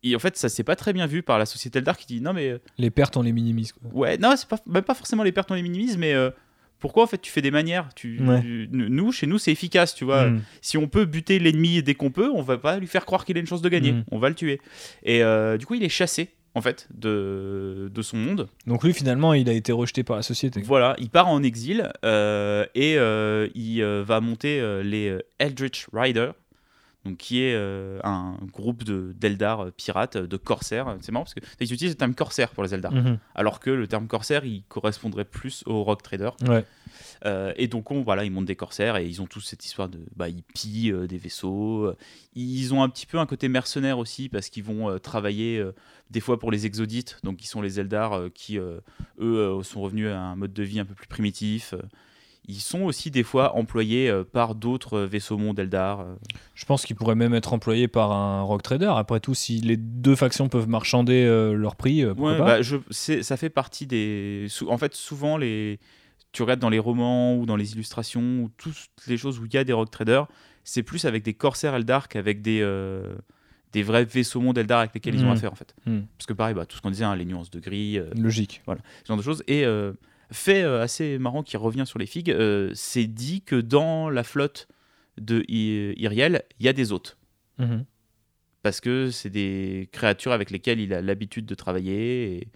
Et 0.04 0.16
en 0.16 0.20
fait, 0.20 0.38
ça 0.38 0.48
s'est 0.48 0.64
pas 0.64 0.76
très 0.76 0.94
bien 0.94 1.06
vu 1.06 1.24
par 1.24 1.38
la 1.38 1.46
société 1.46 1.80
Eldar 1.80 1.98
qui 1.98 2.06
dit 2.06 2.22
non 2.22 2.32
mais 2.32 2.58
Les 2.78 2.92
pertes 2.92 3.18
on 3.18 3.24
les 3.24 3.34
minimise. 3.34 3.74
quoi. 3.74 3.90
ouais 3.92 4.18
non 4.18 4.36
c'est 4.38 4.48
pas 4.48 4.60
même 4.66 4.84
pas 4.84 4.94
forcément 4.94 5.24
les 5.24 5.32
pertes 5.32 5.52
on 5.52 5.56
les 5.56 5.64
minimise, 5.64 5.98
mais 5.98 6.14
pourquoi 6.80 7.04
en 7.04 7.08
fait 7.08 7.20
tu 7.22 7.32
fais 7.32 7.42
des 7.42 7.52
manières? 7.52 7.90
Tu, 7.96 8.20
Ouais. 8.22 8.42
tu- 8.42 8.70
nous 8.72 9.12
chez 9.12 9.28
nous 9.28 9.38
c'est 9.38 9.52
efficace 9.52 9.96
tu 9.96 10.06
vois 10.06 10.28
Mm. 10.28 10.42
si 10.62 10.78
on 10.78 10.88
peut 10.88 11.06
buter 11.06 11.40
l'ennemi 11.40 11.82
dès 11.84 11.96
qu'on 11.96 12.12
peut, 12.12 12.30
on 12.34 12.42
va 12.42 12.58
pas 12.58 12.78
lui 12.78 12.88
faire 12.88 13.06
croire 13.06 13.26
qu'il 13.26 13.38
a 13.38 13.40
une 13.40 13.48
chance 13.48 13.62
de 13.62 13.70
gagner. 13.70 13.92
Mhm. 13.94 14.04
On 14.12 14.20
va 14.20 14.30
le 14.30 14.36
tuer. 14.36 14.60
Et 15.04 15.24
euh, 15.24 15.58
du 15.58 15.66
coup, 15.66 15.76
il 15.76 15.84
est 15.84 15.90
chassé 15.90 16.30
en 16.56 16.62
fait 16.62 16.88
de, 16.94 17.92
de 17.94 18.02
son 18.02 18.18
monde. 18.18 18.48
Donc 18.66 18.84
lui 18.84 18.94
finalement 18.94 19.34
il 19.34 19.48
a 19.50 19.54
été 19.54 19.72
rejeté 19.72 20.04
par 20.04 20.16
la 20.16 20.24
société. 20.24 20.62
Voilà, 20.62 20.96
il 21.00 21.10
part 21.10 21.28
en 21.28 21.44
exil 21.44 21.92
euh, 22.04 22.66
et 22.74 22.96
euh, 22.98 23.48
il 23.54 23.84
va 23.84 24.20
monter 24.22 24.60
les 24.84 25.16
Eldritch 25.40 25.88
Riders. 25.94 26.34
Donc, 27.06 27.18
qui 27.18 27.42
est 27.42 27.54
euh, 27.56 28.00
un 28.04 28.38
groupe 28.52 28.84
de 28.84 29.14
d'Eldar 29.18 29.62
euh, 29.68 29.72
pirates, 29.72 30.18
euh, 30.18 30.28
de 30.28 30.36
corsaires. 30.36 30.98
C'est 31.00 31.12
marrant 31.14 31.24
parce 31.24 31.36
qu'ils 31.36 31.72
utilisent 31.74 31.94
le 31.94 31.98
terme 31.98 32.16
corsaire 32.16 32.50
pour 32.50 32.64
les 32.64 32.74
Eldar, 32.74 32.92
Mhm. 32.92 33.18
alors 33.34 33.60
que 33.62 33.70
le 33.70 33.88
terme 33.88 34.08
corsaire 34.08 34.44
il 34.44 34.64
correspondrait 34.64 35.24
plus 35.24 35.64
au 35.68 35.84
rock 35.84 36.04
trader. 36.04 36.32
Ouais. 36.48 36.66
Euh, 37.26 37.54
et 37.56 37.68
donc, 37.68 37.92
on, 37.92 38.02
voilà, 38.02 38.26
ils 38.26 38.32
montent 38.32 38.46
des 38.46 38.56
corsaires 38.58 38.98
et 38.98 39.06
ils 39.08 39.22
ont 39.22 39.26
tous 39.28 39.40
cette 39.42 39.64
histoire 39.64 39.88
de. 39.88 40.00
Bah, 40.18 40.28
ils 40.28 40.44
pillent 40.44 40.92
euh, 40.92 41.08
des 41.08 41.18
vaisseaux. 41.18 41.94
Ils 42.36 42.74
ont 42.74 42.84
un 42.84 42.90
petit 42.90 43.06
peu 43.06 43.20
un 43.20 43.26
côté 43.26 43.48
mercenaire 43.48 44.00
aussi 44.00 44.28
parce 44.28 44.50
qu'ils 44.50 44.64
vont 44.66 45.00
travailler 45.00 45.64
des 46.10 46.20
fois 46.20 46.38
pour 46.40 46.52
les 46.52 46.66
exodites, 46.66 47.20
donc 47.24 47.38
qui 47.38 47.48
sont 47.48 47.62
les 47.62 47.80
Eldar 47.80 48.26
qui, 48.34 48.58
eux, 48.58 49.64
sont 49.64 49.82
revenus 49.82 50.10
à 50.10 50.20
un 50.20 50.36
mode 50.36 50.54
de 50.54 50.64
vie 50.64 50.80
un 50.80 50.86
peu 50.86 50.94
plus 50.94 51.08
primitif. 51.08 51.74
Ils 52.50 52.62
sont 52.62 52.82
aussi 52.84 53.12
des 53.12 53.24
fois 53.24 53.56
employés 53.56 54.10
euh, 54.10 54.24
par 54.24 54.56
d'autres 54.56 55.00
euh, 55.00 55.06
vaisseaux 55.06 55.38
mondes 55.38 55.60
Eldar. 55.60 56.00
euh. 56.02 56.16
Je 56.56 56.66
pense 56.66 56.86
qu'il 56.86 56.96
pourrait 56.96 57.16
même 57.16 57.34
être 57.34 57.52
employé 57.54 57.88
par 57.88 58.12
un 58.14 58.42
rock 58.42 58.64
trader. 58.64 58.92
Après 58.96 59.20
tout, 59.20 59.34
si 59.34 59.60
les 59.60 59.76
deux 59.78 60.16
factions 60.16 60.48
peuvent 60.48 60.68
marchander 60.70 61.26
leur 61.54 61.76
prix, 61.76 62.06
pourquoi 62.06 62.32
Ouais, 62.32 62.38
pas 62.38 62.46
bah, 62.46 62.62
je, 62.62 62.78
ça 62.90 63.38
fait 63.38 63.50
partie 63.50 63.86
des. 63.86 64.48
En 64.68 64.78
fait, 64.78 64.94
souvent, 64.96 65.38
les, 65.38 65.80
tu 66.32 66.42
regardes 66.42 66.60
dans 66.60 66.70
les 66.70 66.80
romans 66.80 67.36
ou 67.36 67.46
dans 67.46 67.56
les 67.58 67.74
illustrations 67.74 68.42
ou 68.44 68.50
toutes 68.58 68.78
les 69.08 69.18
choses 69.18 69.40
où 69.40 69.46
il 69.46 69.54
y 69.54 69.58
a 69.58 69.64
des 69.64 69.74
rock 69.74 69.92
traders, 69.92 70.28
c'est 70.64 70.84
plus 70.84 71.06
avec 71.06 71.24
des 71.24 71.34
corsaires 71.34 71.76
Eldar 71.76 72.08
qu'avec 72.08 72.42
des, 72.42 72.60
euh, 72.62 73.16
des 73.74 73.84
vrais 73.84 74.06
vaisseaux 74.06 74.40
monde 74.42 74.58
Eldar 74.58 74.80
avec 74.80 74.94
lesquels 74.94 75.16
ils 75.16 75.24
ont 75.24 75.28
Mhm. 75.28 75.34
affaire 75.34 75.52
en 75.52 75.56
fait. 75.56 75.76
Mhm. 75.86 76.06
Parce 76.18 76.26
que 76.26 76.34
pareil, 76.34 76.56
bah, 76.56 76.66
tout 76.66 76.78
ce 76.78 76.82
qu'on 76.82 76.92
disait, 76.92 77.06
hein, 77.06 77.16
les 77.16 77.26
nuances 77.26 77.52
de 77.52 77.60
gris, 77.60 77.98
euh, 78.00 78.10
Logique. 78.18 78.62
ce 78.66 79.08
genre 79.08 79.18
de 79.18 79.22
choses. 79.22 79.44
Et 79.48 79.64
euh, 79.66 79.94
fait 80.32 80.64
euh, 80.64 80.82
assez 80.82 81.18
marrant 81.20 81.44
qui 81.44 81.58
revient 81.58 81.86
sur 81.86 82.00
les 82.00 82.06
figues, 82.06 82.32
euh, 82.32 82.72
c'est 82.74 83.08
dit 83.08 83.42
que 83.42 83.56
dans 83.56 84.10
la 84.10 84.24
flotte 84.24 84.68
de 85.20 85.44
Iriel, 85.48 86.44
il 86.60 86.66
y 86.66 86.70
a 86.70 86.74
des 86.74 86.92
hôtes 86.92 87.18
Mhm. 87.60 87.86
parce 88.62 88.82
que 88.82 89.10
c'est 89.10 89.30
des 89.32 89.90
créatures 89.92 90.32
avec 90.32 90.52
lesquelles 90.52 90.80
il 90.80 90.94
a 90.94 91.02
l'habitude 91.02 91.46
de 91.48 91.56
travailler 91.56 92.36
et, 92.38 92.48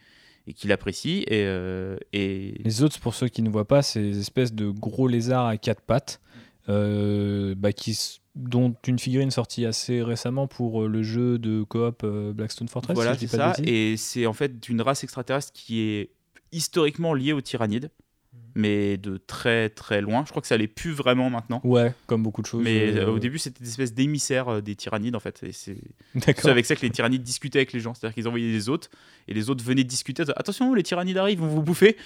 et 0.48 0.54
qu'il 0.54 0.72
apprécie. 0.72 1.24
Et, 1.28 1.44
euh, 1.46 1.98
et 2.14 2.54
Les 2.64 2.84
autres, 2.84 3.00
pour 3.00 3.14
ceux 3.16 3.28
qui 3.30 3.42
ne 3.42 3.50
voient 3.50 3.68
pas, 3.68 3.82
c'est 3.82 4.02
des 4.02 4.20
espèces 4.20 4.54
de 4.54 4.70
gros 4.70 5.08
lézards 5.08 5.48
à 5.48 5.58
quatre 5.58 5.82
pattes, 5.82 6.22
euh, 6.70 7.56
bah, 7.58 7.74
qui, 7.74 7.98
dont 8.36 8.76
une 8.86 9.00
figurine 9.00 9.32
sortie 9.32 9.66
assez 9.66 10.04
récemment 10.04 10.46
pour 10.48 10.88
le 10.88 11.02
jeu 11.04 11.40
de 11.40 11.64
coop 11.64 12.06
Blackstone 12.06 12.68
Fortress. 12.68 12.94
voilà, 12.96 13.18
si 13.18 13.28
c'est 13.28 13.38
ça. 13.38 13.54
Et 13.64 13.98
c'est 13.98 14.26
en 14.28 14.34
fait 14.34 14.70
une 14.70 14.82
race 14.82 15.04
extraterrestre 15.04 15.52
qui 15.54 15.82
est 15.82 16.12
historiquement 16.52 17.14
liée 17.14 17.34
aux 17.34 17.42
tyrannides, 17.42 17.90
mais 18.56 18.98
de 18.98 19.18
très 19.18 19.70
très 19.70 20.02
loin. 20.02 20.24
Je 20.26 20.32
crois 20.32 20.42
que 20.42 20.48
ça 20.48 20.58
l'est 20.58 20.68
plus 20.68 20.92
vraiment 20.92 21.30
maintenant. 21.30 21.62
Ouais, 21.64 21.94
comme 22.08 22.24
beaucoup 22.24 22.42
de 22.42 22.48
choses. 22.48 22.64
Mais 22.64 22.90
euh, 22.90 23.08
euh, 23.08 23.12
au 23.12 23.20
début, 23.20 23.38
c'était 23.38 23.64
des 23.64 23.70
espèces 23.70 23.94
d'émissaires 23.94 24.50
euh, 24.50 24.62
des 24.62 24.76
tyrannides 24.76 25.16
en 25.16 25.20
fait. 25.20 25.42
Et 25.44 25.52
c'est 25.52 25.78
avec 26.46 26.66
ça 26.66 26.76
que 26.76 26.82
les 26.82 26.90
tyrannides 26.90 27.24
discutaient 27.24 27.60
avec 27.60 27.74
les 27.74 27.80
gens. 27.80 27.94
C'est-à-dire 27.94 28.16
qu'ils 28.16 28.28
envoyaient 28.28 28.52
des 28.52 28.70
hôtes 28.70 28.90
et 29.28 29.34
les 29.34 29.50
autres 29.50 29.64
venaient 29.64 29.84
discuter. 29.84 30.24
Attention, 30.36 30.74
les 30.74 30.84
tyrannides 30.84 31.18
arrivent, 31.18 31.40
vont 31.40 31.48
vous 31.48 31.64
bouffer. 31.64 31.98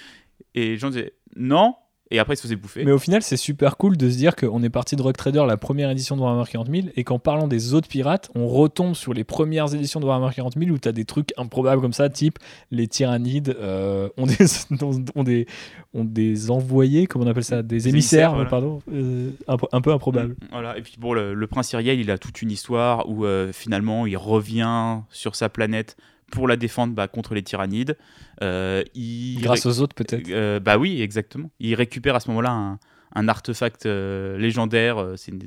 Et 0.54 0.68
les 0.68 0.78
gens 0.78 0.90
disaient 0.90 1.14
non. 1.36 1.74
Et 2.12 2.20
après, 2.20 2.34
ils 2.34 2.36
se 2.36 2.42
faisaient 2.42 2.54
bouffer. 2.54 2.84
Mais 2.84 2.92
au 2.92 3.00
final, 3.00 3.20
c'est 3.22 3.36
super 3.36 3.76
cool 3.76 3.96
de 3.96 4.08
se 4.08 4.16
dire 4.16 4.36
qu'on 4.36 4.62
est 4.62 4.70
parti 4.70 4.94
de 4.94 5.02
Rock 5.02 5.16
Trader, 5.16 5.44
la 5.46 5.56
première 5.56 5.90
édition 5.90 6.14
de 6.16 6.20
Warhammer 6.20 6.44
40 6.48 6.68
000, 6.70 6.86
et 6.94 7.02
qu'en 7.02 7.18
parlant 7.18 7.48
des 7.48 7.74
autres 7.74 7.88
pirates, 7.88 8.30
on 8.36 8.46
retombe 8.46 8.94
sur 8.94 9.12
les 9.12 9.24
premières 9.24 9.74
éditions 9.74 9.98
de 9.98 10.06
Warhammer 10.06 10.32
40 10.32 10.56
000 10.56 10.70
où 10.70 10.78
tu 10.78 10.86
as 10.88 10.92
des 10.92 11.04
trucs 11.04 11.32
improbables 11.36 11.82
comme 11.82 11.92
ça, 11.92 12.08
type 12.08 12.38
les 12.70 12.86
tyrannides 12.86 13.56
euh, 13.60 14.08
ont, 14.16 14.26
des, 14.26 14.36
ont, 15.16 15.24
des, 15.24 15.46
ont 15.94 16.04
des 16.04 16.50
envoyés, 16.52 17.08
comment 17.08 17.24
on 17.24 17.28
appelle 17.28 17.42
ça 17.44 17.62
Des 17.62 17.88
émissaires, 17.88 18.30
émissaires, 18.30 18.34
voilà. 18.34 18.50
pardon, 18.50 18.78
euh, 18.92 19.30
un, 19.48 19.56
peu- 19.56 19.66
un 19.72 19.80
peu 19.80 19.92
improbables. 19.92 20.34
Mm, 20.34 20.48
Voilà. 20.52 20.78
Et 20.78 20.82
puis 20.82 20.94
bon, 21.00 21.12
le, 21.12 21.34
le 21.34 21.46
prince 21.48 21.72
Iriel, 21.72 21.98
il 21.98 22.12
a 22.12 22.18
toute 22.18 22.40
une 22.40 22.52
histoire 22.52 23.08
où 23.08 23.24
euh, 23.24 23.50
finalement 23.52 24.06
il 24.06 24.16
revient 24.16 24.98
sur 25.10 25.34
sa 25.34 25.48
planète 25.48 25.96
pour 26.30 26.48
la 26.48 26.56
défendre 26.56 26.94
bah, 26.94 27.08
contre 27.08 27.34
les 27.34 27.42
tyrannides. 27.42 27.96
Euh, 28.42 28.82
il 28.94 29.40
Grâce 29.40 29.66
aux 29.66 29.80
autres, 29.80 29.94
peut-être. 29.94 30.28
Euh, 30.30 30.60
bah 30.60 30.78
oui, 30.78 31.00
exactement. 31.02 31.50
Il 31.60 31.74
récupère 31.74 32.14
à 32.14 32.20
ce 32.20 32.28
moment-là 32.28 32.50
un, 32.50 32.78
un 33.14 33.28
artefact 33.28 33.86
euh, 33.86 34.36
légendaire. 34.38 35.14
C'est 35.16 35.32
une, 35.32 35.42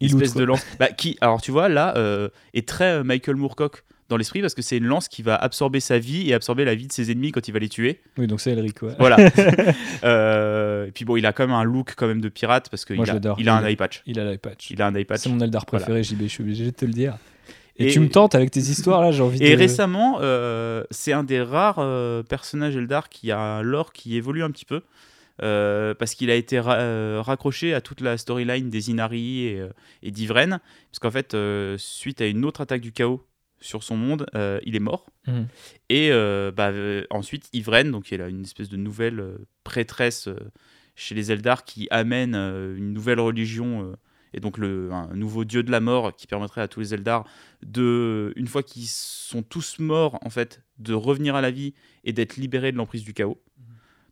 espèce 0.00 0.30
outre. 0.30 0.40
de 0.40 0.44
lance. 0.44 0.66
Bah, 0.78 0.88
qui, 0.88 1.16
alors 1.20 1.40
tu 1.40 1.50
vois, 1.50 1.68
là, 1.68 1.94
est 2.52 2.68
très 2.68 3.04
Michael 3.04 3.36
Moorcock 3.36 3.84
dans 4.08 4.16
l'esprit 4.16 4.40
parce 4.40 4.54
que 4.54 4.62
c'est 4.62 4.76
une 4.76 4.86
lance 4.86 5.08
qui 5.08 5.22
va 5.22 5.34
absorber 5.36 5.80
sa 5.80 5.98
vie 5.98 6.28
et 6.28 6.34
absorber 6.34 6.64
la 6.64 6.74
vie 6.74 6.86
de 6.86 6.92
ses 6.92 7.10
ennemis 7.10 7.32
quand 7.32 7.48
il 7.48 7.52
va 7.52 7.58
les 7.58 7.68
tuer. 7.68 8.00
Oui, 8.18 8.26
donc 8.26 8.40
c'est 8.40 8.52
Elric, 8.52 8.82
ouais. 8.82 8.94
Voilà. 8.98 9.16
Euh, 10.04 10.86
et 10.86 10.90
puis 10.90 11.04
bon, 11.04 11.16
il 11.16 11.24
a 11.24 11.32
quand 11.32 11.46
même 11.46 11.54
un 11.54 11.64
look 11.64 11.94
quand 11.96 12.06
même 12.06 12.20
de 12.20 12.28
pirate 12.28 12.68
parce 12.68 12.84
qu'il 12.84 13.00
a, 13.00 13.20
il 13.38 13.48
a 13.48 13.56
un 13.56 13.66
eye 13.66 13.76
patch. 13.76 14.02
Il 14.06 14.20
a 14.20 14.24
l'eye 14.24 14.38
patch. 14.38 14.70
Il 14.70 14.82
a 14.82 14.86
un 14.86 14.94
eye 14.94 15.04
patch. 15.04 15.20
C'est 15.22 15.30
mon 15.30 15.40
Eldar 15.40 15.64
préféré, 15.64 16.02
JB, 16.02 16.22
je 16.22 16.26
suis 16.26 16.42
obligé 16.42 16.66
de 16.66 16.70
te 16.70 16.84
le 16.84 16.92
dire. 16.92 17.16
Et, 17.76 17.88
Et- 17.88 17.90
tu 17.90 18.00
me 18.00 18.08
tentes 18.08 18.34
avec 18.34 18.50
tes 18.50 18.60
histoires, 18.60 19.00
là, 19.02 19.10
j'ai 19.10 19.22
envie 19.22 19.42
Et 19.42 19.52
de... 19.52 19.56
récemment, 19.58 20.18
euh, 20.20 20.84
c'est 20.90 21.12
un 21.12 21.24
des 21.24 21.42
rares 21.42 21.78
euh, 21.80 22.22
personnages 22.22 22.76
Eldar 22.76 23.08
qui 23.08 23.30
a 23.32 23.38
un 23.40 23.62
lore 23.62 23.92
qui 23.92 24.16
évolue 24.16 24.42
un 24.42 24.50
petit 24.50 24.64
peu. 24.64 24.82
euh, 25.42 25.94
parce 25.94 26.14
qu'il 26.14 26.30
a 26.30 26.36
été 26.36 26.60
ra- 26.60 27.20
raccroché 27.22 27.74
à 27.74 27.80
toute 27.80 28.00
la 28.00 28.16
storyline 28.16 28.70
des 28.70 28.90
Inari 28.90 29.40
et, 29.46 29.62
et 30.04 30.10
d'Ivren. 30.12 30.60
Parce 30.90 30.98
qu'en 31.00 31.10
fait, 31.10 31.36
suite 31.76 32.20
à 32.20 32.26
une 32.26 32.44
autre 32.44 32.60
attaque 32.60 32.80
du 32.82 32.92
chaos 32.92 33.20
sur 33.60 33.82
son 33.82 33.96
monde, 33.96 34.26
il 34.64 34.76
est 34.76 34.80
mort. 34.80 35.06
Mhm. 35.26 35.46
Et 35.88 36.10
bah, 36.56 36.70
ensuite, 37.10 37.48
Ivren, 37.52 37.90
donc 37.90 38.12
il 38.12 38.22
a 38.22 38.28
une 38.28 38.42
espèce 38.42 38.68
de 38.68 38.76
nouvelle 38.76 39.24
prêtresse 39.64 40.28
chez 40.94 41.16
les 41.16 41.32
Eldar 41.32 41.64
qui 41.64 41.88
amène 41.90 42.36
une 42.36 42.92
nouvelle 42.92 43.18
religion 43.18 43.96
et 44.34 44.40
donc 44.40 44.58
le, 44.58 44.92
un 44.92 45.14
nouveau 45.14 45.44
dieu 45.44 45.62
de 45.62 45.70
la 45.70 45.80
mort 45.80 46.14
qui 46.14 46.26
permettrait 46.26 46.60
à 46.60 46.68
tous 46.68 46.80
les 46.80 46.92
Eldar 46.92 47.24
de, 47.64 48.32
une 48.36 48.48
fois 48.48 48.62
qu'ils 48.62 48.88
sont 48.88 49.42
tous 49.42 49.78
morts 49.78 50.18
en 50.22 50.30
fait, 50.30 50.62
de 50.78 50.92
revenir 50.92 51.36
à 51.36 51.40
la 51.40 51.50
vie 51.50 51.72
et 52.02 52.12
d'être 52.12 52.36
libérés 52.36 52.72
de 52.72 52.76
l'emprise 52.76 53.04
du 53.04 53.14
chaos. 53.14 53.40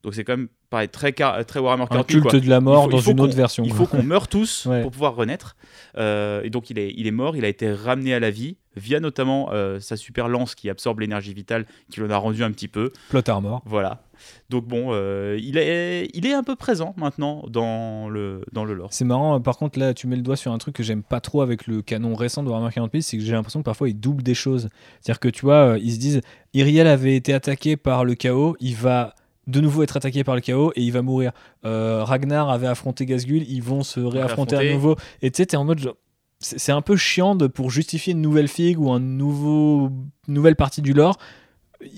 Donc 0.03 0.15
c'est 0.15 0.25
quand 0.25 0.37
même 0.37 0.49
pareil, 0.69 0.89
très, 0.89 1.13
très 1.13 1.61
Warhammer 1.61 1.85
Un 1.85 1.87
40 1.87 2.07
culte 2.09 2.23
quoi. 2.29 2.41
de 2.41 2.49
la 2.49 2.61
mort 2.61 2.85
faut- 2.85 2.91
dans 2.91 2.99
une 3.01 3.21
autre 3.21 3.37
version. 3.37 3.63
Il 3.65 3.73
faut 3.73 3.87
qu'on 3.87 4.03
meure 4.03 4.27
tous 4.27 4.67
Ouais. 4.67 4.83
pour 4.83 4.91
pouvoir 4.91 5.15
renaître. 5.15 5.55
Euh, 5.97 6.43
et 6.43 6.51
donc 6.51 6.71
il 6.71 6.79
est, 6.79 6.93
il 6.97 7.07
est 7.07 7.11
mort, 7.13 7.37
il 7.37 7.45
a 7.45 7.49
été 7.49 7.71
ramené 7.73 8.13
à 8.15 8.19
la 8.21 8.31
vie 8.31 8.57
via 8.75 8.99
notamment 9.01 9.51
euh, 9.53 9.79
sa 9.81 9.97
super 9.97 10.29
lance 10.29 10.55
qui 10.55 10.71
absorbe 10.71 11.01
l'énergie 11.01 11.35
vitale, 11.35 11.67
qui 11.91 12.01
l'en 12.01 12.11
a 12.11 12.17
rendu 12.17 12.43
un 12.43 12.51
petit 12.51 12.69
peu. 12.69 12.91
Plot 13.11 13.21
armor. 13.29 13.63
Voilà. 13.67 14.03
Donc 14.49 14.67
bon, 14.67 14.89
euh, 14.93 15.39
il, 15.41 15.57
est, 15.59 16.09
il 16.15 16.27
est 16.27 16.33
un 16.33 16.43
peu 16.43 16.57
présent 16.57 16.95
maintenant 16.97 17.45
dans 17.49 18.09
le, 18.09 18.41
dans 18.53 18.65
le 18.65 18.73
lore. 18.75 18.89
C'est 18.93 19.05
marrant, 19.05 19.37
euh, 19.37 19.41
par 19.41 19.57
contre, 19.59 19.79
là, 19.79 19.95
tu 19.95 20.07
mets 20.07 20.17
le 20.17 20.23
doigt 20.23 20.37
sur 20.37 20.53
un 20.53 20.59
truc 20.59 20.75
que 20.75 20.83
j'aime 20.83 21.03
pas 21.03 21.21
trop 21.21 21.43
avec 21.43 21.67
le 21.67 21.83
canon 21.83 22.15
récent 22.15 22.43
de 22.43 22.49
Warhammer 22.49 22.73
40 22.73 22.91
000, 22.93 23.03
c'est 23.03 23.19
que 23.19 23.23
j'ai 23.23 23.33
l'impression 23.33 23.61
que 23.61 23.65
parfois 23.67 23.89
ils 23.89 23.99
doublent 24.01 24.23
des 24.23 24.35
choses. 24.35 24.69
C'est-à-dire 25.01 25.21
que 25.21 25.29
tu 25.29 25.43
vois, 25.43 25.75
euh, 25.75 25.79
ils 25.81 25.93
se 25.93 25.99
disent 25.99 26.21
Iriel 26.55 26.87
avait 26.87 27.15
été 27.15 27.33
attaqué 27.35 27.77
par 27.77 28.05
le 28.05 28.15
chaos, 28.15 28.57
il 28.59 28.75
va 28.75 29.15
de 29.47 29.61
nouveau 29.61 29.83
être 29.83 29.97
attaqué 29.97 30.25
par 30.25 30.35
le 30.35 30.41
chaos 30.41 30.73
et 30.77 30.83
il 30.83 30.93
va 30.93 31.03
mourir. 31.03 31.33
Euh, 31.65 32.05
Ragnar 32.05 32.49
avait 32.51 32.67
affronté 32.69 33.07
Gazgul, 33.07 33.45
ils 33.49 33.63
vont 33.63 33.83
se 33.83 34.01
réaffronter 34.01 34.57
à 34.57 34.73
nouveau. 34.73 34.97
Et 35.21 35.31
tu 35.31 35.39
sais, 35.39 35.47
t'es 35.47 35.57
en 35.57 35.65
mode 35.65 35.79
genre, 35.81 35.97
C'est 36.41 36.73
un 36.73 36.83
peu 36.83 36.97
chiant 36.97 37.35
de, 37.35 37.47
pour 37.47 37.71
justifier 37.71 38.13
une 38.13 38.21
nouvelle 38.21 38.49
figue 38.49 38.79
ou 38.81 38.91
un 38.93 39.01
nouveau 39.01 39.91
nouvelle 40.29 40.57
partie 40.57 40.83
du 40.83 40.93
lore. 40.93 41.19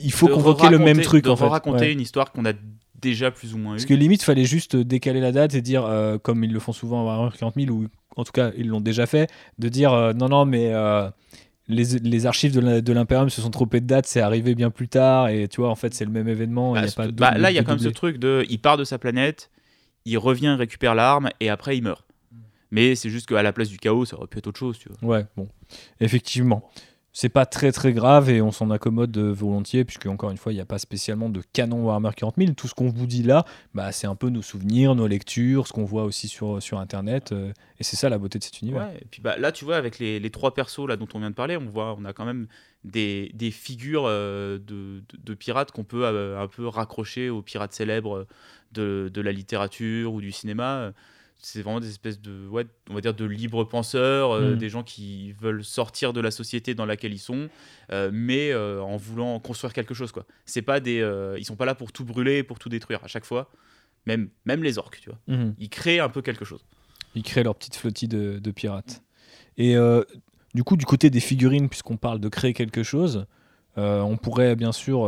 Il 0.03 0.13
faut 0.13 0.29
convoquer 0.29 0.71
le 0.71 0.79
même 0.79 1.01
truc 1.03 1.25
de 1.25 1.31
en 1.31 1.37
fait. 1.37 1.47
raconter 1.47 1.85
Ouais. 1.87 1.93
une 1.93 2.01
histoire 2.01 2.33
qu'on 2.33 2.47
a 2.47 2.53
déjà 3.01 3.31
plus 3.31 3.53
ou 3.55 3.59
moins 3.59 3.73
Parce 3.75 3.85
que 3.85 3.93
limite, 3.93 4.23
fallait 4.23 4.47
juste 4.47 4.77
décaler 4.77 5.21
la 5.21 5.31
date 5.31 5.55
et 5.55 5.61
dire, 5.61 5.85
euh, 5.85 6.17
comme 6.17 6.43
ils 6.43 6.53
le 6.53 6.59
font 6.61 6.73
souvent 6.73 7.03
à 7.03 7.05
Warhammer 7.05 7.37
40 7.39 7.55
000, 7.55 7.71
ou 7.77 7.87
en 8.17 8.25
tout 8.25 8.33
cas 8.33 8.51
ils 8.57 8.69
l'ont 8.69 8.81
déjà 8.81 9.05
fait, 9.07 9.31
de 9.59 9.69
dire 9.69 9.93
euh, 9.93 10.15
non, 10.15 10.31
non, 10.31 10.47
mais 10.47 10.73
les, 11.69 11.99
les 11.99 12.27
archives 12.27 12.53
de 12.55 12.93
l'Imperium 12.93 13.31
se 13.31 13.41
sont 13.41 13.51
trompées 13.51 13.81
de 13.81 13.87
date, 13.87 14.07
c'est 14.07 14.21
arrivé 14.21 14.55
bien 14.55 14.71
plus 14.71 14.89
tard, 14.89 15.29
et 15.29 15.49
tu 15.49 15.61
vois, 15.61 15.71
en 15.71 15.75
fait, 15.75 15.95
c'est 15.95 16.05
le 16.05 16.11
même 16.11 16.29
événement. 16.29 16.73
Bah, 16.73 16.81
il 16.81 16.83
y 16.83 16.85
a 16.85 16.89
c'est- 16.89 16.97
pas 16.97 17.07
de 17.07 17.13
bah, 17.13 17.39
là, 17.39 17.51
il 17.51 17.55
y 17.55 17.59
a 17.59 17.63
quand 17.63 17.73
même 17.73 17.79
ce 17.79 17.85
doublé. 17.85 17.95
truc 17.95 18.19
de 18.19 18.45
il 18.51 18.59
part 18.61 18.77
de 18.77 18.85
sa 18.85 18.99
planète, 18.99 19.51
il 20.05 20.19
revient, 20.19 20.55
récupère 20.59 20.95
l'arme 20.95 21.31
et 21.41 21.49
après 21.49 21.77
il 21.79 21.83
meurt. 21.83 22.05
Mm. 22.33 22.37
Mais 22.71 22.95
c'est 22.95 23.09
juste 23.09 23.27
qu'à 23.29 23.43
la 23.43 23.53
place 23.53 23.69
du 23.71 23.79
chaos, 23.79 24.05
ça 24.05 24.17
aurait 24.17 24.27
pu 24.27 24.39
être 24.39 24.47
autre 24.49 24.59
chose, 24.59 24.79
tu 24.79 24.89
vois. 25.01 25.17
Ouais, 25.19 25.27
bon, 25.37 25.49
effectivement. 26.01 26.69
C'est 27.17 27.29
pas 27.29 27.47
très 27.47 27.71
très 27.71 27.93
grave 27.93 28.29
et 28.29 28.43
on 28.43 28.51
s'en 28.51 28.71
accommode 28.71 29.17
volontiers, 29.17 29.85
puisque 29.85 30.07
encore 30.07 30.33
une 30.33 30.37
fois, 30.37 30.51
il 30.51 30.57
n'y 30.57 30.61
a 30.61 30.65
pas 30.67 30.81
spécialement 30.81 31.29
de 31.29 31.43
canon 31.53 31.85
Warhammer 31.85 32.11
40 32.17 32.35
000. 32.39 32.53
Tout 32.55 32.67
ce 32.67 32.75
qu'on 32.75 32.89
vous 32.91 33.07
dit 33.07 33.23
là, 33.23 33.45
bah, 33.73 33.93
c'est 33.93 34.09
un 34.09 34.17
peu 34.17 34.31
nos 34.31 34.43
souvenirs, 34.43 34.97
nos 34.97 35.07
lectures, 35.07 35.69
ce 35.69 35.73
qu'on 35.73 35.85
voit 35.85 36.03
aussi 36.03 36.27
sur, 36.27 36.61
sur 36.61 36.81
Internet, 36.81 37.31
euh, 37.31 37.53
et 37.79 37.85
c'est 37.85 37.95
ça 37.95 38.09
la 38.09 38.19
beauté 38.19 38.41
de 38.41 38.45
cet 38.45 38.63
univers. 38.63 38.91
Et 39.01 39.05
puis 39.09 39.23
bah, 39.23 39.37
là, 39.39 39.53
tu 39.53 39.65
vois, 39.65 39.77
avec 39.77 40.01
les, 40.01 40.19
les 40.19 40.31
trois 40.31 40.55
persos 40.55 40.89
là, 40.89 40.97
dont 40.97 41.07
on 41.15 41.21
vient 41.21 41.31
de 41.31 41.37
parler, 41.37 41.57
on 41.57 41.67
voit, 41.67 41.95
on 41.97 42.05
a 42.05 42.13
quand 42.13 42.25
même 42.25 42.49
des, 42.83 43.31
des 43.33 43.53
figures 43.53 44.07
euh, 44.07 44.59
de, 44.59 44.99
de- 45.09 45.19
de 45.23 45.35
pirates 45.35 45.71
qu'on 45.71 45.85
peut 45.85 46.05
euh, 46.05 46.43
un 46.43 46.49
peu 46.49 46.67
raccrocher 46.67 47.31
aux 47.31 47.43
pirates 47.43 47.75
célèbres 47.75 48.27
de, 48.73 49.09
de 49.15 49.21
la 49.21 49.31
littérature 49.31 50.13
ou 50.15 50.21
du 50.21 50.33
cinéma. 50.33 50.93
C'est 51.39 51.61
vraiment 51.61 51.81
des 51.81 51.91
espèces 51.91 52.21
de, 52.23 52.49
ouais, 52.49 52.65
on 52.89 52.95
va 52.95 53.01
dire, 53.03 53.13
de 53.13 53.25
libres 53.27 53.65
penseurs, 53.65 54.31
euh, 54.33 54.55
Mm. 54.55 54.59
des 54.59 54.69
gens 54.71 54.83
qui 54.83 55.33
veulent 55.33 55.63
sortir 55.63 56.13
de 56.15 56.21
la 56.21 56.31
société 56.31 56.75
dans 56.75 56.87
laquelle 56.87 57.13
ils 57.13 57.19
sont, 57.19 57.49
euh, 57.93 58.11
mais 58.13 58.51
euh, 58.51 58.81
en 58.81 58.97
voulant 58.97 59.39
construire 59.41 59.75
quelque 59.75 59.93
chose. 59.93 60.11
Quoi. 60.11 60.25
C'est 60.47 60.63
pas 60.63 60.81
des, 60.81 61.07
ils 61.39 61.45
sont 61.45 61.57
pas 61.57 61.67
là 61.67 61.75
pour 61.75 61.93
tout 61.93 62.05
brûler, 62.05 62.43
pour 62.43 62.59
tout 62.59 62.69
détruire 62.71 63.01
à 63.05 63.09
chaque 63.09 63.27
fois. 63.27 63.51
Même, 64.07 64.29
même 64.47 64.63
les 64.63 64.79
orques, 64.79 65.01
tu 65.03 65.11
vois. 65.11 65.19
Mhm. 65.29 65.55
Ils 65.59 65.69
créent 65.69 66.01
un 66.01 66.09
peu 66.09 66.23
quelque 66.23 66.45
chose. 66.45 66.65
Ils 67.15 67.23
créent 67.23 67.43
leur 67.45 67.55
petite 67.55 67.77
flottille 67.77 68.09
de, 68.09 68.39
de 68.39 68.51
pirates. 68.51 69.03
Et 69.57 69.77
du 70.55 70.65
coup, 70.65 70.77
du 70.77 70.85
côté 70.85 71.11
des 71.11 71.21
figurines, 71.21 71.69
puisqu'on 71.69 71.97
parle 71.97 72.21
de 72.21 72.29
créer 72.29 72.53
quelque 72.55 72.83
chose, 72.83 73.27
on 73.77 74.17
pourrait 74.17 74.57
bien 74.57 74.73
sûr 74.73 75.07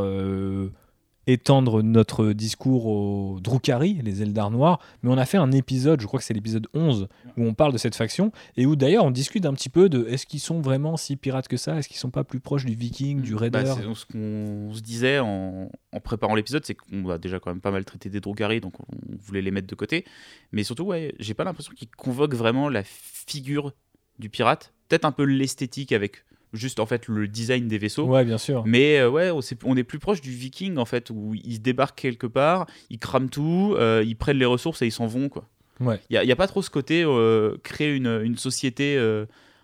étendre 1.26 1.82
notre 1.82 2.32
discours 2.32 2.86
aux 2.86 3.40
Drukhari, 3.40 4.00
les 4.02 4.22
Eldar 4.22 4.50
noirs, 4.50 4.78
mais 5.02 5.10
on 5.10 5.18
a 5.18 5.26
fait 5.26 5.36
un 5.38 5.50
épisode, 5.52 6.00
je 6.00 6.06
crois 6.06 6.20
que 6.20 6.24
c'est 6.24 6.34
l'épisode 6.34 6.68
11, 6.74 7.08
où 7.36 7.42
on 7.44 7.54
parle 7.54 7.72
de 7.72 7.78
cette 7.78 7.94
faction, 7.96 8.30
et 8.56 8.64
où 8.66 8.76
d'ailleurs 8.76 9.04
on 9.04 9.10
discute 9.10 9.44
un 9.46 9.52
petit 9.54 9.68
peu 9.68 9.88
de 9.88 10.06
est-ce 10.08 10.24
qu'ils 10.26 10.40
sont 10.40 10.60
vraiment 10.60 10.96
si 10.96 11.16
pirates 11.16 11.48
que 11.48 11.56
ça 11.56 11.76
Est-ce 11.78 11.88
qu'ils 11.88 11.96
sont 11.96 12.10
pas 12.10 12.24
plus 12.24 12.38
proches 12.40 12.64
du 12.64 12.74
viking, 12.74 13.20
du 13.22 13.34
raider 13.34 13.62
Bah, 13.64 13.74
c'est- 13.74 13.94
ce 13.94 14.06
qu'on 14.06 14.72
se 14.74 14.80
disait 14.80 15.18
en, 15.18 15.68
en 15.92 16.00
préparant 16.00 16.34
l'épisode, 16.34 16.64
c'est 16.64 16.74
qu'on 16.74 17.08
a 17.10 17.18
déjà 17.18 17.40
quand 17.40 17.50
même 17.50 17.60
pas 17.60 17.70
mal 17.72 17.84
traité 17.84 18.08
des 18.08 18.20
Drogari, 18.20 18.60
donc 18.60 18.78
on 18.80 18.84
voulait 19.18 19.42
les 19.42 19.50
mettre 19.50 19.66
de 19.66 19.74
côté. 19.74 20.04
Mais 20.52 20.62
surtout, 20.62 20.84
ouais, 20.84 21.14
j'ai 21.18 21.34
pas 21.34 21.44
l'impression 21.44 21.72
qu'ils 21.74 21.88
convoquent 21.90 22.34
vraiment 22.34 22.68
la 22.68 22.82
figure 22.84 23.72
du 24.18 24.28
pirate. 24.30 24.72
Peut-être 24.88 25.04
un 25.04 25.12
peu 25.12 25.24
l'esthétique 25.24 25.90
avec 25.92 26.24
juste 26.56 26.80
en 26.80 26.86
fait 26.86 27.08
le 27.08 27.28
design 27.28 27.68
des 27.68 27.78
vaisseaux. 27.78 28.04
Ouais, 28.06 28.24
bien 28.24 28.38
sûr. 28.38 28.62
Mais 28.66 28.98
euh, 28.98 29.08
ouais, 29.10 29.30
on, 29.64 29.76
est 29.76 29.84
plus 29.84 29.98
proche 29.98 30.20
du 30.20 30.30
viking 30.30 30.76
en 30.78 30.84
fait, 30.84 31.10
où 31.10 31.34
ils 31.34 31.60
débarquent 31.60 31.98
quelque 32.00 32.26
part, 32.26 32.66
ils 32.90 32.98
crament 32.98 33.28
tout, 33.28 33.74
euh, 33.78 34.02
ils 34.06 34.16
prennent 34.16 34.38
les 34.38 34.44
ressources 34.44 34.82
et 34.82 34.86
ils 34.86 34.92
s'en 34.92 35.06
vont 35.06 35.28
quoi. 35.28 35.44
Ouais. 35.80 36.00
Il 36.10 36.20
n'y 36.20 36.32
a, 36.32 36.36
pas 36.36 36.46
trop 36.46 36.62
ce 36.62 36.70
côté 36.70 37.04
euh, 37.04 37.56
créer 37.62 37.94
une, 37.94 38.20
une 38.24 38.36
société 38.38 38.98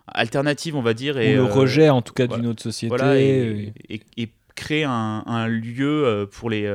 alternative, 0.06 0.76
on 0.76 0.82
va 0.82 0.94
dire. 0.94 1.16
Ou 1.16 1.20
Et, 1.20 1.34
le 1.34 1.44
rejet 1.44 1.88
en 1.90 2.02
tout 2.02 2.12
cas 2.12 2.26
voilà. 2.26 2.40
d'une 2.42 2.50
autre 2.50 2.62
société. 2.62 2.88
voilà, 2.94 3.18
et- 3.18 3.72
et, 3.88 3.94
et- 3.94 4.22
et 4.22 4.28
créer 4.54 4.84
un, 4.84 5.22
un 5.26 5.48
lieu 5.48 6.28
pour 6.30 6.50
les, 6.50 6.68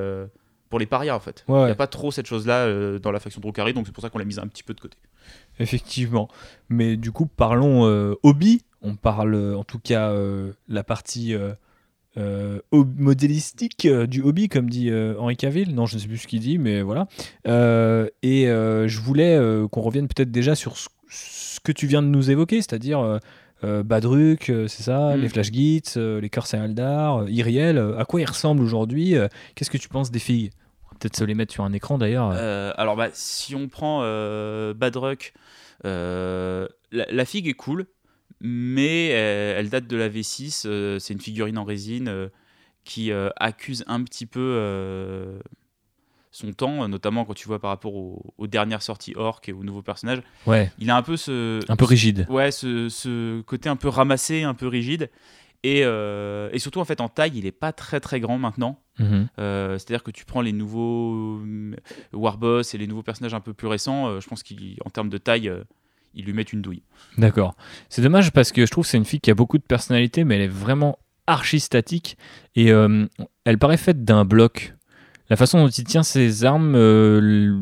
pour 0.69 0.79
les 0.79 0.85
parias 0.85 1.15
en 1.15 1.19
fait. 1.19 1.45
Il 1.47 1.51
Ouais, 1.51 1.57
n'y 1.59 1.65
ouais. 1.65 1.71
a 1.71 1.75
pas 1.75 1.87
trop 1.87 2.11
cette 2.11 2.25
chose-là 2.25 2.65
euh, 2.65 2.99
dans 2.99 3.11
la 3.11 3.19
faction 3.19 3.39
Drukari, 3.41 3.73
donc 3.73 3.85
c'est 3.85 3.91
pour 3.93 4.01
ça 4.01 4.09
qu'on 4.09 4.17
l'a 4.17 4.25
mise 4.25 4.39
un 4.39 4.47
petit 4.47 4.63
peu 4.63 4.73
de 4.73 4.81
côté. 4.81 4.97
Effectivement. 5.59 6.27
Mais 6.69 6.97
du 6.97 7.11
coup, 7.11 7.25
parlons 7.25 7.85
euh, 7.85 8.15
hobby. 8.23 8.61
On 8.87 8.95
parle 8.95 9.35
euh, 9.35 9.57
en 9.57 9.63
tout 9.63 9.79
cas 9.79 10.11
euh, 10.11 10.53
la 10.69 10.83
partie 10.83 11.35
euh, 11.35 12.59
modélistique 12.71 13.87
du 13.87 14.21
hobby, 14.21 14.49
comme 14.49 14.69
dit 14.69 14.91
Henri 15.19 15.37
Cavill. 15.37 15.75
Non, 15.75 15.85
je 15.85 15.95
ne 15.95 15.99
sais 16.01 16.07
plus 16.07 16.17
ce 16.17 16.27
qu'il 16.27 16.39
dit, 16.39 16.57
mais 16.57 16.81
voilà. 16.81 17.07
Et 17.45 18.45
je 18.47 18.99
voulais 18.99 19.39
qu'on 19.71 19.81
revienne 19.81 20.07
peut-être 20.07 20.31
déjà 20.31 20.55
sur 20.55 20.77
ce, 20.77 20.87
ce 21.09 21.59
que 21.59 21.71
tu 21.71 21.87
viens 21.87 22.01
de 22.01 22.07
nous 22.07 22.31
évoquer, 22.31 22.57
c'est-à-dire 22.57 23.19
Badruk, 23.63 24.49
euh, 24.49 24.67
c'est 24.67 24.83
ça, 24.83 25.15
Mm. 25.17 25.21
les 25.21 25.29
Flash 25.29 25.51
Gits, 25.51 25.81
les 25.95 26.29
Corsair 26.29 26.63
Eldar, 26.63 27.27
Iriel. 27.29 27.77
à 27.97 28.05
quoi 28.05 28.21
ils 28.21 28.25
ressemblent 28.25 28.61
aujourd'hui 28.63 29.15
Qu'est-ce 29.55 29.69
que 29.71 29.77
tu 29.77 29.89
penses 29.89 30.11
des 30.11 30.19
filles? 30.19 30.49
Peut-être 30.99 31.15
se 31.17 31.23
les 31.23 31.35
mettre 31.35 31.53
sur 31.53 31.63
un 31.63 31.73
écran 31.73 31.97
d'ailleurs. 31.99 32.31
Euh, 32.33 32.71
alors, 32.77 32.95
bah, 32.95 33.09
si 33.13 33.53
on 33.53 33.67
prend 33.67 33.99
euh, 34.01 34.73
Badruck, 34.73 35.33
euh, 35.85 36.67
la, 36.91 37.05
la 37.11 37.25
figue 37.25 37.47
est 37.47 37.53
cool, 37.53 37.85
mais 38.41 39.11
euh, 39.13 39.55
elle 39.59 39.69
date 39.69 39.87
de 39.87 39.97
la 39.97 40.09
V6. 40.09 40.63
euh, 40.65 40.99
c'est 40.99 41.13
une 41.13 41.21
figurine 41.21 41.57
en 41.57 41.63
résine 41.63 42.07
euh, 42.07 42.29
qui 42.83 43.11
accuse 43.35 43.83
un 43.87 44.01
petit 44.03 44.25
peu 44.25 45.37
son 46.31 46.53
temps, 46.53 46.87
notamment 46.87 47.25
quand 47.25 47.33
tu 47.33 47.47
vois 47.47 47.59
par 47.59 47.69
rapport 47.69 47.95
aux, 47.95 48.33
aux 48.37 48.47
dernières 48.47 48.81
sorties 48.81 49.13
Orc 49.15 49.41
et 49.47 49.51
aux 49.51 49.63
nouveaux 49.63 49.81
personnages. 49.81 50.21
Ouais, 50.45 50.71
Il 50.79 50.89
a 50.89 50.95
un 50.95 51.01
peu 51.01 51.17
ce, 51.17 51.59
un 51.69 51.75
peu 51.75 51.85
rigide. 51.85 52.25
Ouais, 52.29 52.51
ce, 52.51 52.87
ce 52.89 53.41
côté 53.41 53.67
un 53.69 53.75
peu 53.75 53.89
ramassé, 53.89 54.43
un 54.43 54.53
peu 54.53 54.67
rigide. 54.67 55.09
Et, 55.63 55.81
euh, 55.83 56.49
et 56.53 56.59
surtout, 56.59 56.79
en 56.79 56.85
fait, 56.85 57.01
en 57.01 57.09
taille, 57.09 57.33
il 57.35 57.45
est 57.45 57.51
pas 57.51 57.73
très 57.73 57.99
très 57.99 58.19
grand 58.19 58.37
maintenant. 58.37 58.79
Mhm. 58.99 59.27
Euh, 59.39 59.77
C'est-à-dire 59.77 60.03
que 60.03 60.11
tu 60.11 60.23
prends 60.23 60.41
les 60.41 60.53
nouveaux 60.53 61.41
Warboss 62.13 62.73
et 62.73 62.77
les 62.77 62.87
nouveaux 62.87 63.03
personnages 63.03 63.33
un 63.33 63.41
peu 63.41 63.53
plus 63.53 63.67
récents, 63.67 64.07
euh, 64.07 64.19
je 64.21 64.27
pense 64.27 64.43
qu'en 64.43 64.89
termes 64.91 65.09
de 65.09 65.17
taille, 65.17 65.51
ils 66.17 66.25
lui 66.25 66.33
mettent 66.33 66.51
une 66.51 66.61
douille. 66.61 66.83
D'accord. 67.17 67.55
C'est 67.89 68.01
dommage 68.01 68.31
parce 68.31 68.51
que 68.51 68.65
je 68.65 68.71
trouve 68.71 68.83
que 68.83 68.89
c'est 68.89 68.97
une 68.97 69.05
fille 69.05 69.21
qui 69.21 69.31
a 69.31 69.35
beaucoup 69.35 69.57
de 69.57 69.63
personnalité, 69.63 70.23
mais 70.25 70.35
elle 70.35 70.41
est 70.41 70.47
vraiment 70.47 70.99
archi 71.27 71.59
statique 71.59 72.17
et 72.55 72.71
euh, 72.71 73.05
elle 73.45 73.57
paraît 73.57 73.77
faite 73.77 74.03
d'un 74.03 74.25
bloc. 74.25 74.73
La 75.29 75.35
façon 75.35 75.59
dont 75.59 75.67
il 75.67 75.83
tient 75.83 76.03
ses 76.03 76.45
armes 76.45 76.73
euh, 76.75 77.53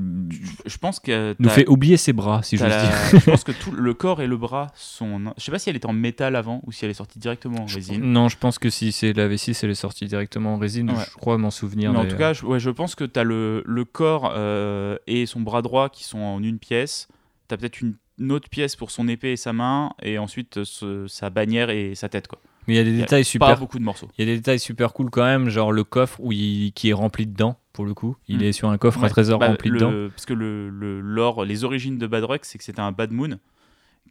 Je- 0.68 0.78
pense 0.78 0.99
que 0.99 1.36
nous 1.39 1.49
fait 1.49 1.68
oublier 1.68 1.97
ses 1.97 2.14
bras, 2.14 2.43
si 2.43 2.58
j'ose 2.58 2.68
dire. 2.68 2.91
je 3.20 3.32
pense 3.32 3.43
que 3.43 3.51
tout 3.51 3.72
le 3.72 3.95
corps 3.95 4.22
et 4.22 4.28
le 4.28 4.38
bras 4.38 4.68
sont. 4.76 5.34
Je 5.36 5.43
sais 5.43 5.51
pas 5.51 5.58
si 5.58 5.72
elle 5.72 5.76
était 5.76 5.88
en 5.88 5.93
métal 5.93 6.36
avant 6.36 6.62
ou 6.68 6.72
si 6.72 6.86
elle 6.86 6.91
est 6.91 6.95
sortie 6.95 7.18
directement 7.18 7.64
en 7.64 7.66
résine. 7.66 8.03
Non, 8.03 8.30
je 8.30 8.38
pense 8.38 8.60
que 8.60 8.70
si 8.70 8.91
c'est 8.91 9.14
la 9.14 9.28
V6, 9.28 9.58
elle 9.64 9.72
est 9.72 9.74
sortie 9.74 10.06
directement 10.06 10.53
en 10.53 10.58
résine. 10.60 10.91
Ouais. 10.91 11.03
Je 11.12 11.16
crois 11.18 11.39
m'en 11.39 11.49
souvenir. 11.49 11.91
Mais 11.91 11.97
en 11.97 12.06
tout 12.08 12.18
cas, 12.18 12.34
je, 12.34 12.45
ouais, 12.45 12.60
je 12.60 12.70
pense 12.70 12.93
que 12.93 13.03
tu 13.03 13.20
as 13.20 13.24
le, 13.24 13.64
le 13.66 13.84
corps 13.84 14.32
euh, 14.36 14.97
et 15.08 15.26
son 15.26 15.41
bras 15.41 15.64
droit 15.64 15.89
qui 15.89 16.03
sont 16.03 16.20
en 16.20 16.43
une 16.43 16.60
pièce. 16.60 17.08
Tu 17.49 17.56
as 17.56 17.58
peut-être 17.58 17.82
une, 17.82 17.95
une 18.20 18.32
autre 18.32 18.49
pièce 18.49 18.76
pour 18.76 18.91
son 18.91 19.07
épée 19.07 19.32
et 19.34 19.36
sa 19.38 19.51
main, 19.53 19.91
et 20.01 20.18
ensuite 20.18 20.63
ce- 20.63 21.07
sa 21.07 21.30
bannière 21.30 21.70
et 21.70 21.95
sa 21.95 22.09
tête. 22.09 22.28
Quoi. 22.28 22.39
mais 22.68 22.74
il 22.74 22.78
y 22.78 22.80
a 22.80 22.84
des 22.84 22.91
y 22.91 22.93
a 22.95 22.97
détails 23.01 23.22
Pas 23.24 23.30
super. 23.30 23.59
beaucoup 23.59 23.78
de 23.78 23.84
morceaux. 23.84 24.09
Il 24.18 24.26
y 24.26 24.28
a 24.28 24.32
des 24.32 24.38
détails 24.38 24.59
super 24.59 24.91
cool 24.93 25.09
quand 25.11 25.24
même, 25.24 25.49
genre 25.49 25.72
le 25.72 25.84
coffre 25.84 26.20
où 26.22 26.32
il, 26.32 26.72
qui 26.74 26.89
est 26.89 26.93
rempli 26.93 27.28
dedans 27.28 27.59
pour 27.74 27.86
le 27.86 27.93
coup. 27.93 28.16
Il 28.28 28.39
Mm. 28.39 28.43
est 28.43 28.51
sur 28.53 28.70
un 28.70 28.78
coffre 28.80 28.99
à 28.99 29.03
Ouais. 29.03 29.09
trésor 29.09 29.38
Bah, 29.39 29.47
rempli 29.49 29.70
le- 29.70 29.76
dedans. 29.80 30.09
Parce 30.09 30.26
que 30.26 30.34
le, 30.34 30.70
le 30.70 30.99
lore, 31.01 31.45
les 31.45 31.63
origines 31.63 31.97
de 31.99 32.07
Badrock, 32.07 32.43
c'est 32.45 32.57
que 32.57 32.63
c'était 32.63 32.80
un 32.80 32.91
Bad 32.91 33.11
Moon 33.11 33.38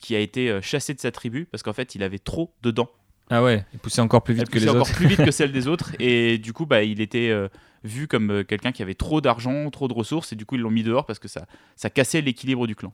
qui 0.00 0.14
a 0.14 0.20
été 0.20 0.50
euh, 0.50 0.61
chassé 0.61 0.92
de 0.94 1.00
sa 1.00 1.11
tribu 1.11 1.46
parce 1.50 1.62
qu'en 1.62 1.72
fait 1.72 1.94
il 1.94 2.02
avait 2.02 2.18
trop 2.18 2.52
de 2.62 2.70
dents. 2.70 2.90
Ah 3.30 3.42
ouais, 3.42 3.64
il 3.72 3.78
poussait 3.78 4.02
encore 4.02 4.22
plus 4.22 4.34
Elle 4.34 4.40
vite 4.40 4.50
que 4.50 4.59
les 4.59 4.66
poussait 4.66 4.76
encore 4.76 4.88
autres. 4.88 4.96
plus 4.96 5.07
vite 5.07 5.24
que 5.24 5.30
celle 5.32 5.50
des 5.50 5.66
autres 5.66 5.92
et 5.98 6.36
du 6.38 6.52
coup 6.52 6.66
bah, 6.66 6.82
il 6.82 7.00
était 7.00 7.30
euh, 7.30 7.48
vu 7.84 8.07
comme 8.07 8.30
euh, 8.30 8.44
quelqu'un 8.44 8.70
qui 8.70 8.82
avait 8.82 8.94
trop 8.94 9.20
d'argent, 9.20 9.70
trop 9.70 9.88
de 9.88 9.94
ressources 9.94 10.32
et 10.32 10.36
du 10.36 10.44
coup 10.46 10.57
ils 10.57 10.61
l'ont 10.61 10.70
mis 10.70 10.82
dehors 10.82 11.07
parce 11.07 11.18
que 11.18 11.28
ça, 11.28 11.46
ça 11.74 11.90
cassait 11.90 12.20
l'équilibre 12.20 12.66
du 12.66 12.76
clan. 12.76 12.92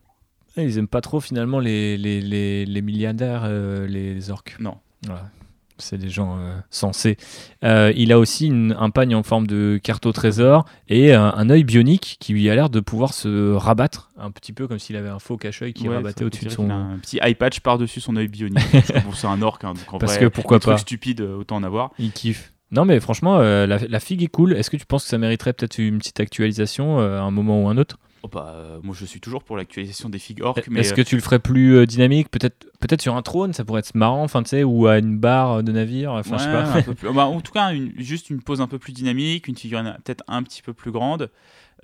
Ah, 0.57 0.63
Ils 0.63 0.77
aiment 0.77 0.87
pas 0.87 1.01
trop 1.01 1.19
finalement 1.19 1.59
les, 1.59 1.97
les, 1.97 2.21
les, 2.21 2.65
les 2.65 2.81
milliardaires, 2.81 3.43
euh, 3.45 3.87
les, 3.87 4.29
orques. 4.31 4.55
Non. 4.59 4.75
Voilà. 5.05 5.29
c'est 5.77 5.97
des 5.97 6.09
gens 6.09 6.37
euh, 6.37 6.53
sensés. 6.69 7.17
Euh, 7.63 7.91
il 7.95 8.11
a 8.11 8.19
aussi 8.19 8.47
une- 8.47 8.75
un 8.77 8.89
pagne 8.91 9.15
en 9.15 9.23
forme 9.23 9.47
de 9.47 9.79
carte 9.81 10.05
au 10.05 10.11
trésor 10.11 10.65
et 10.89 11.13
un, 11.13 11.33
un 11.35 11.49
œil 11.49 11.63
bionique 11.63 12.17
qui 12.19 12.33
lui 12.33 12.49
a 12.49 12.55
l'air 12.55 12.69
de 12.69 12.79
pouvoir 12.81 13.13
se 13.13 13.53
rabattre, 13.53 14.11
un 14.19 14.29
petit 14.29 14.53
peu 14.53 14.67
comme 14.67 14.77
s'il 14.77 14.95
avait 14.95 15.09
un 15.09 15.17
faux 15.19 15.37
cache-œil 15.37 15.73
qui 15.73 15.87
Ouais, 15.89 15.95
rabattait 15.95 16.23
au-dessus 16.25 16.45
de 16.45 16.49
son. 16.51 16.69
un 16.69 16.97
petit 17.01 17.17
eye 17.23 17.33
patch 17.33 17.61
par-dessus 17.61 17.99
son 18.01 18.15
œil 18.17 18.27
bionique. 18.27 18.59
Bon, 19.05 19.11
c'est 19.13 19.25
un 19.27 19.41
orc, 19.41 19.59
hein, 19.63 19.73
donc 19.73 19.91
en 19.93 19.97
Parce 19.97 20.13
vrai, 20.17 20.21
que 20.25 20.27
pourquoi 20.27 20.59
pas 20.59 20.77
stupides, 20.77 21.21
euh, 21.21 21.37
autant 21.37 21.55
en 21.55 21.63
avoir. 21.63 21.91
Il 21.97 22.11
kiffe. 22.11 22.53
Non, 22.71 22.85
mais 22.85 22.99
franchement, 22.99 23.39
euh, 23.39 23.65
la, 23.65 23.79
la 23.79 23.99
figue 23.99 24.21
est 24.23 24.27
cool. 24.27 24.53
Est-ce 24.53 24.69
que 24.69 24.77
tu 24.77 24.85
penses 24.85 25.03
que 25.03 25.09
ça 25.09 25.17
mériterait 25.17 25.53
peut-être 25.53 25.77
une 25.79 25.97
petite 25.97 26.19
actualisation 26.19 26.99
euh, 26.99 27.19
à 27.19 27.23
un 27.23 27.31
moment 27.31 27.63
ou 27.63 27.69
un 27.69 27.77
autre? 27.77 27.97
Oh, 28.23 28.27
bah, 28.27 28.53
euh, 28.55 28.79
moi, 28.83 28.95
je 28.97 29.03
suis 29.05 29.19
toujours 29.19 29.43
pour 29.43 29.57
l'actualisation 29.57 30.07
des 30.07 30.19
figues 30.19 30.43
orques, 30.43 30.67
mais 30.69 30.81
Est-ce 30.81 30.93
que 30.93 31.01
tu 31.01 31.15
le 31.15 31.21
ferais 31.21 31.39
plus 31.39 31.75
euh, 31.75 31.85
dynamique? 31.87 32.29
Peut-être 32.29 32.67
peut-être 32.79 33.01
sur 33.01 33.15
un 33.15 33.21
trône, 33.23 33.51
ça 33.53 33.65
pourrait 33.65 33.79
être 33.79 33.95
marrant, 33.95 34.23
enfin, 34.23 34.43
tu 34.43 34.49
sais, 34.49 34.63
ou 34.63 34.85
à 34.87 34.99
une 34.99 35.17
barre 35.17 35.63
de 35.63 35.71
navire. 35.71 36.11
Enfin, 36.13 36.37
je 36.37 36.43
sais 36.43 36.51
pas. 36.51 36.71
un 36.77 36.81
peu 36.83 36.93
plus- 36.95 37.11
bah, 37.13 37.25
en 37.25 37.41
tout 37.41 37.51
cas, 37.51 37.73
une- 37.73 37.93
juste 37.97 38.29
une 38.29 38.41
pose 38.41 38.61
un 38.61 38.67
peu 38.67 38.77
plus 38.77 38.93
dynamique, 38.93 39.47
une 39.47 39.57
figurine 39.57 39.97
peut-être 40.03 40.23
un 40.27 40.43
petit 40.43 40.61
peu 40.61 40.73
plus 40.73 40.91
grande. 40.91 41.31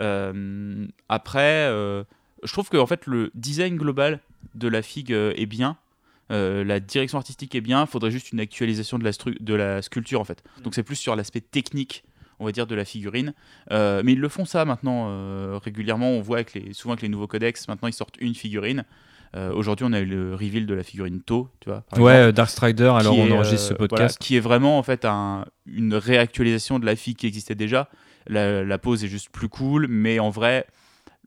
Euh, 0.02 0.86
après, 1.10 1.68
euh, 1.70 2.04
je 2.44 2.52
trouve 2.52 2.70
que 2.70 2.78
en 2.78 2.88
fait, 2.88 3.06
le 3.08 3.32
design 3.36 3.76
global 3.78 4.20
de 4.56 4.68
la 4.68 4.82
figue 4.82 5.14
euh, 5.14 5.34
est 5.36 5.46
bien. 5.46 5.78
Euh, 6.32 6.64
la 6.64 6.80
direction 6.80 7.18
artistique 7.18 7.56
est 7.56 7.62
bien. 7.62 7.82
Il 7.82 7.88
faudrait 7.88 8.12
juste 8.12 8.32
une 8.32 8.40
actualisation 8.40 9.00
de 9.00 9.04
la, 9.04 9.12
de 9.40 9.54
la 9.54 9.82
sculpture 9.82 10.20
en 10.20 10.26
fait. 10.26 10.44
Donc 10.64 10.76
c'est 10.76 10.84
plus 10.84 10.96
sur 10.98 11.16
l'aspect 11.16 11.42
technique, 11.42 12.04
on 12.40 12.46
va 12.46 12.52
dire, 12.52 12.68
de 12.68 12.76
la 12.76 12.86
figurine. 12.86 13.34
Euh, 13.72 14.02
mais 14.06 14.14
ils 14.14 14.20
le 14.20 14.30
font 14.30 14.46
ça 14.46 14.66
maintenant 14.66 15.08
euh, 15.10 15.60
régulièrement. 15.64 16.10
On 16.12 16.22
voit 16.22 16.38
avec 16.38 16.54
les, 16.54 16.74
souvent 16.74 16.94
avec 16.94 17.02
les 17.02 17.10
nouveaux 17.10 17.28
codex, 17.28 17.68
maintenant 17.68 17.88
ils 17.88 17.94
sortent 17.94 18.18
une 18.20 18.36
figurine. 18.36 18.84
Euh, 19.36 19.52
Aujourd'hui, 19.52 19.86
on 19.88 19.92
a 19.94 20.00
eu 20.00 20.06
le 20.06 20.36
reveal 20.36 20.66
de 20.66 20.74
la 20.74 20.84
figurine 20.84 21.22
To, 21.22 21.50
tu 21.60 21.70
vois. 21.70 21.82
par 21.90 22.00
Ouais, 22.00 22.14
exemple 22.14 22.34
Dark 22.34 22.50
Strider, 22.50 22.92
alors 22.98 23.18
on 23.18 23.30
enregistre 23.32 23.60
ce 23.68 23.74
voilà, 23.74 23.88
podcast. 23.90 24.18
qui 24.20 24.38
est 24.38 24.40
vraiment 24.40 24.78
en 24.78 24.84
fait 24.84 25.04
un- 25.04 25.46
une 25.66 25.94
réactualisation 25.96 26.80
de 26.80 26.86
la 26.86 26.96
fille 26.96 27.16
qui 27.16 27.28
existait 27.28 27.56
déjà. 27.56 27.90
La, 28.28 28.64
la 28.64 28.78
pose 28.78 29.04
est 29.04 29.08
juste 29.10 29.30
plus 29.30 29.50
cool, 29.50 29.88
mais 29.90 30.20
en 30.20 30.30
vrai, 30.30 30.66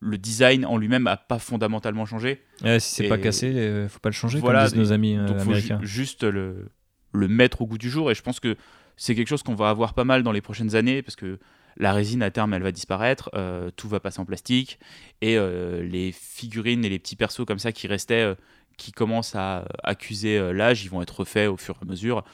le 0.00 0.16
design 0.16 0.64
en 0.64 0.78
lui-même 0.78 1.06
a 1.08 1.18
pas 1.18 1.38
fondamentalement 1.38 2.06
changé. 2.06 2.40
Ouais, 2.64 2.80
si 2.80 2.94
c'est 2.94 3.08
pas 3.08 3.18
cassé, 3.18 3.84
faut 3.90 3.98
pas 3.98 4.08
le 4.08 4.14
changer, 4.14 4.38
Voilà, 4.38 4.60
comme 4.60 4.68
disent 4.70 4.78
nos 4.78 4.92
amis 4.92 5.16
Donc, 5.16 5.36
faut 5.38 5.44
ju- 5.44 5.50
américains. 5.50 5.80
juste 5.82 6.24
le, 6.24 6.68
le 7.12 7.28
mettre 7.28 7.60
au 7.60 7.66
goût 7.66 7.76
du 7.78 7.90
jour. 7.90 8.10
Et 8.10 8.14
je 8.14 8.22
pense 8.22 8.40
que 8.40 8.56
c'est 9.00 9.14
quelque 9.14 9.28
chose 9.28 9.42
qu'on 9.42 9.54
va 9.54 9.70
avoir 9.70 9.94
pas 9.94 10.04
mal 10.04 10.22
dans 10.22 10.30
les 10.30 10.42
prochaines 10.42 10.76
années, 10.76 11.00
parce 11.00 11.16
que 11.16 11.38
la 11.78 11.94
résine 11.94 12.22
à 12.22 12.30
terme, 12.30 12.52
elle 12.52 12.62
va 12.62 12.70
disparaître, 12.70 13.30
euh, 13.32 13.70
tout 13.74 13.88
va 13.88 13.98
passer 13.98 14.20
en 14.20 14.26
plastique, 14.26 14.78
et 15.22 15.38
euh, 15.38 15.82
les 15.82 16.12
figurines 16.12 16.84
et 16.84 16.90
les 16.90 16.98
petits 16.98 17.16
persos 17.16 17.46
comme 17.46 17.58
ça 17.58 17.72
qui 17.72 17.86
restaient, 17.86 18.22
euh, 18.22 18.34
qui 18.76 18.92
commencent 18.92 19.34
à 19.34 19.64
accuser 19.82 20.52
l'âge, 20.52 20.84
ils 20.84 20.90
vont 20.90 21.00
être 21.00 21.20
refaits 21.20 21.48
au 21.48 21.56
fur 21.56 21.76
et 21.80 21.84
à 21.84 21.86
mesure. 21.86 22.24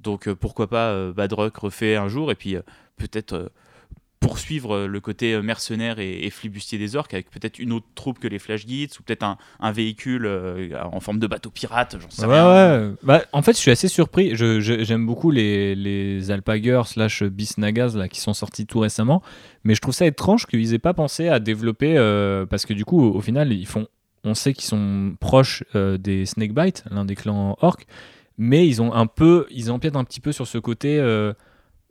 Donc 0.00 0.30
pourquoi 0.34 0.68
pas 0.68 1.12
Badrock 1.12 1.56
refait 1.56 1.96
un 1.96 2.08
jour, 2.08 2.30
et 2.30 2.34
puis 2.34 2.56
peut-être 2.96 3.50
poursuivre 4.22 4.74
euh, 4.74 4.86
le 4.86 5.00
côté 5.00 5.34
euh, 5.34 5.42
mercenaire 5.42 5.98
et, 5.98 6.24
et 6.24 6.30
flibustier 6.30 6.78
des 6.78 6.96
orques 6.96 7.12
avec 7.12 7.30
peut-être 7.30 7.58
une 7.58 7.72
autre 7.72 7.84
troupe 7.94 8.18
que 8.18 8.28
les 8.28 8.38
Flash 8.38 8.66
Geats, 8.66 8.96
ou 8.98 9.02
peut-être 9.02 9.22
un, 9.24 9.36
un 9.60 9.72
véhicule 9.72 10.24
euh, 10.24 10.70
en 10.90 11.00
forme 11.00 11.18
de 11.18 11.26
bateau 11.26 11.50
pirate, 11.50 11.96
j'en 12.00 12.08
sais 12.08 12.24
Ouais, 12.24 12.40
rien. 12.40 12.88
ouais. 12.90 12.94
Bah, 13.02 13.22
en 13.32 13.42
fait, 13.42 13.52
je 13.52 13.58
suis 13.58 13.70
assez 13.70 13.88
surpris. 13.88 14.34
Je- 14.34 14.60
je- 14.60 14.82
J'aime 14.84 15.04
beaucoup 15.06 15.30
les, 15.30 15.74
les 15.74 16.30
Alpagers 16.30 16.82
slash 16.86 17.22
Bisnagas 17.24 17.94
là, 17.96 18.08
qui 18.08 18.20
sont 18.20 18.32
sortis 18.32 18.64
tout 18.66 18.78
récemment. 18.80 19.22
Mais 19.64 19.74
je 19.74 19.80
trouve 19.80 19.94
ça 19.94 20.06
étrange 20.06 20.46
qu'ils 20.46 20.72
aient 20.72 20.78
pas 20.78 20.94
pensé 20.94 21.28
à 21.28 21.38
développer. 21.38 21.98
euh, 21.98 22.46
parce 22.46 22.64
que 22.64 22.72
du 22.72 22.84
coup, 22.84 23.02
au, 23.02 23.16
au 23.16 23.20
final, 23.20 23.52
ils 23.52 23.66
font, 23.66 23.86
on 24.24 24.34
sait 24.34 24.52
qu'ils 24.54 24.64
sont 24.64 25.14
proches 25.20 25.64
euh, 25.74 25.98
des 25.98 26.26
Snakebite, 26.26 26.84
l'un 26.90 27.04
des 27.04 27.16
clans 27.16 27.56
orques. 27.60 27.86
Mais 28.38 28.66
ils 28.66 28.80
ont 28.80 28.94
un 28.94 29.06
peu. 29.06 29.46
Ils 29.50 29.70
empiètent 29.70 29.96
un 29.96 30.04
petit 30.04 30.20
peu 30.20 30.32
sur 30.32 30.46
ce 30.46 30.58
côté. 30.58 30.98
euh, 30.98 31.32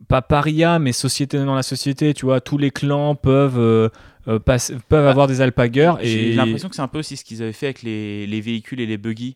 pas 0.08 0.22
paria, 0.22 0.80
mais 0.80 0.91
société 0.91 1.38
dans 1.38 1.56
la 1.56 1.64
société. 1.64 2.14
Tu 2.14 2.26
vois, 2.26 2.41
tous 2.41 2.58
les 2.58 2.72
clans 2.72 3.16
peuvent. 3.16 3.58
euh, 3.60 3.89
euh, 4.28 4.39
peuvent 4.39 4.82
Bah, 4.89 5.10
avoir 5.10 5.28
des 5.28 5.41
alpagers 5.41 5.93
J'ai 6.02 6.32
et 6.32 6.34
l'impression 6.34 6.70
que 6.70 6.76
c'est 6.76 6.82
un 6.82 6.88
peu 6.88 6.99
aussi 6.99 7.18
ce 7.18 7.24
qu'ils 7.24 7.41
avaient 7.41 7.54
fait 7.54 7.68
avec 7.68 7.82
les, 7.82 8.28
les 8.28 8.41
véhicules 8.41 8.80
et 8.80 8.86
les 8.86 8.97
buggy. 8.97 9.36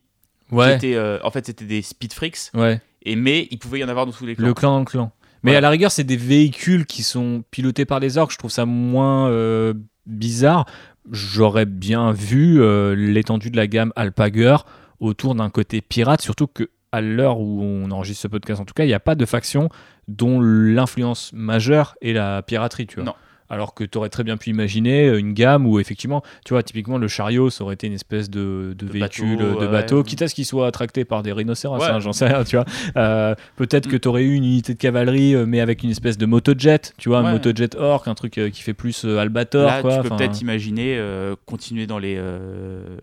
ouais 0.51 0.76
étaient, 0.76 0.95
euh, 0.95 1.18
en 1.24 1.32
fait, 1.32 1.45
c'était 1.47 1.66
des 1.66 1.82
speed 1.82 2.13
freaks, 2.13 2.51
ouais 2.53 2.80
et, 3.03 3.16
mais 3.16 3.47
il 3.51 3.57
pouvait 3.59 3.80
y 3.80 3.84
en 3.84 3.89
avoir 3.89 4.05
dans 4.05 4.11
tous 4.11 4.26
les 4.26 4.36
clans. 4.36 4.45
Le 4.47 4.53
clan 4.53 4.72
dans 4.72 4.80
le 4.80 4.86
clan. 4.86 5.11
Mais 5.43 5.51
Voilà. 5.51 5.57
à 5.59 5.61
la 5.61 5.70
rigueur, 5.72 5.91
c'est 5.91 6.03
des 6.03 6.18
véhicules 6.18 6.86
qui 6.88 7.03
sont 7.03 7.43
pilotés 7.51 7.86
par 7.86 7.99
les 7.99 8.18
orques. 8.18 8.32
Je 8.32 8.38
trouve 8.38 8.49
ça 8.51 8.66
moins 8.66 9.30
euh, 9.30 9.74
bizarre. 10.07 10.66
J'aurais 11.11 11.66
bien 11.68 12.11
vu 12.11 12.59
l'étendue 12.95 13.51
de 13.51 13.57
la 13.57 13.68
gamme 13.68 13.93
Alpager 13.95 14.57
autour 14.99 15.36
d'un 15.36 15.49
côté 15.51 15.82
pirate, 15.82 16.22
surtout 16.22 16.47
que 16.47 16.70
à 16.96 17.02
l'heure 17.02 17.39
où 17.39 17.62
on 17.62 17.91
enregistre 17.91 18.24
ce 18.24 18.28
podcast, 18.28 18.60
en 18.62 18.66
tout 18.66 18.74
cas, 18.74 18.84
il 18.84 18.88
n'y 18.88 18.93
a 18.93 19.00
pas 19.00 19.16
de 19.16 19.26
faction 19.26 19.70
dont 20.08 20.39
l'influence 20.41 21.32
majeure 21.34 21.96
est 22.02 22.14
la 22.14 22.41
piraterie, 22.41 22.88
tu 22.88 22.96
vois. 22.96 23.06
Non. 23.06 23.14
Alors 23.48 23.76
que 23.76 23.84
tu 23.84 24.00
aurais 24.00 24.10
très 24.10 24.24
bien 24.24 24.38
pu 24.38 24.50
imaginer 24.50 25.08
une 25.20 25.34
gamme 25.34 25.68
où 25.68 25.80
effectivement, 25.80 26.24
tu 26.46 26.56
vois, 26.56 26.64
typiquement 26.64 26.98
le 26.98 27.08
chariot, 27.08 27.52
ça 27.52 27.64
aurait 27.64 27.76
été 27.76 27.86
une 27.86 27.93
espèce 27.93 28.28
de, 28.28 28.74
de 28.76 28.86
De 28.88 28.91
véhicule, 28.91 29.38
bateau, 29.38 29.60
de 29.60 29.66
ouais. 29.68 29.72
bateau, 29.72 30.02
quitte 30.04 30.24
à 30.24 30.28
ce 30.28 30.34
qu'il 30.34 30.48
soit 30.48 30.72
tracté 30.72 31.06
par 31.06 31.22
des 31.22 31.32
rhinocéros, 31.32 31.78
Ouais. 31.80 31.86
hein, 31.91 32.00
j'en 32.00 32.12
sais 32.12 32.26
rien, 32.26 32.43
tu 32.43 32.56
vois. 32.56 32.66
Euh, 32.98 33.36
Peut-être 33.56 33.88
que 33.88 33.98
Mm. 33.98 34.00
tu 34.00 34.08
aurais 34.08 34.24
eu 34.24 34.34
une 34.34 34.46
unité 34.46 34.74
de 34.74 34.80
cavalerie, 34.80 35.36
euh, 35.36 35.46
mais 35.46 35.60
avec 35.60 35.84
une 35.84 35.91
espèce 35.91 36.18
de 36.18 36.26
motojet, 36.26 36.80
tu 36.98 37.10
vois, 37.10 37.20
un 37.20 37.26
Ouais. 37.26 37.32
motojet 37.34 37.76
orc, 37.78 38.08
un 38.08 38.16
truc 38.16 38.39
euh, 38.39 38.50
qui 38.50 38.64
fait 38.64 38.74
plus 38.74 39.06
euh, 39.06 39.20
Albator, 39.20 39.68
Là, 39.68 39.82
quoi. 39.82 39.98
tu 40.02 40.10
peux 40.10 40.16
peut-être 40.16 40.41
imaginer 40.41 40.98
euh, 40.98 41.36
continuer 41.46 41.86
dans 41.86 42.00
les, 42.00 42.16
euh, 42.18 42.98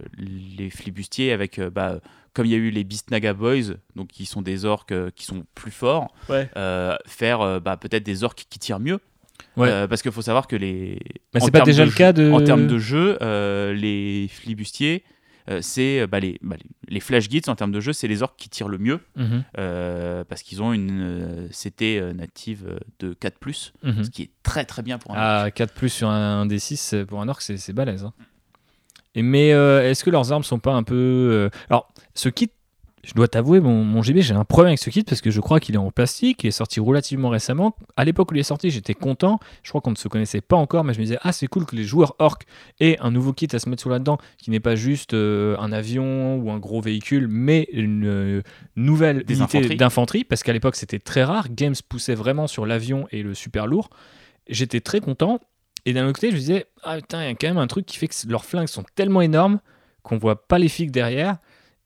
les 0.59 0.71
flibustiers 0.71 1.33
avec, 1.33 1.61
euh, 1.61 1.71
bah, 1.71 1.99
comme 2.35 2.47
il 2.47 2.53
y 2.53 2.55
a 2.55 2.59
eu 2.59 2.71
les 2.71 2.85
Beastnaga 2.85 3.35
Boys, 3.35 3.75
donc 3.97 4.09
qui 4.09 4.25
sont 4.27 4.43
des 4.43 4.65
orques 4.65 4.93
euh, 4.93 5.11
qui 5.15 5.25
sont 5.25 5.45
plus 5.55 5.71
forts, 5.71 6.15
Ouais. 6.29 6.51
euh, 6.57 6.97
faire 7.07 7.41
euh, 7.43 7.61
bah, 7.61 7.77
peut-être 7.77 8.05
des 8.05 8.25
orques 8.25 8.47
qui 8.49 8.59
tirent 8.59 8.81
mieux. 8.81 9.01
Ouais. 9.57 9.87
Parce 9.89 10.01
qu'il 10.03 10.13
faut 10.13 10.23
savoir 10.23 10.47
que 10.47 10.57
les. 10.57 10.99
Bah, 11.33 11.41
c'est 11.41 11.51
pas 11.51 11.61
déjà 11.63 11.85
le 11.85 11.91
cas 11.91 12.13
de- 12.13 12.31
En 12.31 12.43
termes 12.43 12.67
de 12.67 12.79
jeu, 12.79 13.19
les 13.73 14.29
flibustiers, 14.31 15.05
c'est 15.61 16.07
bah, 16.07 16.21
les, 16.21 16.39
bah, 16.43 16.57
les, 16.89 17.01
Flash 17.01 17.29
Geats 17.29 17.51
en 17.51 17.55
termes 17.57 17.73
de 17.73 17.81
jeu, 17.81 17.93
c'est 17.93 18.09
les 18.09 18.23
orques 18.23 18.39
qui 18.39 18.49
tirent 18.49 18.69
le 18.69 18.79
mieux. 18.79 19.01
Mhm, 19.17 19.43
euh, 19.59 20.25
parce 20.25 20.43
qu'ils 20.43 20.63
ont 20.63 20.73
une 20.73 21.49
CT 21.51 22.15
native 22.15 22.79
de 23.01 23.13
4, 23.15 23.37
mhm. 23.83 24.05
ce 24.05 24.11
qui 24.11 24.23
est 24.23 24.31
très 24.43 24.65
très 24.65 24.83
bien 24.83 24.99
pour 24.99 25.11
un 25.11 25.17
orc. 25.17 25.45
À 25.47 25.51
4 25.51 25.75
plus 25.75 25.89
sur 25.91 26.09
un, 26.09 26.47
D6 26.47 26.95
euh, 26.95 27.05
pour 27.05 27.21
un 27.21 27.29
orc, 27.29 27.43
c'est 27.43 27.57
c'est 27.57 27.73
balèze. 27.73 28.05
hein. 28.05 28.13
Et 29.15 29.23
mais 29.23 29.53
euh, 29.53 29.89
est-ce 29.89 30.05
que 30.05 30.11
leurs 30.11 30.33
armes 30.33 30.45
sont 30.45 30.59
pas 30.59 30.73
un 30.73 30.83
peu. 30.83 30.95
euh, 30.95 31.51
Alors, 31.69 31.93
ce 32.15 32.29
kit, 32.29 32.51
je 33.05 33.15
dois 33.15 33.27
t'avouer, 33.27 33.59
mon, 33.59 33.83
mon 33.83 34.01
GB, 34.01 34.23
j'ai 34.23 34.33
un 34.33 34.45
problème 34.45 34.69
avec 34.69 34.79
ce 34.79 34.89
kit 34.89 35.03
parce 35.03 35.21
que 35.21 35.33
je 35.33 35.41
crois 35.41 35.59
qu'il 35.59 35.75
est 35.75 35.79
en 35.79 35.91
plastique, 35.91 36.45
il 36.45 36.47
est 36.47 36.51
sorti 36.53 36.79
relativement 36.79 37.31
récemment. 37.31 37.75
À 37.97 38.05
l'époque 38.05 38.31
où 38.31 38.35
il 38.35 38.41
est 38.41 38.45
sorti, 38.45 38.71
j'étais 38.71 38.95
content. 38.95 39.41
Je 39.65 39.71
crois 39.71 39.81
qu'on 39.81 39.91
ne 39.91 39.97
se 39.97 40.07
connaissait 40.07 40.41
pas 40.41 40.55
encore, 40.57 40.85
mais 40.85 40.95
je 40.95 41.01
me 41.01 41.05
disais, 41.05 41.19
ah, 41.23 41.33
c'est 41.33 41.49
cool 41.49 41.67
que 41.67 41.75
les 41.75 41.83
joueurs 41.83 42.15
orcs 42.21 42.45
aient 42.79 42.97
un 43.01 43.11
nouveau 43.11 43.33
kit 43.33 43.49
à 43.53 43.59
se 43.59 43.69
mettre 43.69 43.81
sur 43.81 43.91
là-dedans, 43.91 44.19
qui 44.39 44.51
n'est 44.53 44.61
pas 44.61 44.77
juste 44.77 45.15
euh, 45.15 45.57
un 45.59 45.73
avion 45.73 46.37
ou 46.37 46.53
un 46.53 46.59
gros 46.59 46.81
véhicule, 46.81 47.27
mais 47.29 47.69
une 47.73 48.07
euh, 48.07 48.43
nouvelle 48.77 49.25
Des 49.25 49.39
unité 49.39 49.75
d'infanterie, 49.75 50.23
parce 50.23 50.45
qu'à 50.45 50.53
l'époque 50.53 50.77
c'était 50.77 51.01
très 51.01 51.25
rare. 51.25 51.49
Games 51.51 51.75
poussait 51.89 52.15
vraiment 52.15 52.47
sur 52.47 52.67
l'avion 52.67 53.09
et 53.11 53.25
le 53.25 53.35
super 53.35 53.67
lourd. 53.67 53.91
J'étais 54.49 54.81
très 54.81 55.01
content. 55.01 55.41
Et 55.85 55.93
d'un 55.93 56.05
autre 56.05 56.15
côté, 56.15 56.31
je 56.31 56.35
me 56.35 56.41
disais, 56.41 56.67
ah 56.83 56.97
putain, 56.97 57.23
il 57.23 57.27
y 57.27 57.31
a 57.31 57.35
quand 57.35 57.49
même 57.49 57.59
un 57.59 57.67
truc 57.67 57.87
qui 57.87 57.97
fait 57.97 58.09
que 58.09 58.15
leurs 58.29 58.45
flingues 58.45 58.69
sont 58.69 58.85
tellement 58.95 59.21
énormes 59.21 59.61
qu'on 60.03 60.19
voit 60.19 60.47
pas 60.47 60.59
les 60.59 60.69
figues 60.69 60.91
derrière. 60.91 61.39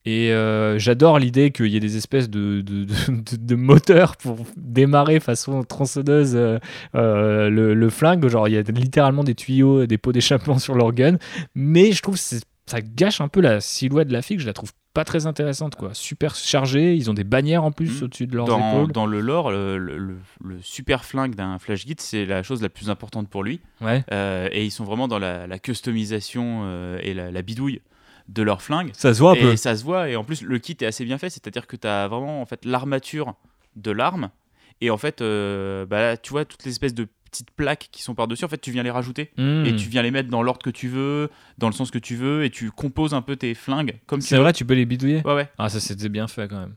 Et 0.05 0.31
euh, 0.31 0.79
j'adore 0.79 1.19
l'idée 1.19 1.51
qu'il 1.51 1.67
y 1.67 1.75
ait 1.75 1.81
des 1.81 1.97
espèces 1.97 2.29
de, 2.29 3.55
moteurs 3.55 4.15
pour 4.15 4.37
démarrer 4.55 5.19
façon 5.19 5.63
tronçonneuse 5.63 6.33
euh, 6.35 6.59
euh, 6.95 7.49
le, 7.49 7.89
flingue. 7.89 8.25
Genre, 8.27 8.47
il 8.47 8.53
y 8.53 8.57
a 8.57 8.61
littéralement 8.61 9.25
des 9.25 9.35
tuyaux, 9.35 9.85
des 9.85 9.97
pots 9.97 10.13
d'échappement 10.13 10.59
sur 10.59 10.75
leur 10.75 10.93
gun. 10.93 11.17
Mais 11.55 11.91
je 11.91 12.01
trouve 12.01 12.15
que 12.15 12.21
ça 12.21 12.81
gâche 12.81 13.19
un 13.19 13.27
peu 13.27 13.41
la 13.41 13.59
silhouette 13.59 14.07
de 14.07 14.13
la 14.13 14.21
figue. 14.21 14.39
Je 14.39 14.45
la 14.45 14.53
trouve 14.53 14.71
pas 14.97 15.05
très 15.05 15.27
intéressante. 15.27 15.75
quoi. 15.75 15.93
Super 15.93 16.33
chargée. 16.35 16.95
Ils 16.95 17.09
ont 17.09 17.13
des 17.13 17.23
bannières 17.23 17.63
en 17.63 17.71
plus 17.71 17.97
Mhm. 17.99 18.03
au-dessus 18.05 18.25
de 18.27 18.35
leurs 18.35 18.47
dans, 18.47 18.71
épaules. 18.81 18.91
dans 18.91 19.05
le 19.05 19.19
lore, 19.21 19.51
le, 19.51 19.77
le- 19.77 19.97
le- 19.97 20.17
le 20.43 20.57
super 20.61 21.05
flingue 21.05 21.35
d'un 21.35 21.59
Flash 21.59 21.85
Git, 21.85 21.95
c'est 21.99 22.25
la 22.25 22.41
chose 22.43 22.61
la 22.61 22.69
plus 22.69 22.89
importante 22.89 23.29
pour 23.29 23.43
lui. 23.43 23.61
Ouais. 23.81 24.03
Euh, 24.11 24.49
et 24.51 24.65
ils 24.65 24.71
sont 24.71 24.83
vraiment 24.85 25.07
dans 25.07 25.19
la, 25.19 25.45
la 25.47 25.59
customisation 25.59 26.61
euh, 26.65 26.99
et 27.03 27.13
la, 27.13 27.31
la 27.31 27.41
bidouille 27.41 27.81
de 28.27 28.41
leur 28.41 28.61
flingue. 28.61 28.89
Ça 28.93 29.13
se 29.13 29.19
voit 29.19 29.31
un 29.31 29.35
et 29.35 29.41
peu. 29.41 29.55
ça 29.55 29.75
se 29.75 29.83
voit. 29.83 30.09
Et 30.09 30.15
en 30.15 30.23
plus, 30.23 30.41
le 30.41 30.57
kit 30.59 30.75
est 30.81 30.85
assez 30.85 31.05
bien 31.05 31.17
fait. 31.17 31.29
C'est-à-dire 31.29 31.67
que 31.67 31.75
tu 31.75 31.87
as 31.87 32.07
vraiment 32.07 32.41
en 32.41 32.45
fait, 32.45 32.65
l'armature 32.65 33.35
de 33.75 33.91
l'arme. 33.91 34.29
Et 34.81 34.89
en 34.89 34.97
fait, 34.97 35.21
euh, 35.21 35.85
bah, 35.85 36.01
là, 36.01 36.17
tu 36.17 36.31
vois, 36.31 36.43
toutes 36.45 36.63
les 36.65 36.71
espèces 36.71 36.93
de 36.93 37.07
petites 37.37 37.51
plaques 37.51 37.89
qui 37.91 38.01
sont 38.01 38.15
par-dessus, 38.15 38.45
en 38.45 38.47
fait, 38.47 38.59
tu 38.59 38.71
viens 38.71 38.83
les 38.83 38.91
rajouter. 38.91 39.31
Hmm. 39.37 39.65
Et 39.65 39.75
tu 39.75 39.89
viens 39.89 40.01
les 40.01 40.11
mettre 40.11 40.29
dans 40.29 40.41
l'ordre 40.41 40.61
que 40.61 40.69
tu 40.69 40.87
veux, 40.87 41.29
dans 41.57 41.67
le 41.67 41.73
sens 41.73 41.91
que 41.91 41.99
tu 41.99 42.15
veux, 42.15 42.43
et 42.43 42.49
tu 42.49 42.71
composes 42.71 43.13
un 43.13 43.21
peu 43.21 43.35
tes 43.35 43.53
flingues 43.53 43.99
comme 44.07 44.19
tu 44.19 44.27
C'est 44.27 44.37
vrai, 44.37 44.53
tu 44.53 44.65
peux 44.65 44.73
les 44.73 44.85
bidouiller. 44.85 45.21
Ouais, 45.25 45.35
ouais. 45.35 45.49
Ah, 45.57 45.69
ça 45.69 45.79
c'était 45.79 46.09
bien 46.09 46.27
fait 46.27 46.47
quand 46.47 46.59
même. 46.59 46.75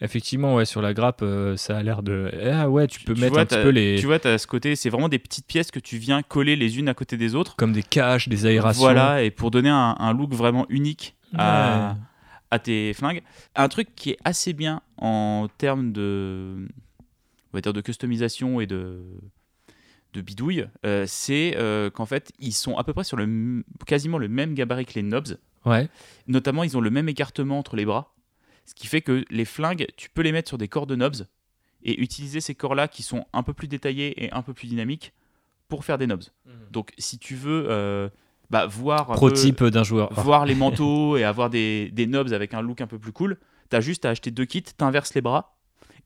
Effectivement, 0.00 0.54
ouais, 0.54 0.64
sur 0.64 0.80
la 0.80 0.94
grappe, 0.94 1.22
euh, 1.22 1.56
ça 1.56 1.76
a 1.76 1.82
l'air 1.82 2.04
de. 2.04 2.30
Ah 2.52 2.70
ouais, 2.70 2.86
tu 2.86 3.00
peux 3.00 3.14
Tu 3.14 3.20
mettre 3.20 3.32
vois, 3.32 3.42
un 3.42 3.46
petit 3.46 3.60
peu 3.60 3.70
les. 3.70 3.96
Tu 3.98 4.06
vois, 4.06 4.24
as 4.24 4.38
ce 4.38 4.46
côté, 4.46 4.76
c'est 4.76 4.90
vraiment 4.90 5.08
des 5.08 5.18
petites 5.18 5.46
pièces 5.46 5.72
que 5.72 5.80
tu 5.80 5.98
viens 5.98 6.22
coller 6.22 6.54
les 6.54 6.78
unes 6.78 6.88
à 6.88 6.94
côté 6.94 7.16
des 7.16 7.34
autres. 7.34 7.56
Comme 7.56 7.72
des 7.72 7.82
caches, 7.82 8.28
des 8.28 8.46
aérations. 8.46 8.80
Voilà, 8.80 9.24
et 9.24 9.32
pour 9.32 9.50
donner 9.50 9.70
un, 9.70 9.96
un 9.98 10.12
look 10.12 10.32
vraiment 10.32 10.66
unique 10.68 11.16
à, 11.36 11.96
à 12.52 12.58
tes 12.60 12.92
flingues. 12.92 13.22
Un 13.56 13.68
truc 13.68 13.88
qui 13.96 14.10
est 14.10 14.18
assez 14.24 14.52
bien 14.52 14.82
en 14.98 15.48
termes 15.58 15.90
de, 15.90 16.68
on 17.52 17.56
va 17.56 17.60
dire 17.60 17.72
de 17.72 17.80
customisation 17.80 18.60
et 18.60 18.66
de, 18.66 19.00
de 20.12 20.20
bidouille, 20.20 20.66
euh, 20.84 21.04
c'est 21.06 21.54
euh, 21.56 21.90
qu'en 21.90 22.06
fait, 22.06 22.32
ils 22.38 22.52
sont 22.52 22.76
à 22.76 22.84
peu 22.84 22.92
près 22.92 23.04
sur 23.04 23.16
le, 23.16 23.64
quasiment 23.86 24.18
le 24.18 24.28
même 24.28 24.54
gabarit 24.54 24.86
que 24.86 24.94
les 24.94 25.02
knobs. 25.02 25.38
Ouais. 25.64 25.88
Notamment, 26.26 26.64
ils 26.64 26.76
ont 26.76 26.80
le 26.80 26.90
même 26.90 27.08
écartement 27.08 27.58
entre 27.58 27.76
les 27.76 27.84
bras. 27.84 28.14
Ce 28.64 28.74
qui 28.74 28.86
fait 28.86 29.00
que 29.00 29.24
les 29.30 29.44
flingues, 29.44 29.86
tu 29.96 30.10
peux 30.10 30.22
les 30.22 30.32
mettre 30.32 30.48
sur 30.48 30.58
des 30.58 30.68
corps 30.68 30.86
de 30.86 30.94
knobs 30.94 31.26
et 31.82 32.00
utiliser 32.00 32.40
ces 32.40 32.54
corps-là 32.54 32.88
qui 32.88 33.02
sont 33.02 33.26
un 33.32 33.42
peu 33.42 33.52
plus 33.52 33.68
détaillés 33.68 34.24
et 34.24 34.32
un 34.32 34.42
peu 34.42 34.52
plus 34.52 34.66
dynamiques 34.68 35.12
pour 35.68 35.84
faire 35.84 35.98
des 35.98 36.06
knobs. 36.06 36.24
Donc, 36.70 36.92
si 36.98 37.18
tu 37.18 37.34
veux 37.34 37.66
euh, 37.68 38.08
bah, 38.50 38.66
voir, 38.66 39.06
Prototype 39.12 39.64
d'un 39.64 39.84
joueur. 39.84 40.12
voir 40.12 40.46
les 40.46 40.54
manteaux 40.54 41.16
et 41.16 41.24
avoir 41.24 41.50
des, 41.50 41.90
des 41.92 42.06
knobs 42.06 42.32
avec 42.32 42.54
un 42.54 42.62
look 42.62 42.80
un 42.80 42.86
peu 42.86 42.98
plus 42.98 43.12
cool, 43.12 43.38
t'as 43.68 43.80
juste 43.80 44.04
à 44.04 44.10
acheter 44.10 44.30
deux 44.30 44.44
kits, 44.44 44.62
t'inverses 44.62 45.14
les 45.14 45.20
bras 45.20 45.56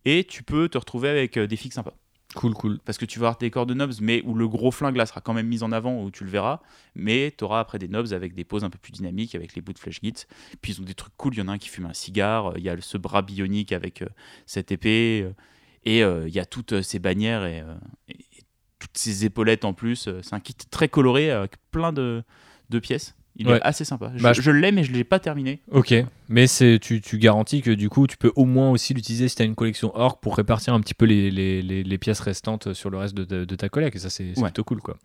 et 0.04 0.24
tu 0.24 0.42
peux 0.42 0.68
te 0.68 0.78
retrouver 0.78 1.08
avec 1.08 1.38
des 1.38 1.56
fixes 1.56 1.76
sympas. 1.76 1.94
Cool, 2.34 2.54
cool. 2.54 2.78
Parce 2.84 2.98
que 2.98 3.04
tu 3.04 3.18
vas 3.18 3.26
avoir 3.26 3.38
tes 3.38 3.50
corps 3.50 3.66
de 3.66 3.74
knobs, 3.74 3.92
mais 4.00 4.22
où 4.24 4.34
le 4.34 4.48
gros 4.48 4.70
flingue 4.70 4.96
là 4.96 5.06
sera 5.06 5.20
quand 5.20 5.34
même 5.34 5.46
mis 5.46 5.62
en 5.62 5.72
avant, 5.72 6.02
où 6.02 6.10
tu 6.10 6.24
le 6.24 6.30
verras. 6.30 6.60
Mais 6.94 7.34
tu 7.36 7.44
auras 7.44 7.60
après 7.60 7.78
des 7.78 7.88
knobs 7.88 8.12
avec 8.12 8.34
des 8.34 8.44
poses 8.44 8.64
un 8.64 8.70
peu 8.70 8.78
plus 8.78 8.92
dynamiques, 8.92 9.34
avec 9.34 9.54
les 9.54 9.60
bouts 9.60 9.72
de 9.72 9.78
flash 9.78 10.00
git. 10.02 10.14
Puis 10.60 10.72
ils 10.72 10.80
ont 10.80 10.84
des 10.84 10.94
trucs 10.94 11.16
cool. 11.16 11.34
Il 11.34 11.38
y 11.38 11.42
en 11.42 11.48
a 11.48 11.52
un 11.52 11.58
qui 11.58 11.68
fume 11.68 11.86
un 11.86 11.92
cigare. 11.92 12.54
Il 12.56 12.62
y 12.62 12.68
a 12.68 12.80
ce 12.80 12.96
bras 12.96 13.22
bionique 13.22 13.72
avec 13.72 14.02
euh, 14.02 14.08
cette 14.46 14.72
épée. 14.72 15.22
euh, 15.24 15.32
et 15.84 16.04
euh, 16.04 16.28
il 16.28 16.34
y 16.34 16.38
a 16.38 16.46
toutes 16.46 16.82
ces 16.82 17.00
bannières 17.00 17.44
et, 17.44 17.64
toutes 18.78 18.96
ces 18.96 19.24
épaulettes 19.24 19.64
en 19.64 19.74
plus. 19.74 20.08
C'est 20.22 20.34
un 20.34 20.40
kit 20.40 20.54
très 20.54 20.88
coloré 20.88 21.30
avec 21.30 21.56
plein 21.70 21.92
de 21.92 22.24
pièces. 22.80 23.16
Il 23.36 23.48
Ouais. 23.48 23.56
est 23.56 23.62
assez 23.62 23.84
sympa. 23.86 24.12
Je, 24.14 24.22
Bah, 24.22 24.34
je- 24.34 24.42
je 24.42 24.50
l'ai, 24.50 24.72
mais 24.72 24.84
je 24.84 24.92
ne 24.92 24.96
l'ai 24.98 25.04
pas 25.04 25.18
terminé. 25.18 25.62
Ok, 25.70 25.94
mais 26.28 26.46
c'est 26.46 26.78
tu, 26.78 27.00
tu 27.00 27.16
garantis 27.18 27.62
que 27.62 27.70
du 27.70 27.88
coup 27.88 28.06
tu 28.06 28.18
peux 28.18 28.30
au 28.36 28.44
moins 28.44 28.70
aussi 28.70 28.92
l'utiliser 28.92 29.26
si 29.28 29.36
tu 29.36 29.42
as 29.42 29.46
une 29.46 29.54
collection 29.54 29.90
orc 29.96 30.18
pour 30.20 30.36
répartir 30.36 30.74
un 30.74 30.80
petit 30.80 30.92
peu 30.92 31.06
les, 31.06 31.30
les, 31.30 31.62
les- 31.62 31.82
les 31.82 31.98
pièces 31.98 32.20
restantes 32.20 32.74
sur 32.74 32.90
le 32.90 32.98
reste 32.98 33.14
de, 33.14 33.24
de- 33.24 33.44
de 33.46 33.54
ta 33.56 33.70
collecte 33.70 33.96
et 33.96 34.00
ça 34.00 34.10
c'est 34.10 34.36
Ouais. 34.38 34.44
plutôt 34.44 34.64
cool 34.64 34.80
quoi. 34.82 34.98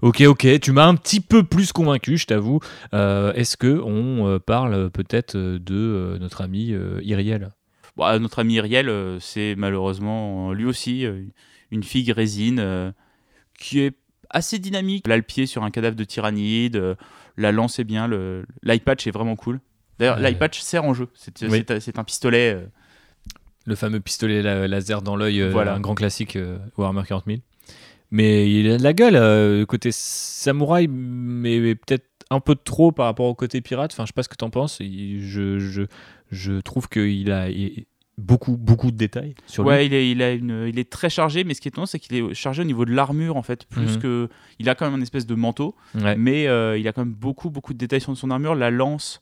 Ok, 0.00 0.22
ok, 0.22 0.58
tu 0.60 0.72
m'as 0.72 0.86
un 0.86 0.94
petit 0.94 1.20
peu 1.20 1.42
plus 1.42 1.72
convaincu, 1.72 2.16
je 2.16 2.26
t'avoue. 2.26 2.60
Euh, 2.94 3.32
Est-ce 3.34 3.56
que 3.58 3.80
on 3.84 4.26
euh, 4.26 4.38
parle 4.38 4.90
peut-être 4.90 5.36
de 5.36 5.74
euh, 5.74 6.18
notre 6.18 6.40
ami 6.40 6.72
euh, 6.72 7.00
Iriel? 7.02 7.50
Bon, 7.96 8.18
notre 8.20 8.38
ami 8.38 8.54
Iriel, 8.54 8.88
euh, 8.88 9.18
c'est 9.20 9.54
malheureusement 9.56 10.50
euh, 10.50 10.54
lui 10.54 10.64
aussi 10.64 11.04
euh, 11.04 11.22
une 11.70 11.82
figue 11.82 12.10
résine 12.10 12.58
euh, 12.58 12.90
qui 13.58 13.80
est 13.80 13.92
assez 14.30 14.58
dynamique. 14.58 15.02
Elle 15.06 15.12
a 15.12 15.16
le 15.16 15.22
pied 15.22 15.46
sur 15.46 15.62
un 15.62 15.70
cadavre 15.70 15.96
de 15.96 16.04
tyrannide, 16.04 16.76
euh, 16.76 16.94
la 17.36 17.52
lance 17.52 17.78
est 17.78 17.84
bien, 17.84 18.08
l'iPatch 18.62 19.06
est 19.06 19.10
vraiment 19.10 19.36
cool. 19.36 19.60
D'ailleurs, 19.98 20.16
Ouais. 20.18 20.22
l'iPatch 20.30 20.60
sert 20.60 20.84
en 20.84 20.94
jeu. 20.94 21.08
C'est 21.14 21.42
Oui. 21.42 21.64
un 21.96 22.04
pistolet. 22.04 22.54
euh, 22.54 22.66
Le 23.66 23.74
fameux 23.74 23.98
pistolet 24.00 24.42
la- 24.42 24.68
laser 24.68 25.02
dans 25.02 25.16
l'œil, 25.16 25.40
euh, 25.42 25.50
Voilà. 25.50 25.74
un 25.74 25.80
grand 25.80 25.94
classique 25.96 26.36
euh, 26.36 26.58
Warhammer 26.76 27.02
40 27.06 27.24
000. 27.26 27.38
Mais 28.12 28.48
il 28.48 28.70
a 28.70 28.76
de 28.78 28.82
la 28.84 28.92
gueule, 28.92 29.66
côté 29.66 29.90
samouraï, 29.92 30.86
mais, 30.88 31.58
mais 31.58 31.74
peut-être 31.74 32.06
un 32.30 32.38
peu 32.40 32.54
trop 32.54 32.92
par 32.92 33.06
rapport 33.06 33.26
au 33.26 33.34
côté 33.34 33.60
pirate. 33.60 33.92
Enfin, 33.92 34.04
je 34.04 34.08
sais 34.08 34.12
pas 34.12 34.22
ce 34.22 34.28
que 34.28 34.36
t'en 34.36 34.50
penses. 34.50 34.78
Je, 34.80 35.58
je, 35.58 35.82
je 36.30 36.52
trouve 36.60 36.88
qu'il 36.88 37.32
a 37.32 37.48
il- 37.50 37.86
beaucoup, 38.18 38.56
beaucoup 38.56 38.90
de 38.90 38.96
détails 38.96 39.34
sur 39.46 39.62
lui. 39.62 39.68
Ouais, 39.68 39.86
il 39.86 39.92
est, 39.94 40.10
il, 40.10 40.22
a 40.22 40.32
une, 40.32 40.66
il 40.68 40.78
est 40.78 40.90
très 40.90 41.10
chargé, 41.10 41.44
mais 41.44 41.52
ce 41.54 41.60
qui 41.60 41.68
est 41.68 41.70
étonnant, 41.70 41.86
c'est 41.86 41.98
qu'il 41.98 42.16
est 42.16 42.34
chargé 42.34 42.62
au 42.62 42.64
niveau 42.64 42.84
de 42.84 42.92
l'armure, 42.92 43.36
en 43.36 43.42
fait, 43.42 43.66
plus 43.66 43.96
Mhm. 43.96 43.98
que... 44.02 44.28
Il 44.58 44.68
a 44.70 44.74
quand 44.74 44.86
même 44.86 44.96
une 44.96 45.02
espèce 45.02 45.26
de 45.26 45.34
manteau, 45.34 45.74
Ouais. 45.94 46.16
mais 46.16 46.46
euh, 46.48 46.78
il 46.78 46.88
a 46.88 46.92
quand 46.92 47.02
même 47.04 47.12
beaucoup, 47.14 47.50
beaucoup 47.50 47.74
de 47.74 47.78
détails 47.78 48.00
sur 48.00 48.16
son 48.16 48.30
armure. 48.30 48.54
La 48.54 48.70
lance 48.70 49.20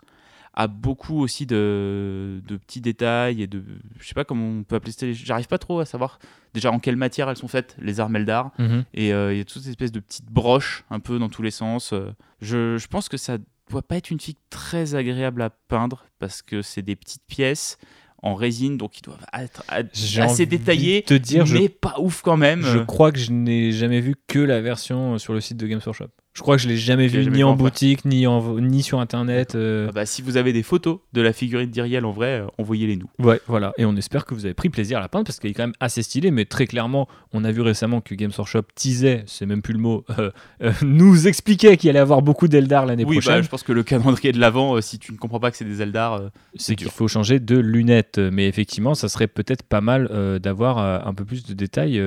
a 0.57 0.69
beaucoup 0.69 1.19
aussi 1.21 1.47
de, 1.47 2.41
de 2.47 2.57
petits 2.57 2.81
détails 2.81 3.43
et 3.43 3.49
de... 3.49 3.65
Je 3.99 4.07
sais 4.07 4.15
pas 4.15 4.25
comment 4.25 4.47
on 4.61 4.63
peut 4.63 4.77
appeler 4.77 4.93
ça. 4.93 5.11
J'arrive 5.11 5.49
pas 5.49 5.59
trop 5.59 5.81
à 5.81 5.85
savoir 5.87 6.21
déjà 6.53 6.71
en 6.71 6.79
quelle 6.79 6.95
matière 6.95 7.29
elles 7.29 7.37
sont 7.37 7.49
faites, 7.49 7.75
les 7.81 7.99
armes 7.99 8.15
Eldar. 8.15 8.53
Mhm. 8.61 8.85
Et 8.95 9.13
euh, 9.13 9.35
il 9.35 9.39
y 9.39 9.41
a 9.41 9.45
toutes 9.45 9.63
ces 9.63 9.71
espèces 9.71 9.91
de 9.91 9.99
petites 9.99 10.31
broches 10.31 10.85
un 10.91 11.01
peu 11.01 11.19
dans 11.19 11.29
tous 11.29 11.43
les 11.43 11.51
sens. 11.51 11.93
Euh, 11.93 12.13
Je, 12.41 12.79
je 12.79 12.87
pense 12.87 13.09
que 13.09 13.17
ça 13.17 13.39
doit 13.69 13.83
pas 13.83 13.97
être 13.97 14.11
une 14.13 14.21
figue 14.21 14.37
très 14.51 14.95
agréable 14.95 15.43
à 15.43 15.51
peindre 15.51 16.05
parce 16.21 16.41
que 16.43 16.63
c'est 16.63 16.83
des 16.83 16.95
petites 16.95 17.25
pièces 17.27 17.77
en 18.25 18.35
résine, 18.35 18.79
donc 18.79 18.99
ils 18.99 19.03
doivent 19.03 19.25
être 19.39 19.63
assez 20.23 20.47
détaillés, 20.47 21.03
te 21.03 21.15
dire, 21.15 21.45
je- 21.47 21.59
mais 21.59 21.69
pas 21.69 21.95
ouf 22.01 22.23
quand 22.23 22.37
même. 22.39 22.63
Je 22.63 22.79
crois 22.79 23.13
que 23.13 23.19
je 23.19 23.31
n'ai 23.33 23.71
jamais 23.71 24.01
vu 24.01 24.17
que 24.27 24.39
la 24.39 24.61
version 24.63 25.19
sur 25.19 25.35
le 25.35 25.41
site 25.43 25.59
de 25.59 25.67
Games 25.67 25.81
Workshop. 25.85 26.09
Je 26.35 26.43
crois 26.43 26.57
que 26.57 26.63
je 26.63 26.69
l'ai 26.69 26.77
jamais 26.77 27.07
vu 27.07 27.23
jamais 27.23 27.37
ni 27.37 27.45
en 27.45 27.55
boutique, 27.55 28.05
ni, 28.05 28.27
en, 28.27 28.59
ni 28.59 28.83
sur 28.83 28.99
internet. 28.99 29.55
euh, 29.55 29.87
ah 29.89 29.93
bah, 29.93 30.05
si 30.05 30.21
vous 30.21 30.37
avez 30.37 30.53
des 30.53 30.65
photos 30.65 30.99
de 31.13 31.21
la 31.21 31.33
figurine 31.33 31.71
d'Iriel 31.71 32.05
en 32.05 32.11
vrai, 32.11 32.41
euh, 32.41 32.47
envoyez-les 32.59 32.97
nous. 32.97 33.09
Ouais, 33.21 33.41
voilà. 33.47 33.73
Et 33.79 33.85
on 33.85 33.95
espère 33.95 34.25
que 34.25 34.35
vous 34.35 34.45
avez 34.45 34.53
pris 34.55 34.69
plaisir 34.69 34.99
à 34.99 35.01
la 35.01 35.09
peindre 35.09 35.27
parce 35.27 35.39
qu'elle 35.39 35.53
est 35.53 35.55
quand 35.55 35.63
même 35.63 35.75
assez 35.79 36.03
stylée. 36.03 36.33
Mais 36.33 36.45
très 36.45 36.67
clairement, 36.67 37.07
on 37.33 37.45
a 37.45 37.53
vu 37.53 37.61
récemment 37.61 38.01
que 38.01 38.17
Games 38.17 38.33
Workshop 38.37 38.63
teasait, 38.75 39.23
c'est 39.29 39.47
même 39.47 39.63
plus 39.63 39.75
le 39.75 39.79
mot, 39.79 40.05
euh, 40.19 40.33
nous 40.83 41.29
expliquait 41.29 41.77
qu'il 41.77 41.89
allait 41.91 42.01
avoir 42.01 42.21
beaucoup 42.21 42.49
d'Eldar 42.49 42.85
l'année 42.85 43.05
Oui, 43.05 43.17
bah, 43.19 43.23
prochaine. 43.23 43.45
je 43.45 43.49
pense 43.49 43.63
que 43.63 43.73
le 43.73 43.85
calendrier 43.85 44.33
de 44.33 44.41
l'avant, 44.41 44.81
si 44.81 44.99
tu 44.99 45.13
ne 45.13 45.17
comprends 45.19 45.39
pas 45.39 45.53
que 45.53 45.57
c'est 45.57 45.65
des 45.65 45.83
Eldar, 45.83 46.21
c'est 46.57 46.75
qu'il 46.75 46.89
faut 46.89 47.07
changer 47.07 47.39
de 47.39 47.57
lunettes. 47.59 48.19
Mais 48.19 48.49
effectivement, 48.49 48.97
ça 48.97 49.09
serait 49.09 49.29
peut-être 49.29 49.63
pas 49.63 49.81
mal 49.81 50.09
d'avoir 50.43 50.79
un 51.07 51.15
peu 51.15 51.25
plus 51.25 51.45
de 51.47 51.55
détails 51.55 52.01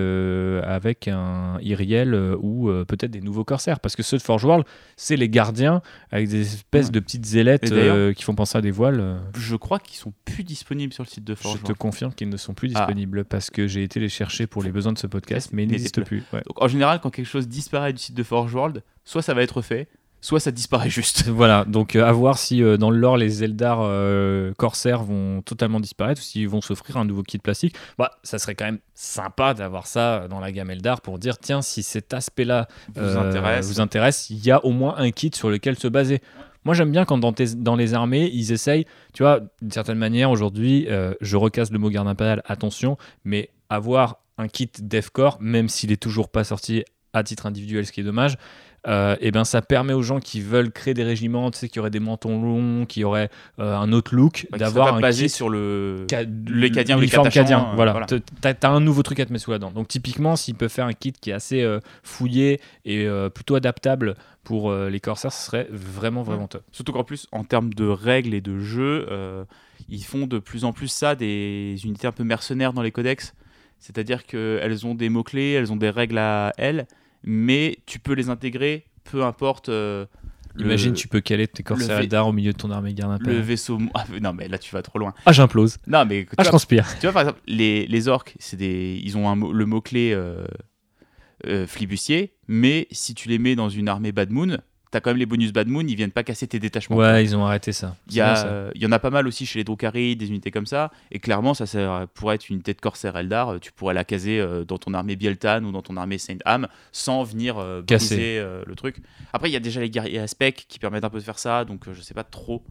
avec 0.66 1.08
un 1.08 1.60
Iriel 1.62 2.14
ou 2.42 2.70
peut-être 2.88 3.12
des 3.12 3.22
nouveaux 3.22 3.46
corsaires. 3.46 3.80
Parce 3.80 3.96
que 3.96 4.04
ceux 4.18 4.24
de 4.24 4.24
Forge 4.24 4.43
World, 4.45 4.65
c'est 4.95 5.15
les 5.15 5.30
gardiens 5.30 5.82
avec 6.11 6.28
des 6.30 6.41
espèces 6.41 6.86
Ouais. 6.88 6.91
de 6.91 6.99
petites 6.99 7.34
ailettes 7.36 7.72
euh, 7.72 8.13
qui 8.13 8.24
font 8.24 8.36
penser 8.36 8.57
à 8.57 8.61
des 8.61 8.72
voiles. 8.72 8.99
euh. 8.99 9.20
je 9.38 9.55
crois 9.55 9.80
qu'ils 9.80 9.97
sont 9.97 10.13
plus 10.26 10.43
disponibles 10.43 10.93
sur 10.93 11.03
le 11.03 11.09
site 11.09 11.24
de 11.24 11.36
Je 11.36 11.39
Forge. 11.41 11.63
te 11.63 11.74
confirme 11.74 12.13
qu'ils 12.13 12.30
ne 12.30 12.38
sont 12.38 12.53
plus 12.53 12.72
Ah. 12.76 12.80
disponibles 12.80 13.26
parce 13.26 13.49
que 13.49 13.68
j'ai 13.68 13.84
été 13.84 13.99
les 13.99 14.09
chercher 14.09 14.47
pour 14.47 14.63
les 14.63 14.72
besoins 14.72 14.93
de 14.93 14.97
ce 14.97 15.07
podcast, 15.07 15.49
mais 15.53 15.63
ils 15.63 15.70
n'existent 15.72 16.01
plus. 16.03 16.24
Ouais. 16.34 16.41
Donc, 16.47 16.61
en 16.61 16.68
général, 16.68 16.99
quand 17.01 17.09
quelque 17.09 17.26
chose 17.26 17.47
disparaît 17.47 17.93
du 17.93 17.99
site 17.99 18.15
de 18.15 18.24
Forge 18.24 18.53
World, 18.53 18.84
soit 19.05 19.22
ça 19.22 19.34
va 19.34 19.41
être 19.43 19.61
fait, 19.61 19.88
soit 20.22 20.39
ça 20.39 20.51
disparaît 20.51 20.89
juste. 20.89 21.26
Voilà, 21.28 21.65
donc 21.65 21.95
euh, 21.95 22.03
à 22.05 22.11
voir 22.11 22.38
si 22.38 22.63
euh, 22.63 22.78
dans 22.78 22.89
le 22.89 22.97
lore 22.97 23.18
les 23.18 23.43
Eldar 23.43 23.80
euh, 23.82 24.53
corsaires 24.57 25.03
vont 25.03 25.41
totalement 25.41 25.80
disparaître 25.80 26.20
ou 26.22 26.24
s'ils 26.24 26.49
vont 26.49 26.61
s'offrir 26.61 26.97
un 26.97 27.05
nouveau 27.05 27.24
kit 27.24 27.38
plastique. 27.38 27.76
Bah, 27.97 28.11
ça 28.24 28.39
serait 28.39 28.55
quand 28.55 28.65
même 28.65 28.80
sympa 28.93 29.53
d'avoir 29.53 29.88
ça 29.88 30.28
dans 30.30 30.39
la 30.39 30.51
gamme 30.51 30.72
Eldar 30.72 31.01
pour 31.01 31.20
dire 31.20 31.38
tiens, 31.38 31.61
si 31.61 31.84
cet 31.84 32.13
aspect-là 32.13 32.68
Vous 32.95 33.01
euh, 33.01 33.30
intéresse. 33.30 33.68
vous 33.68 33.80
intéresse, 33.80 34.30
il 34.30 34.43
y 34.45 34.51
a 34.51 34.63
au 34.65 34.72
moins 34.72 34.95
un 34.97 35.11
kit 35.11 35.32
sur 35.34 35.49
lequel 35.49 35.78
se 35.78 35.88
baser. 35.88 36.22
Moi, 36.65 36.74
j'aime 36.74 36.91
bien 36.91 37.05
quand 37.05 37.18
dans, 37.18 37.32
tes- 37.32 37.55
dans 37.55 37.76
les 37.78 37.93
armées, 37.93 38.30
ils 38.34 38.51
essayent, 38.51 38.86
tu 39.13 39.24
vois, 39.24 39.39
d'une 39.61 39.72
certaine 39.72 39.97
manière, 39.97 40.30
aujourd'hui, 40.32 40.88
euh, 40.89 41.13
je 41.22 41.38
recasse 41.38 41.72
le 41.72 41.80
mot 41.80 41.89
garde 41.89 42.09
impérial, 42.09 42.41
attention, 42.45 42.97
mais 43.24 43.51
avoir 43.70 44.18
un 44.38 44.49
kit 44.49 44.70
DEFCOR, 44.82 45.38
même 45.39 45.70
s'il 45.70 45.93
est 45.93 46.01
toujours 46.01 46.28
pas 46.30 46.43
sorti 46.43 46.84
à 47.13 47.24
titre 47.24 47.45
individuel, 47.45 47.86
ce 47.86 47.93
qui 47.93 48.01
est 48.01 48.03
dommage, 48.03 48.36
euh, 48.86 49.16
et 49.20 49.32
ben 49.32 49.44
ça 49.44 49.62
permet 49.62 49.94
aux 49.94 50.02
gens 50.04 50.20
qui 50.20 50.40
veulent 50.40 50.72
créer 50.72 50.94
des 50.94 51.04
régiments, 51.04 51.50
tu 51.52 51.58
sais, 51.58 51.68
qui 51.70 51.80
auraient 51.80 51.90
des 51.90 52.00
mentons 52.00 52.42
longs, 52.42 52.86
qui 52.86 53.04
auraient 53.04 53.30
euh, 53.60 53.76
un 53.76 53.92
autre 53.92 54.16
look, 54.16 54.48
d'avoir 54.60 54.96
un 54.96 55.02
basé 55.02 55.24
kit 55.26 55.30
sur 55.30 55.50
le. 55.50 56.06
ca- 56.10 56.24
les 56.48 56.72
Cadiens 56.72 56.98
ou 56.98 57.02
les 57.02 57.08
cadien. 57.10 57.70
euh, 57.72 57.76
voilà, 57.76 57.92
voilà. 57.92 58.06
T'as 58.42 58.54
t'as 58.54 58.70
un 58.70 58.80
nouveau 58.80 59.04
truc 59.04 59.20
à 59.20 59.26
te 59.26 59.32
mettre 59.34 59.44
sous 59.46 59.52
la 59.52 59.60
dent. 59.60 59.72
Donc 59.72 59.88
typiquement, 59.88 60.36
s'il 60.36 60.56
peut 60.56 60.68
faire 60.68 60.86
un 60.86 60.94
kit 60.94 61.12
qui 61.14 61.32
est 61.32 61.34
assez 61.34 61.62
euh, 61.64 61.80
fouillé 62.04 62.62
et 62.86 63.08
plutôt 63.34 63.56
adaptable 63.56 64.16
pour 64.44 64.72
les 64.74 65.00
corsaires, 65.02 65.34
ce 65.34 65.46
serait 65.46 65.68
vraiment 65.72 66.22
vraiment 66.24 66.48
top. 66.48 66.64
Surtout 66.72 66.94
qu'en 66.94 67.04
plus, 67.04 67.28
en 67.32 67.44
termes 67.44 67.74
de 67.74 67.86
règles 67.88 68.34
et 68.34 68.42
de 68.42 68.60
jeux, 68.60 69.08
ils 69.90 70.04
font 70.04 70.26
de 70.28 70.40
plus 70.40 70.64
en 70.66 70.72
plus 70.72 70.88
ça, 70.88 71.16
des 71.16 71.76
unités 71.84 72.08
un 72.08 72.12
peu 72.12 72.24
mercenaires 72.24 72.74
dans 72.74 72.82
les 72.82 72.92
codex. 72.92 73.34
C'est-à-dire 73.80 74.26
qu'elles 74.26 74.88
ont 74.88 74.96
des 74.96 75.10
mots-clés, 75.10 75.52
elles 75.52 75.72
ont 75.72 75.76
des 75.78 75.90
règles 75.90 76.18
à 76.18 76.52
elles, 76.58 76.88
mais 77.28 77.78
tu 77.86 78.00
peux 78.00 78.14
les 78.14 78.30
intégrer, 78.30 78.86
peu 79.04 79.24
importe. 79.24 79.70
euh, 79.70 80.06
le- 80.56 80.66
Imagine, 80.66 80.94
tu 80.94 81.08
peux 81.08 81.20
caler 81.22 81.48
tes 81.48 81.62
corsaires 81.62 81.98
V- 81.98 82.04
Eldar 82.04 82.26
au 82.28 82.32
milieu 82.34 82.54
de 82.54 82.58
ton 82.58 82.72
armée 82.72 82.94
garde 82.94 83.22
le 83.22 83.40
vaisseau. 83.40 83.78
Ah, 83.94 84.06
non, 84.22 84.34
mais 84.34 84.48
là, 84.48 84.58
tu 84.58 84.74
vas 84.74 84.82
trop 84.82 84.98
loin. 84.98 85.14
Ah, 85.26 85.32
j'implose. 85.34 85.78
Non, 85.86 86.06
mais 86.06 86.24
tu 86.26 86.30
Ah, 86.38 86.44
je 86.44 86.50
transpire. 86.50 86.88
Tu 87.00 87.06
vois, 87.06 87.14
par 87.14 87.22
exemple, 87.24 87.42
les, 87.46 87.86
les 87.86 88.08
orques, 88.08 88.36
c'est 88.40 88.58
des, 88.58 89.00
ils 89.04 89.18
ont 89.18 89.30
un 89.30 89.36
le 89.54 89.66
mot-clé 89.66 90.12
euh, 90.14 90.46
euh, 91.46 91.68
flibustier, 91.68 92.34
mais 92.48 92.88
si 92.92 93.14
tu 93.14 93.30
les 93.30 93.38
mets 93.40 93.56
dans 93.56 93.70
une 93.70 93.88
armée 93.90 94.12
Bad 94.12 94.32
Moon, 94.32 94.58
t'as 94.98 95.02
quand 95.02 95.12
même 95.12 95.18
les 95.20 95.26
bonus 95.28 95.54
Bad 95.54 95.68
Moon, 95.68 95.86
ils 95.88 95.95
viennent 95.95 96.12
pas 96.12 96.24
casser 96.24 96.48
tes 96.48 96.58
détachements. 96.60 96.95
Ouais, 96.98 97.24
ils 97.24 97.36
ont 97.38 97.45
arrêté 97.45 97.72
ça. 97.72 97.95
Il 98.08 98.16
y, 98.16 98.22
a, 98.22 98.45
euh, 98.48 98.72
il 98.74 98.82
y 98.82 98.86
en 98.88 98.91
a 98.91 98.98
pas 98.98 99.12
mal 99.12 99.28
aussi 99.28 99.45
chez 99.45 99.60
les 99.60 99.64
Drukhari, 99.64 100.16
des 100.16 100.28
unités 100.30 100.50
comme 100.50 100.66
ça, 100.66 100.91
et 101.12 101.20
clairement, 101.20 101.54
ça 101.54 102.08
pourrait 102.16 102.36
être 102.36 102.50
une 102.50 102.56
unité 102.56 102.74
de 102.74 102.82
corsaire 102.82 103.16
Eldar, 103.16 103.60
tu 103.62 103.72
pourrais 103.72 103.93
la 103.93 104.04
caser 104.04 104.39
euh, 104.39 104.64
dans 104.66 104.78
ton 104.80 104.93
armée 104.95 105.16
Bieltan 105.16 105.64
ou 105.64 105.72
dans 105.72 105.82
ton 105.84 105.98
armée 105.98 106.18
Saint 106.18 106.38
Am 106.45 106.68
sans 106.91 107.24
venir 107.24 107.58
euh, 107.60 107.82
briser 107.84 108.39
euh, 108.39 108.64
le 108.66 108.76
truc. 108.76 108.98
Après, 109.34 109.50
il 109.50 109.54
y 109.54 109.56
a 109.56 109.60
déjà 109.60 109.80
les 109.82 109.89
guerriers 109.91 110.20
aspect 110.20 110.54
qui 110.54 110.80
permettent 110.80 111.04
un 111.04 111.10
peu 111.12 111.20
de 111.20 111.24
faire 111.24 111.38
ça, 111.39 111.64
donc 111.66 111.88
euh, 111.88 111.93
je 111.93 112.02
sais 112.02 112.14
pas 112.16 112.24
trop 112.24 112.64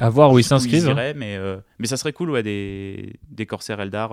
À 0.00 0.10
voir 0.10 0.30
où 0.32 0.38
ils 0.38 0.44
s'inscrivent. 0.44 0.88
hein. 0.90 1.12
mais, 1.16 1.38
mais 1.78 1.86
ça 1.86 1.96
serait 1.96 2.12
cool, 2.12 2.30
ouais, 2.30 2.42
des, 2.42 3.14
des 3.30 3.46
corsaires 3.46 3.80
Eldar. 3.80 4.12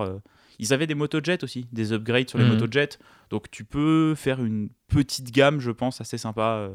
Ils 0.60 0.72
avaient 0.72 0.88
des 0.88 0.96
motojets 0.96 1.44
aussi, 1.44 1.66
des 1.72 1.92
upgrades 1.92 2.28
sur 2.28 2.38
les 2.38 2.44
Mhm. 2.44 2.50
motojets, 2.50 2.88
donc 3.30 3.50
tu 3.50 3.62
peux 3.64 4.14
faire 4.16 4.42
une 4.42 4.70
petite 4.88 5.30
gamme, 5.30 5.60
je 5.60 5.70
pense, 5.70 6.00
assez 6.00 6.18
sympa. 6.18 6.70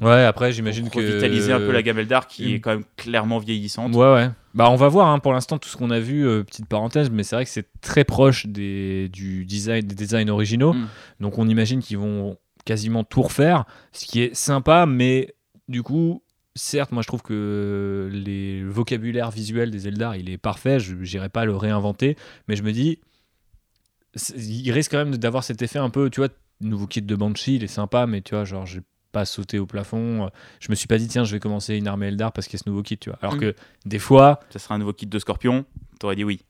Ouais, 0.00 0.24
après, 0.24 0.52
j'imagine 0.52 0.90
que. 0.90 0.98
Revitaliser 0.98 1.52
un 1.52 1.58
peu 1.58 1.72
la 1.72 1.82
gamme 1.82 1.98
Eldar 1.98 2.26
qui 2.26 2.54
est 2.54 2.60
quand 2.60 2.70
même 2.70 2.84
clairement 2.96 3.38
vieillissante. 3.38 3.94
Ouais, 3.94 4.12
ouais. 4.12 4.30
Bah, 4.54 4.70
on 4.70 4.76
va 4.76 4.88
voir 4.88 5.08
hein, 5.08 5.18
pour 5.18 5.32
l'instant 5.32 5.58
tout 5.58 5.68
ce 5.68 5.76
qu'on 5.76 5.90
a 5.90 6.00
vu, 6.00 6.26
euh, 6.26 6.42
petite 6.42 6.66
parenthèse, 6.66 7.10
mais 7.10 7.22
c'est 7.22 7.36
vrai 7.36 7.44
que 7.44 7.50
c'est 7.50 7.68
très 7.80 8.04
proche 8.04 8.46
des, 8.46 9.08
du 9.10 9.44
design, 9.44 9.86
des 9.86 9.94
designs 9.94 10.28
originaux. 10.28 10.72
Mm. 10.72 10.88
Donc 11.20 11.38
on 11.38 11.48
imagine 11.48 11.80
qu'ils 11.80 11.98
vont 11.98 12.38
quasiment 12.64 13.04
tout 13.04 13.22
refaire, 13.22 13.64
ce 13.92 14.06
qui 14.06 14.22
est 14.22 14.34
sympa, 14.34 14.86
mais 14.86 15.34
du 15.68 15.82
coup, 15.82 16.22
certes, 16.54 16.90
moi 16.92 17.02
je 17.02 17.06
trouve 17.06 17.22
que 17.22 18.10
les, 18.12 18.60
le 18.60 18.70
vocabulaire 18.70 19.30
visuel 19.30 19.70
des 19.70 19.88
Eldar, 19.88 20.16
il 20.16 20.30
est 20.30 20.38
parfait, 20.38 20.80
je 20.80 20.94
n'irai 20.94 21.28
pas 21.28 21.44
le 21.44 21.54
réinventer, 21.54 22.16
mais 22.48 22.56
je 22.56 22.62
me 22.62 22.72
dis, 22.72 22.98
il 24.36 24.70
risque 24.72 24.90
quand 24.90 25.04
même 25.04 25.16
d'avoir 25.16 25.44
cet 25.44 25.62
effet 25.62 25.78
un 25.78 25.90
peu, 25.90 26.10
tu 26.10 26.20
vois, 26.20 26.28
nouveau 26.60 26.86
kit 26.86 27.02
de 27.02 27.14
Banshee, 27.14 27.56
il 27.56 27.64
est 27.64 27.68
sympa, 27.68 28.06
mais 28.06 28.22
tu 28.22 28.34
vois, 28.34 28.44
genre, 28.44 28.66
j'ai 28.66 28.80
pas 29.16 29.24
sauté 29.24 29.58
au 29.58 29.64
plafond, 29.66 30.28
je 30.60 30.68
me 30.70 30.74
suis 30.74 30.86
pas 30.88 30.98
dit, 30.98 31.08
tiens, 31.08 31.24
je 31.24 31.32
vais 31.32 31.40
commencer 31.40 31.74
une 31.76 31.88
armée 31.88 32.08
Eldar 32.08 32.32
parce 32.32 32.46
qu'il 32.48 32.58
y 32.58 32.60
a 32.60 32.64
ce 32.64 32.68
nouveau 32.68 32.82
kit, 32.82 32.98
tu 32.98 33.08
vois. 33.08 33.18
Alors 33.22 33.36
Mm. 33.36 33.40
que 33.40 33.54
des 33.86 33.98
fois, 33.98 34.40
Ça 34.50 34.58
sera 34.58 34.74
un 34.74 34.78
nouveau 34.78 34.92
kit 34.92 35.06
de 35.06 35.18
Scorpion. 35.18 35.64
T'aurais 35.98 36.16
dit 36.16 36.24
oui. 36.24 36.40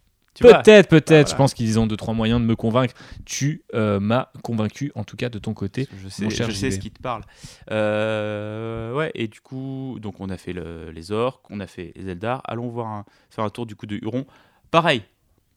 Peut-être, 0.40 0.88
peut-être. 0.90 1.30
Je 1.30 1.34
pense 1.36 1.54
qu'ils 1.54 1.78
ont 1.78 1.86
deux 1.86 1.96
trois 1.96 2.12
moyens 2.12 2.40
de 2.42 2.44
me 2.46 2.56
convaincre. 2.56 2.92
Tu 3.24 3.62
euh, 3.72 4.00
m'as 4.00 4.28
convaincu, 4.42 4.92
en 4.94 5.02
tout 5.04 5.16
cas 5.16 5.30
de 5.30 5.38
ton 5.38 5.54
côté. 5.54 5.88
Je 6.02 6.08
sais, 6.08 6.24
mon 6.24 6.30
cher 6.30 6.46
je 6.50 6.54
sais 6.54 6.70
ce 6.70 6.78
qui 6.78 6.90
te 6.90 7.00
parle. 7.00 7.22
Euh, 7.70 8.92
ouais, 8.94 9.10
et 9.14 9.28
du 9.28 9.40
coup, 9.40 9.96
donc 10.00 10.20
on 10.20 10.28
a 10.28 10.36
fait 10.36 10.52
le- 10.52 10.90
les 10.90 11.12
orques, 11.12 11.50
on 11.50 11.60
a 11.60 11.66
fait 11.66 11.92
les 11.96 12.08
Eldar. 12.10 12.42
Allons 12.44 12.68
voir 12.68 12.86
un, 12.88 13.04
faire 13.30 13.44
un 13.44 13.50
tour 13.50 13.64
du 13.66 13.76
coup 13.76 13.86
de 13.86 13.96
Huron. 14.02 14.26
Pareil. 14.70 15.02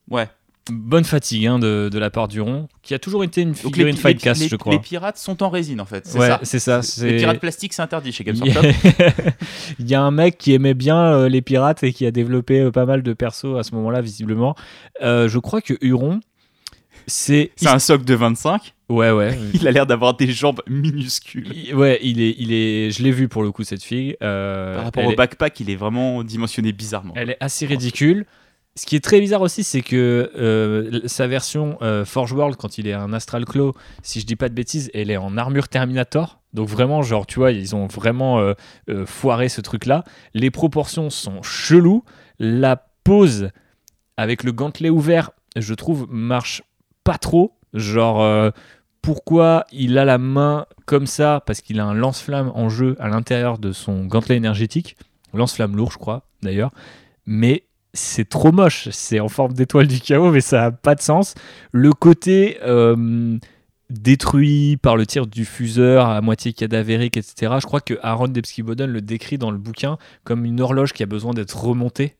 Ouais. 0.09 0.29
Bonne 0.71 1.03
fatigue 1.03 1.47
hein, 1.47 1.59
de, 1.59 1.89
de 1.91 1.99
la 1.99 2.09
part 2.09 2.27
du 2.27 2.41
rond, 2.41 2.67
qui 2.83 2.93
a 2.93 2.99
toujours 2.99 3.23
été 3.23 3.41
une 3.41 3.55
figurine 3.55 3.95
pi- 3.95 4.01
Fightcast, 4.01 4.41
les- 4.41 4.47
je 4.49 4.55
crois. 4.55 4.73
les 4.73 4.79
pirates 4.79 5.17
sont 5.17 5.41
en 5.43 5.49
résine 5.49 5.81
en 5.81 5.85
fait. 5.85 6.05
C'est 6.05 6.19
ouais, 6.19 6.27
ça. 6.27 6.39
c'est 6.43 6.59
ça. 6.59 6.81
Les 7.05 7.17
pirates 7.17 7.39
plastiques, 7.39 7.73
c'est 7.73 7.81
interdit 7.81 8.11
chez 8.11 8.23
Games 8.23 8.35
Il 9.79 9.89
y, 9.89 9.95
a... 9.95 10.01
un 10.01 10.11
mec 10.11 10.37
qui 10.37 10.53
aimait 10.53 10.73
bien 10.73 10.97
euh, 11.13 11.29
les 11.29 11.41
pirates 11.41 11.83
et 11.83 11.93
qui 11.93 12.05
a 12.05 12.11
développé 12.11 12.59
euh, 12.61 12.71
pas 12.71 12.85
mal 12.85 13.03
de 13.03 13.13
persos 13.13 13.57
à 13.57 13.63
ce 13.63 13.73
moment-là, 13.75 14.01
visiblement. 14.01 14.55
Euh, 15.01 15.27
je 15.27 15.39
crois 15.39 15.61
que 15.61 15.73
Huron, 15.81 16.19
c'est. 17.07 17.51
C'est 17.55 17.67
un 17.69 17.79
socle 17.79 18.05
de 18.05 18.13
25. 18.15 18.73
Ouais, 18.89 19.11
ouais. 19.11 19.37
Il 19.53 19.67
a 19.67 19.71
l'air 19.71 19.85
d'avoir 19.85 20.15
des 20.15 20.31
jambes 20.31 20.61
minuscules. 20.67 21.47
Il- 21.55 21.75
Ouais, 21.75 21.99
il 22.01 22.21
est, 22.21 22.35
il 22.39 22.51
est. 22.51 22.91
Je 22.91 23.03
l'ai 23.03 23.11
vu 23.11 23.27
pour 23.27 23.43
le 23.43 23.51
coup 23.51 23.63
cette 23.63 23.83
fille. 23.83 24.15
Par 24.19 24.83
rapport 24.83 25.05
au 25.05 25.11
est- 25.11 25.15
backpack, 25.15 25.59
il 25.59 25.69
est 25.69 25.75
vraiment 25.75 26.23
dimensionné 26.23 26.71
bizarrement. 26.71 27.13
Elle 27.15 27.31
est 27.31 27.37
assez 27.39 27.65
ridicule. 27.65 28.25
Ce 28.79 28.85
qui 28.85 28.95
est 28.95 29.03
très 29.03 29.19
bizarre 29.19 29.41
aussi, 29.41 29.65
c'est 29.65 29.81
que 29.81 30.31
euh, 30.37 31.01
sa 31.05 31.27
version 31.27 31.77
euh, 31.81 32.05
Forge 32.05 32.31
World, 32.31 32.55
quand 32.55 32.77
il 32.77 32.87
est 32.87 32.93
un 32.93 33.11
Astral 33.11 33.43
Claw, 33.43 33.73
si 34.03 34.21
je 34.21 34.25
dis 34.25 34.37
pas 34.37 34.47
de 34.47 34.53
bêtises, 34.53 34.89
elle 34.93 35.11
est 35.11 35.17
en 35.17 35.35
armure 35.35 35.67
Terminator. 35.67 36.39
Donc 36.53 36.69
vraiment, 36.69 37.01
genre, 37.01 37.27
tu 37.27 37.39
vois, 37.39 37.51
ils 37.51 37.75
ont 37.75 37.87
vraiment 37.87 38.39
euh, 38.39 38.53
foiré 39.05 39.49
ce 39.49 39.59
truc-là. 39.59 40.05
Les 40.33 40.49
proportions 40.49 41.09
sont 41.09 41.41
cheloues. 41.41 42.05
La 42.39 42.77
pose 43.03 43.49
avec 44.15 44.43
le 44.43 44.53
gantelet 44.53 44.89
ouvert, 44.89 45.31
je 45.57 45.73
trouve, 45.73 46.07
marche 46.09 46.63
pas 47.03 47.17
trop. 47.17 47.57
Genre, 47.73 48.53
pourquoi 49.01 49.65
il 49.73 49.97
a 49.97 50.05
la 50.05 50.17
main 50.17 50.67
comme 50.85 51.05
ça? 51.05 51.43
Parce 51.45 51.59
qu'il 51.59 51.81
a 51.81 51.85
un 51.85 51.93
lance-flamme 51.93 52.49
en 52.55 52.69
jeu 52.69 52.95
à 52.97 53.09
l'intérieur 53.09 53.57
de 53.57 53.73
son 53.73 54.05
gantelet 54.05 54.37
énergétique. 54.37 54.95
Lance-flamme 55.33 55.75
lourd, 55.75 55.91
je 55.91 55.97
crois, 55.97 56.23
d'ailleurs. 56.41 56.71
Mais 57.25 57.65
c'est 57.99 58.27
trop 58.27 58.51
moche. 58.51 58.89
C'est 58.91 59.19
en 59.19 59.27
forme 59.29 59.53
d'étoile 59.53 59.87
du 59.87 59.99
chaos, 59.99 60.31
mais 60.31 60.41
ça 60.41 60.59
n'a 60.61 60.71
pas 60.71 60.95
de 60.95 61.01
sens. 61.01 61.35
Le 61.71 61.91
côté 61.93 62.57
euh, 62.63 63.37
détruit 63.89 64.77
par 64.77 64.95
le 64.95 65.05
tir 65.05 65.25
du 65.27 65.45
fuseur 65.45 66.07
à 66.07 66.21
moitié 66.21 66.53
cadavérique, 66.53 67.17
etc. 67.17 67.53
Je 67.59 67.65
crois 67.65 67.81
que 67.81 67.95
Aaron 68.03 68.27
Debski-Boden 68.27 68.89
le 68.91 69.01
décrit 69.01 69.37
dans 69.37 69.51
le 69.51 69.57
bouquin 69.57 69.97
comme 70.23 70.45
une 70.45 70.61
horloge 70.61 70.93
qui 70.93 71.03
a 71.03 71.05
besoin 71.07 71.33
d'être 71.33 71.57
remontée. 71.57 72.15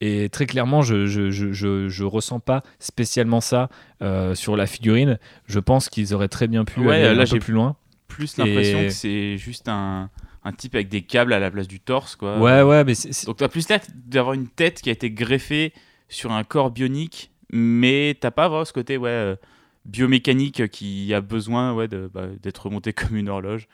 Et 0.00 0.28
très 0.30 0.46
clairement, 0.46 0.82
je 0.82 1.06
je, 1.06 1.30
je, 1.30 1.52
je, 1.52 1.88
je 1.88 2.04
ressens 2.04 2.40
pas 2.40 2.62
spécialement 2.80 3.40
ça 3.40 3.68
euh, 4.02 4.34
sur 4.34 4.56
la 4.56 4.66
figurine. 4.66 5.18
Je 5.46 5.60
pense 5.60 5.88
qu'ils 5.88 6.12
auraient 6.14 6.28
très 6.28 6.48
bien 6.48 6.64
pu 6.64 6.80
Ouais, 6.80 7.02
aller 7.04 7.14
là, 7.14 7.22
un 7.22 7.24
j'ai- 7.24 7.38
peu 7.38 7.44
plus 7.44 7.54
loin. 7.54 7.76
Plus 8.08 8.36
l'impression 8.36 8.80
Et- 8.80 8.86
que 8.86 8.92
c'est 8.92 9.36
juste 9.38 9.68
un, 9.68 10.10
un 10.44 10.52
type 10.52 10.74
avec 10.74 10.88
des 10.88 11.02
câbles 11.02 11.32
à 11.32 11.38
la 11.38 11.50
place 11.50 11.68
du 11.68 11.80
torse. 11.80 12.16
Quoi. 12.16 12.38
Ouais, 12.38 12.62
ouais, 12.62 12.84
mais 12.84 12.94
c'est- 12.94 13.26
Donc 13.26 13.36
t'as 13.36 13.48
plus 13.48 13.68
l'air 13.68 13.80
d'avoir 13.94 14.34
une 14.34 14.48
tête 14.48 14.80
qui 14.82 14.88
a 14.88 14.92
été 14.92 15.10
greffée 15.10 15.72
sur 16.08 16.32
un 16.32 16.44
corps 16.44 16.70
bionique, 16.70 17.30
mais 17.52 18.16
t'as 18.20 18.30
pas 18.30 18.48
vraiment 18.48 18.64
ce 18.64 18.72
côté 18.72 18.96
ouais, 18.96 19.08
euh, 19.08 19.36
biomécanique 19.84 20.68
qui 20.70 21.12
a 21.14 21.20
besoin 21.20 21.74
ouais, 21.74 21.88
de- 21.88 22.10
bah, 22.12 22.26
d'être 22.42 22.66
remonté 22.66 22.92
comme 22.92 23.16
une 23.16 23.28
horloge. 23.28 23.68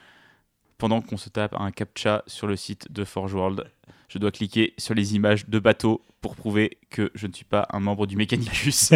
Pendant 0.79 1.01
qu'on 1.01 1.17
se 1.17 1.29
tape 1.29 1.55
un 1.59 1.73
captcha 1.73 2.23
sur 2.29 2.47
le 2.47 2.55
site 2.55 2.93
de 2.93 3.05
Forge 3.05 3.35
World, 3.35 3.65
je 4.09 4.19
dois 4.19 4.31
cliquer 4.31 4.75
sur 4.79 4.95
les 4.95 5.17
images 5.17 5.49
de 5.49 5.59
bateaux 5.59 6.03
pour 6.21 6.37
prouver 6.37 6.79
que 6.91 7.11
je 7.15 7.27
ne 7.27 7.33
suis 7.33 7.45
pas 7.45 7.67
un 7.73 7.81
membre 7.81 8.07
du 8.07 8.17
Mechanicus. 8.17 8.93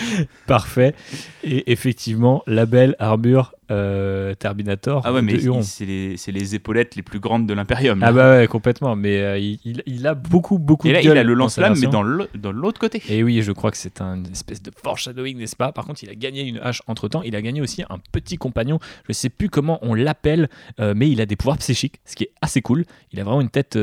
Parfait. 0.46 0.94
Et 1.42 1.70
effectivement, 1.72 2.42
la 2.46 2.66
belle 2.66 2.96
armure 2.98 3.54
euh, 3.70 4.34
Terminator 4.34 5.02
ah 5.04 5.12
ouais, 5.12 5.22
mais 5.22 5.38
c'est 5.62 5.84
les, 5.84 6.16
c'est 6.16 6.32
les 6.32 6.54
épaulettes 6.54 6.94
les 6.96 7.02
plus 7.02 7.18
grandes 7.20 7.46
de 7.46 7.54
l'Imperium. 7.54 8.00
Ah 8.02 8.12
bah 8.12 8.36
ouais, 8.38 8.46
complètement. 8.46 8.94
Mais 8.96 9.20
euh, 9.20 9.38
il, 9.38 9.58
il- 9.64 9.82
il 9.86 10.06
a 10.06 10.14
beaucoup, 10.14 10.58
beaucoup 10.58 10.86
Et 10.88 10.92
là, 10.92 11.00
de 11.02 11.04
il 11.06 11.18
a 11.18 11.22
le 11.24 11.34
lance-flamme, 11.34 11.74
mais 11.80 11.86
dans 11.88 12.02
l'au- 12.02 12.26
dans 12.38 12.52
l'autre 12.52 12.78
côté. 12.80 13.02
Et 13.08 13.22
oui, 13.22 13.42
je 13.42 13.52
crois 13.52 13.70
que 13.70 13.76
c'est 13.76 14.00
un 14.00 14.16
une 14.16 14.32
espèce 14.32 14.62
de 14.62 14.70
foreshadowing, 14.82 15.36
n'est-ce 15.38 15.56
pas? 15.56 15.72
Par 15.72 15.84
contre, 15.84 16.02
il 16.04 16.10
a 16.10 16.14
gagné 16.14 16.42
une 16.42 16.58
hache 16.58 16.82
entre 16.86 17.08
temps. 17.08 17.22
Il 17.22 17.34
a 17.36 17.42
gagné 17.42 17.60
aussi 17.60 17.82
un 17.90 17.98
petit 18.12 18.36
compagnon. 18.36 18.78
Je 19.08 19.12
sais 19.12 19.28
plus 19.30 19.48
comment 19.50 19.78
on 19.82 19.94
l'appelle, 19.94 20.48
euh, 20.80 20.94
mais 20.96 21.10
il 21.10 21.20
a 21.20 21.26
des 21.26 21.36
pouvoirs 21.36 21.58
psychiques, 21.58 22.00
ce 22.04 22.14
qui 22.16 22.24
est 22.24 22.30
assez 22.40 22.62
cool. 22.62 22.84
Il 23.12 23.20
a 23.20 23.24
vraiment 23.24 23.40
une 23.40 23.50
tête 23.50 23.76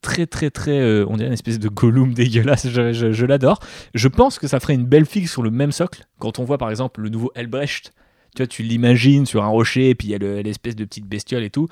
très, 0.00 0.26
très, 0.26 0.50
très. 0.50 1.02
on 1.04 1.16
dirait 1.16 1.28
une 1.28 1.32
espèce 1.32 1.58
de 1.58 1.68
Gollum 1.68 2.14
dégueulasse. 2.14 2.68
Je, 2.68 2.92
je- 2.92 3.12
je 3.12 3.26
l'adore. 3.26 3.60
Je 3.94 4.08
pense 4.08 4.38
que 4.38 4.46
ça 4.46 4.60
ferait 4.60 4.74
une 4.74 4.86
belle 4.86 5.06
figue 5.06 5.28
sur 5.28 5.42
le 5.42 5.50
même 5.50 5.72
socle. 5.72 6.04
Quand 6.18 6.38
on 6.38 6.44
voit 6.44 6.58
par 6.58 6.70
exemple 6.70 7.00
le 7.00 7.08
nouveau 7.08 7.30
Elbrecht, 7.34 7.92
tu 8.34 8.42
vois, 8.42 8.46
tu 8.46 8.62
l'imagines 8.62 9.26
sur 9.26 9.42
un 9.44 9.48
rocher, 9.48 9.90
et 9.90 9.94
puis 9.94 10.08
il 10.08 10.10
y 10.10 10.14
a 10.14 10.18
le- 10.18 10.40
l'espèce 10.42 10.76
de 10.76 10.84
petite 10.84 11.06
bestiole 11.06 11.42
et 11.44 11.50
tout. 11.50 11.68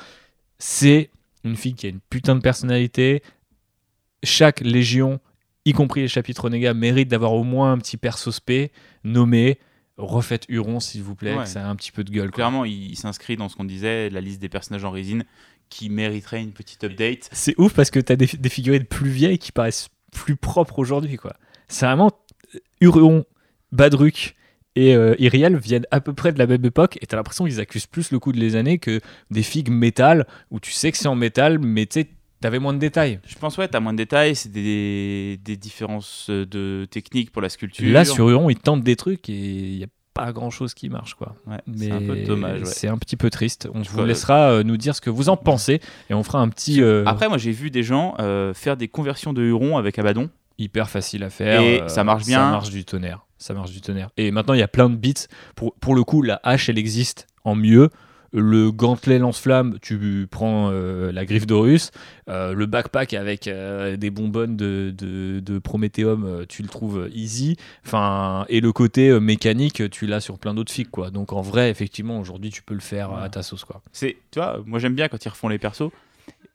C'est 0.59 1.11
une 1.45 1.57
fille 1.57 1.75
qui 1.75 1.87
a 1.87 1.89
une 1.89 2.01
putain 2.09 2.35
de 2.37 2.41
personnalité. 2.41 3.23
Chaque 4.23 4.61
légion 4.61 5.21
y 5.65 5.73
compris 5.73 6.01
les 6.01 6.09
chapitres 6.09 6.45
renégats, 6.45 6.75
méritent 6.75 7.09
d'avoir 7.09 7.33
au 7.35 7.45
moins 7.45 7.73
un 7.73 7.79
petit 7.79 7.97
perso 7.97 8.33
spé 8.33 8.71
nommé. 9.05 9.59
Refaites 9.97 10.45
Huron, 10.49 10.81
s'il 10.81 11.03
vous 11.03 11.15
plaît, 11.15 11.35
Ouais. 11.37 11.45
que 11.45 11.49
ça 11.49 11.65
a 11.67 11.69
un 11.69 11.77
petit 11.77 11.93
peu 11.93 12.03
de 12.03 12.11
gueule. 12.11 12.29
quoi. 12.31 12.37
Clairement, 12.37 12.65
il, 12.65 12.91
il 12.93 12.97
s'inscrit 12.97 13.37
dans 13.37 13.49
ce 13.49 13.57
qu'on 13.57 13.65
disait, 13.65 14.09
la 14.11 14.21
liste 14.21 14.41
des 14.41 14.49
personnages 14.49 14.85
en 14.85 14.91
résine 14.91 15.25
qui 15.69 15.89
mériterait 15.91 16.41
une 16.43 16.53
petite 16.53 16.83
update. 16.85 17.29
C'est 17.33 17.55
ouf 17.59 17.75
parce 17.75 17.91
que 17.91 18.01
t'as 18.01 18.17
des, 18.17 18.27
des 18.27 18.49
figurines 18.49 18.85
plus 18.85 19.11
vieilles 19.11 19.39
qui 19.39 19.53
paraissent 19.53 19.89
plus 20.13 20.37
propres 20.37 20.79
aujourd'hui. 20.79 21.17
quoi. 21.17 21.35
C'est 21.69 21.87
vraiment 21.87 22.11
euh, 22.55 22.59
Huron, 22.81 23.25
Badruk 23.71 24.35
et 24.77 24.95
euh, 24.97 25.14
Iriel 25.18 25.57
viennent 25.57 25.87
à 25.91 26.01
peu 26.01 26.12
près 26.14 26.33
de 26.33 26.39
la 26.39 26.47
même 26.47 26.64
époque 26.64 26.99
et 27.03 27.07
t'as 27.07 27.16
l'impression 27.16 27.45
qu'ils 27.45 27.61
accusent 27.61 27.87
plus 27.87 28.11
le 28.11 28.18
coup 28.18 28.33
de 28.33 28.39
les 28.41 28.57
années 28.57 28.79
que 28.79 29.01
des 29.31 29.43
figues 29.43 29.70
métal 29.70 30.27
où 30.51 30.61
tu 30.61 30.73
sais 30.73 30.91
que 30.93 30.99
c'est 30.99 31.09
en 31.09 31.14
métal 31.14 31.59
mais 31.59 31.87
tu 31.87 32.01
sais, 32.01 32.09
t'avais 32.41 32.59
moins 32.59 32.73
de 32.73 32.79
détails. 32.79 33.20
Je 33.27 33.37
pense, 33.37 33.57
ouais, 33.59 33.68
t'as 33.68 33.81
moins 33.81 33.93
de 33.93 33.99
détails, 33.99 34.35
c'est 34.35 34.51
des, 34.51 35.39
des 35.45 35.57
différences 35.57 36.29
de 36.31 36.87
technique 36.91 37.31
pour 37.33 37.43
la 37.43 37.49
sculpture. 37.49 37.93
Là 37.93 38.05
sur 38.05 38.29
Huron 38.31 38.49
ils 38.51 38.59
tentent 38.59 38.83
des 38.85 38.97
trucs 38.97 39.29
et 39.29 39.33
il 39.35 39.77
y 39.79 39.85
a 39.85 39.89
pas 40.14 40.33
grand 40.33 40.51
chose 40.51 40.75
qui 40.75 40.89
marche 40.91 41.14
quoi. 41.14 41.37
Ouais, 41.47 41.59
c'est 41.77 41.91
un 41.91 41.99
peu 42.01 42.16
dommage. 42.25 42.61
ouais. 42.61 42.66
C'est 42.66 42.89
un 42.89 42.99
petit 42.99 43.16
peu 43.16 43.31
triste. 43.31 43.68
On 43.75 43.83
Je 43.83 43.89
vous 43.91 43.97
vois- 43.97 44.07
laissera 44.07 44.51
euh, 44.53 44.62
nous 44.62 44.77
dire 44.77 44.95
ce 44.95 45.01
que 45.01 45.09
vous 45.11 45.29
en 45.31 45.37
pensez 45.39 45.81
et 46.11 46.14
on 46.14 46.23
fera 46.23 46.41
un 46.41 46.49
petit 46.49 46.83
euh, 46.83 47.03
Après, 47.07 47.29
moi, 47.29 47.39
j'ai 47.39 47.51
vu 47.53 47.70
des 47.70 47.83
gens 47.83 48.14
euh, 48.20 48.53
faire 48.53 48.77
des 48.77 48.89
conversions 48.89 49.33
de 49.33 49.43
Huron 49.43 49.79
avec 49.79 49.99
Abaddon. 49.99 50.29
hyper 50.59 50.91
facile 50.91 51.25
à 51.25 51.31
faire. 51.31 51.62
Et 51.62 51.83
ça 51.89 52.05
marche 52.05 52.27
bien. 52.27 52.41
Ça 52.41 52.51
marche 52.51 52.68
du 52.70 52.85
tonnerre. 52.85 53.25
Ça 53.43 53.55
marche 53.55 53.72
du 53.72 53.80
tonnerre. 53.80 54.11
Et 54.16 54.30
maintenant 54.30 54.55
il 54.55 54.61
y 54.61 54.62
a 54.62 54.68
plein 54.68 54.88
de 54.88 54.97
bits. 54.97 55.26
Pour, 55.57 55.74
pour 55.74 55.95
le 55.95 56.05
coup 56.05 56.22
la 56.22 56.40
hache 56.43 56.68
elle 56.68 56.78
existe 56.78 57.26
en 57.45 57.55
mieux. 57.55 57.90
Le 58.34 58.72
gantelet 58.72 59.18
lance-flamme, 59.18 59.78
tu 59.82 60.26
prends 60.30 60.70
euh, 60.72 61.12
la 61.12 61.26
griffe 61.26 61.47
d'Horus. 61.47 61.90
Euh, 62.30 62.55
le 62.55 62.64
backpack 62.64 63.12
avec 63.12 63.47
euh, 63.47 63.99
des 63.99 64.11
bonbonnes 64.11 64.57
de, 64.57 64.90
de, 64.97 65.40
de 65.40 65.59
Prométhéum, 65.59 66.47
tu 66.49 66.62
le 66.62 66.68
trouves 66.68 67.11
easy. 67.12 67.59
Enfin, 67.84 68.47
et 68.49 68.62
le 68.62 68.72
côté 68.72 69.20
mécanique, 69.20 69.90
tu 69.90 70.07
l'as 70.07 70.20
sur 70.20 70.38
plein 70.38 70.55
d'autres 70.55 70.72
figues. 70.72 70.88
Quoi. 70.88 71.11
Donc 71.11 71.34
en 71.34 71.43
vrai, 71.43 71.68
effectivement, 71.68 72.18
aujourd'hui, 72.18 72.49
tu 72.49 72.62
peux 72.62 72.72
le 72.72 72.80
faire 72.80 73.12
à 73.12 73.28
ta 73.28 73.43
sauce. 73.43 73.64
Quoi. 73.64 73.82
C'est, 73.93 74.16
tu 74.30 74.38
vois, 74.38 74.62
moi 74.64 74.78
j'aime 74.78 74.95
bien 74.95 75.09
quand 75.09 75.22
ils 75.22 75.28
refont 75.28 75.49
les 75.49 75.59
persos, 75.59 75.90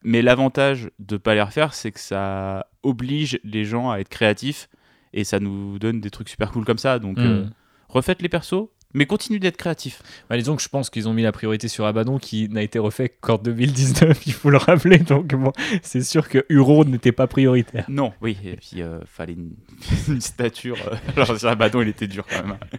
mais 0.01 0.23
l'avantage 0.23 0.89
de 0.97 1.17
pas 1.17 1.35
les 1.35 1.43
refaire, 1.43 1.75
c'est 1.75 1.91
que 1.91 1.99
ça 1.99 2.65
oblige 2.81 3.39
les 3.43 3.65
gens 3.65 3.91
à 3.91 3.99
être 3.99 4.09
créatifs 4.09 4.67
et 5.13 5.23
ça 5.23 5.39
nous 5.39 5.79
donne 5.79 6.01
des 6.01 6.09
trucs 6.09 6.29
super 6.29 6.51
cool 6.51 6.65
comme 6.65 6.77
ça. 6.77 6.99
Donc, 6.99 7.17
euh, 7.17 7.45
Mm. 7.45 7.51
refaites 7.89 8.21
les 8.21 8.29
persos, 8.29 8.67
mais 8.93 9.05
continuez 9.05 9.39
d'être 9.39 9.57
créatifs. 9.57 10.01
Bah, 10.29 10.37
disons 10.37 10.55
que 10.55 10.61
je 10.61 10.69
pense 10.69 10.89
qu'ils 10.89 11.07
ont 11.07 11.13
mis 11.13 11.23
la 11.23 11.31
priorité 11.31 11.67
sur 11.67 11.85
Abaddon 11.85 12.17
qui 12.17 12.49
n'a 12.49 12.61
été 12.61 12.79
refait 12.79 13.09
qu'en 13.09 13.37
2019, 13.37 14.21
il 14.27 14.33
faut 14.33 14.49
le 14.49 14.57
rappeler. 14.57 14.97
Donc 14.99 15.33
bon, 15.35 15.51
c'est 15.83 16.01
sûr 16.03 16.29
que 16.29 16.45
Huron 16.49 16.85
n'était 16.85 17.11
pas 17.11 17.27
prioritaire. 17.27 17.85
Non, 17.89 18.13
oui, 18.21 18.37
et 18.45 18.55
puis 18.55 18.81
euh, 18.81 18.99
fallait 19.05 19.33
une, 19.33 19.51
une 20.07 20.21
stature. 20.21 20.77
euh, 20.91 20.95
Alors, 21.21 21.45
Abaddon, 21.45 21.81
il 21.81 21.89
était 21.89 22.07
dur 22.07 22.25
quand 22.29 22.43
même. 22.43 22.57
hein. 22.61 22.77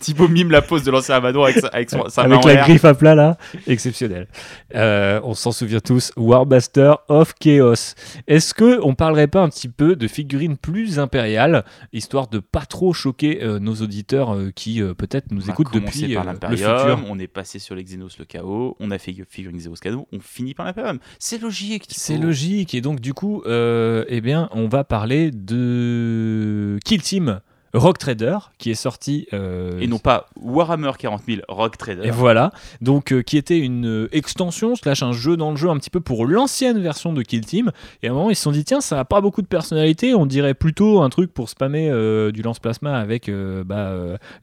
Thibaut 0.00 0.26
mime 0.26 0.50
la 0.50 0.62
pose 0.62 0.82
de 0.82 0.90
l'ancien 0.90 1.14
Amador 1.16 1.44
avec 1.44 1.58
sa, 1.58 1.68
avec 1.68 1.88
son- 1.90 2.08
sa 2.08 2.26
main 2.26 2.34
Avec 2.34 2.44
en 2.44 2.48
la 2.48 2.56
griffe 2.56 2.84
à 2.84 2.92
plat 2.94 3.14
là, 3.14 3.38
exceptionnel. 3.68 4.26
Euh, 4.74 5.20
on 5.22 5.34
s'en 5.34 5.52
souvient 5.52 5.78
tous, 5.78 6.10
Warmaster 6.16 6.96
of 7.08 7.34
Chaos. 7.38 7.94
Est-ce 8.26 8.52
que 8.52 8.80
on 8.82 8.94
parlerait 8.96 9.28
pas 9.28 9.42
un 9.42 9.48
petit 9.48 9.68
peu 9.68 9.94
de 9.94 10.08
figurines 10.08 10.56
plus 10.56 10.98
impériales, 10.98 11.64
histoire 11.92 12.26
de 12.26 12.40
pas 12.40 12.66
trop 12.66 12.92
choquer 12.92 13.44
euh, 13.44 13.60
nos 13.60 13.74
auditeurs 13.76 14.34
euh, 14.34 14.50
qui 14.52 14.82
peut-être 14.98 15.30
nous 15.30 15.41
On 15.46 15.52
écoutent 15.52 15.68
commencé 15.68 16.02
depuis 16.02 16.14
par 16.14 16.26
euh, 16.28 16.32
le 16.50 16.56
futur 16.56 17.04
on 17.08 17.18
est 17.18 17.26
passé 17.26 17.58
sur 17.58 17.74
les 17.74 17.84
Xenos 17.84 18.18
le 18.18 18.24
chaos, 18.24 18.76
on 18.80 18.90
a 18.90 18.98
fait 18.98 19.14
figurine 19.28 19.58
Xenos 19.58 19.80
Cadeau, 19.80 20.08
on 20.12 20.20
finit 20.20 20.54
par 20.54 20.66
l'Imperium. 20.66 20.98
C'est 21.18 21.40
logique. 21.40 21.84
C'est 21.88 22.18
logique. 22.18 22.74
Et 22.74 22.80
donc, 22.80 23.00
du 23.00 23.14
coup, 23.14 23.42
euh, 23.46 24.04
eh 24.08 24.20
bien, 24.20 24.48
on 24.52 24.68
va 24.68 24.84
parler 24.84 25.30
de 25.30 26.78
Kill 26.84 27.02
Team 27.02 27.40
Rock 27.74 27.98
Trader, 27.98 28.36
qui 28.58 28.70
est 28.70 28.74
sorti. 28.74 29.26
euh, 29.32 29.78
Et 29.80 29.86
non 29.86 29.98
pas 29.98 30.28
Warhammer 30.40 30.92
40 30.98 31.22
000 31.26 31.40
Rock 31.48 31.78
Trader. 31.78 32.06
Et 32.06 32.10
voilà, 32.10 32.52
donc 32.80 33.12
euh, 33.12 33.22
qui 33.22 33.38
était 33.38 33.58
une 33.58 33.86
euh, 33.86 34.08
extension 34.12 34.74
slash 34.76 35.02
un 35.02 35.12
jeu 35.12 35.36
dans 35.36 35.50
le 35.50 35.56
jeu 35.56 35.68
un 35.70 35.78
petit 35.78 35.88
peu 35.90 36.00
pour 36.00 36.26
l'ancienne 36.26 36.80
version 36.80 37.12
de 37.12 37.22
Kill 37.22 37.46
Team. 37.46 37.72
Et 38.02 38.08
à 38.08 38.10
un 38.10 38.14
moment 38.14 38.30
ils 38.30 38.36
se 38.36 38.42
sont 38.42 38.52
dit 38.52 38.64
tiens 38.64 38.80
ça 38.80 39.00
a 39.00 39.04
pas 39.04 39.20
beaucoup 39.20 39.40
de 39.42 39.46
personnalité, 39.46 40.14
on 40.14 40.26
dirait 40.26 40.54
plutôt 40.54 41.00
un 41.00 41.08
truc 41.08 41.32
pour 41.32 41.48
spammer 41.48 41.88
euh, 41.90 42.30
du 42.30 42.42
lance-plasma 42.42 42.98
avec 42.98 43.30
bah, 43.64 43.94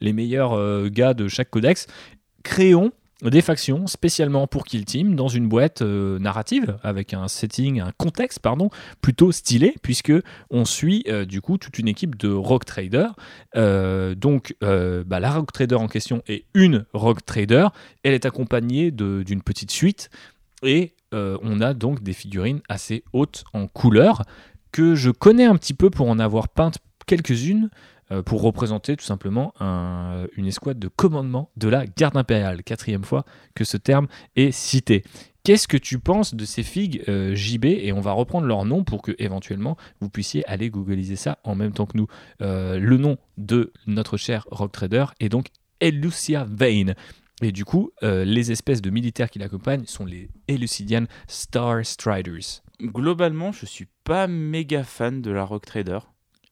les 0.01 0.13
meilleurs 0.13 0.89
gars 0.89 1.13
de 1.13 1.27
chaque 1.27 1.49
codex. 1.51 1.87
Créons 2.43 2.91
des 3.21 3.41
factions 3.41 3.85
spécialement 3.87 4.47
pour 4.47 4.65
Kill 4.65 4.85
Team 4.85 5.15
dans 5.15 5.27
une 5.27 5.49
boîte 5.49 5.81
euh, 5.81 6.19
narrative 6.19 6.77
avec 6.83 7.13
un 7.13 7.27
setting, 7.27 7.81
un 7.81 7.91
contexte 7.97 8.39
pardon 8.39 8.69
plutôt 9.01 9.31
stylé 9.31 9.75
puisque 9.81 10.13
on 10.49 10.63
suit 10.63 11.03
euh, 11.09 11.25
du 11.25 11.41
coup 11.41 11.57
toute 11.57 11.77
une 11.79 11.89
équipe 11.89 12.17
de 12.17 12.29
rock 12.29 12.63
traders. 12.63 13.13
Euh, 13.57 14.15
donc 14.15 14.55
bah, 14.61 15.19
la 15.19 15.31
rock 15.31 15.51
trader 15.51 15.75
en 15.75 15.87
question 15.87 16.23
est 16.27 16.45
une 16.53 16.85
rock 16.93 17.25
trader. 17.25 17.67
Elle 18.03 18.13
est 18.13 18.25
accompagnée 18.25 18.91
d'une 18.91 19.41
petite 19.41 19.71
suite 19.71 20.09
et 20.63 20.93
on 21.11 21.59
a 21.61 21.73
donc 21.73 22.03
des 22.03 22.13
figurines 22.13 22.61
assez 22.69 23.03
hautes 23.13 23.43
en 23.53 23.67
couleur 23.67 24.23
que 24.71 24.95
je 24.95 25.09
connais 25.09 25.45
un 25.45 25.55
petit 25.55 25.73
peu 25.73 25.89
pour 25.89 26.09
en 26.09 26.19
avoir 26.19 26.49
peintes 26.49 26.77
quelques-unes 27.07 27.69
pour 28.25 28.41
représenter 28.41 28.95
tout 28.95 29.05
simplement 29.05 29.53
un- 29.59 30.25
une 30.35 30.47
escouade 30.47 30.79
de 30.79 30.87
commandement 30.87 31.49
de 31.57 31.67
la 31.69 31.85
garde 31.85 32.17
impériale. 32.17 32.63
Quatrième 32.63 33.03
fois 33.03 33.25
que 33.55 33.63
ce 33.63 33.77
terme 33.77 34.07
est 34.35 34.51
cité. 34.51 35.03
Qu'est-ce 35.43 35.67
que 35.67 35.77
tu 35.77 35.99
penses 35.99 36.35
de 36.35 36.43
ces 36.45 36.63
figues 36.63 37.03
euh, 37.07 37.33
JB 37.33 37.65
Et 37.65 37.93
on 37.93 38.01
va 38.01 38.11
reprendre 38.11 38.45
leur 38.45 38.65
nom 38.65 38.83
pour 38.83 39.01
que 39.01 39.13
éventuellement 39.19 39.77
vous 40.01 40.09
puissiez 40.09 40.45
aller 40.47 40.69
googliser 40.69 41.15
ça 41.15 41.39
en 41.43 41.55
même 41.55 41.71
temps 41.71 41.85
que 41.85 41.97
nous. 41.97 42.07
Euh, 42.41 42.77
le 42.77 42.97
nom 42.97 43.17
de 43.37 43.71
notre 43.87 44.17
cher 44.17 44.45
Rock 44.51 44.71
Trader 44.73 45.05
est 45.19 45.29
donc 45.29 45.47
Elucia 45.79 46.45
Vane. 46.49 46.93
Et 47.41 47.53
du 47.53 47.63
coup, 47.63 47.91
euh, 48.03 48.25
les 48.25 48.51
espèces 48.51 48.81
de 48.81 48.89
militaires 48.89 49.29
qui 49.29 49.39
l'accompagnent 49.39 49.85
sont 49.85 50.03
les 50.05 50.29
Elucidian 50.49 51.05
Star 51.27 51.85
Striders. 51.85 52.61
Globalement, 52.81 53.53
je 53.53 53.65
suis 53.65 53.87
pas 54.03 54.27
méga 54.27 54.83
fan 54.83 55.21
de 55.21 55.31
la 55.31 55.45
Rock 55.45 55.65
Trader. 55.65 55.99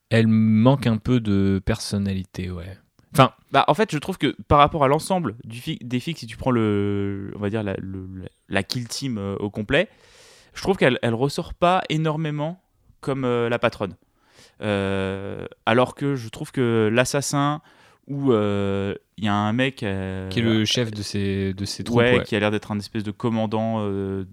Elle 0.09 0.27
manque 0.27 0.87
un 0.87 0.97
peu 0.97 1.19
de 1.19 1.61
personnalité, 1.65 2.49
ouais. 2.49 2.77
Enfin, 3.13 3.31
Bah, 3.51 3.65
en 3.67 3.73
fait, 3.73 3.91
je 3.91 3.97
trouve 3.97 4.17
que 4.17 4.35
par 4.47 4.59
rapport 4.59 4.83
à 4.83 4.87
l'ensemble 4.87 5.35
du 5.43 5.59
fi- 5.59 5.79
des 5.81 5.99
figues, 5.99 6.17
si 6.17 6.27
tu 6.27 6.37
prends 6.37 6.51
le, 6.51 7.31
on 7.35 7.39
va 7.39 7.49
dire 7.49 7.63
la, 7.63 7.75
le- 7.77 8.07
la- 8.21 8.29
la 8.49 8.63
kill 8.63 8.87
team 8.87 9.17
euh, 9.17 9.35
au 9.37 9.49
complet, 9.49 9.87
je 10.53 10.61
trouve 10.61 10.77
qu'elle 10.77 10.99
elle 11.01 11.13
ressort 11.13 11.53
pas 11.53 11.83
énormément 11.89 12.61
comme 13.01 13.25
euh, 13.25 13.49
la 13.49 13.59
patronne. 13.59 13.95
Euh, 14.61 15.45
alors 15.65 15.93
que 15.95 16.15
je 16.15 16.29
trouve 16.29 16.51
que 16.51 16.89
l'assassin 16.91 17.61
où 18.07 18.31
il 18.31 18.95
y 19.23 19.27
a 19.27 19.33
un 19.33 19.51
mec 19.53 19.75
qui 19.77 19.85
est 19.85 20.41
le 20.41 20.63
chef 20.63 20.91
de 20.91 21.01
ces, 21.01 21.53
de 21.53 21.65
ces 21.65 21.83
troupes. 21.83 21.97
ouais, 21.97 22.17
ouais. 22.19 22.23
qui 22.23 22.35
a 22.35 22.39
l'air 22.39 22.51
d'être 22.51 22.71
un 22.71 22.79
espèce 22.79 23.03
de 23.03 23.11
commandant 23.11 23.85
de 23.85 24.25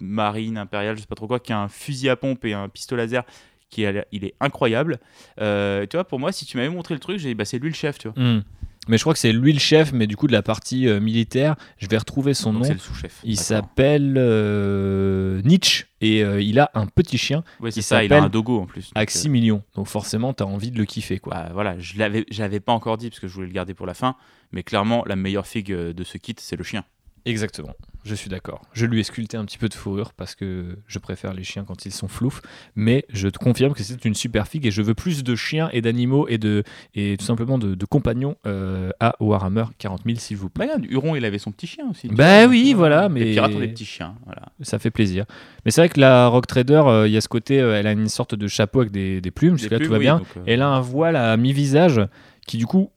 marine 0.00 0.58
impériale, 0.58 0.96
je 0.96 1.02
sais 1.02 1.06
pas 1.06 1.14
trop 1.14 1.28
quoi, 1.28 1.38
qui 1.38 1.52
a 1.52 1.60
un 1.60 1.68
fusil 1.68 2.08
à 2.08 2.16
pompe 2.16 2.44
et 2.44 2.54
un 2.54 2.68
pistolet 2.68 3.02
laser 3.04 3.24
qui 3.70 3.82
l'air- 3.82 4.04
il 4.12 4.24
est 4.24 4.34
incroyable. 4.40 4.98
Euh, 5.40 5.86
tu 5.88 5.96
vois, 5.96 6.04
pour 6.04 6.18
moi, 6.20 6.32
si 6.32 6.44
tu 6.46 6.56
m'avais 6.56 6.68
montré 6.68 6.94
le 6.94 7.00
truc, 7.00 7.18
j'ai 7.18 7.28
dit, 7.30 7.34
bah, 7.34 7.44
c'est 7.44 7.58
lui 7.58 7.68
le 7.70 7.74
chef, 7.74 7.98
tu 7.98 8.08
vois. 8.08 8.22
Hmm. 8.22 8.42
Mais 8.86 8.98
je 8.98 9.02
crois 9.02 9.14
que 9.14 9.18
c'est 9.18 9.32
lui 9.32 9.54
le 9.54 9.58
chef, 9.58 9.94
mais 9.94 10.06
du 10.06 10.14
coup 10.14 10.26
de 10.26 10.32
la 10.32 10.42
partie 10.42 10.88
euh, 10.88 11.00
militaire, 11.00 11.56
je 11.78 11.86
vais 11.88 11.96
retrouver 11.96 12.34
son 12.34 12.52
Donc, 12.52 12.62
nom. 12.62 12.68
c'est 12.68 12.74
le 12.74 12.78
sous-chef. 12.78 13.20
Il 13.24 13.38
s'appelle 13.40 14.14
euh, 14.18 15.40
Nietzsche 15.42 15.86
et 16.02 16.22
euh, 16.22 16.42
il 16.42 16.58
a 16.60 16.70
un 16.74 16.86
petit 16.86 17.16
chien, 17.16 17.44
Ouais, 17.60 17.70
c'est 17.70 17.80
ça, 17.80 18.04
il 18.04 18.12
a 18.12 18.22
un 18.22 18.28
dogo 18.28 18.60
en 18.60 18.66
plus. 18.66 18.90
Aximilion. 18.94 19.62
Donc 19.74 19.86
forcément, 19.86 20.34
t'as 20.34 20.44
envie 20.44 20.70
de 20.70 20.76
le 20.78 20.84
kiffer, 20.84 21.18
quoi. 21.18 21.32
bah, 21.32 21.50
voilà, 21.54 21.78
je 21.78 21.98
l'avais, 21.98 22.26
j'avais 22.30 22.60
pas 22.60 22.72
encore 22.72 22.98
dit 22.98 23.08
parce 23.08 23.20
que 23.20 23.26
je 23.28 23.32
voulais 23.34 23.46
le 23.46 23.52
garder 23.54 23.72
pour 23.72 23.86
la 23.86 23.94
fin, 23.94 24.16
mais 24.52 24.62
clairement, 24.62 25.02
la 25.06 25.16
meilleure 25.16 25.46
figue 25.46 25.72
de 25.72 26.04
ce 26.04 26.18
kit, 26.18 26.34
c'est 26.38 26.56
le 26.56 26.64
chien. 26.64 26.84
Exactement, 27.24 27.72
je 28.04 28.14
suis 28.14 28.28
d'accord. 28.28 28.60
Je 28.72 28.86
lui 28.86 29.00
ai 29.00 29.02
sculpté 29.02 29.36
un 29.36 29.44
petit 29.44 29.58
peu 29.58 29.68
de 29.68 29.74
fourrure 29.74 30.12
parce 30.12 30.34
que 30.34 30.76
je 30.86 30.98
préfère 30.98 31.32
les 31.32 31.42
chiens 31.42 31.64
quand 31.64 31.86
ils 31.86 31.92
sont 31.92 32.06
floufs, 32.08 32.42
mais 32.76 33.04
je 33.08 33.28
te 33.28 33.38
confirme 33.38 33.72
que 33.72 33.82
c'est 33.82 34.04
une 34.04 34.14
super 34.14 34.46
figue 34.46 34.66
et 34.66 34.70
je 34.70 34.82
veux 34.82 34.94
plus 34.94 35.24
de 35.24 35.34
chiens 35.34 35.70
et 35.72 35.80
d'animaux 35.80 36.26
et, 36.28 36.38
de, 36.38 36.62
et 36.94 37.16
tout 37.18 37.24
simplement 37.24 37.56
de, 37.58 37.74
de 37.74 37.84
compagnons 37.86 38.36
euh, 38.46 38.90
à 39.00 39.16
Warhammer 39.20 39.64
40 39.78 40.02
000, 40.04 40.18
s'il 40.18 40.36
vous 40.36 40.50
plaît. 40.50 40.66
Bah, 40.66 40.72
regarde, 40.74 40.90
Huron, 40.92 41.16
il 41.16 41.24
avait 41.24 41.38
son 41.38 41.50
petit 41.50 41.66
chien 41.66 41.88
aussi. 41.90 42.08
Bah 42.08 42.46
oui, 42.46 42.74
voilà, 42.74 43.08
Les 43.08 43.08
mais- 43.24 43.30
pirates 43.32 43.54
ont 43.54 43.60
des 43.60 43.68
petits 43.68 43.84
chiens, 43.86 44.14
voilà. 44.26 44.42
Ça 44.60 44.78
fait 44.78 44.90
plaisir. 44.90 45.24
Mais 45.64 45.70
c'est 45.70 45.80
vrai 45.80 45.88
que 45.88 45.98
la 46.00 46.28
Rock 46.28 46.46
Trader, 46.46 46.82
euh, 46.86 47.08
il 47.08 47.12
y 47.12 47.16
a 47.16 47.20
ce 47.20 47.28
côté, 47.28 47.60
euh, 47.60 47.78
elle 47.78 47.86
a 47.86 47.92
une 47.92 48.08
sorte 48.08 48.34
de 48.34 48.46
chapeau 48.46 48.80
avec 48.80 48.92
des, 48.92 49.20
des 49.20 49.30
plumes, 49.30 49.54
Des 49.54 49.60
jusque-là 49.62 49.78
tout 49.78 49.90
va 49.90 49.96
oui, 49.98 50.04
bien. 50.04 50.18
donc, 50.18 50.26
Elle 50.46 50.62
a 50.62 50.68
un 50.68 50.80
voile 50.80 51.16
à 51.16 51.36
mi-visage 51.36 52.00
qui 52.46 52.58
du 52.58 52.66
coup 52.66 52.90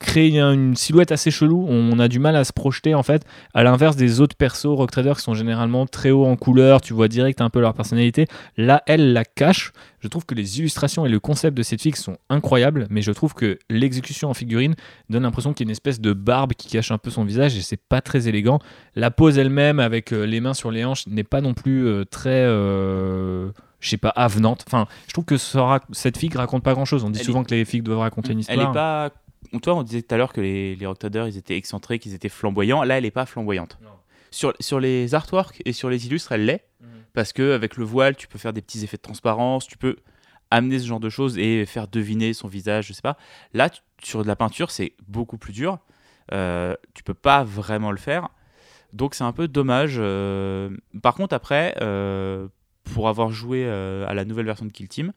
crée 0.00 0.28
une, 0.28 0.74
silhouette 0.74 1.12
assez 1.12 1.30
chelou. 1.30 1.64
On 1.68 1.98
a 2.00 2.08
du 2.08 2.18
mal 2.18 2.34
à 2.34 2.42
se 2.42 2.52
projeter 2.52 2.94
en 2.96 3.04
fait. 3.04 3.24
À 3.54 3.62
l'inverse 3.62 3.94
des 3.94 4.20
autres 4.20 4.34
persos 4.34 4.66
Rock 4.66 4.90
Trader 4.90 5.12
qui 5.14 5.20
sont 5.22 5.34
généralement 5.34 5.86
très 5.86 6.10
hauts 6.10 6.26
en 6.26 6.34
couleur, 6.36 6.80
tu 6.80 6.92
vois 6.92 7.06
direct 7.06 7.40
un 7.40 7.50
peu 7.50 7.60
leur 7.60 7.74
personnalité. 7.74 8.26
Là, 8.56 8.82
elle 8.86 9.12
la 9.12 9.24
cache. 9.24 9.72
Je 10.00 10.08
trouve 10.08 10.24
que 10.24 10.34
les 10.34 10.58
illustrations 10.58 11.04
et 11.06 11.10
le 11.10 11.20
concept 11.20 11.56
de 11.56 11.62
cette 11.62 11.82
figue 11.82 11.96
sont 11.96 12.16
incroyables, 12.30 12.86
mais 12.90 13.02
je 13.02 13.12
trouve 13.12 13.34
que 13.34 13.58
l'exécution 13.68 14.30
en 14.30 14.34
figurine 14.34 14.74
donne 15.10 15.22
l'impression 15.22 15.52
qu'il 15.52 15.66
y 15.66 15.68
a 15.68 15.68
une 15.68 15.72
espèce 15.72 16.00
de 16.00 16.14
barbe 16.14 16.54
qui 16.54 16.68
cache 16.68 16.90
un 16.90 16.98
peu 16.98 17.10
son 17.10 17.24
visage 17.24 17.56
et 17.56 17.60
c'est 17.60 17.80
pas 17.80 18.00
très 18.00 18.26
élégant. 18.26 18.58
La 18.96 19.10
pose 19.10 19.38
elle-même 19.38 19.78
avec 19.78 20.12
euh, 20.12 20.24
les 20.24 20.40
mains 20.40 20.54
sur 20.54 20.70
les 20.70 20.84
hanches 20.84 21.06
n'est 21.06 21.22
pas 21.24 21.42
non 21.42 21.52
plus 21.52 21.86
euh, 21.86 22.04
très 22.04 22.30
euh, 22.30 23.50
je 23.80 23.90
sais 23.90 23.96
pas 23.98 24.10
avenante. 24.10 24.64
Enfin, 24.66 24.86
je 25.06 25.12
trouve 25.12 25.24
que 25.26 25.34
rac- 25.34 25.82
cette 25.92 26.16
figue 26.16 26.36
raconte 26.36 26.62
pas 26.62 26.72
grand-chose. 26.74 27.04
On 27.04 27.10
dit 27.10 27.18
Elle 27.20 27.26
souvent 27.26 27.44
que 27.44 27.54
les 27.54 27.64
figues 27.64 27.82
doivent 27.82 27.98
raconter 28.00 28.32
une 28.32 28.38
Elle 28.48 28.56
histoire. 28.58 28.70
est 28.70 28.74
pas. 28.74 29.10
Toi, 29.62 29.74
on 29.74 29.82
disait 29.82 30.02
tout 30.02 30.14
à 30.14 30.18
l'heure 30.18 30.32
que 30.32 30.40
les, 30.40 30.76
les 30.76 30.86
ils 31.02 31.36
étaient 31.36 31.56
excentriques, 31.56 32.06
ils 32.06 32.14
étaient 32.14 32.28
flamboyants. 32.28 32.82
Là, 32.84 32.98
elle 32.98 33.04
est 33.04 33.10
pas 33.10 33.26
flamboyante. 33.26 33.78
Non. 33.82 33.90
Sur, 34.30 34.54
sur 34.60 34.78
les 34.78 35.14
artworks 35.14 35.60
et 35.64 35.72
sur 35.72 35.90
les 35.90 36.06
illustres, 36.06 36.32
elle 36.32 36.44
l'est. 36.46 36.64
Mhm. 36.80 36.88
Parce 37.14 37.32
que 37.32 37.52
avec 37.52 37.76
le 37.76 37.84
voile, 37.84 38.14
tu 38.16 38.28
peux 38.28 38.38
faire 38.38 38.52
des 38.52 38.62
petits 38.62 38.84
effets 38.84 38.96
de 38.96 39.02
transparence, 39.02 39.66
tu 39.66 39.76
peux 39.76 39.96
amener 40.52 40.78
ce 40.78 40.86
genre 40.86 41.00
de 41.00 41.08
choses 41.08 41.38
et 41.38 41.66
faire 41.66 41.88
deviner 41.88 42.32
son 42.32 42.48
visage, 42.48 42.86
je 42.88 42.92
sais 42.92 43.02
pas. 43.02 43.16
Là, 43.54 43.70
tu- 43.70 43.80
sur 44.02 44.22
de 44.22 44.28
la 44.28 44.36
peinture, 44.36 44.70
c'est 44.70 44.92
beaucoup 45.08 45.36
plus 45.38 45.52
dur. 45.52 45.78
Euh, 46.32 46.74
tu 46.94 47.02
peux 47.02 47.14
pas 47.14 47.42
vraiment 47.44 47.90
le 47.90 47.98
faire. 47.98 48.28
Donc 48.92 49.14
c'est 49.14 49.24
un 49.24 49.32
peu 49.32 49.48
dommage. 49.48 49.96
Euh, 49.98 50.70
par 51.02 51.14
contre, 51.14 51.34
après, 51.34 51.74
euh, 51.80 52.48
pour 52.84 53.08
avoir 53.08 53.30
joué 53.30 53.64
euh, 53.66 54.06
à 54.08 54.14
la 54.14 54.24
nouvelle 54.24 54.46
version 54.46 54.66
de 54.66 54.72
Kill 54.72 54.88
Team, 54.88 55.12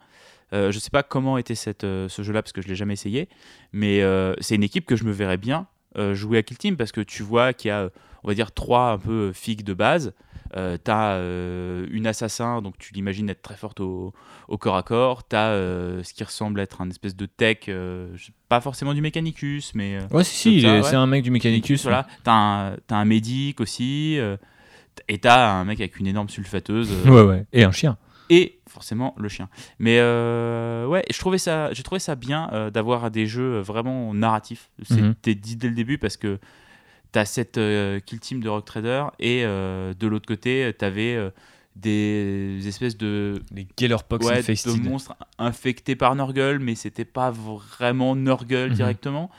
euh, 0.53 0.71
je 0.71 0.79
sais 0.79 0.89
pas 0.91 1.03
comment 1.03 1.37
était 1.37 1.55
cette, 1.55 1.83
euh, 1.83 2.07
ce 2.09 2.21
jeu-là 2.21 2.41
parce 2.41 2.51
que 2.53 2.61
je 2.61 2.67
l'ai 2.67 2.75
jamais 2.75 2.93
essayé, 2.93 3.27
mais 3.71 4.01
euh, 4.01 4.33
c'est 4.39 4.55
une 4.55 4.63
équipe 4.63 4.85
que 4.85 4.95
je 4.95 5.03
me 5.03 5.11
verrais 5.11 5.37
bien 5.37 5.67
euh, 5.97 6.13
jouer 6.13 6.37
à 6.37 6.43
Kill 6.43 6.57
Team 6.57 6.77
parce 6.77 6.91
que 6.91 7.01
tu 7.01 7.23
vois 7.23 7.53
qu'il 7.53 7.69
y 7.69 7.71
a, 7.71 7.89
on 8.23 8.27
va 8.27 8.33
dire, 8.33 8.51
trois 8.51 8.91
un 8.91 8.97
peu 8.97 9.31
figues 9.33 9.63
de 9.63 9.73
base. 9.73 10.13
Euh, 10.55 10.77
t'as 10.77 11.13
euh, 11.13 11.87
une 11.89 12.05
assassin, 12.05 12.61
donc 12.61 12.77
tu 12.77 12.93
l'imagines 12.93 13.27
être 13.27 13.41
très 13.41 13.55
forte 13.55 13.79
au, 13.79 14.13
au 14.47 14.57
corps 14.59 14.75
à 14.77 14.83
corps. 14.83 15.23
T'as 15.27 15.47
euh, 15.49 16.03
ce 16.03 16.13
qui 16.13 16.23
ressemble 16.23 16.59
à 16.59 16.63
être 16.63 16.79
un 16.81 16.89
espèce 16.91 17.15
de 17.15 17.25
tech, 17.25 17.69
pas 18.49 18.61
forcément 18.61 18.93
du 18.93 19.01
Mechanicus, 19.01 19.73
mais 19.73 19.97
Ouais, 20.11 20.23
si, 20.23 20.59
si, 20.61 20.65
ouais. 20.67 20.83
c'est 20.83 20.95
un 20.95 21.07
mec 21.07 21.23
du 21.23 21.31
Mechanicus. 21.31 21.81
voilà. 21.83 22.05
T'as 22.23 22.33
un, 22.33 22.77
un 22.91 23.05
médic 23.05 23.61
aussi, 23.61 24.19
et 25.07 25.17
t'as 25.17 25.53
un 25.53 25.65
mec 25.65 25.79
avec 25.79 25.99
une 25.99 26.05
énorme 26.05 26.29
sulfateuse. 26.29 26.91
Ouais, 27.07 27.23
ouais. 27.23 27.45
Et 27.51 27.63
un 27.63 27.71
chien. 27.71 27.97
et 28.29 28.59
forcément 28.73 29.13
le 29.17 29.29
chien. 29.29 29.47
Mais 29.79 29.99
euh, 29.99 30.85
ouais, 30.87 31.03
je 31.11 31.17
trouvais 31.19 31.37
ça, 31.37 31.71
j'ai 31.73 31.83
trouvé 31.83 31.99
ça 31.99 32.15
bien 32.15 32.49
euh, 32.51 32.69
d'avoir 32.71 33.11
des 33.11 33.27
jeux 33.27 33.59
vraiment 33.59 34.13
narratifs. 34.13 34.69
Mhm. 34.89 35.13
C'était 35.15 35.35
dit 35.35 35.55
dès 35.55 35.69
le 35.69 35.75
début 35.75 35.97
parce 35.97 36.17
que 36.17 36.39
t'as 37.11 37.25
cette 37.25 37.57
euh, 37.59 37.99
kill 37.99 38.19
team 38.19 38.41
de 38.41 38.49
Rock 38.49 38.65
Trader 38.65 39.05
et 39.19 39.43
de 39.43 40.07
l'autre 40.07 40.25
côté 40.25 40.73
t'avais 40.77 41.15
euh, 41.15 41.29
des 41.75 42.67
espèces 42.67 42.97
de, 42.97 43.41
Les 43.53 43.67
Gellerpox 43.79 44.25
ouais, 44.25 44.39
Infested. 44.39 44.73
de 44.75 44.79
monstres 44.89 45.15
infectés 45.39 45.95
par 45.95 46.15
Nurgle, 46.15 46.59
mais 46.59 46.75
c'était 46.75 47.05
pas 47.05 47.31
vraiment 47.31 48.15
Nurgle 48.15 48.69
Mhm. 48.69 48.73
directement. 48.75 49.29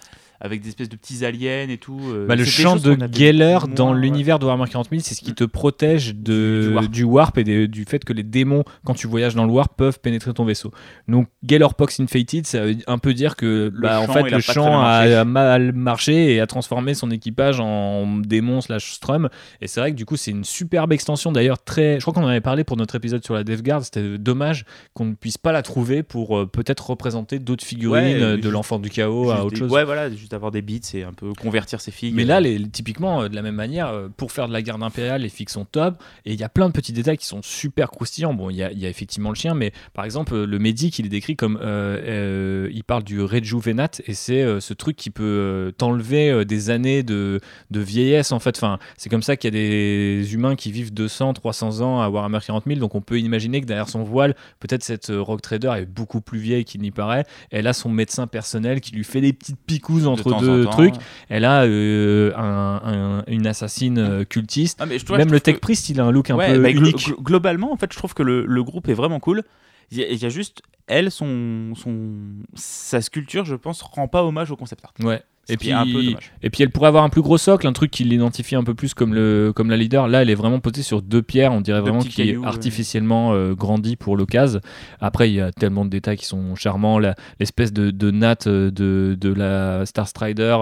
Avec 0.44 0.60
des 0.60 0.68
espèces 0.68 0.90
de 0.90 0.96
petits 0.96 1.24
aliens 1.24 1.66
et 1.70 1.78
tout. 1.78 1.98
euh, 2.12 2.26
Bah, 2.26 2.36
le 2.36 2.44
champ 2.44 2.76
de 2.76 2.96
Geller 3.10 3.58
dans 3.74 3.94
l'univers 3.94 4.38
de 4.38 4.44
Warhammer 4.44 4.68
40 4.70 4.90
000, 4.90 5.00
c'est 5.02 5.14
ce 5.14 5.22
qui 5.22 5.32
te 5.34 5.44
protège 5.44 6.14
de, 6.14 6.66
Du- 6.68 6.74
warp. 6.74 6.88
du 6.90 7.02
warp 7.04 7.38
et 7.38 7.44
des- 7.44 7.66
du 7.66 7.84
fait 7.86 8.04
que 8.04 8.12
les 8.12 8.22
démons, 8.22 8.62
quand 8.84 8.92
tu 8.92 9.06
voyages 9.06 9.34
dans 9.34 9.46
le 9.46 9.50
warp, 9.52 9.72
peuvent 9.76 9.98
pénétrer 10.00 10.34
ton 10.34 10.44
vaisseau. 10.44 10.70
Donc 11.08 11.28
Geller 11.48 11.66
Pox 11.76 11.98
Infated, 11.98 12.46
ça 12.46 12.60
veut 12.66 12.76
un 12.86 12.98
peu 12.98 13.14
dire 13.14 13.36
que 13.36 13.70
Le 13.74 13.80
bah, 13.80 14.00
en 14.00 14.06
fait, 14.06 14.28
le 14.30 14.40
champ 14.40 14.82
a, 14.82 15.24
mal 15.24 15.72
marché 15.72 16.34
et 16.34 16.40
a 16.40 16.46
transformé 16.46 16.92
son 16.92 17.10
équipage 17.10 17.58
en 17.58 18.18
démon 18.18 18.60
slash 18.60 18.92
strum. 18.92 19.30
Et 19.62 19.66
c'est 19.66 19.80
vrai 19.80 19.92
que 19.92 19.96
du 19.96 20.04
coup, 20.04 20.16
c'est 20.16 20.30
une 20.30 20.44
superbe 20.44 20.92
extension. 20.92 21.32
D'ailleurs, 21.32 21.62
très. 21.64 21.94
Je 21.96 22.00
crois 22.04 22.12
qu'on 22.12 22.24
en 22.24 22.28
avait 22.28 22.42
parlé 22.42 22.64
pour 22.64 22.76
notre 22.76 22.94
épisode 22.96 23.24
sur 23.24 23.32
la 23.32 23.44
Death 23.44 23.62
Guard. 23.62 23.82
C'était 23.84 24.18
dommage 24.18 24.66
qu'on 24.92 25.06
ne 25.06 25.14
puisse 25.14 25.38
pas 25.38 25.52
la 25.52 25.62
trouver 25.62 26.02
pour 26.02 26.36
euh, 26.38 26.44
peut-être 26.46 26.90
représenter 26.90 27.38
d'autres 27.38 27.64
figurines 27.64 27.94
Ouais, 28.16 28.22
euh, 28.22 28.36
de 28.36 28.48
l'enfant 28.50 28.78
du 28.78 28.90
chaos 28.90 29.30
à 29.30 29.40
autre 29.44 29.50
des- 29.54 29.56
chose. 29.60 29.70
Ouais, 29.72 29.84
voilà, 29.84 30.10
juste 30.10 30.33
avoir 30.34 30.50
des 30.50 30.62
bits 30.62 30.80
et 30.94 31.04
un 31.04 31.12
peu 31.12 31.32
convertir 31.32 31.80
ses 31.80 31.90
filles. 31.90 32.12
Mais 32.12 32.24
là, 32.24 32.40
les, 32.40 32.62
typiquement, 32.68 33.22
euh, 33.22 33.28
de 33.28 33.34
la 33.34 33.42
même 33.42 33.54
manière, 33.54 33.88
euh, 33.88 34.08
pour 34.14 34.32
faire 34.32 34.48
de 34.48 34.52
la 34.52 34.62
garde 34.62 34.82
impériale, 34.82 35.22
les 35.22 35.28
figues 35.28 35.48
sont 35.48 35.64
top. 35.64 36.02
Et 36.24 36.32
il 36.32 36.40
y 36.40 36.44
a 36.44 36.48
plein 36.48 36.68
de 36.68 36.72
petits 36.72 36.92
détails 36.92 37.18
qui 37.18 37.26
sont 37.26 37.42
super 37.42 37.90
croustillants. 37.90 38.34
Bon, 38.34 38.50
il 38.50 38.56
y 38.56 38.62
a, 38.62 38.70
effectivement 38.88 39.30
le 39.30 39.34
chien, 39.34 39.54
mais 39.54 39.72
par 39.92 40.04
exemple, 40.04 40.34
euh, 40.34 40.46
le 40.46 40.58
médic, 40.58 40.98
il 40.98 41.06
est 41.06 41.10
décrit 41.10 41.36
comme. 41.36 41.58
il 41.64 42.84
parle 42.84 43.04
du 43.04 43.22
rejuvenate, 43.22 44.02
et 44.06 44.14
c'est 44.14 44.60
ce 44.60 44.74
truc 44.74 44.96
qui 44.96 45.10
peut 45.10 45.72
t'enlever 45.78 46.44
des 46.44 46.70
années 46.70 47.02
de, 47.02 47.40
vieillesse, 47.70 48.32
en 48.32 48.38
fait. 48.38 48.56
Enfin, 48.56 48.78
c'est 48.96 49.08
comme 49.08 49.22
ça 49.22 49.36
qu'il 49.36 49.54
y 49.54 49.56
a 49.56 49.58
des 49.58 50.34
humains 50.34 50.56
qui 50.56 50.72
vivent 50.72 50.92
200, 50.92 51.34
300 51.34 51.80
ans 51.80 52.00
à 52.00 52.08
Warhammer 52.08 52.38
40 52.44 52.64
000. 52.66 52.78
Donc 52.78 52.94
on 52.94 53.00
peut 53.00 53.18
imaginer 53.18 53.60
que 53.60 53.66
derrière 53.66 53.88
son 53.88 54.02
voile, 54.02 54.34
peut-être 54.60 54.82
cette 54.82 55.10
rock 55.10 55.42
trader 55.42 55.72
est 55.78 55.86
beaucoup 55.86 56.20
plus 56.20 56.38
vieille 56.38 56.64
qu'il 56.64 56.80
n'y 56.82 56.90
paraît. 56.90 57.24
Elle 57.50 57.66
a 57.66 57.72
son 57.72 57.88
médecin 57.88 58.26
personnel 58.26 58.80
qui 58.80 58.92
lui 58.92 59.04
fait 59.04 59.20
des 59.20 59.32
petites 59.32 59.60
picouses 59.66 60.04
de 60.04 60.13
entre 60.20 60.32
en 60.34 60.40
deux 60.40 60.64
temps. 60.64 60.70
trucs. 60.70 60.94
Elle 61.28 61.44
a 61.44 61.62
euh, 61.64 62.32
un- 62.36 62.80
un- 62.84 63.24
une 63.26 63.46
assassine 63.46 63.98
euh, 63.98 64.24
cultiste. 64.24 64.78
Ah, 64.80 64.86
mais 64.86 64.98
je- 64.98 65.06
ouais, 65.12 65.18
Même 65.18 65.28
je 65.28 65.34
le 65.34 65.40
Tech 65.40 65.56
que- 65.56 65.60
Priest, 65.60 65.88
il 65.90 66.00
a 66.00 66.04
un 66.04 66.10
look 66.12 66.30
un 66.30 66.36
peu 66.36 66.58
bah, 66.58 66.70
unique. 66.70 67.08
glo- 67.08 67.22
globalement, 67.22 67.72
en 67.72 67.76
fait, 67.76 67.92
je 67.92 67.98
trouve 67.98 68.14
que 68.14 68.22
le, 68.22 68.44
le 68.46 68.62
groupe 68.64 68.88
est 68.88 68.94
vraiment 68.94 69.20
cool. 69.20 69.42
Il 69.90 69.98
y, 69.98 70.16
y 70.16 70.24
a 70.26 70.28
juste, 70.30 70.62
elle, 70.86 71.10
son, 71.10 71.74
son, 71.76 72.12
sa 72.54 73.00
sculpture, 73.00 73.44
je 73.44 73.54
pense, 73.54 73.82
rend 73.82 74.08
pas 74.08 74.24
hommage 74.24 74.50
au 74.50 74.56
concept 74.56 74.84
art. 74.84 74.94
Ouais. 75.06 75.22
Et 75.48 75.52
qui 75.52 75.56
puis, 75.58 75.68
est 75.70 75.72
un 75.72 75.84
peu 75.84 76.02
dommage. 76.02 76.32
et 76.42 76.50
puis 76.50 76.62
elle 76.62 76.70
pourrait 76.70 76.88
avoir 76.88 77.04
un 77.04 77.08
plus 77.08 77.22
gros 77.22 77.38
socle, 77.38 77.66
un 77.66 77.72
truc 77.72 77.90
qui 77.90 78.04
l'identifie 78.04 78.56
un 78.56 78.64
peu 78.64 78.74
plus 78.74 78.94
comme, 78.94 79.14
le, 79.14 79.52
comme 79.54 79.70
la 79.70 79.76
leader. 79.76 80.08
Là, 80.08 80.22
elle 80.22 80.30
est 80.30 80.34
vraiment 80.34 80.60
posée 80.60 80.82
sur 80.82 81.02
deux 81.02 81.22
pierres, 81.22 81.52
on 81.52 81.60
dirait 81.60 81.78
Deux 81.80 81.90
vraiment 81.90 82.00
qu'il 82.00 82.28
est 82.28 82.36
ouais. 82.36 82.46
artificiellement 82.46 83.34
euh, 83.34 83.54
grandi 83.54 83.96
pour 83.96 84.16
l'occasion. 84.16 84.60
Après, 85.00 85.30
il 85.30 85.34
y 85.34 85.40
a 85.40 85.52
tellement 85.52 85.84
de 85.84 85.90
détails 85.90 86.16
qui 86.16 86.26
sont 86.26 86.54
charmants. 86.54 86.98
L'espèce 86.98 87.72
de, 87.72 87.90
de 87.90 88.10
natte 88.10 88.46
euh, 88.46 88.70
de, 88.70 89.16
de 89.20 89.32
la 89.32 89.86
Star 89.86 90.08
Strider 90.08 90.56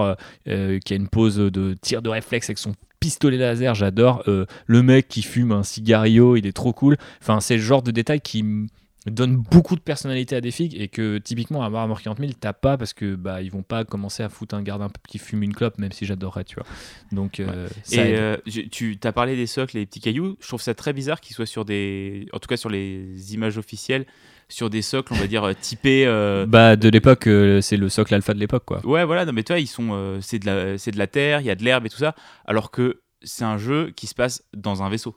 euh, 0.47 0.79
qui 0.79 0.93
a 0.93 0.95
une 0.95 1.07
pose 1.07 1.37
de 1.37 1.75
tir 1.81 2.01
de 2.01 2.09
réflexe 2.09 2.49
avec 2.49 2.57
son 2.57 2.73
pistolet 2.99 3.37
laser, 3.37 3.75
j'adore. 3.75 4.23
Euh, 4.29 4.45
le 4.65 4.81
mec 4.81 5.09
qui 5.09 5.23
fume 5.23 5.51
un 5.51 5.63
cigario, 5.63 6.37
il 6.37 6.47
est 6.47 6.53
trop 6.53 6.71
cool. 6.71 6.95
Enfin, 7.21 7.41
c'est 7.41 7.57
le 7.57 7.61
genre 7.61 7.83
de 7.83 7.91
détails 7.91 8.21
qui 8.21 8.45
donne 9.05 9.35
beaucoup 9.37 9.75
de 9.75 9.81
personnalité 9.81 10.35
à 10.35 10.41
des 10.41 10.51
figues 10.51 10.75
et 10.79 10.87
que 10.87 11.17
typiquement 11.17 11.61
à 11.63 11.69
Warhammer 11.69 11.95
40 12.01 12.19
000 12.19 12.31
t'as 12.39 12.53
pas 12.53 12.77
parce 12.77 12.93
que 12.93 13.15
bah 13.15 13.41
ils 13.41 13.51
vont 13.51 13.61
pas 13.63 13.83
commencer 13.83 14.23
à 14.23 14.29
foutre 14.29 14.55
un 14.55 14.61
garde 14.61 14.81
un 14.81 14.87
peu 14.87 14.99
qui 15.09 15.17
fume 15.19 15.43
une 15.43 15.53
clope 15.53 15.77
même 15.77 15.91
si 15.91 16.05
j'adorerais 16.05 16.45
tu 16.45 16.55
vois 16.55 16.65
donc 17.11 17.39
euh, 17.41 17.67
Et 17.91 17.95
ça 17.95 18.01
euh, 18.01 18.37
tu 18.71 18.97
as 19.03 19.11
parlé 19.11 19.35
des 19.35 19.45
socles 19.47 19.77
et 19.77 19.81
des 19.81 19.85
petits 19.85 19.99
cailloux. 19.99 20.37
Je 20.39 20.47
trouve 20.47 20.61
ça 20.61 20.73
très 20.73 20.93
bizarre 20.93 21.19
qu'ils 21.21 21.35
soient 21.35 21.45
sur 21.45 21.65
des. 21.65 22.27
En 22.33 22.39
tout 22.39 22.47
cas, 22.47 22.57
sur 22.57 22.69
les 22.69 23.33
images 23.33 23.57
officielles, 23.57 24.05
sur 24.49 24.69
des 24.69 24.81
socles, 24.81 25.13
on 25.13 25.17
va 25.17 25.27
dire, 25.27 25.43
euh, 25.43 25.53
typés. 25.53 26.05
euh, 26.07 26.45
bah 26.47 26.75
de 26.75 26.89
l'époque 26.89 27.29
c'est 27.61 27.77
le 27.77 27.89
socle 27.89 28.13
alpha 28.15 28.33
de 28.33 28.39
l'époque 28.39 28.63
quoi 28.65 28.85
Ouais, 28.85 29.03
voilà, 29.05 29.25
non, 29.25 29.33
mais 29.33 29.43
toi, 29.43 29.59
ils 29.59 29.67
sont. 29.67 30.17
c'est 30.21 30.39
de, 30.39 30.45
la- 30.45 30.77
c'est 30.77 30.91
de 30.91 30.97
la 30.97 31.07
terre, 31.07 31.41
il 31.41 31.45
y 31.45 31.51
a 31.51 31.55
de 31.55 31.63
l'herbe 31.63 31.85
et 31.85 31.89
tout 31.89 31.97
ça. 31.97 32.15
Alors 32.45 32.71
que 32.71 33.01
c'est 33.21 33.43
un 33.45 33.57
jeu 33.57 33.91
qui 33.95 34.07
se 34.07 34.15
passe 34.15 34.43
dans 34.55 34.81
un 34.81 34.89
vaisseau. 34.89 35.15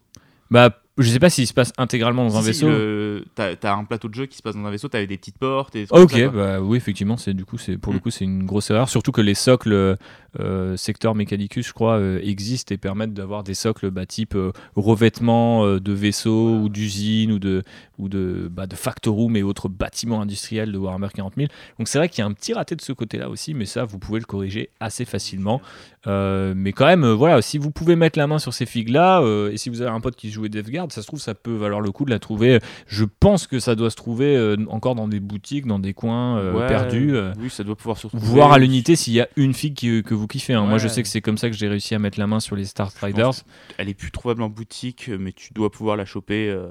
bah 0.51 0.83
je 0.99 1.11
sais 1.11 1.19
pas 1.19 1.31
s'il 1.31 1.47
se 1.47 1.53
passe 1.55 1.73
intégralement 1.79 2.25
dans 2.25 2.37
un 2.37 2.41
Si, 2.41 2.47
vaisseau 2.49 2.69
le- 2.69 3.25
T'as 3.35 3.55
t'as 3.57 3.75
un 3.75 3.85
plateau 3.85 4.09
de 4.09 4.15
jeu 4.15 4.27
qui 4.27 4.37
se 4.37 4.43
passe 4.43 4.55
dans 4.57 4.65
un 4.65 4.71
vaisseau, 4.71 4.89
t'avais 4.89 5.07
des 5.07 5.17
petites 5.19 5.39
portes. 5.39 5.75
Et 5.77 5.81
des 5.83 5.87
trucs 5.87 6.01
Ok, 6.03 6.13
ça, 6.13 6.29
bah 6.29 6.61
oui, 6.61 6.77
effectivement, 6.77 7.17
c'est 7.17 7.35
du 7.35 7.45
coup, 7.45 7.59
c'est 7.59 7.77
pour 7.79 7.93
le 7.93 7.99
Mm. 7.99 8.03
coup, 8.03 8.11
c'est 8.11 8.25
une 8.25 8.45
grosse 8.45 8.71
erreur. 8.71 8.89
Surtout 8.89 9.13
que 9.13 9.21
les 9.21 9.35
socles 9.35 9.97
euh, 10.39 10.77
secteur 10.77 11.15
Mechanicus, 11.15 11.67
je 11.67 11.73
crois, 11.73 11.95
euh, 11.99 12.21
existent 12.23 12.75
et 12.75 12.79
permettent 12.79 13.15
d'avoir 13.15 13.43
des 13.43 13.55
socles 13.55 13.91
bah, 13.91 14.05
type 14.05 14.35
euh, 14.35 14.53
revêtement 14.75 15.65
euh, 15.65 15.81
de 15.81 15.93
vaisseaux 15.93 16.59
ou 16.59 16.69
d'usines 16.69 17.33
ou 17.33 17.39
de 17.39 17.63
ou 17.99 18.09
de 18.11 18.49
bah, 18.51 18.67
de 18.67 18.77
factorum 18.77 19.35
et 19.37 19.43
autres 19.43 19.69
bâtiments 19.71 20.21
industriels 20.21 20.73
de 20.73 20.79
Warhammer 20.79 21.09
40 21.15 21.35
000. 21.37 21.49
Donc 21.79 21.89
c'est 21.89 21.99
vrai 21.99 22.09
qu'il 22.11 22.19
y 22.19 22.23
a 22.23 22.27
un 22.27 22.33
petit 22.33 22.53
raté 22.53 22.77
de 22.77 22.83
ce 22.83 22.93
côté-là 22.93 23.29
aussi, 23.31 23.55
mais 23.55 23.65
ça, 23.65 23.85
vous 23.85 23.99
pouvez 23.99 24.19
le 24.21 24.27
corriger 24.27 24.69
assez 24.81 25.05
facilement. 25.07 25.61
Euh, 26.07 26.53
mais 26.57 26.73
quand 26.73 26.87
même, 26.87 27.05
euh, 27.05 27.15
voilà, 27.15 27.43
si 27.43 27.59
vous 27.59 27.71
pouvez 27.71 27.97
mettre 27.97 28.19
la 28.19 28.27
main 28.27 28.39
sur 28.39 28.53
ces 28.55 28.67
figues-là, 28.67 29.23
euh, 29.23 29.51
et 29.51 29.57
si 29.57 29.71
vous 29.71 29.81
avez 29.83 29.91
un 29.91 30.01
pote 30.01 30.15
qui 30.17 30.31
joue 30.31 30.47
Death 30.49 30.71
Guard, 30.71 30.86
ça 30.93 31.03
se 31.03 31.07
trouve, 31.07 31.21
ça 31.21 31.35
peut 31.35 31.55
valoir 31.55 31.81
le 31.81 31.91
coup 31.93 32.05
de 32.05 32.11
la 32.11 32.19
trouver. 32.19 32.61
Je 32.87 33.05
pense 33.05 33.47
que 33.47 33.59
ça 33.61 33.75
doit 33.75 33.91
se 33.91 33.97
trouver 33.97 34.37
euh, 34.37 34.57
encore 34.69 34.95
dans 34.95 35.09
des 35.09 35.21
boutiques, 35.21 35.67
dans 35.67 35.79
des 35.79 35.95
coins 35.95 36.39
euh, 36.39 36.53
Ouais, 36.55 36.67
perdus. 36.67 37.15
euh, 37.15 37.33
Oui, 37.41 37.51
ça 37.51 37.65
doit 37.65 37.77
pouvoir 37.77 37.99
se 37.99 38.07
retrouver. 38.07 38.27
voir 38.27 38.53
à 38.53 38.59
l'unité 38.59 38.97
s'il 38.97 39.13
y 39.15 39.21
a 39.21 39.29
une 39.37 39.55
figue 39.55 39.75
qui- 39.75 40.03
que 40.03 40.15
vous 40.15 40.27
kiffez. 40.27 40.55
hein. 40.55 40.65
Moi, 40.67 40.79
je 40.79 40.89
sais 40.89 41.03
que 41.03 41.09
c'est 41.09 41.21
comme 41.21 41.39
ça 41.39 41.51
que 41.51 41.57
j'ai 41.57 41.69
réussi 41.69 41.95
à 41.95 41.99
mettre 41.99 42.19
la 42.19 42.27
main 42.27 42.41
sur 42.41 42.57
les 42.57 42.65
Star 42.65 42.91
Striders. 42.91 43.33
Elle 43.79 43.89
est 43.89 43.95
plus 43.95 44.11
trouvable 44.11 44.43
en 44.43 44.49
boutique, 44.49 45.09
mais 45.09 45.33
tu 45.33 45.53
dois 45.53 45.71
pouvoir 45.71 45.97
la 45.97 46.05
choper 46.05 46.49
euh, 46.49 46.67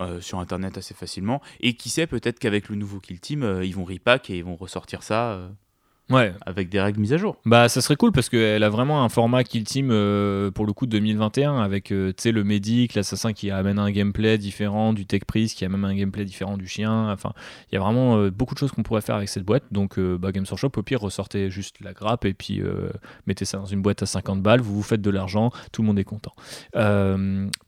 euh, 0.00 0.20
sur 0.20 0.38
internet 0.40 0.76
assez 0.78 0.94
facilement. 0.94 1.40
Et 1.60 1.74
qui 1.74 1.88
sait, 1.90 2.06
peut-être 2.06 2.38
qu'avec 2.38 2.68
le 2.68 2.76
nouveau 2.76 2.98
Kill 3.00 3.20
Team, 3.20 3.42
euh, 3.42 3.64
ils 3.64 3.74
vont 3.74 3.84
repack 3.84 4.28
et 4.30 4.38
ils 4.38 4.44
vont 4.44 4.56
ressortir 4.56 5.02
ça 5.02 5.32
euh, 5.32 5.48
Ouais. 6.10 6.34
avec 6.44 6.68
des 6.68 6.80
règles 6.80 7.00
mises 7.00 7.12
à 7.12 7.16
jour. 7.16 7.36
Bah, 7.46 7.68
ça 7.68 7.80
serait 7.80 7.96
cool 7.96 8.12
parce 8.12 8.28
qu'elle 8.28 8.62
a 8.62 8.68
vraiment 8.68 9.04
un 9.04 9.08
format 9.08 9.42
Kill 9.42 9.64
Team 9.64 9.88
euh, 9.90 10.50
pour 10.50 10.66
le 10.66 10.72
coup 10.72 10.86
2021 10.86 11.58
avec 11.58 11.92
euh, 11.92 12.08
tu 12.08 12.22
sais, 12.24 12.32
le 12.32 12.44
médic, 12.44 12.94
l'assassin 12.94 13.32
qui 13.32 13.50
amène 13.50 13.78
un 13.78 13.90
gameplay 13.90 14.36
différent 14.38 14.92
du 14.92 15.06
Tech 15.06 15.22
Priest, 15.26 15.56
qui 15.56 15.64
a 15.64 15.68
même 15.68 15.84
un 15.84 15.94
gameplay 15.94 16.24
différent 16.24 16.56
du 16.56 16.66
chien. 16.66 17.10
Enfin, 17.10 17.32
il 17.70 17.74
y 17.74 17.78
a 17.78 17.80
vraiment 17.80 18.18
euh, 18.18 18.30
beaucoup 18.30 18.54
de 18.54 18.58
choses 18.58 18.72
qu'on 18.72 18.82
pourrait 18.82 19.00
faire 19.00 19.16
avec 19.16 19.28
cette 19.28 19.44
boîte. 19.44 19.64
Donc, 19.70 19.98
euh, 19.98 20.18
bah, 20.18 20.32
Games 20.32 20.44
Workshop, 20.48 20.72
au 20.76 20.82
pire, 20.82 21.00
ressortez 21.00 21.50
juste 21.50 21.76
la 21.80 21.92
grappe 21.92 22.24
et 22.24 22.34
puis 22.34 22.62
mettez 23.26 23.44
ça 23.44 23.58
dans 23.58 23.66
une 23.66 23.82
boîte 23.82 24.02
à 24.02 24.06
50 24.06 24.42
balles. 24.42 24.60
Vous 24.60 24.74
vous 24.74 24.82
faites 24.82 25.02
de 25.02 25.10
l'argent, 25.10 25.50
tout 25.72 25.82
le 25.82 25.88
monde 25.88 25.98
est 25.98 26.04
content. 26.04 26.32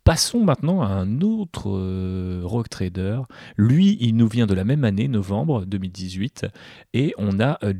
Passons 0.04 0.44
maintenant 0.44 0.82
à 0.82 0.88
un 0.88 1.20
autre 1.20 1.70
Rogue 2.42 2.68
Trader. 2.68 3.20
Lui, 3.56 3.96
il 4.00 4.16
nous 4.16 4.28
vient 4.28 4.46
de 4.46 4.54
la 4.54 4.64
même 4.64 4.84
année, 4.84 5.08
novembre 5.08 5.64
2018, 5.66 6.46
et 6.94 7.14
on 7.18 7.40
a 7.40 7.58
euh, 7.62 7.72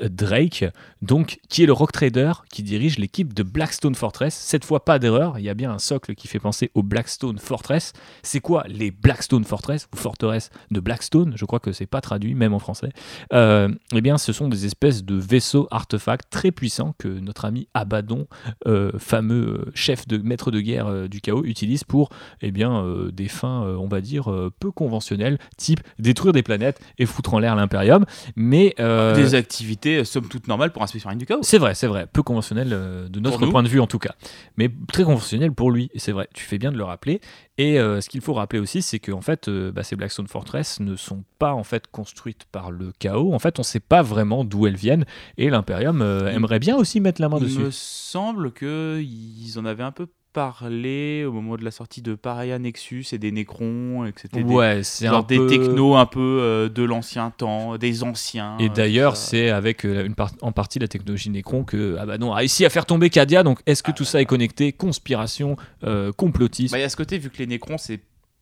Drake, 0.00 0.64
donc 1.02 1.38
qui 1.48 1.62
est 1.62 1.66
le 1.66 1.72
Rock 1.72 1.92
Trader 1.92 2.32
qui 2.50 2.62
dirige 2.62 2.98
l'équipe 2.98 3.34
de 3.34 3.42
Blackstone 3.42 3.94
Fortress? 3.94 4.34
Cette 4.34 4.64
fois, 4.64 4.84
pas 4.84 4.98
d'erreur, 4.98 5.38
il 5.38 5.44
y 5.44 5.48
a 5.48 5.54
bien 5.54 5.70
un 5.70 5.78
socle 5.78 6.14
qui 6.14 6.28
fait 6.28 6.38
penser 6.38 6.70
au 6.74 6.82
Blackstone 6.82 7.38
Fortress. 7.38 7.92
C'est 8.22 8.40
quoi 8.40 8.64
les 8.68 8.90
Blackstone 8.90 9.44
Fortress 9.44 9.88
ou 9.92 9.96
forteresses 9.96 10.50
de 10.70 10.80
Blackstone? 10.80 11.34
Je 11.36 11.44
crois 11.44 11.60
que 11.60 11.72
c'est 11.72 11.86
pas 11.86 12.00
traduit, 12.00 12.34
même 12.34 12.54
en 12.54 12.58
français. 12.58 12.90
Euh, 13.32 13.68
eh 13.92 14.00
bien, 14.00 14.18
ce 14.18 14.32
sont 14.32 14.48
des 14.48 14.66
espèces 14.66 15.04
de 15.04 15.14
vaisseaux 15.16 15.68
artefacts 15.70 16.30
très 16.30 16.50
puissants 16.50 16.94
que 16.98 17.08
notre 17.08 17.44
ami 17.44 17.68
Abaddon, 17.74 18.26
euh, 18.66 18.92
fameux 18.98 19.66
euh, 19.66 19.72
chef 19.74 20.06
de 20.06 20.18
maître 20.18 20.50
de 20.50 20.60
guerre 20.60 21.08
du 21.08 21.20
chaos, 21.20 21.44
utilise 21.44 21.84
pour 21.84 22.10
eh 22.42 22.50
bien, 22.50 22.84
des 23.12 23.28
fins, 23.28 23.62
on 23.78 23.88
va 23.88 24.00
dire, 24.00 24.30
peu 24.60 24.70
conventionnelles, 24.70 25.38
type 25.56 25.80
détruire 25.98 26.32
des 26.32 26.42
planètes 26.42 26.80
et 26.98 27.06
foutre 27.06 27.34
en 27.34 27.38
l'air 27.38 27.56
l'Imperium. 27.56 28.04
Mais 28.34 28.74
Des 28.78 29.34
activités, 29.34 29.85
euh, 29.98 30.04
somme 30.04 30.28
toute 30.28 30.48
normales 30.48 30.72
pour 30.72 30.82
un 30.82 30.86
Space 30.86 31.04
Marine 31.04 31.18
du 31.18 31.26
chaos. 31.26 31.40
c'est 31.42 31.58
vrai, 31.58 31.74
c'est 31.74 31.86
vrai, 31.86 32.06
peu 32.12 32.22
conventionnel 32.22 32.70
euh, 32.72 33.08
de 33.08 33.20
notre 33.20 33.46
point 33.46 33.62
de 33.62 33.68
vue 33.68 33.80
en 33.80 33.86
tout 33.86 33.98
cas, 33.98 34.14
mais 34.56 34.70
très 34.92 35.04
conventionnel 35.04 35.52
pour 35.52 35.70
lui. 35.70 35.90
C'est 35.96 36.12
vrai, 36.12 36.28
tu 36.34 36.44
fais 36.44 36.58
bien 36.58 36.72
de 36.72 36.76
le 36.76 36.84
rappeler. 36.84 37.20
Et 37.58 37.78
euh, 37.78 38.00
ce 38.00 38.08
qu'il 38.10 38.20
faut 38.20 38.34
rappeler 38.34 38.58
aussi, 38.58 38.82
c'est 38.82 38.98
que 38.98 39.12
en 39.12 39.22
fait, 39.22 39.48
euh, 39.48 39.72
bah, 39.72 39.82
ces 39.82 39.96
Blackstone 39.96 40.26
Fortress 40.26 40.80
ne 40.80 40.94
sont 40.96 41.24
pas 41.38 41.54
en 41.54 41.64
fait 41.64 41.86
construites 41.86 42.44
par 42.52 42.70
le 42.70 42.92
chaos. 42.98 43.32
En 43.32 43.38
fait, 43.38 43.58
on 43.58 43.62
ne 43.62 43.64
sait 43.64 43.80
pas 43.80 44.02
vraiment 44.02 44.44
d'où 44.44 44.66
elles 44.66 44.76
viennent. 44.76 45.06
Et 45.38 45.48
l'Imperium 45.48 46.00
Il- 46.28 46.34
aimerait 46.34 46.58
bien 46.58 46.76
aussi 46.76 47.00
mettre 47.00 47.20
la 47.22 47.28
main 47.30 47.38
Il 47.38 47.44
dessus. 47.44 47.58
me 47.60 47.70
semble 47.70 48.52
qu'ils 48.52 49.58
en 49.58 49.64
avaient 49.64 49.82
un 49.84 49.92
peu 49.92 50.06
parlé 50.36 51.24
au 51.24 51.32
moment 51.32 51.56
de 51.56 51.64
la 51.64 51.70
sortie 51.70 52.02
de 52.02 52.14
Paria 52.14 52.58
Nexus 52.58 53.06
et 53.12 53.16
des 53.16 53.32
Necrons, 53.32 54.04
et 54.04 54.12
que 54.12 54.20
c'était 54.20 54.44
des, 54.44 54.52
Ouais, 54.52 54.82
c'est 54.82 55.06
genre 55.06 55.20
un 55.20 55.26
des 55.26 55.38
peu... 55.38 55.46
technos 55.46 55.96
un 55.96 56.04
peu 56.04 56.40
euh, 56.42 56.68
de 56.68 56.82
l'ancien 56.82 57.30
temps, 57.30 57.78
des 57.78 58.02
anciens. 58.02 58.54
Et 58.58 58.66
euh, 58.66 58.68
d'ailleurs, 58.68 59.16
c'est 59.16 59.48
avec 59.48 59.86
euh, 59.86 60.04
une 60.04 60.14
en 60.42 60.52
partie 60.52 60.78
la 60.78 60.88
technologie 60.88 61.30
Necron 61.30 61.64
que 61.64 61.96
Abaddon 61.96 62.32
a 62.32 62.36
réussi 62.36 62.66
à 62.66 62.68
faire 62.68 62.84
tomber 62.84 63.08
Cadia. 63.08 63.44
Donc, 63.44 63.60
est-ce 63.64 63.82
que 63.82 63.92
Ah 63.92 63.94
tout 63.94 64.02
là 64.02 64.10
ça 64.10 64.20
est 64.20 64.26
connecté 64.26 64.72
Conspiration, 64.72 65.56
euh, 65.84 66.12
complotisme 66.12 66.72
Bah, 66.72 66.78
il 66.80 66.82
y 66.82 66.84
a 66.84 66.90
ce 66.90 66.96
côté, 66.98 67.16
vu 67.16 67.30
que 67.30 67.38
les 67.38 67.46
Necrons, 67.46 67.78
c'est 67.78 68.00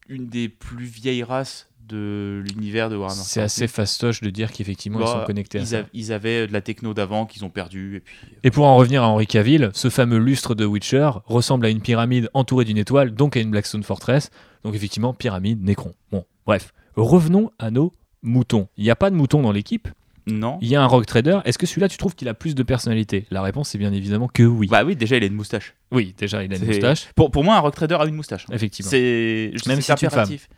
une 0.08 0.26
des 0.26 0.48
plus 0.48 0.86
vieilles 0.86 1.22
races 1.22 1.68
de 1.86 2.42
l'univers 2.46 2.88
de 2.90 2.96
Warhammer. 2.96 3.20
C'est 3.24 3.40
assez 3.42 3.66
fastoche 3.68 4.20
de 4.20 4.30
dire 4.30 4.50
qu'effectivement 4.52 4.98
ils 5.00 5.04
Bah, 5.04 5.18
sont 5.20 5.26
connectés 5.26 5.58
à 5.58 5.60
ils, 5.60 5.66
ça. 5.66 5.82
ils 5.92 6.12
avaient 6.12 6.46
de 6.46 6.52
la 6.52 6.60
techno 6.60 6.94
d'avant 6.94 7.26
qu'ils 7.26 7.44
ont 7.44 7.50
perdu. 7.50 7.96
Et 7.96 8.00
puis, 8.00 8.16
Et 8.42 8.50
pour 8.50 8.64
en 8.66 8.76
revenir 8.76 9.02
à 9.02 9.08
Henry 9.08 9.26
Cavill, 9.26 9.70
ce 9.74 9.90
fameux 9.90 10.18
lustre 10.18 10.54
de 10.54 10.64
Witcher 10.64 11.10
ressemble 11.26 11.66
à 11.66 11.68
une 11.68 11.80
pyramide 11.80 12.30
entourée 12.34 12.64
d'une 12.64 12.78
étoile, 12.78 13.12
donc 13.14 13.36
à 13.36 13.40
une 13.40 13.50
Blackstone 13.50 13.82
Fortress. 13.82 14.30
Donc 14.62 14.74
effectivement, 14.74 15.12
pyramide, 15.14 15.62
Necron. 15.62 15.92
Bon, 16.10 16.24
bref. 16.46 16.72
Revenons 16.96 17.50
à 17.58 17.70
nos 17.70 17.92
moutons. 18.22 18.68
Il 18.76 18.84
n'y 18.84 18.90
a 18.90 18.96
pas 18.96 19.10
de 19.10 19.14
moutons 19.16 19.42
dans 19.42 19.52
l'équipe, 19.52 19.88
Non. 20.26 20.58
il 20.62 20.68
y 20.68 20.76
a 20.76 20.82
un 20.82 20.86
Rogue 20.86 21.04
Trader. 21.04 21.40
Est-ce 21.44 21.58
que 21.58 21.66
celui-là, 21.66 21.88
tu 21.90 21.98
trouves 21.98 22.14
qu'il 22.14 22.28
a 22.28 22.34
plus 22.34 22.54
de 22.54 22.62
personnalité? 22.62 23.26
La 23.30 23.42
réponse 23.42 23.74
est 23.74 23.78
bien 23.78 23.92
évidemment 23.92 24.28
que 24.28 24.42
oui. 24.44 24.68
Bah 24.68 24.84
oui, 24.84 24.96
déjà, 24.96 25.16
il 25.16 25.22
a 25.22 25.26
une 25.26 25.34
moustache. 25.34 25.74
oui, 25.90 26.14
déjà, 26.16 26.42
il 26.42 26.52
a 26.52 26.56
une 26.56 26.64
moustache. 26.64 27.08
Pour, 27.14 27.30
pour 27.30 27.44
moi, 27.44 27.56
un 27.56 27.60
rock 27.60 27.74
trader 27.74 27.96
a 28.00 28.06
une 28.06 28.14
moustache. 28.14 28.46
Effectivement. 28.52 28.90
C'est 28.90 29.50
Même 29.66 29.80
si 29.80 29.82
c'est 29.82 29.92
une 29.92 29.98
femme. 29.98 30.06
impératif. 30.20 30.48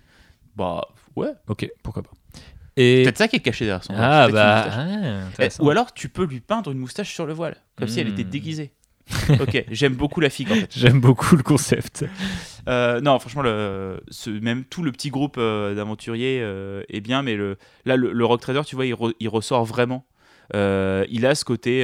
Bah 0.55 0.83
ouais. 1.17 1.33
Ok, 1.49 1.69
pourquoi 1.83 2.03
pas. 2.03 2.11
Et 2.77 3.03
Peut-être 3.05 3.19
ça 3.19 3.29
qui 3.29 3.37
est 3.37 3.41
caché 3.41 3.65
derrière 3.65 3.83
son 3.85 3.95
ah 3.97 4.29
bah, 4.29 4.67
ah, 4.71 5.43
Eh. 5.43 5.49
Ou 5.61 5.71
alors 5.71 5.95
tu 5.95 6.09
peux 6.11 6.25
lui 6.27 6.41
peindre 6.41 6.71
une 6.71 6.79
moustache 6.79 7.13
sur 7.15 7.25
le 7.27 7.33
voile, 7.33 7.57
comme 7.77 7.89
si 7.89 8.01
elle 8.01 8.09
était 8.09 8.25
Hmm. 8.25 8.29
déguisée. 8.31 8.73
ok, 9.41 9.65
j'aime 9.71 9.95
beaucoup 9.95 10.21
la 10.21 10.29
figue 10.31 10.51
en 10.51 10.57
fait. 10.57 10.69
J'aime 10.77 11.01
beaucoup 11.01 11.37
le 11.37 11.43
concept. 11.45 12.05
Euh, 12.69 13.01
non, 13.01 13.19
franchement, 13.21 13.43
le, 13.43 14.01
ce, 14.09 14.31
même 14.31 14.65
tout 14.65 14.83
le 14.83 14.91
petit 14.91 15.11
groupe 15.11 15.37
euh, 15.39 15.75
d'aventuriers 15.77 16.41
euh, 16.43 16.83
est 16.89 17.01
bien, 17.01 17.23
mais 17.23 17.37
le, 17.37 17.57
là, 17.85 17.97
le, 17.97 18.13
le 18.13 18.25
Rock 18.25 18.41
Trader, 18.41 18.63
tu 18.67 18.75
vois, 18.75 18.85
il, 18.85 18.95
re- 18.95 19.15
il 19.21 19.29
ressort 19.29 19.65
vraiment. 19.65 20.05
Il 20.53 21.25
a 21.25 21.35
ce 21.37 21.45
côté 21.45 21.83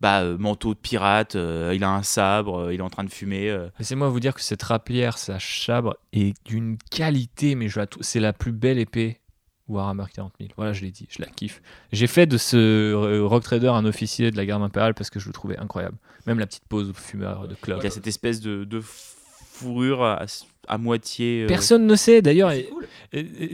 bah, 0.00 0.22
euh, 0.22 0.38
manteau 0.38 0.74
de 0.74 0.78
pirate, 0.78 1.36
euh, 1.36 1.72
il 1.74 1.84
a 1.84 1.90
un 1.90 2.02
sabre, 2.02 2.58
euh, 2.58 2.74
il 2.74 2.80
est 2.80 2.82
en 2.82 2.88
train 2.90 3.04
de 3.04 3.10
fumer. 3.10 3.56
Laissez-moi 3.78 4.08
vous 4.08 4.20
dire 4.20 4.34
que 4.34 4.40
cette 4.40 4.62
rapière, 4.62 5.18
sa 5.18 5.38
chabre, 5.38 5.96
est 6.12 6.34
d'une 6.46 6.78
qualité, 6.90 7.54
mais 7.54 7.68
je 7.68 7.80
c'est 8.00 8.20
la 8.20 8.32
plus 8.32 8.52
belle 8.52 8.78
épée 8.78 9.20
Warhammer 9.68 10.04
40 10.12 10.32
000. 10.40 10.52
Voilà, 10.56 10.72
je 10.72 10.82
l'ai 10.82 10.90
dit, 10.90 11.06
je 11.10 11.22
la 11.22 11.28
kiffe. 11.28 11.62
J'ai 11.92 12.06
fait 12.06 12.26
de 12.26 12.38
ce 12.38 13.20
Rock 13.22 13.44
Trader 13.44 13.68
un 13.68 13.84
officier 13.84 14.30
de 14.30 14.36
la 14.36 14.44
garde 14.44 14.62
impériale 14.62 14.94
parce 14.94 15.10
que 15.10 15.20
je 15.20 15.28
le 15.28 15.32
trouvais 15.32 15.56
incroyable. 15.58 15.96
Même 16.26 16.38
la 16.38 16.46
petite 16.46 16.64
pause 16.68 16.92
fumeur 16.94 17.46
de 17.46 17.54
clope. 17.54 17.80
Il 17.82 17.86
a 17.86 17.90
cette 17.90 18.06
espèce 18.06 18.40
de, 18.40 18.64
de 18.64 18.80
fourrure 18.80 20.02
à, 20.04 20.26
à 20.70 20.78
moitié. 20.78 21.42
euh, 21.42 21.46
Personne 21.46 21.86
ne 21.86 21.94
sait 21.96 22.22
d'ailleurs. 22.22 22.52
cool. 22.70 22.86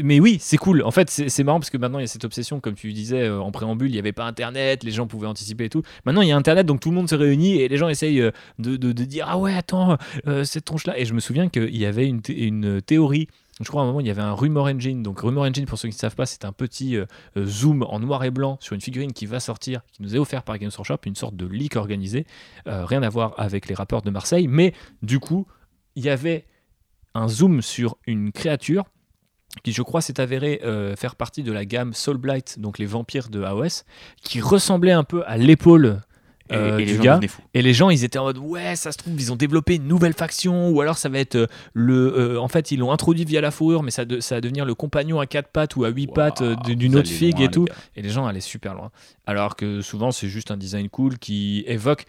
Mais 0.02 0.20
oui, 0.20 0.36
c'est 0.40 0.58
cool. 0.58 0.82
En 0.82 0.90
fait, 0.90 1.08
c'est 1.10 1.28
c'est 1.28 1.42
marrant 1.42 1.58
parce 1.58 1.70
que 1.70 1.78
maintenant 1.78 1.98
il 1.98 2.02
y 2.02 2.04
a 2.04 2.08
cette 2.08 2.24
obsession, 2.24 2.60
comme 2.60 2.74
tu 2.74 2.92
disais 2.92 3.22
euh, 3.22 3.40
en 3.40 3.50
préambule, 3.50 3.88
il 3.88 3.92
n'y 3.94 3.98
avait 3.98 4.12
pas 4.12 4.24
Internet, 4.24 4.84
les 4.84 4.90
gens 4.92 5.06
pouvaient 5.06 5.26
anticiper 5.26 5.64
et 5.64 5.68
tout. 5.70 5.82
Maintenant 6.04 6.20
il 6.22 6.28
y 6.28 6.32
a 6.32 6.36
Internet, 6.36 6.66
donc 6.66 6.80
tout 6.80 6.90
le 6.90 6.94
monde 6.96 7.08
se 7.08 7.14
réunit 7.14 7.56
et 7.56 7.68
les 7.68 7.76
gens 7.78 7.88
essayent 7.88 8.20
euh, 8.20 8.30
de, 8.58 8.76
de- 8.76 8.92
de 8.92 9.04
dire 9.04 9.26
Ah 9.28 9.38
ouais, 9.38 9.54
attends, 9.54 9.96
euh, 10.26 10.44
cette 10.44 10.64
tronche-là. 10.66 10.98
Et 10.98 11.04
je 11.06 11.14
me 11.14 11.20
souviens 11.20 11.48
qu'il 11.48 11.76
y 11.76 11.86
avait 11.86 12.06
une, 12.06 12.20
thé- 12.20 12.38
une 12.46 12.82
théorie. 12.82 13.28
Je 13.58 13.64
crois 13.68 13.80
à 13.80 13.84
un 13.84 13.86
moment, 13.86 14.00
il 14.00 14.06
y 14.06 14.10
avait 14.10 14.20
un 14.20 14.34
Rumor 14.34 14.66
Engine. 14.66 15.02
Donc, 15.02 15.18
Rumor 15.20 15.44
Engine, 15.46 15.64
pour 15.64 15.78
ceux 15.78 15.88
qui 15.88 15.94
ne 15.94 15.98
savent 15.98 16.14
pas, 16.14 16.26
c'est 16.26 16.44
un 16.44 16.52
petit 16.52 16.94
euh, 16.98 17.06
zoom 17.46 17.84
en 17.84 17.98
noir 18.00 18.22
et 18.24 18.30
blanc 18.30 18.58
sur 18.60 18.74
une 18.74 18.82
figurine 18.82 19.14
qui 19.14 19.24
va 19.24 19.40
sortir, 19.40 19.80
qui 19.94 20.02
nous 20.02 20.14
est 20.14 20.18
offert 20.18 20.42
par 20.42 20.58
Games 20.58 20.70
Workshop, 20.76 20.98
une 21.06 21.14
sorte 21.14 21.36
de 21.36 21.46
leak 21.46 21.76
organisé. 21.76 22.26
Euh, 22.66 22.84
rien 22.84 23.02
à 23.02 23.08
voir 23.08 23.32
avec 23.38 23.66
les 23.68 23.74
rappeurs 23.74 24.02
de 24.02 24.10
Marseille. 24.10 24.46
Mais 24.46 24.74
du 25.00 25.20
coup, 25.20 25.46
il 25.94 26.04
y 26.04 26.10
avait 26.10 26.44
un 27.16 27.28
zoom 27.28 27.62
sur 27.62 27.96
une 28.06 28.32
créature 28.32 28.84
qui, 29.64 29.72
je 29.72 29.82
crois, 29.82 30.02
s'est 30.02 30.20
avéré 30.20 30.60
euh, 30.64 30.94
faire 30.96 31.16
partie 31.16 31.42
de 31.42 31.50
la 31.52 31.64
gamme 31.64 31.94
Soulblight, 31.94 32.58
donc 32.60 32.78
les 32.78 32.84
vampires 32.86 33.28
de 33.30 33.42
AOS, 33.42 33.84
qui 34.22 34.40
ressemblait 34.40 34.92
un 34.92 35.04
peu 35.04 35.22
à 35.26 35.36
l'épaule 35.38 36.00
euh, 36.52 36.76
et 36.78 36.84
les 36.84 36.92
du 36.92 36.96
gens 36.98 37.02
gars. 37.02 37.20
Et 37.54 37.62
les 37.62 37.72
gens, 37.72 37.88
ils 37.90 38.04
étaient 38.04 38.18
en 38.18 38.24
mode 38.24 38.38
ouais, 38.38 38.76
ça 38.76 38.92
se 38.92 38.98
trouve, 38.98 39.14
ils 39.18 39.32
ont 39.32 39.36
développé 39.36 39.76
une 39.76 39.88
nouvelle 39.88 40.12
faction, 40.12 40.68
ou 40.68 40.80
alors 40.82 40.98
ça 40.98 41.08
va 41.08 41.18
être 41.18 41.36
euh, 41.36 41.46
le. 41.72 41.94
euh, 42.34 42.38
en 42.40 42.48
fait, 42.48 42.70
ils 42.70 42.78
l'ont 42.78 42.92
introduit 42.92 43.24
via 43.24 43.40
la 43.40 43.50
fourrure, 43.50 43.82
mais 43.82 43.90
ça, 43.90 44.04
de- 44.04 44.20
ça 44.20 44.36
va 44.36 44.40
devenir 44.42 44.64
le 44.66 44.74
compagnon 44.74 45.18
à 45.20 45.26
quatre 45.26 45.48
pattes 45.48 45.74
ou 45.76 45.84
à 45.84 45.88
huit 45.88 46.06
pattes 46.08 46.42
d'une 46.66 46.94
autre 46.96 47.08
figue 47.08 47.36
loin, 47.36 47.40
et 47.44 47.46
les 47.46 47.50
tout. 47.50 47.64
gars. 47.64 47.74
Et 47.96 48.02
les 48.02 48.10
gens 48.10 48.26
allaient 48.26 48.40
super 48.40 48.74
loin. 48.74 48.90
Alors 49.26 49.56
que 49.56 49.80
souvent, 49.80 50.10
c'est 50.12 50.28
juste 50.28 50.50
un 50.50 50.56
design 50.58 50.88
cool 50.90 51.18
qui 51.18 51.64
évoque 51.66 52.04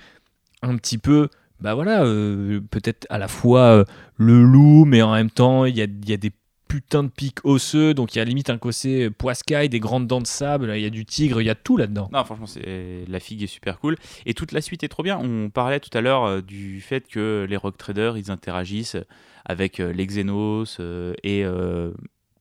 un 0.61 0.75
petit 0.75 0.97
peu, 0.97 1.29
bah 1.59 1.73
voilà, 1.73 2.03
euh, 2.03 2.61
peut-être 2.71 3.07
à 3.09 3.17
la 3.17 3.27
fois 3.27 3.61
euh, 3.61 3.85
le 4.15 4.43
loup, 4.43 4.85
mais 4.85 5.01
en 5.01 5.13
même 5.13 5.31
temps, 5.31 5.65
il 5.65 5.75
y 5.75 5.81
a, 5.81 5.87
des 5.87 6.31
putains 6.67 7.03
de 7.03 7.09
pics 7.09 7.43
osseux, 7.45 7.93
donc 7.93 8.13
il 8.13 8.19
y 8.19 8.21
a 8.21 8.25
limite 8.25 8.49
un 8.49 8.57
côté 8.57 9.09
poiscaille, 9.09 9.69
des 9.69 9.79
grandes 9.79 10.05
dents 10.05 10.21
de 10.21 10.27
sable, 10.27 10.73
il 10.75 10.81
y 10.81 10.85
a 10.85 10.89
du 10.89 11.05
tigre, 11.05 11.41
il 11.41 11.45
y 11.45 11.49
a 11.49 11.55
tout 11.55 11.77
là-dedans. 11.77 12.09
Non, 12.11 12.23
franchement, 12.25 12.45
c'est 12.45 13.05
la 13.07 13.19
figue 13.19 13.43
est 13.43 13.47
super 13.47 13.79
cool. 13.79 13.95
Et 14.25 14.33
toute 14.33 14.51
la 14.51 14.61
suite 14.61 14.83
est 14.83 14.89
trop 14.89 15.01
bien. 15.01 15.17
On 15.17 15.49
parlait 15.49 15.79
tout 15.79 15.95
à 15.97 16.01
l'heure 16.01 16.25
euh, 16.25 16.41
du 16.41 16.81
fait 16.81 17.07
que 17.07 17.45
les 17.49 17.55
rock 17.55 17.77
traders, 17.77 18.17
ils 18.17 18.31
interagissent 18.31 18.97
avec 19.45 19.79
euh, 19.79 19.93
les 19.93 20.05
Xenos 20.05 20.77
euh, 20.79 21.13
et 21.23 21.45
euh, 21.45 21.91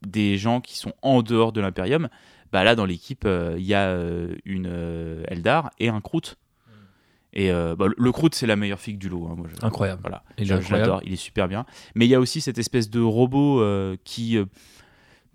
des 0.07 0.37
gens 0.37 0.61
qui 0.61 0.77
sont 0.77 0.93
en 1.03 1.23
dehors 1.23 1.53
de 1.53 1.61
l'Imperium. 1.61 2.09
Bah 2.53 2.65
là, 2.65 2.75
dans 2.75 2.85
l'équipe, 2.85 3.25
euh, 3.25 3.57
il 3.59 3.65
y 3.65 3.75
a 3.75 3.89
euh, 3.89 4.35
une 4.45 4.69
euh, 4.69 5.25
Eldar 5.29 5.71
et 5.79 5.89
un 5.89 6.01
Kroot. 6.01 6.37
Et 7.39 7.51
euh, 7.53 7.77
bah, 7.77 7.85
le- 7.95 8.13
Kroot, 8.13 8.31
c'est 8.35 8.47
la 8.47 8.57
meilleure 8.57 8.81
figue 8.81 8.97
du 8.99 9.09
lot. 9.11 9.29
hein, 9.31 9.35
moi, 9.37 9.47
je- 9.49 9.65
Incroyable. 9.65 10.01
Voilà. 10.03 10.23
Il 10.39 10.47
Je- 10.47 10.73
l'adore, 10.73 11.03
il 11.05 11.13
est 11.13 11.17
super 11.17 11.49
bien. 11.49 11.67
Mais 11.95 12.07
il 12.07 12.09
y 12.09 12.15
a 12.15 12.21
aussi 12.21 12.41
cette 12.41 12.57
espèce 12.59 12.89
de 12.91 13.01
robot 13.01 13.61
euh, 13.61 13.97
qui. 14.05 14.39
euh, 14.39 14.47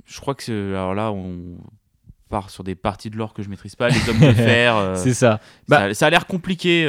je 0.06 0.20
crois 0.20 0.34
que 0.36 0.42
c'est. 0.44 0.52
Alors 0.52 0.96
là, 0.96 1.12
on 1.12 1.58
part 2.28 2.50
sur 2.50 2.64
des 2.64 2.74
parties 2.76 3.10
de 3.12 3.18
l'or 3.18 3.34
que 3.36 3.44
je 3.44 3.50
maîtrise 3.50 3.76
pas. 3.76 3.90
Les 3.90 4.10
hommes 4.10 4.20
de 4.20 4.32
fer. 4.34 4.94
C'est 4.98 5.14
ça. 5.14 5.40
Bah- 5.68 5.90
ça, 5.90 5.94
ça 5.94 6.06
a 6.08 6.10
l'air 6.10 6.26
compliqué. 6.26 6.86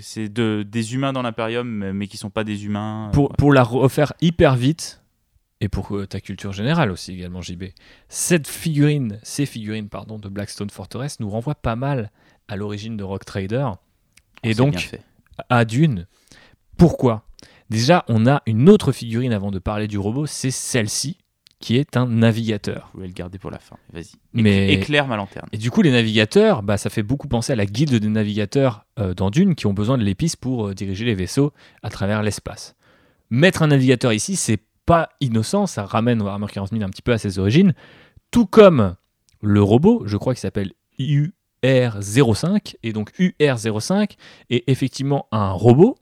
c'est 0.00 0.28
de, 0.32 0.64
des 0.66 0.94
humains 0.94 1.12
dans 1.12 1.22
l'Imperium, 1.22 1.68
mais- 1.92 2.06
qui 2.06 2.16
sont 2.16 2.30
pas 2.30 2.44
des 2.44 2.64
humains. 2.64 3.10
pour, 3.12 3.28
pour 3.36 3.52
la 3.52 3.62
refaire 3.62 4.14
hyper 4.22 4.56
vite, 4.56 5.02
et 5.60 5.68
pour 5.68 5.92
ta 6.08 6.20
culture 6.20 6.52
générale 6.52 6.90
aussi 6.90 7.12
également, 7.12 7.40
JB, 7.42 7.64
cette 8.08 8.46
figurine, 8.48 9.18
ces 9.22 9.44
figurines 9.46 9.88
pardon, 9.88 10.18
de 10.18 10.28
Blackstone 10.28 10.70
Fortress 10.70 11.20
nous 11.20 11.28
renvoient 11.28 11.54
pas 11.54 11.76
mal 11.76 12.10
à 12.48 12.56
l'origine 12.56 12.96
de 12.96 13.04
Rock 13.04 13.24
Trader 13.24 13.68
et 14.44 14.54
donc 14.54 14.74
à 15.48 15.64
Dune. 15.64 16.06
Pourquoi? 16.76 17.24
Déjà, 17.70 18.04
on 18.08 18.26
a 18.26 18.42
une 18.46 18.68
autre 18.68 18.92
figurine 18.92 19.32
avant 19.32 19.50
de 19.50 19.58
parler 19.58 19.88
du 19.88 19.98
robot, 19.98 20.26
c'est 20.26 20.50
celle-ci, 20.50 21.18
qui 21.60 21.76
est 21.76 21.96
un 21.96 22.06
navigateur. 22.06 22.88
Je 22.92 22.96
voulais 22.98 23.06
le 23.08 23.14
garder 23.14 23.38
pour 23.38 23.50
la 23.50 23.58
fin. 23.58 23.76
Vas-y. 23.92 24.02
Éclaire- 24.02 24.16
Mais- 24.34 24.72
Éclaire 24.74 25.06
ma 25.08 25.16
lanterne. 25.16 25.48
Et 25.52 25.56
du 25.56 25.70
coup, 25.70 25.80
les 25.82 25.90
navigateurs, 25.90 26.62
bah, 26.62 26.76
ça 26.76 26.90
fait 26.90 27.02
beaucoup 27.02 27.26
penser 27.26 27.52
à 27.52 27.56
la 27.56 27.64
guilde 27.64 27.94
des 27.94 28.08
navigateurs 28.08 28.84
euh, 28.98 29.14
dans 29.14 29.30
Dune 29.30 29.54
qui 29.54 29.66
ont 29.66 29.72
besoin 29.72 29.96
de 29.96 30.04
l'épice 30.04 30.36
pour 30.36 30.68
euh, 30.68 30.74
diriger 30.74 31.04
les 31.06 31.14
vaisseaux 31.14 31.52
à 31.82 31.88
travers 31.90 32.22
l'espace. 32.22 32.74
Mettre 33.30 33.62
un 33.62 33.68
navigateur 33.68 34.12
ici, 34.12 34.36
c'est 34.36 34.60
pas 34.84 35.08
innocent, 35.20 35.66
ça 35.66 35.86
ramène 35.86 36.20
Warhammer 36.20 36.46
40 36.52 36.70
000 36.70 36.82
un 36.82 36.90
petit 36.90 37.00
peu 37.02 37.12
à 37.12 37.18
ses 37.18 37.38
origines, 37.38 37.72
tout 38.30 38.44
comme 38.44 38.94
le 39.40 39.62
robot, 39.62 40.02
je 40.04 40.18
crois 40.18 40.34
qu'il 40.34 40.40
s'appelle 40.42 40.72
UR05, 41.64 42.76
et 42.82 42.92
donc 42.92 43.10
UR05 43.18 44.16
est 44.50 44.64
effectivement 44.68 45.26
un 45.32 45.50
robot, 45.50 45.96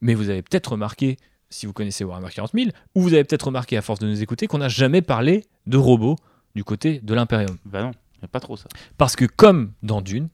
mais 0.00 0.14
vous 0.14 0.30
avez 0.30 0.42
peut-être 0.42 0.72
remarqué, 0.72 1.16
si 1.50 1.66
vous 1.66 1.72
connaissez 1.72 2.02
Warhammer 2.02 2.30
40 2.34 2.52
000, 2.54 2.70
ou 2.94 3.02
vous 3.02 3.14
avez 3.14 3.24
peut-être 3.24 3.46
remarqué 3.46 3.76
à 3.76 3.82
force 3.82 4.00
de 4.00 4.08
nous 4.08 4.22
écouter 4.22 4.46
qu'on 4.46 4.58
n'a 4.58 4.68
jamais 4.68 5.02
parlé 5.02 5.44
de 5.66 5.76
robots 5.76 6.16
du 6.54 6.64
côté 6.64 7.00
de 7.00 7.14
l'Imperium. 7.14 7.58
Bah 7.64 7.82
non, 7.82 7.92
y 8.22 8.24
a 8.24 8.28
pas 8.28 8.40
trop 8.40 8.56
ça. 8.56 8.68
Parce 8.96 9.16
que 9.16 9.24
comme 9.24 9.72
dans 9.82 10.00
Dune, 10.00 10.28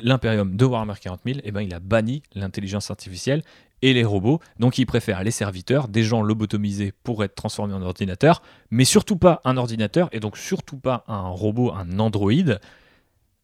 l'Imperium 0.00 0.56
de 0.56 0.64
Warhammer 0.64 0.94
40 1.00 1.20
000, 1.24 1.40
eh 1.44 1.52
ben, 1.52 1.60
il 1.60 1.74
a 1.74 1.80
banni 1.80 2.22
l'intelligence 2.34 2.90
artificielle 2.90 3.42
et 3.82 3.92
les 3.92 4.04
robots. 4.04 4.40
Donc 4.58 4.78
il 4.78 4.86
préfère 4.86 5.22
les 5.22 5.30
serviteurs, 5.30 5.88
des 5.88 6.02
gens 6.02 6.22
lobotomisés 6.22 6.92
pour 7.02 7.22
être 7.24 7.34
transformés 7.34 7.74
en 7.74 7.82
ordinateur, 7.82 8.42
mais 8.70 8.84
surtout 8.84 9.16
pas 9.16 9.40
un 9.44 9.56
ordinateur, 9.56 10.08
et 10.12 10.20
donc 10.20 10.38
surtout 10.38 10.78
pas 10.78 11.04
un 11.06 11.28
robot, 11.28 11.72
un 11.72 11.98
androïde. 11.98 12.60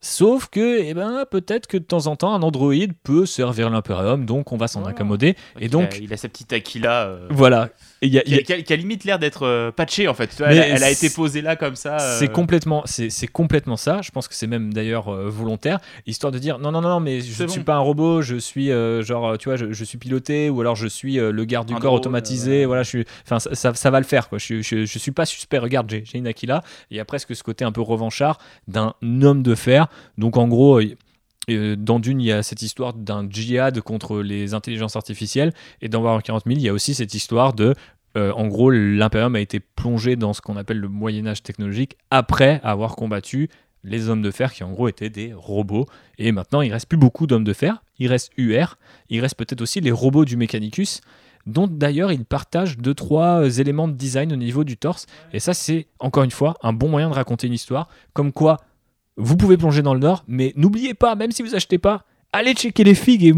Sauf 0.01 0.47
que, 0.49 0.79
eh 0.81 0.95
ben, 0.95 1.25
peut-être 1.29 1.67
que 1.67 1.77
de 1.77 1.83
temps 1.83 2.07
en 2.07 2.15
temps, 2.15 2.33
un 2.33 2.43
androïde 2.43 2.93
peut 3.03 3.27
servir 3.27 3.69
l'Imperium, 3.69 4.27
donc 4.27 4.53
on 4.53 4.57
va 4.57 4.69
s'en 4.69 4.85
Ah. 4.85 4.91
accommoder. 4.91 5.31
Et 5.59 5.65
Il 5.65 5.71
donc, 5.71 5.93
a, 5.95 5.97
il 5.97 6.13
a 6.13 6.17
sa 6.17 6.29
petite 6.29 6.53
Aquila. 6.53 7.07
euh, 7.09 7.27
voilà. 7.31 7.71
Il 8.01 8.11
y 8.13 8.19
a- 8.19 8.23
qui, 8.23 8.73
a, 8.73 8.77
limite 8.77 9.03
l'air 9.05 9.19
d'être 9.19 9.43
euh, 9.45 9.73
patchée 9.73 10.07
en 10.07 10.15
fait. 10.15 10.29
Tu 10.29 10.37
vois, 10.37 10.49
Mais 10.49 10.57
elle, 10.57 10.63
a- 10.63 10.67
elle 10.77 10.83
a 10.85 10.95
c'est- 10.95 11.07
été 11.07 11.15
posée 11.15 11.43
là 11.43 11.57
comme 11.57 11.75
ça. 11.75 11.97
euh, 12.01 12.19
C'est 12.19 12.29
complètement, 12.31 12.83
c'est 12.87 13.27
complètement 13.27 13.77
ça. 13.77 14.03
Je 14.03 14.11
pense 14.13 14.29
que 14.29 14.35
c'est 14.35 14.47
même 14.47 14.73
d'ailleurs 14.73 15.09
euh, 15.13 15.29
volontaire, 15.29 15.79
histoire 16.07 16.31
de 16.33 16.39
dire 16.39 16.59
non, 16.59 16.71
non, 16.71 16.81
non, 16.81 17.01
mais 17.01 17.21
je 17.21 17.43
ne 17.43 17.49
suis 17.49 17.63
pas 17.65 17.75
un 17.75 17.81
robot, 17.81 18.23
je 18.23 18.37
suis 18.37 18.71
euh, 18.71 19.03
genre, 19.03 19.37
tu 19.39 19.49
vois, 19.49 19.57
je, 19.57 19.73
je 19.73 19.85
suis 19.85 19.99
piloté, 19.99 20.49
ou 20.49 20.61
alors 20.61 20.77
je 20.77 20.87
suis 20.87 21.17
le 21.17 21.45
garde 21.45 21.67
du 21.67 21.75
Un 21.75 21.79
corps 21.79 21.91
drone, 21.93 22.01
automatisé. 22.01 22.67
Voilà, 22.67 22.83
je 22.85 22.89
suis, 22.89 23.05
enfin, 23.25 23.41
ça, 23.41 23.55
ça, 23.55 23.75
ça 23.75 23.91
va 23.91 23.99
le 23.99 24.07
faire, 24.07 24.29
quoi. 24.29 24.39
Je, 24.39 24.63
je, 24.63 24.85
je 24.87 24.99
suis 24.99 25.11
pas 25.13 25.27
suspect. 25.27 25.59
Regarde, 25.59 25.91
j'ai 25.91 26.05
une 26.19 26.27
Aquila. 26.29 26.63
Il 26.91 26.97
y 26.97 27.01
a 27.01 27.05
presque 27.05 27.35
ce 27.35 27.43
côté 27.43 27.65
un 27.65 27.73
peu 27.73 27.81
revanchard 27.81 28.39
d'un 28.69 28.95
homme 29.03 29.43
de 29.43 29.55
fer. 29.55 29.89
Donc 30.19 30.37
en 30.37 30.47
gros. 30.47 30.81
Euh, 31.57 31.77
dans 31.77 32.01
Dune, 32.01 32.21
il 32.21 32.27
y 32.27 32.33
a 32.33 32.43
cette 32.43 32.63
histoire 32.63 32.93
d'un 32.93 33.29
djihad 33.29 33.81
contre 33.81 34.21
les 34.21 34.55
intelligences 34.55 34.97
artificielles, 34.97 35.53
et 35.81 35.89
dans 35.89 36.03
Warhammer 36.03 36.23
40 36.23 36.45
000, 36.47 36.59
il 36.59 36.63
y 36.63 36.69
a 36.69 36.73
aussi 36.73 36.95
cette 36.95 37.15
histoire 37.15 37.53
de 37.53 37.75
euh, 38.17 38.33
en 38.33 38.49
gros, 38.49 38.71
l'Imperium 38.71 39.37
a 39.37 39.41
été 39.41 39.61
plongé 39.61 40.17
dans 40.17 40.33
ce 40.33 40.41
qu'on 40.41 40.57
appelle 40.57 40.79
le 40.79 40.89
Moyen 40.89 41.27
Âge 41.27 41.43
technologique 41.43 41.97
après 42.11 42.61
avoir 42.65 42.97
combattu 42.97 43.49
les 43.85 44.09
hommes 44.09 44.23
de 44.23 44.31
fer 44.31 44.53
qui 44.53 44.65
en 44.65 44.73
gros 44.73 44.89
étaient 44.89 45.11
des 45.11 45.33
robots. 45.33 45.87
Et 46.19 46.33
maintenant, 46.33 46.63
il 46.63 46.73
reste 46.73 46.89
plus 46.89 46.99
beaucoup 46.99 47.27
d'hommes 47.27 47.45
de 47.45 47.53
fer. 47.53 47.83
Il 47.99 48.09
reste 48.09 48.33
UR. 48.37 48.77
Il 49.09 49.21
reste 49.21 49.37
peut-être 49.37 49.61
aussi 49.61 49.81
les 49.81 49.93
robots 49.93 50.25
du 50.25 50.37
Mechanicus, 50.37 51.01
dont 51.47 51.69
d'ailleurs 51.69 52.11
ils 52.11 52.25
partagent 52.25 52.79
deux 52.79 52.95
trois 52.95 53.43
euh, 53.43 53.51
éléments 53.51 53.89
de 53.89 53.95
design 53.95 54.33
au 54.33 54.37
niveau 54.37 54.65
du 54.65 54.77
torse. 54.77 55.07
Et 55.33 55.39
ça, 55.39 55.55
c'est 55.55 55.87
encore 56.01 56.25
une 56.25 56.31
fois 56.31 56.57
un 56.63 56.73
bon 56.73 56.89
moyen 56.89 57.09
de 57.11 57.15
raconter 57.15 57.47
une 57.47 57.53
histoire. 57.53 57.89
Comme 58.15 58.33
quoi, 58.33 58.59
vous 59.19 59.37
pouvez 59.37 59.57
plonger 59.57 59.83
dans 59.83 59.95
le 59.95 60.01
Nord, 60.01 60.25
mais 60.29 60.53
n'oubliez 60.57 60.95
pas, 60.95 61.15
même 61.17 61.33
si 61.33 61.43
vous 61.43 61.55
achetez 61.55 61.79
pas, 61.79 62.05
allez 62.33 62.55
checker 62.55 62.85
les 62.85 62.95
figues 62.95 63.25
et 63.25 63.35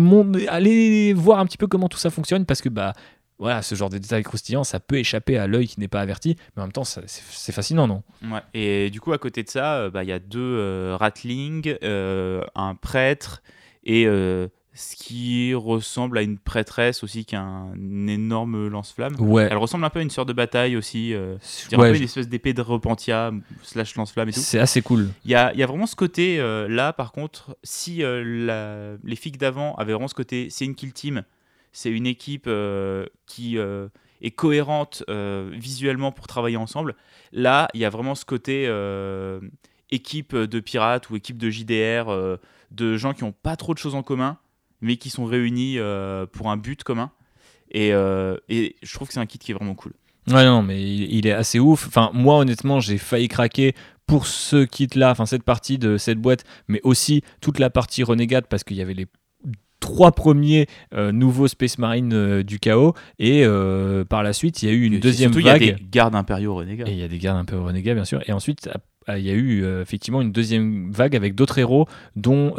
allez 0.48 1.12
voir 1.14 1.40
un 1.40 1.46
petit 1.46 1.56
peu 1.56 1.66
comment 1.66 1.88
tout 1.88 1.98
ça 1.98 2.10
fonctionne 2.10 2.44
parce 2.44 2.60
que 2.60 2.68
bah 2.68 2.92
voilà, 3.38 3.62
ce 3.62 3.74
genre 3.74 3.88
de 3.88 3.96
détails 3.96 4.22
croustillants, 4.22 4.64
ça 4.64 4.80
peut 4.80 4.98
échapper 4.98 5.38
à 5.38 5.46
l'œil 5.46 5.66
qui 5.66 5.80
n'est 5.80 5.88
pas 5.88 6.02
averti, 6.02 6.36
mais 6.54 6.62
en 6.62 6.66
même 6.66 6.72
temps, 6.72 6.84
c'est 6.84 7.52
fascinant, 7.52 7.86
non? 7.86 8.02
Ouais. 8.22 8.40
Et 8.52 8.90
du 8.90 9.00
coup, 9.00 9.14
à 9.14 9.18
côté 9.18 9.42
de 9.42 9.48
ça, 9.48 9.76
euh, 9.76 9.90
bah, 9.90 10.04
il 10.04 10.10
y 10.10 10.12
a 10.12 10.18
deux 10.18 10.38
euh, 10.38 10.94
ratlings, 11.00 11.74
euh, 11.82 12.42
un 12.54 12.74
prêtre 12.74 13.42
et 13.82 14.06
euh, 14.06 14.48
ce 14.72 14.94
qui 14.94 15.52
ressemble 15.54 16.16
à 16.18 16.22
une 16.22 16.38
prêtresse 16.38 17.02
aussi 17.02 17.24
qui 17.24 17.34
a 17.34 17.40
un 17.42 18.06
énorme 18.06 18.68
lance-flamme. 18.68 19.16
Ouais. 19.18 19.48
Elle 19.50 19.56
ressemble 19.56 19.84
un 19.84 19.90
peu 19.90 19.98
à 19.98 20.02
une 20.02 20.10
sœur 20.10 20.26
de 20.26 20.32
bataille 20.32 20.76
aussi. 20.76 21.12
Euh, 21.12 21.36
Ouais, 21.72 21.88
un 21.88 21.90
peu 21.92 21.96
une 21.96 22.02
espèce 22.04 22.28
d'épée 22.28 22.52
de 22.54 22.62
repentia 22.62 23.32
slash 23.62 23.96
lance-flamme 23.96 24.28
et 24.28 24.32
tout. 24.32 24.38
c'est 24.40 24.60
assez 24.60 24.80
cool. 24.80 25.08
Il 25.24 25.30
y 25.32 25.34
a, 25.34 25.52
il 25.54 25.58
y 25.58 25.62
a 25.62 25.66
vraiment 25.66 25.86
ce 25.86 25.96
côté 25.96 26.38
euh, 26.38 26.68
là, 26.68 26.92
par 26.92 27.10
contre, 27.12 27.56
si 27.64 28.02
euh, 28.04 28.22
la- 28.24 28.96
les 29.02 29.16
figues 29.16 29.38
d'avant 29.38 29.74
avaient 29.74 29.92
vraiment 29.92 30.06
ce 30.08 30.14
côté, 30.14 30.48
c'est 30.50 30.64
une 30.64 30.74
kill 30.76 30.92
team, 30.92 31.24
c'est 31.72 31.90
une 31.90 32.06
équipe 32.06 32.44
euh, 32.46 33.06
qui 33.26 33.56
est 33.58 34.30
cohérente 34.30 35.02
visuellement 35.52 36.12
pour 36.12 36.26
travailler 36.28 36.56
ensemble. 36.56 36.94
Là, 37.32 37.68
il 37.74 37.80
y 37.80 37.84
a 37.84 37.90
vraiment 37.90 38.14
ce 38.14 38.24
côté 38.24 38.66
équipe 39.90 40.34
de 40.36 40.60
pirates 40.60 41.10
ou 41.10 41.16
équipe 41.16 41.38
de 41.38 41.50
JDR, 41.50 42.38
de 42.70 42.96
gens 42.96 43.12
qui 43.14 43.24
n'ont 43.24 43.32
pas 43.32 43.56
trop 43.56 43.74
de 43.74 43.78
choses 43.78 43.94
en 43.94 44.02
commun, 44.02 44.38
mais 44.80 44.96
qui 44.96 45.10
sont 45.10 45.24
réunis 45.24 45.78
euh, 45.78 46.26
pour 46.26 46.50
un 46.50 46.56
but 46.56 46.82
commun. 46.82 47.10
Et, 47.70 47.92
euh, 47.92 48.36
et 48.48 48.76
je 48.82 48.92
trouve 48.94 49.08
que 49.08 49.14
c'est 49.14 49.20
un 49.20 49.26
kit 49.26 49.38
qui 49.38 49.52
est 49.52 49.54
vraiment 49.54 49.74
cool. 49.74 49.92
Ouais, 50.28 50.44
non, 50.44 50.62
mais 50.62 50.82
il, 50.82 51.12
il 51.14 51.26
est 51.26 51.32
assez 51.32 51.58
ouf. 51.58 51.86
Enfin, 51.86 52.10
moi, 52.12 52.38
honnêtement, 52.38 52.80
j'ai 52.80 52.98
failli 52.98 53.28
craquer 53.28 53.74
pour 54.06 54.26
ce 54.26 54.64
kit-là, 54.64 55.12
enfin, 55.12 55.24
cette 55.24 55.44
partie 55.44 55.78
de 55.78 55.96
cette 55.96 56.18
boîte, 56.18 56.44
mais 56.66 56.80
aussi 56.82 57.22
toute 57.40 57.58
la 57.60 57.70
partie 57.70 58.02
Renegade, 58.02 58.46
parce 58.48 58.64
qu'il 58.64 58.76
y 58.76 58.82
avait 58.82 58.94
les 58.94 59.06
trois 59.78 60.12
premiers 60.12 60.66
euh, 60.94 61.10
nouveaux 61.10 61.48
Space 61.48 61.78
Marine 61.78 62.12
euh, 62.12 62.42
du 62.42 62.58
chaos, 62.58 62.94
et 63.18 63.44
euh, 63.44 64.04
par 64.04 64.22
la 64.22 64.32
suite, 64.32 64.62
il 64.62 64.68
y 64.68 64.72
a 64.72 64.74
eu 64.74 64.82
une 64.82 64.94
Et 64.94 64.98
deuxième 64.98 65.32
surtout, 65.32 65.46
vague. 65.46 65.62
il 65.62 65.68
y 65.68 65.70
a 65.70 65.74
des 65.74 65.86
gardes 65.90 66.14
impériaux 66.14 66.54
renégats. 66.56 66.86
Et 66.88 66.92
il 66.92 66.98
y 66.98 67.02
a 67.04 67.08
des 67.08 67.18
gardes 67.18 67.46
peu 67.46 67.58
renégats, 67.58 67.94
bien 67.94 68.04
sûr. 68.04 68.20
Et 68.28 68.32
ensuite, 68.32 68.68
il 69.08 69.20
y 69.20 69.30
a 69.30 69.34
eu 69.34 69.64
effectivement 69.80 70.20
une 70.20 70.32
deuxième 70.32 70.90
vague 70.92 71.16
avec 71.16 71.34
d'autres 71.34 71.58
héros, 71.58 71.86
dont 72.16 72.54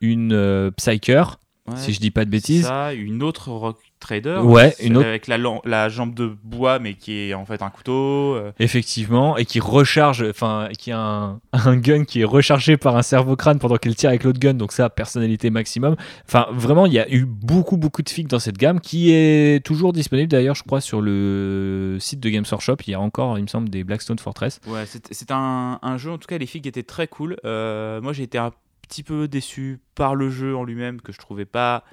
une 0.00 0.72
Psyker, 0.76 1.38
Ouais. 1.68 1.76
si 1.76 1.92
je 1.92 2.00
dis 2.00 2.10
pas 2.10 2.24
de 2.24 2.30
bêtises. 2.30 2.66
Ça, 2.66 2.92
une 2.92 3.22
autre 3.22 3.50
Rock 3.52 3.78
Trader. 4.00 4.40
Ouais, 4.42 4.74
une 4.82 4.96
autre- 4.96 5.06
Avec 5.06 5.28
la, 5.28 5.88
jambe 5.88 6.12
de 6.12 6.36
bois, 6.42 6.80
mais 6.80 6.94
qui 6.94 7.12
est 7.12 7.34
en 7.34 7.46
fait 7.46 7.62
un 7.62 7.70
couteau. 7.70 8.34
euh. 8.34 8.50
Effectivement, 8.58 9.36
et 9.36 9.44
qui 9.44 9.60
recharge, 9.60 10.26
enfin, 10.28 10.70
qui 10.76 10.90
a 10.90 10.98
un, 10.98 11.40
un 11.52 11.76
gun 11.76 12.04
qui 12.04 12.22
est 12.22 12.24
rechargé 12.24 12.76
par 12.76 12.96
un 12.96 13.02
cerveau-crâne 13.02 13.60
pendant 13.60 13.76
qu'elle 13.76 13.94
tire 13.94 14.08
avec 14.10 14.24
l'autre 14.24 14.40
gun, 14.40 14.54
donc 14.54 14.72
ça, 14.72 14.90
personnalité 14.90 15.50
maximum. 15.50 15.94
Enfin, 16.26 16.46
vraiment, 16.50 16.86
il 16.86 16.94
y 16.94 16.98
a 16.98 17.08
eu 17.08 17.24
beaucoup, 17.26 17.76
beaucoup 17.76 18.02
de 18.02 18.08
figues 18.10 18.26
dans 18.28 18.40
cette 18.40 18.58
gamme, 18.58 18.80
qui 18.80 19.12
est 19.12 19.64
toujours 19.64 19.92
disponible 19.92 20.28
d'ailleurs, 20.32 20.56
je 20.56 20.64
crois, 20.64 20.80
sur 20.80 21.00
le 21.00 21.96
site 22.00 22.18
de 22.18 22.28
Games 22.28 22.44
Workshop. 22.50 22.78
Il 22.88 22.90
y 22.90 22.94
a 22.94 23.00
encore, 23.00 23.38
il 23.38 23.42
me 23.42 23.46
semble, 23.48 23.68
des 23.68 23.84
Blackstone 23.84 24.18
Fortress. 24.18 24.58
Ouais, 24.66 24.82
c'est 25.12 25.30
un, 25.30 25.78
un 25.80 25.96
jeu, 25.96 26.10
en 26.10 26.18
tout 26.18 26.26
cas, 26.26 26.38
les 26.38 26.46
figues 26.46 26.66
étaient 26.66 26.82
très 26.82 27.06
cool. 27.06 27.36
Euh, 27.44 28.00
moi, 28.00 28.12
j'ai 28.12 28.24
été 28.24 28.38
un 28.38 28.50
petit 28.88 29.02
peu 29.02 29.28
déçu 29.28 29.80
par 29.94 30.14
le 30.14 30.30
jeu 30.30 30.56
en 30.56 30.64
lui-même, 30.64 31.00
que 31.00 31.12
je 31.12 31.18
trouvais 31.18 31.46
pas 31.46 31.84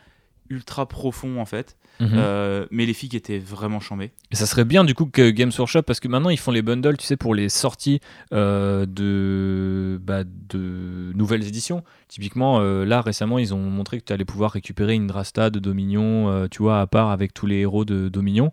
ultra 0.49 0.87
profond 0.87 1.39
en 1.39 1.45
fait. 1.45 1.77
Mhm. 1.99 2.11
Euh, 2.13 2.65
mais 2.71 2.85
les 2.85 2.93
figues 2.93 3.13
étaient 3.13 3.37
vraiment 3.39 3.79
chambées. 3.79 4.11
Et 4.31 4.35
ça 4.35 4.45
serait 4.45 4.65
bien 4.65 4.83
du 4.83 4.95
coup 4.95 5.05
que 5.05 5.29
Games 5.29 5.51
Workshop, 5.55 5.83
parce 5.83 5.99
que 5.99 6.07
maintenant 6.07 6.29
ils 6.29 6.39
font 6.39 6.51
les 6.51 6.61
bundles, 6.61 6.97
tu 6.97 7.05
sais, 7.05 7.17
pour 7.17 7.35
les 7.35 7.49
sorties 7.49 7.99
euh, 8.33 8.85
de, 8.87 9.99
bah, 10.01 10.23
de 10.23 11.11
nouvelles 11.13 11.45
éditions. 11.45 11.83
Typiquement, 12.07 12.61
euh, 12.61 12.85
là 12.85 13.01
récemment, 13.01 13.37
ils 13.37 13.53
ont 13.53 13.59
montré 13.59 13.99
que 13.99 14.05
tu 14.05 14.13
allais 14.13 14.25
pouvoir 14.25 14.51
récupérer 14.51 14.95
une 14.95 15.07
Drasta 15.07 15.49
de 15.49 15.59
Dominion, 15.59 16.47
tu 16.49 16.63
vois, 16.63 16.79
à 16.79 16.87
part 16.87 17.11
avec 17.11 17.33
tous 17.33 17.45
les 17.45 17.57
héros 17.57 17.85
de 17.85 18.09
Dominion. 18.09 18.51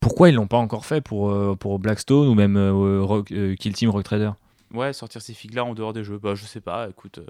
Pourquoi 0.00 0.30
ils 0.30 0.34
l'ont 0.34 0.48
pas 0.48 0.56
encore 0.56 0.84
fait 0.84 1.00
pour, 1.00 1.56
pour 1.58 1.78
Blackstone 1.78 2.26
ou 2.26 2.34
même 2.34 2.56
Rock- 2.58 3.32
Kill 3.60 3.72
Team 3.72 3.90
Rock 3.90 4.02
Trader? 4.02 4.32
Ouais, 4.72 4.92
sortir 4.92 5.20
ces 5.22 5.34
figues-là 5.34 5.64
en 5.64 5.74
dehors 5.74 5.92
des 5.92 6.04
jeux, 6.04 6.18
bah 6.18 6.34
je 6.34 6.44
sais 6.44 6.60
pas, 6.60 6.88
écoute, 6.88 7.18
euh, 7.18 7.26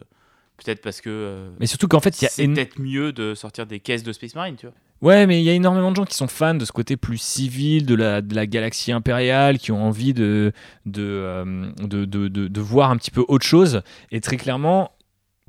peut-être 0.56 0.80
parce 0.82 1.00
que 1.00 1.10
euh, 1.10 1.50
Mais 1.60 1.66
surtout 1.66 1.88
qu'en 1.88 2.00
fait, 2.00 2.20
il 2.20 2.24
y 2.24 2.26
a 2.26 2.30
c'est 2.30 2.44
éno- 2.44 2.54
peut-être 2.54 2.78
mieux 2.80 3.12
de 3.12 3.34
sortir 3.34 3.66
des 3.66 3.80
caisses 3.80 4.02
de 4.02 4.12
Space 4.12 4.34
Marine, 4.34 4.56
tu 4.56 4.66
vois. 4.66 4.74
Ouais, 5.00 5.26
mais 5.26 5.40
il 5.40 5.44
y 5.44 5.50
a 5.50 5.52
énormément 5.52 5.90
de 5.90 5.96
gens 5.96 6.04
qui 6.04 6.14
sont 6.16 6.28
fans 6.28 6.54
de 6.54 6.64
ce 6.64 6.70
côté 6.70 6.96
plus 6.96 7.18
civil 7.18 7.86
de 7.86 7.96
la, 7.96 8.20
de 8.22 8.34
la 8.36 8.46
galaxie 8.46 8.92
impériale, 8.92 9.58
qui 9.58 9.72
ont 9.72 9.82
envie 9.82 10.14
de, 10.14 10.52
de, 10.86 11.02
euh, 11.02 11.72
de, 11.80 12.04
de, 12.04 12.28
de- 12.28 12.46
de 12.46 12.60
voir 12.60 12.90
un 12.90 12.96
petit 12.96 13.10
peu 13.10 13.24
autre 13.26 13.44
chose. 13.44 13.82
Et 14.12 14.20
très 14.20 14.36
clairement, 14.36 14.92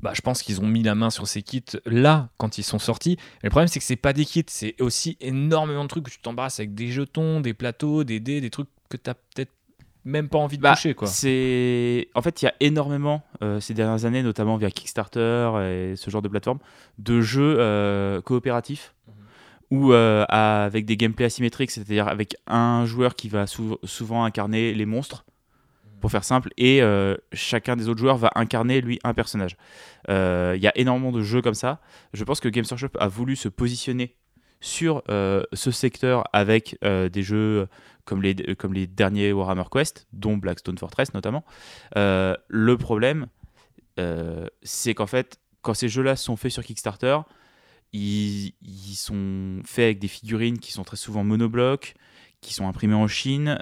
bah, 0.02 0.10
je 0.12 0.22
pense 0.22 0.42
qu'ils 0.42 0.60
ont 0.60 0.66
mis 0.66 0.82
la 0.82 0.96
main 0.96 1.08
sur 1.10 1.28
ces 1.28 1.42
kits 1.42 1.62
là 1.86 2.30
quand 2.36 2.58
ils 2.58 2.64
sont 2.64 2.80
sortis. 2.80 3.16
Mais 3.42 3.46
le 3.46 3.50
problème, 3.50 3.68
c'est 3.68 3.78
que 3.78 3.84
c'est 3.84 3.94
pas 3.94 4.12
des 4.12 4.24
kits, 4.24 4.44
c'est 4.48 4.74
aussi 4.82 5.16
énormément 5.20 5.84
de 5.84 5.88
trucs 5.88 6.06
que 6.06 6.10
tu 6.10 6.18
t'embarrasses 6.18 6.58
avec 6.58 6.74
des 6.74 6.90
jetons, 6.90 7.40
des 7.40 7.54
plateaux, 7.54 8.02
des 8.02 8.18
dés, 8.18 8.40
des 8.40 8.50
trucs 8.50 8.68
que 8.90 8.96
tu 8.96 9.04
peut-être 9.34 9.52
même 10.04 10.28
pas 10.28 10.38
envie 10.38 10.58
de 10.58 10.62
Bah, 10.62 10.74
toucher. 10.74 10.94
Quoi. 10.94 11.08
C'est 11.08 12.08
en 12.14 12.22
fait 12.22 12.42
il 12.42 12.44
y 12.44 12.48
a 12.48 12.54
énormément 12.60 13.22
euh, 13.42 13.60
ces 13.60 13.74
dernières 13.74 14.04
années, 14.04 14.22
notamment 14.22 14.56
via 14.56 14.70
Kickstarter 14.70 15.50
et 15.62 15.96
ce 15.96 16.10
genre 16.10 16.22
de 16.22 16.28
plateforme, 16.28 16.58
de 16.98 17.20
jeux 17.20 17.56
euh, 17.58 18.20
coopératifs 18.20 18.94
ou 19.70 19.92
euh, 19.92 20.24
avec 20.28 20.84
des 20.84 20.96
gameplays 20.96 21.26
asymétriques, 21.26 21.70
c'est-à-dire 21.70 22.06
avec 22.06 22.36
un 22.46 22.84
joueur 22.84 23.14
qui 23.14 23.28
va 23.28 23.46
sou- 23.46 23.78
souvent 23.82 24.24
incarner 24.24 24.74
les 24.74 24.86
monstres, 24.86 25.24
pour 26.00 26.10
faire 26.10 26.22
simple, 26.22 26.50
et 26.58 26.82
chacun 27.32 27.76
des 27.76 27.88
autres 27.88 27.98
joueurs 27.98 28.18
va 28.18 28.30
incarner 28.34 28.82
lui 28.82 28.98
un 29.04 29.14
personnage. 29.14 29.56
Il 30.08 30.60
y 30.60 30.66
a 30.66 30.72
énormément 30.76 31.12
de 31.12 31.22
jeux 31.22 31.40
comme 31.40 31.54
ça. 31.54 31.80
Je 32.12 32.22
pense 32.24 32.40
que 32.40 32.48
Games 32.50 32.66
Workshop 32.70 32.90
a 33.00 33.08
voulu 33.08 33.36
se 33.36 33.48
positionner 33.48 34.14
sur 34.64 35.02
euh, 35.10 35.42
ce 35.52 35.70
secteur 35.70 36.24
avec 36.32 36.78
euh, 36.84 37.10
des 37.10 37.22
jeux 37.22 37.68
comme 38.06 38.22
les, 38.22 38.34
comme 38.56 38.72
les 38.72 38.86
derniers 38.86 39.30
Warhammer 39.30 39.64
Quest, 39.70 40.06
dont 40.14 40.38
Blackstone 40.38 40.78
Fortress 40.78 41.12
notamment. 41.12 41.44
Euh, 41.96 42.34
le 42.48 42.78
problème, 42.78 43.26
c'est 44.62 44.94
qu'en 44.94 45.06
fait, 45.06 45.38
quand 45.62 45.74
ces 45.74 45.88
jeux-là 45.88 46.16
sont 46.16 46.36
faits 46.36 46.50
sur 46.50 46.64
Kickstarter, 46.64 47.18
ils, 47.92 48.54
sont 48.96 49.60
faits 49.64 49.84
avec 49.84 49.98
des 50.00 50.08
figurines 50.08 50.58
qui 50.58 50.72
sont 50.72 50.82
très 50.82 50.96
souvent 50.96 51.22
monoblocs, 51.22 51.94
qui 52.40 52.54
sont 52.54 52.66
imprimées 52.66 52.94
en 52.94 53.06
Chine, 53.06 53.58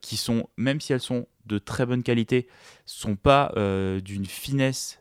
qui 0.00 0.16
sont, 0.16 0.48
même 0.56 0.80
si 0.80 0.92
elles 0.92 1.00
sont 1.00 1.26
de 1.46 1.58
très 1.58 1.86
bonne 1.86 2.04
qualité, 2.04 2.46
sont 2.86 3.16
pas 3.16 3.52
d'une 4.04 4.26
finesse 4.26 5.00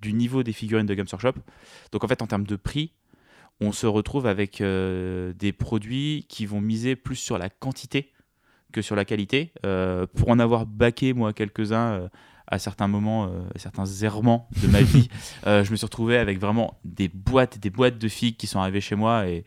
du 0.00 0.12
niveau 0.12 0.42
des 0.42 0.52
figurines 0.52 0.86
de 0.86 0.94
Games 0.94 1.06
Workshop. 1.12 1.34
Donc 1.92 2.02
en 2.02 2.08
fait, 2.08 2.20
en 2.20 2.26
termes 2.26 2.46
de 2.46 2.56
prix, 2.56 2.92
on 3.62 3.72
se 3.72 3.86
retrouve 3.86 4.26
avec 4.26 4.60
euh, 4.60 5.32
des 5.34 5.52
produits 5.52 6.26
qui 6.28 6.46
vont 6.46 6.60
miser 6.60 6.96
plus 6.96 7.16
sur 7.16 7.38
la 7.38 7.48
quantité 7.48 8.12
que 8.72 8.82
sur 8.82 8.96
la 8.96 9.04
qualité. 9.04 9.52
Euh, 9.64 10.06
pour 10.16 10.30
en 10.30 10.38
avoir 10.38 10.66
baqué, 10.66 11.12
moi, 11.12 11.32
quelques-uns 11.32 11.92
euh, 11.92 12.08
à 12.48 12.58
certains 12.58 12.88
moments, 12.88 13.30
à 13.54 13.58
certains 13.58 13.86
errements 13.86 14.48
de 14.60 14.66
ma 14.66 14.82
vie, 14.82 15.08
je 15.46 15.70
me 15.70 15.76
suis 15.76 15.86
retrouvé 15.86 16.18
avec 16.18 16.38
vraiment 16.38 16.78
des 16.84 17.08
boîtes 17.08 17.56
et 17.56 17.58
des 17.58 17.70
boîtes 17.70 17.98
de 17.98 18.08
figues 18.08 18.36
qui 18.36 18.46
sont 18.46 18.58
arrivées 18.58 18.80
chez 18.80 18.96
moi 18.96 19.26
et, 19.26 19.44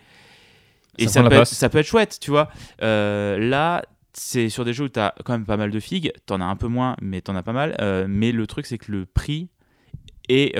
et 0.97 1.07
Ça 1.07 1.21
peut 1.21 1.27
être, 1.27 1.33
place. 1.33 1.53
ça 1.53 1.69
peut 1.69 1.79
être 1.79 1.85
chouette, 1.85 2.17
tu 2.19 2.31
vois. 2.31 2.49
Là, 2.79 3.83
c'est 4.13 4.49
sur 4.49 4.63
des 4.65 4.73
jeux 4.73 4.85
où 4.85 4.89
tu 4.89 4.99
as 4.99 5.13
quand 5.23 5.33
même 5.33 5.45
pas 5.45 5.57
mal 5.57 5.69
de 5.69 5.79
figues, 5.79 6.13
t'en 6.25 6.39
as 6.39 6.45
un 6.45 6.55
peu 6.55 6.67
moins, 6.67 6.95
mais 7.01 7.21
t'en 7.21 7.35
as 7.35 7.43
pas 7.43 7.53
mal. 7.53 7.75
Mais 8.07 8.31
le 8.31 8.47
truc, 8.47 8.65
c'est 8.65 8.77
que 8.77 8.91
le 8.91 9.05
prix 9.05 9.49
est, 10.29 10.57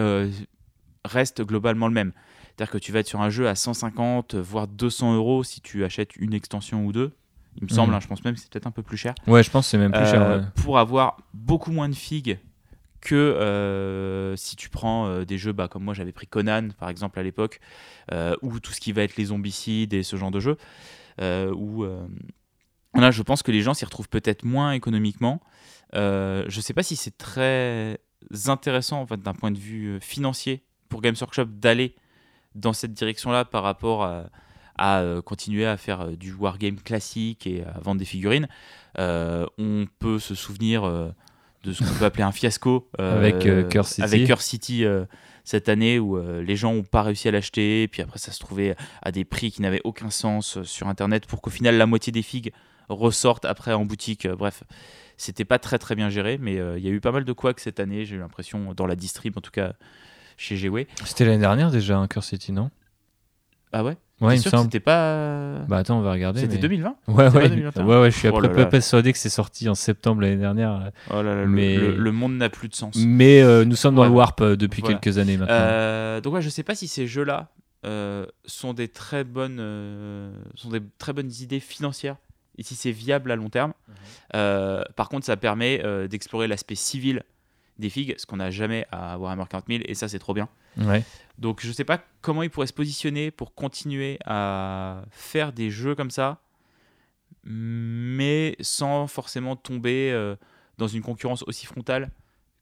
reste 1.03 1.41
globalement 1.41 1.87
le 1.87 1.93
même. 1.93 2.11
C'est-à-dire 2.55 2.71
que 2.71 2.77
tu 2.77 2.91
vas 2.93 2.99
être 2.99 3.07
sur 3.07 3.19
un 3.21 3.29
jeu 3.29 3.47
à 3.49 3.55
150, 3.55 4.35
voire 4.35 4.67
200 4.67 5.15
euros 5.15 5.43
si 5.43 5.59
tu 5.61 5.83
achètes 5.83 6.15
une 6.15 6.33
extension 6.33 6.85
ou 6.85 6.91
deux. 6.93 7.11
Il 7.57 7.63
me 7.63 7.69
semble, 7.69 7.91
Mhm. 7.91 7.97
hein, 7.97 7.99
je 8.01 8.07
pense 8.07 8.23
même 8.23 8.35
que 8.35 8.39
c'est 8.39 8.49
peut-être 8.49 8.67
un 8.67 8.71
peu 8.71 8.81
plus 8.83 8.97
cher. 8.97 9.13
Ouais, 9.27 9.43
je 9.43 9.49
pense 9.51 9.65
que 9.65 9.71
c'est 9.71 9.77
même 9.77 9.91
plus 9.91 10.05
cher. 10.05 10.21
Euh, 10.21 10.39
ouais. 10.39 10.45
Pour 10.55 10.79
avoir 10.79 11.17
beaucoup 11.33 11.71
moins 11.71 11.89
de 11.89 11.95
figues 11.95 12.37
que 13.01 13.15
euh, 13.15 14.35
si 14.35 14.55
tu 14.55 14.69
prends 14.69 15.07
euh, 15.07 15.25
des 15.25 15.37
jeux 15.37 15.51
bah, 15.51 15.67
comme 15.67 15.83
moi 15.83 15.93
j'avais 15.93 16.11
pris 16.11 16.27
Conan 16.27 16.69
par 16.79 16.89
exemple 16.89 17.19
à 17.19 17.23
l'époque, 17.23 17.59
ou 18.41 18.59
tout 18.59 18.71
ce 18.71 18.79
qui 18.79 18.91
va 18.93 19.03
être 19.03 19.15
les 19.17 19.25
zombicides 19.25 19.93
et 19.93 20.03
ce 20.03 20.15
genre 20.15 20.31
de 20.31 20.39
jeux, 20.39 20.57
où 21.21 21.85
là 22.95 23.11
je 23.11 23.21
pense 23.21 23.43
que 23.43 23.51
les 23.51 23.61
gens 23.61 23.73
s'y 23.73 23.83
retrouvent 23.85 24.09
peut-être 24.09 24.43
moins 24.45 24.71
économiquement. 24.71 25.41
Je 25.93 26.59
sais 26.61 26.73
pas 26.73 26.83
si 26.83 26.95
c'est 26.95 27.17
très 27.17 27.99
intéressant 28.47 29.01
en 29.01 29.05
fait, 29.07 29.21
d'un 29.21 29.33
point 29.33 29.51
de 29.51 29.59
vue 29.59 29.99
financier 30.01 30.63
pour 30.89 31.01
Games 31.01 31.15
Workshop 31.19 31.45
d'aller 31.45 31.95
dans 32.55 32.73
cette 32.73 32.93
direction-là 32.93 33.45
par 33.45 33.63
rapport 33.63 34.03
à, 34.03 34.25
à, 34.77 35.01
euh, 35.01 35.21
continuer 35.21 35.65
à 35.65 35.77
faire 35.77 36.01
euh, 36.01 36.15
du 36.15 36.33
wargame 36.33 36.77
classique 36.77 37.47
et 37.47 37.63
à 37.63 37.79
vendre 37.79 37.99
des 37.99 38.05
figurines. 38.05 38.47
Euh, 38.97 39.45
on 39.57 39.85
peut 39.99 40.19
se 40.19 40.35
souvenir 40.35 40.83
de 41.63 41.73
ce 41.73 41.83
qu'on 41.83 41.93
peut 41.99 42.05
appeler 42.05 42.23
un 42.23 42.31
fiasco 42.31 42.89
Avec, 42.97 43.39
Curse 43.69 43.89
City. 43.89 44.01
avec 44.01 44.25
Curse 44.25 44.45
City 44.45 44.85
cette 45.43 45.69
année 45.69 45.99
où 45.99 46.17
les 46.17 46.55
gens 46.55 46.73
n'ont 46.73 46.83
pas 46.83 47.03
réussi 47.03 47.27
à 47.27 47.31
l'acheter, 47.31 47.83
et 47.83 47.87
puis 47.87 48.01
après 48.01 48.19
ça 48.19 48.31
se 48.31 48.39
trouvait 48.39 48.75
à 49.01 49.11
des 49.11 49.25
prix 49.25 49.51
qui 49.51 49.61
n'avaient 49.61 49.81
aucun 49.83 50.09
sens 50.09 50.63
sur 50.63 50.87
Internet 50.87 51.27
pour 51.27 51.41
qu'au 51.41 51.51
final 51.51 51.77
la 51.77 51.85
moitié 51.85 52.11
des 52.11 52.23
figues 52.23 52.51
ressortent 52.89 53.45
après 53.45 53.73
en 53.73 53.85
boutique. 53.85 54.27
Bref, 54.27 54.63
c'était 55.17 55.45
pas 55.45 55.59
très 55.59 55.77
très 55.77 55.95
bien 55.95 56.09
géré, 56.09 56.37
mais 56.39 56.59
euh, 56.59 56.77
il 56.77 56.85
y 56.85 56.87
a 56.87 56.91
eu 56.91 56.99
pas 56.99 57.11
mal 57.11 57.25
de 57.25 57.33
couacs 57.33 57.59
cette 57.59 57.79
année, 57.79 58.05
j'ai 58.05 58.15
eu 58.15 58.19
l'impression, 58.19 58.73
dans 58.73 58.85
la 58.85 58.95
distrib 58.95 59.37
en 59.37 59.41
tout 59.41 59.51
cas 59.51 59.73
chez 60.37 60.55
GW. 60.55 60.81
C'était 61.05 61.25
l'année 61.25 61.39
dernière 61.39 61.71
déjà, 61.71 61.97
un 61.97 62.07
Curse 62.07 62.27
City, 62.27 62.51
non? 62.51 62.69
Ah 63.71 63.83
ouais? 63.83 63.97
Ouais, 64.21 64.35
il 64.35 64.37
me 64.37 64.41
sûr 64.43 64.51
semble. 64.51 64.63
c'était 64.63 64.79
pas. 64.79 65.59
Bah 65.67 65.77
attends, 65.77 65.97
on 65.97 66.01
va 66.01 66.13
regarder. 66.13 66.39
C'était 66.39 66.55
mais- 66.55 66.61
2020 66.61 66.95
Ouais, 67.09 67.27
ouais, 67.35 67.49
2021? 67.49 67.85
ouais, 67.85 67.99
ouais, 68.01 68.11
je 68.11 68.17
suis 68.17 68.29
Oh 68.29 68.39
là 68.39 68.47
peu 68.47 68.59
là. 68.59 68.65
persuadé 68.67 69.11
que 69.11 69.17
c'est 69.17 69.27
sorti 69.29 69.67
en 69.67 69.75
septembre 69.75 70.21
l'année 70.21 70.37
dernière. 70.37 70.91
Oh 71.09 71.21
là 71.21 71.35
là, 71.35 71.45
Mais- 71.45 71.75
le, 71.75 71.97
le 71.97 72.11
monde 72.13 72.35
n'a 72.37 72.47
plus 72.49 72.69
de 72.69 72.75
sens. 72.75 72.95
Mais 72.95 73.41
euh, 73.41 73.65
nous 73.65 73.75
sommes 73.75 73.95
dans 73.95 74.03
Ouais. 74.03 74.07
le 74.07 74.13
warp 74.13 74.39
euh, 74.39 74.55
depuis 74.55 74.81
Voilà. 74.81 74.97
quelques 74.99 75.17
années 75.17 75.35
maintenant. 75.35 75.53
Euh, 75.53 76.21
donc 76.21 76.33
ouais, 76.35 76.41
je 76.41 76.47
sais 76.49 76.63
pas 76.63 76.75
si 76.75 76.87
ces 76.87 77.07
jeux-là 77.07 77.49
euh, 77.85 78.25
sont 78.45 78.73
des 78.73 78.87
très 78.87 79.25
bonnes, 79.25 79.57
euh, 79.59 80.31
sont 80.55 80.69
des 80.69 80.81
très 80.97 81.11
bonnes 81.11 81.31
idées 81.41 81.59
financières 81.59 82.15
et 82.57 82.63
si 82.63 82.73
c'est 82.75 82.91
viable 82.91 83.31
à 83.31 83.35
long 83.35 83.49
terme. 83.49 83.73
Mhm. 83.89 83.95
Euh, 84.35 84.83
par 84.95 85.09
contre, 85.09 85.25
ça 85.25 85.35
permet 85.35 85.81
euh, 85.83 86.07
d'explorer 86.07 86.47
l'aspect 86.47 86.75
civil 86.75 87.23
des 87.77 87.89
figues, 87.89 88.15
ce 88.17 88.25
qu'on 88.25 88.37
n'a 88.37 88.51
jamais 88.51 88.85
à 88.91 89.17
Warhammer 89.17 89.45
40 89.49 89.65
000 89.67 89.83
et 89.85 89.93
ça 89.95 90.07
c'est 90.07 90.19
trop 90.19 90.33
bien. 90.33 90.49
Ouais. 90.77 91.03
Donc 91.37 91.65
je 91.65 91.71
sais 91.71 91.83
pas 91.83 92.03
comment 92.21 92.43
ils 92.43 92.49
pourraient 92.49 92.67
se 92.67 92.73
positionner 92.73 93.31
pour 93.31 93.53
continuer 93.53 94.17
à 94.25 95.03
faire 95.11 95.53
des 95.53 95.69
jeux 95.69 95.95
comme 95.95 96.11
ça, 96.11 96.41
mais 97.43 98.55
sans 98.61 99.07
forcément 99.07 99.55
tomber 99.55 100.11
euh, 100.11 100.35
dans 100.77 100.87
une 100.87 101.01
concurrence 101.01 101.43
aussi 101.47 101.65
frontale 101.65 102.11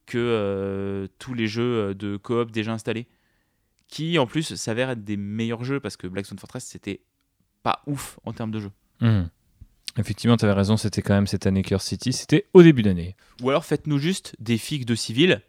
que 0.05 0.17
euh, 0.17 1.07
tous 1.19 1.33
les 1.33 1.47
jeux 1.47 1.93
de 1.95 2.17
coop 2.17 2.51
déjà 2.51 2.73
installés, 2.73 3.07
qui 3.87 4.17
en 4.17 4.25
plus 4.25 4.55
s'avèrent 4.55 4.89
être 4.89 5.03
des 5.03 5.17
meilleurs 5.17 5.63
jeux 5.63 5.79
parce 5.79 5.97
que 5.97 6.07
Blackstone 6.07 6.39
Fortress 6.39 6.65
c'était 6.65 7.01
pas 7.61 7.81
ouf 7.87 8.19
en 8.25 8.33
termes 8.33 8.51
de 8.51 8.59
jeu. 8.59 8.71
Mhm. 9.01 9.29
Effectivement, 9.97 10.37
tu 10.37 10.45
avais 10.45 10.53
raison, 10.53 10.75
c'était 10.75 11.01
quand 11.01 11.13
même 11.13 11.27
cette 11.27 11.45
année 11.45 11.61
Curse 11.61 11.85
City, 11.85 12.13
c'était 12.13 12.45
au 12.53 12.63
début 12.63 12.81
d'année. 12.81 13.15
Ou 13.41 13.49
alors 13.49 13.65
faites-nous 13.65 13.99
juste 13.99 14.35
des 14.39 14.57
figues 14.57 14.85
de 14.85 14.95
civils, 14.95 15.41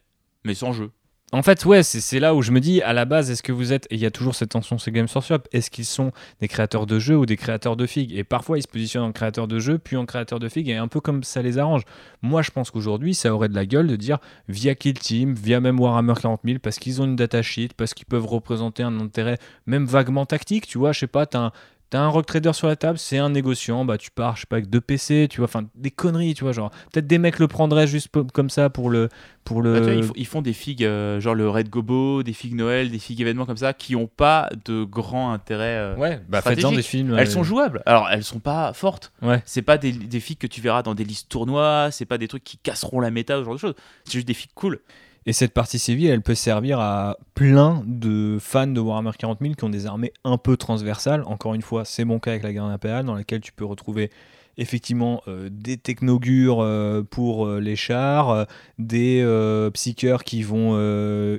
mais 0.44 0.54
sans 0.54 0.72
jeu. 0.72 0.90
En 1.32 1.42
fait, 1.42 1.64
ouais, 1.64 1.82
c'est 1.82 2.00
c'est 2.00 2.20
là 2.20 2.32
où 2.32 2.42
je 2.42 2.52
me 2.52 2.60
dis, 2.60 2.80
à 2.82 2.92
la 2.92 3.06
base, 3.06 3.28
est-ce 3.28 3.42
que 3.42 3.50
vous 3.50 3.72
êtes, 3.72 3.86
et 3.90 3.96
il 3.96 4.00
y 4.00 4.06
a 4.06 4.12
toujours 4.12 4.36
cette 4.36 4.50
tension 4.50 4.78
chez 4.78 4.92
Games 4.92 5.08
Workshop, 5.12 5.48
est-ce 5.52 5.68
qu'ils 5.68 5.84
sont 5.84 6.12
des 6.40 6.46
créateurs 6.46 6.86
de 6.86 7.00
jeux 7.00 7.16
ou 7.16 7.26
des 7.26 7.36
créateurs 7.36 7.74
de 7.74 7.86
figues? 7.86 8.12
Et 8.14 8.22
parfois, 8.22 8.56
ils 8.56 8.62
se 8.62 8.68
positionnent 8.68 9.02
en 9.02 9.10
créateurs 9.10 9.48
de 9.48 9.58
jeux, 9.58 9.78
puis 9.78 9.96
en 9.96 10.06
créateurs 10.06 10.38
de 10.38 10.48
figues, 10.48 10.68
et 10.68 10.76
un 10.76 10.86
peu 10.86 11.00
comme 11.00 11.24
ça 11.24 11.42
les 11.42 11.58
arrange. 11.58 11.82
Moi, 12.22 12.42
je 12.42 12.52
pense 12.52 12.70
qu'aujourd'hui, 12.70 13.14
ça 13.14 13.34
aurait 13.34 13.48
de 13.48 13.54
la 13.56 13.66
gueule 13.66 13.88
de 13.88 13.96
dire, 13.96 14.18
via 14.48 14.76
Kill 14.76 14.96
Team, 14.96 15.34
via 15.34 15.58
même 15.58 15.80
Warhammer 15.80 16.14
40 16.20 16.42
000, 16.44 16.58
parce 16.62 16.78
qu'ils 16.78 17.02
ont 17.02 17.04
une 17.04 17.16
datasheet, 17.16 17.70
parce 17.76 17.94
qu'ils 17.94 18.06
peuvent 18.06 18.26
représenter 18.26 18.84
un 18.84 19.00
intérêt 19.00 19.38
même 19.66 19.86
vaguement 19.86 20.26
tactique, 20.26 20.68
tu 20.68 20.78
vois, 20.78 20.92
je 20.92 21.00
sais 21.00 21.06
pas, 21.08 21.26
t'as 21.26 21.46
un... 21.46 21.52
T'as 21.94 22.00
un 22.00 22.08
rock 22.08 22.26
trader 22.26 22.52
sur 22.54 22.66
la 22.66 22.74
table, 22.74 22.98
c'est 22.98 23.18
un 23.18 23.30
négociant, 23.30 23.84
bah 23.84 23.98
tu 23.98 24.10
pars, 24.10 24.34
je 24.34 24.40
sais 24.40 24.46
pas, 24.48 24.56
avec 24.56 24.68
deux 24.68 24.80
PC, 24.80 25.28
tu 25.30 25.36
vois, 25.36 25.44
enfin 25.44 25.64
des 25.76 25.92
conneries, 25.92 26.34
tu 26.34 26.42
vois, 26.42 26.52
genre 26.52 26.70
peut-être 26.92 27.06
des 27.06 27.18
mecs 27.18 27.38
le 27.38 27.46
prendraient 27.46 27.86
juste 27.86 28.08
comme 28.32 28.50
ça 28.50 28.68
pour 28.68 28.90
le 28.90 29.08
pour 29.44 29.62
le 29.62 29.74
Bah, 29.74 29.80
vois, 29.80 29.92
ils, 29.92 30.02
font, 30.02 30.12
ils 30.16 30.26
font 30.26 30.42
des 30.42 30.54
figues, 30.54 30.84
euh, 30.84 31.20
genre 31.20 31.36
le 31.36 31.48
Red 31.48 31.68
Gobo, 31.68 32.24
des 32.24 32.32
figues 32.32 32.56
Noël, 32.56 32.90
des 32.90 32.98
figues 32.98 33.20
événements 33.20 33.46
comme 33.46 33.58
ça, 33.58 33.74
qui 33.74 33.94
ont 33.94 34.08
pas 34.08 34.48
de 34.64 34.82
grand 34.82 35.32
intérêt. 35.32 35.76
euh, 35.76 35.94
Ouais, 35.94 36.20
bah 36.28 36.42
faites-en 36.42 36.72
des 36.72 36.82
films. 36.82 37.14
Elles 37.16 37.28
euh, 37.28 37.30
sont 37.30 37.44
jouables. 37.44 37.80
Alors, 37.86 38.08
elles 38.10 38.24
sont 38.24 38.40
pas 38.40 38.72
fortes. 38.72 39.12
Ouais. 39.22 39.40
C'est 39.46 39.62
pas 39.62 39.78
des, 39.78 39.92
des 39.92 40.18
figues 40.18 40.38
que 40.38 40.48
tu 40.48 40.60
verras 40.60 40.82
dans 40.82 40.96
des 40.96 41.04
listes 41.04 41.28
tournois. 41.28 41.90
C'est 41.92 42.06
pas 42.06 42.18
des 42.18 42.26
trucs 42.26 42.42
qui 42.42 42.58
casseront 42.58 42.98
la 42.98 43.12
méta, 43.12 43.38
ce 43.38 43.44
genre 43.44 43.54
de 43.54 43.60
choses. 43.60 43.74
C'est 44.04 44.14
juste 44.14 44.26
des 44.26 44.34
figues 44.34 44.50
cool. 44.56 44.80
Et 45.26 45.32
cette 45.32 45.54
partie 45.54 45.78
civile, 45.78 46.10
elle 46.10 46.20
peut 46.20 46.34
servir 46.34 46.80
à 46.80 47.16
plein 47.34 47.82
de 47.86 48.36
fans 48.40 48.66
de 48.66 48.80
Warhammer 48.80 49.12
40 49.18 49.38
000 49.40 49.54
qui 49.54 49.64
ont 49.64 49.70
des 49.70 49.86
armées 49.86 50.12
un 50.22 50.36
peu 50.36 50.56
transversales. 50.56 51.22
Encore 51.26 51.54
une 51.54 51.62
fois, 51.62 51.84
c'est 51.84 52.04
mon 52.04 52.18
cas 52.18 52.32
avec 52.32 52.42
la 52.42 52.52
garde 52.52 52.70
impériale, 52.70 53.06
dans 53.06 53.14
laquelle 53.14 53.40
tu 53.40 53.52
peux 53.52 53.64
retrouver 53.64 54.10
effectivement 54.56 55.22
euh, 55.26 55.48
des 55.50 55.76
technogures 55.76 56.60
euh, 56.60 57.02
pour 57.02 57.46
euh, 57.46 57.58
les 57.58 57.74
chars, 57.74 58.46
des 58.78 59.24
psycheurs 59.72 60.24
qui 60.24 60.42
vont 60.42 60.74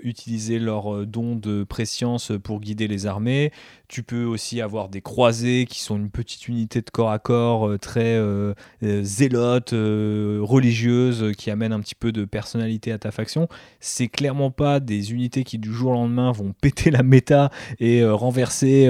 utiliser 0.03 0.60
leurs 0.60 0.94
euh, 0.94 1.06
dons 1.06 1.36
de 1.36 1.64
préscience 1.64 2.32
pour 2.44 2.60
guider 2.60 2.88
les 2.88 3.06
armées. 3.06 3.52
Tu 3.88 4.03
peux 4.03 4.24
aussi 4.24 4.62
avoir 4.62 4.90
des 4.90 5.02
croisés 5.02 5.66
qui 5.70 5.80
sont 5.80 5.95
une 5.95 6.10
petite 6.10 6.48
unité 6.48 6.82
de 6.82 6.90
corps 6.90 7.12
à 7.12 7.20
corps 7.20 7.68
euh, 7.68 7.78
très 7.78 8.16
euh, 8.16 8.53
euh, 8.84 9.03
zélote, 9.03 9.72
religieuse, 9.72 11.34
qui 11.38 11.52
amène 11.52 11.72
un 11.72 11.80
petit 11.80 11.95
peu 11.95 12.12
de 12.12 12.26
personnalité 12.26 12.91
à 12.91 12.98
ta 12.98 13.12
faction. 13.12 13.48
C'est 13.80 14.07
clairement 14.07 14.49
pas 14.49 14.80
des 14.80 15.14
unités 15.14 15.44
qui 15.44 15.57
du 15.57 15.72
jour 15.72 15.91
au 15.91 15.94
lendemain 15.94 16.32
vont 16.32 16.53
péter 16.62 16.90
la 16.90 17.03
méta 17.03 17.52
et 17.80 18.03
renverser 18.06 18.90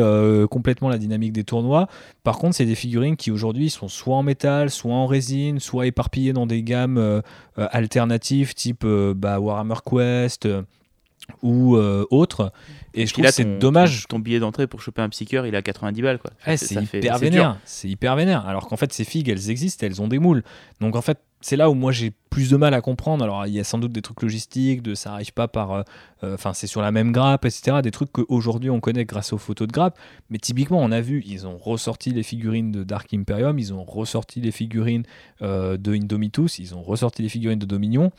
complètement 0.50 0.90
la 0.90 0.98
dynamique 0.98 1.34
des 1.34 1.44
tournois. 1.44 1.88
Par 2.24 2.38
contre, 2.38 2.56
c'est 2.56 2.66
des 2.66 2.76
figurines 2.76 3.18
qui 3.18 3.32
aujourd'hui 3.32 3.70
sont 3.70 3.88
soit 3.88 4.16
en 4.16 4.24
métal, 4.24 4.70
soit 4.70 4.94
en 4.94 5.06
résine, 5.06 5.60
soit 5.60 5.88
éparpillées 5.88 6.34
dans 6.34 6.48
des 6.48 6.64
gammes 6.64 7.22
alternatives 7.58 8.54
type 8.54 8.86
bah, 8.86 9.40
Warhammer 9.40 9.76
Quest 9.86 10.48
ou 11.42 11.76
euh, 11.76 12.06
autres. 12.12 12.52
Et 12.94 13.06
je 13.08 13.14
trouve 13.14 13.26
que 13.26 13.32
c'est 13.32 13.60
dommage 13.60 14.04
Ton, 14.08 14.18
ton 14.18 14.20
billet 14.20 14.40
d'entrée 14.40 14.68
pour 14.68 14.82
choper 14.82 15.02
un 15.02 15.10
psycheur, 15.10 15.46
il 15.46 15.54
est 15.54 15.58
à 15.58 15.62
90 15.62 16.02
balles. 16.02 16.20
Quoi. 16.20 16.32
Ouais, 16.48 16.56
Ça 16.58 16.66
c'est 16.68 16.86
fait- 16.86 17.00
hyper 17.00 17.14
dur. 17.20 17.30
vénère. 17.30 17.58
C'est 17.66 17.90
hyper 17.90 18.16
vénère. 18.16 18.46
Alors 18.48 18.68
qu'en 18.68 18.78
fait, 18.78 18.94
ces 18.94 19.04
figues, 19.04 19.30
elles 19.30 19.50
existent, 19.50 19.86
elles 19.86 20.02
ont 20.02 20.08
des 20.08 20.20
moules. 20.20 20.44
Donc 20.80 20.96
en 20.96 21.02
fait, 21.02 21.20
c'est 21.42 21.58
là 21.58 21.70
où 21.70 21.74
moi 21.76 21.92
j'ai 21.92 22.12
plus 22.30 22.50
de 22.50 22.56
mal 22.58 22.74
à 22.74 22.82
comprendre. 22.82 23.24
Alors 23.24 23.46
il 23.46 23.54
y 23.54 23.60
a 23.60 23.64
sans 23.64 23.78
doute 23.78 23.92
des 23.92 24.02
trucs 24.02 24.22
logistiques, 24.22 24.82
de 24.82 24.96
ça 24.96 25.14
arrive 25.14 25.34
pas 25.34 25.48
par. 25.48 25.72
euh, 25.74 25.82
euh, 26.24 26.34
Enfin, 26.36 26.54
c'est 26.54 26.68
sur 26.68 26.82
la 26.82 26.92
même 26.92 27.12
grappe, 27.12 27.46
etc. 27.46 27.78
Des 27.84 27.92
trucs 27.92 28.12
qu'aujourd'hui 28.14 28.70
on 28.70 28.80
connaît 28.80 29.06
grâce 29.06 29.34
aux 29.34 29.38
photos 29.38 29.68
de 29.68 29.74
grappe. 29.74 30.00
Mais 30.30 30.38
typiquement, 30.38 30.80
on 30.82 30.92
a 30.92 31.02
vu, 31.02 31.22
ils 31.28 31.46
ont 31.46 31.58
ressorti 31.58 32.12
les 32.12 32.24
figurines 32.24 32.72
de 32.72 32.84
Dark 32.84 33.14
Imperium, 33.14 33.60
ils 33.60 33.74
ont 33.74 33.84
ressorti 33.84 34.40
les 34.42 34.52
figurines 34.52 35.04
euh, 35.42 35.76
de 35.78 35.94
Indomitus, 35.94 36.60
ils 36.60 36.74
ont 36.76 36.82
ressorti 36.82 37.22
les 37.24 37.30
figurines 37.30 37.60
de 37.60 37.66
Dominion. 37.66 38.12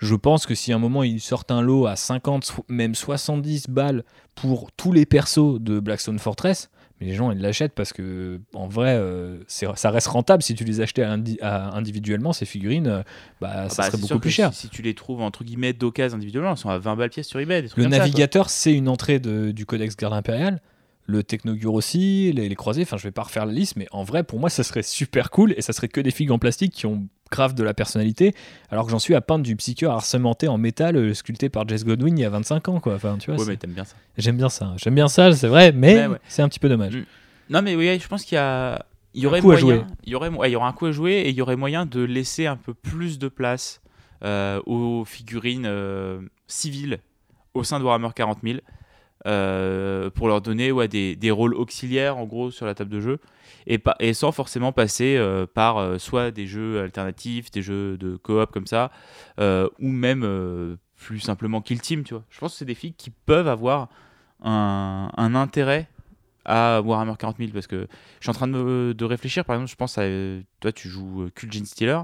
Je 0.00 0.14
pense 0.14 0.46
que 0.46 0.54
si 0.54 0.72
à 0.72 0.76
un 0.76 0.78
moment 0.78 1.02
ils 1.02 1.20
sortent 1.20 1.50
un 1.50 1.60
lot 1.62 1.86
à 1.86 1.94
50, 1.94 2.44
so- 2.44 2.64
même 2.68 2.94
70 2.94 3.68
balles 3.68 4.02
pour 4.34 4.72
tous 4.72 4.92
les 4.92 5.04
persos 5.06 5.60
de 5.60 5.78
Blackstone 5.78 6.18
Fortress, 6.18 6.70
mais 7.00 7.06
les 7.06 7.14
gens 7.14 7.30
ils 7.30 7.38
l'achètent 7.38 7.74
parce 7.74 7.92
que 7.92 8.40
en 8.54 8.66
vrai 8.66 8.94
euh, 8.96 9.38
ça 9.46 9.90
reste 9.90 10.06
rentable 10.08 10.42
si 10.42 10.54
tu 10.54 10.64
les 10.64 10.80
achetais 10.80 11.02
à 11.02 11.12
indi- 11.12 11.38
à- 11.42 11.76
individuellement 11.76 12.32
ces 12.32 12.46
figurines 12.46 12.86
euh, 12.86 13.02
bah, 13.40 13.50
Ah 13.54 13.68
ça 13.68 13.82
bah, 13.82 13.88
serait 13.90 13.98
beaucoup 14.00 14.18
plus 14.20 14.30
cher. 14.30 14.52
Si, 14.54 14.62
si 14.62 14.68
tu 14.70 14.80
les 14.82 14.94
trouves 14.94 15.20
entre 15.20 15.44
guillemets 15.44 15.72
d'occasion 15.74 16.16
individuellement, 16.16 16.52
elles 16.52 16.56
sont 16.56 16.70
à 16.70 16.78
20 16.78 16.96
balles 16.96 17.10
pièce 17.10 17.28
sur 17.28 17.38
eBay. 17.40 17.62
Des 17.62 17.68
trucs 17.68 17.78
Le 17.78 17.84
comme 17.84 17.92
navigateur 17.98 18.48
c'est 18.50 18.72
une 18.72 18.88
entrée 18.88 19.18
de- 19.18 19.50
du 19.50 19.66
codex 19.66 19.96
garde 19.96 20.14
impérial. 20.14 20.60
Le 21.06 21.22
Technogure 21.24 21.74
aussi, 21.74 22.32
les, 22.32 22.48
les 22.48 22.54
croisés, 22.54 22.82
enfin 22.82 22.96
je 22.96 23.02
vais 23.02 23.10
pas 23.10 23.22
refaire 23.24 23.44
la 23.44 23.52
liste, 23.52 23.76
mais 23.76 23.86
en 23.90 24.04
vrai 24.04 24.22
pour 24.24 24.38
moi 24.38 24.48
ça 24.48 24.62
serait 24.62 24.82
super 24.82 25.30
cool 25.30 25.52
et 25.56 25.62
ça 25.62 25.72
serait 25.72 25.88
que 25.88 26.00
des 26.00 26.10
figues 26.12 26.30
en 26.30 26.38
plastique 26.38 26.72
qui 26.72 26.86
ont 26.86 27.06
grave 27.30 27.54
de 27.54 27.62
la 27.62 27.74
personnalité, 27.74 28.34
alors 28.70 28.84
que 28.86 28.90
j'en 28.90 28.98
suis 28.98 29.14
à 29.14 29.20
peindre 29.20 29.44
du 29.44 29.54
psycheur 29.56 29.92
arcementé 29.92 30.48
en 30.48 30.58
métal 30.58 30.96
euh, 30.96 31.14
sculpté 31.14 31.48
par 31.48 31.68
Jess 31.68 31.84
Godwin 31.84 32.18
il 32.18 32.22
y 32.22 32.24
a 32.24 32.30
25 32.30 32.68
ans 32.68 32.80
quoi. 32.80 32.94
Enfin 32.94 33.16
tu 33.18 33.30
vois, 33.30 33.38
Ouais, 33.38 33.44
c'est- 33.44 33.50
mais 33.52 33.56
t'aimes 33.56 33.72
bien 33.72 33.84
ça. 33.84 33.96
j'aime 34.18 34.36
bien 34.36 34.48
ça, 34.48 34.74
j'aime 34.76 34.94
bien 34.94 35.08
ça, 35.08 35.32
c'est 35.32 35.48
vrai, 35.48 35.72
mais 35.72 36.06
ouais. 36.06 36.16
c'est 36.28 36.42
un 36.42 36.48
petit 36.48 36.58
peu 36.58 36.68
dommage. 36.68 36.96
Mm. 36.96 37.04
Non, 37.50 37.62
mais 37.62 37.74
oui, 37.76 37.98
je 38.00 38.06
pense 38.08 38.24
qu'il 38.24 38.36
y 38.36 38.38
a. 38.38 38.84
Il 39.12 39.22
y 39.22 39.26
aurait 39.26 39.40
coup 39.40 39.50
à 39.50 39.58
moyen, 39.60 39.76
jouer. 39.78 39.84
il 40.04 40.12
y 40.12 40.14
aurait, 40.14 40.28
ouais, 40.28 40.48
il 40.50 40.52
y 40.52 40.56
aura 40.56 40.68
un 40.68 40.72
coup 40.72 40.86
à 40.86 40.92
jouer 40.92 41.14
et 41.14 41.30
il 41.30 41.34
y 41.34 41.42
aurait 41.42 41.56
moyen 41.56 41.84
de 41.84 42.00
laisser 42.00 42.46
un 42.46 42.56
peu 42.56 42.74
plus 42.74 43.18
de 43.18 43.26
place 43.26 43.80
euh, 44.24 44.60
aux 44.66 45.04
figurines 45.04 45.64
euh, 45.66 46.20
civiles 46.46 47.00
au 47.54 47.64
sein 47.64 47.80
de 47.80 47.84
Warhammer 47.84 48.10
40 48.14 48.38
000 48.44 48.58
euh, 49.26 50.10
pour 50.10 50.28
leur 50.28 50.40
donner 50.40 50.72
ouais, 50.72 50.88
des, 50.88 51.16
des 51.16 51.30
rôles 51.30 51.54
auxiliaires 51.54 52.16
en 52.18 52.24
gros 52.24 52.50
sur 52.50 52.66
la 52.66 52.74
table 52.74 52.90
de 52.90 53.00
jeu 53.00 53.18
et, 53.66 53.80
et 54.00 54.14
sans 54.14 54.32
forcément 54.32 54.72
passer 54.72 55.16
euh, 55.16 55.46
par 55.46 55.78
euh, 55.78 55.98
soit 55.98 56.30
des 56.30 56.46
jeux 56.46 56.80
alternatifs, 56.80 57.50
des 57.50 57.62
jeux 57.62 57.96
de 57.96 58.16
coop 58.16 58.50
comme 58.52 58.66
ça 58.66 58.90
euh, 59.38 59.68
ou 59.78 59.88
même 59.88 60.78
plus 60.96 61.20
simplement 61.20 61.60
Kill 61.60 61.80
Team. 61.80 62.04
Tu 62.04 62.14
vois. 62.14 62.24
Je 62.30 62.38
pense 62.38 62.52
que 62.52 62.58
c'est 62.58 62.64
des 62.64 62.74
filles 62.74 62.94
qui 62.94 63.10
peuvent 63.10 63.48
avoir 63.48 63.88
un, 64.42 65.10
un 65.16 65.34
intérêt 65.34 65.88
à 66.44 66.80
Warhammer 66.80 67.14
40 67.18 67.36
000 67.38 67.50
parce 67.52 67.66
que 67.66 67.86
je 68.18 68.24
suis 68.24 68.30
en 68.30 68.34
train 68.34 68.48
de, 68.48 69.04
réfléchir. 69.04 69.44
Par 69.44 69.56
exemple, 69.56 69.70
je 69.70 69.76
pense 69.76 69.98
à 69.98 70.04
toi, 70.60 70.72
tu 70.72 70.88
joues 70.88 71.28
Kul'jin 71.34 71.64
Stealer. 71.64 72.02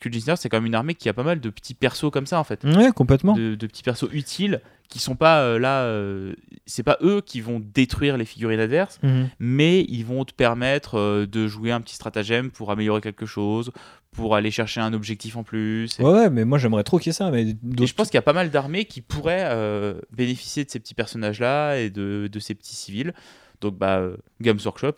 Kul'jin 0.00 0.20
Stealer, 0.20 0.38
c'est 0.38 0.48
quand 0.48 0.56
même 0.56 0.66
une 0.66 0.74
armée 0.74 0.94
qui 0.94 1.08
a 1.08 1.12
pas 1.12 1.22
mal 1.22 1.40
de 1.40 1.50
petits 1.50 1.74
persos 1.74 2.10
comme 2.10 2.26
ça 2.26 2.38
en 2.38 2.44
fait, 2.44 2.64
Ouais, 2.64 2.90
complètement. 2.92 3.34
de, 3.34 3.54
de 3.54 3.66
petits 3.66 3.82
persos 3.82 4.08
utiles 4.12 4.60
qui 4.88 4.98
sont 4.98 5.16
pas 5.16 5.40
euh, 5.42 5.58
là. 5.58 5.82
euh, 5.84 6.34
c'est 6.66 6.82
pas 6.82 6.96
eux 7.02 7.20
qui 7.24 7.40
vont 7.40 7.60
détruire 7.60 8.16
les 8.16 8.24
figurines 8.24 8.60
adverses, 8.60 8.98
Mhm. 9.02 9.28
mais 9.38 9.82
ils 9.88 10.04
vont 10.04 10.24
te 10.24 10.32
permettre 10.32 10.98
euh, 10.98 11.26
de 11.26 11.46
jouer 11.46 11.72
un 11.72 11.80
petit 11.80 11.94
stratagème 11.96 12.50
pour 12.50 12.70
améliorer 12.70 13.00
quelque 13.00 13.26
chose, 13.26 13.70
pour 14.12 14.34
aller 14.36 14.50
chercher 14.50 14.80
un 14.80 14.92
objectif 14.94 15.36
en 15.36 15.42
plus. 15.42 15.98
Et- 15.98 16.02
Ouais, 16.02 16.12
ouais, 16.12 16.30
mais 16.30 16.44
moi 16.44 16.58
j'aimerais 16.58 16.84
trop 16.84 16.98
qu'il 16.98 17.08
y 17.08 17.10
ait 17.10 17.12
ça. 17.12 17.30
Mais 17.30 17.42
et 17.50 17.86
je 17.86 17.94
pense 17.94 18.08
qu'il 18.08 18.14
y 18.16 18.18
a 18.18 18.22
pas 18.22 18.32
mal 18.32 18.50
d'armées 18.50 18.84
qui 18.84 19.00
pourraient 19.00 19.46
euh, 19.50 19.94
bénéficier 20.12 20.64
de 20.64 20.70
ces 20.70 20.78
petits 20.78 20.94
personnages-là 20.94 21.76
et 21.78 21.90
de, 21.90 22.28
de 22.32 22.38
ces 22.38 22.54
petits 22.54 22.76
civils. 22.76 23.12
Donc, 23.60 23.76
bah, 23.76 24.02
Games 24.40 24.58
Workshop, 24.64 24.94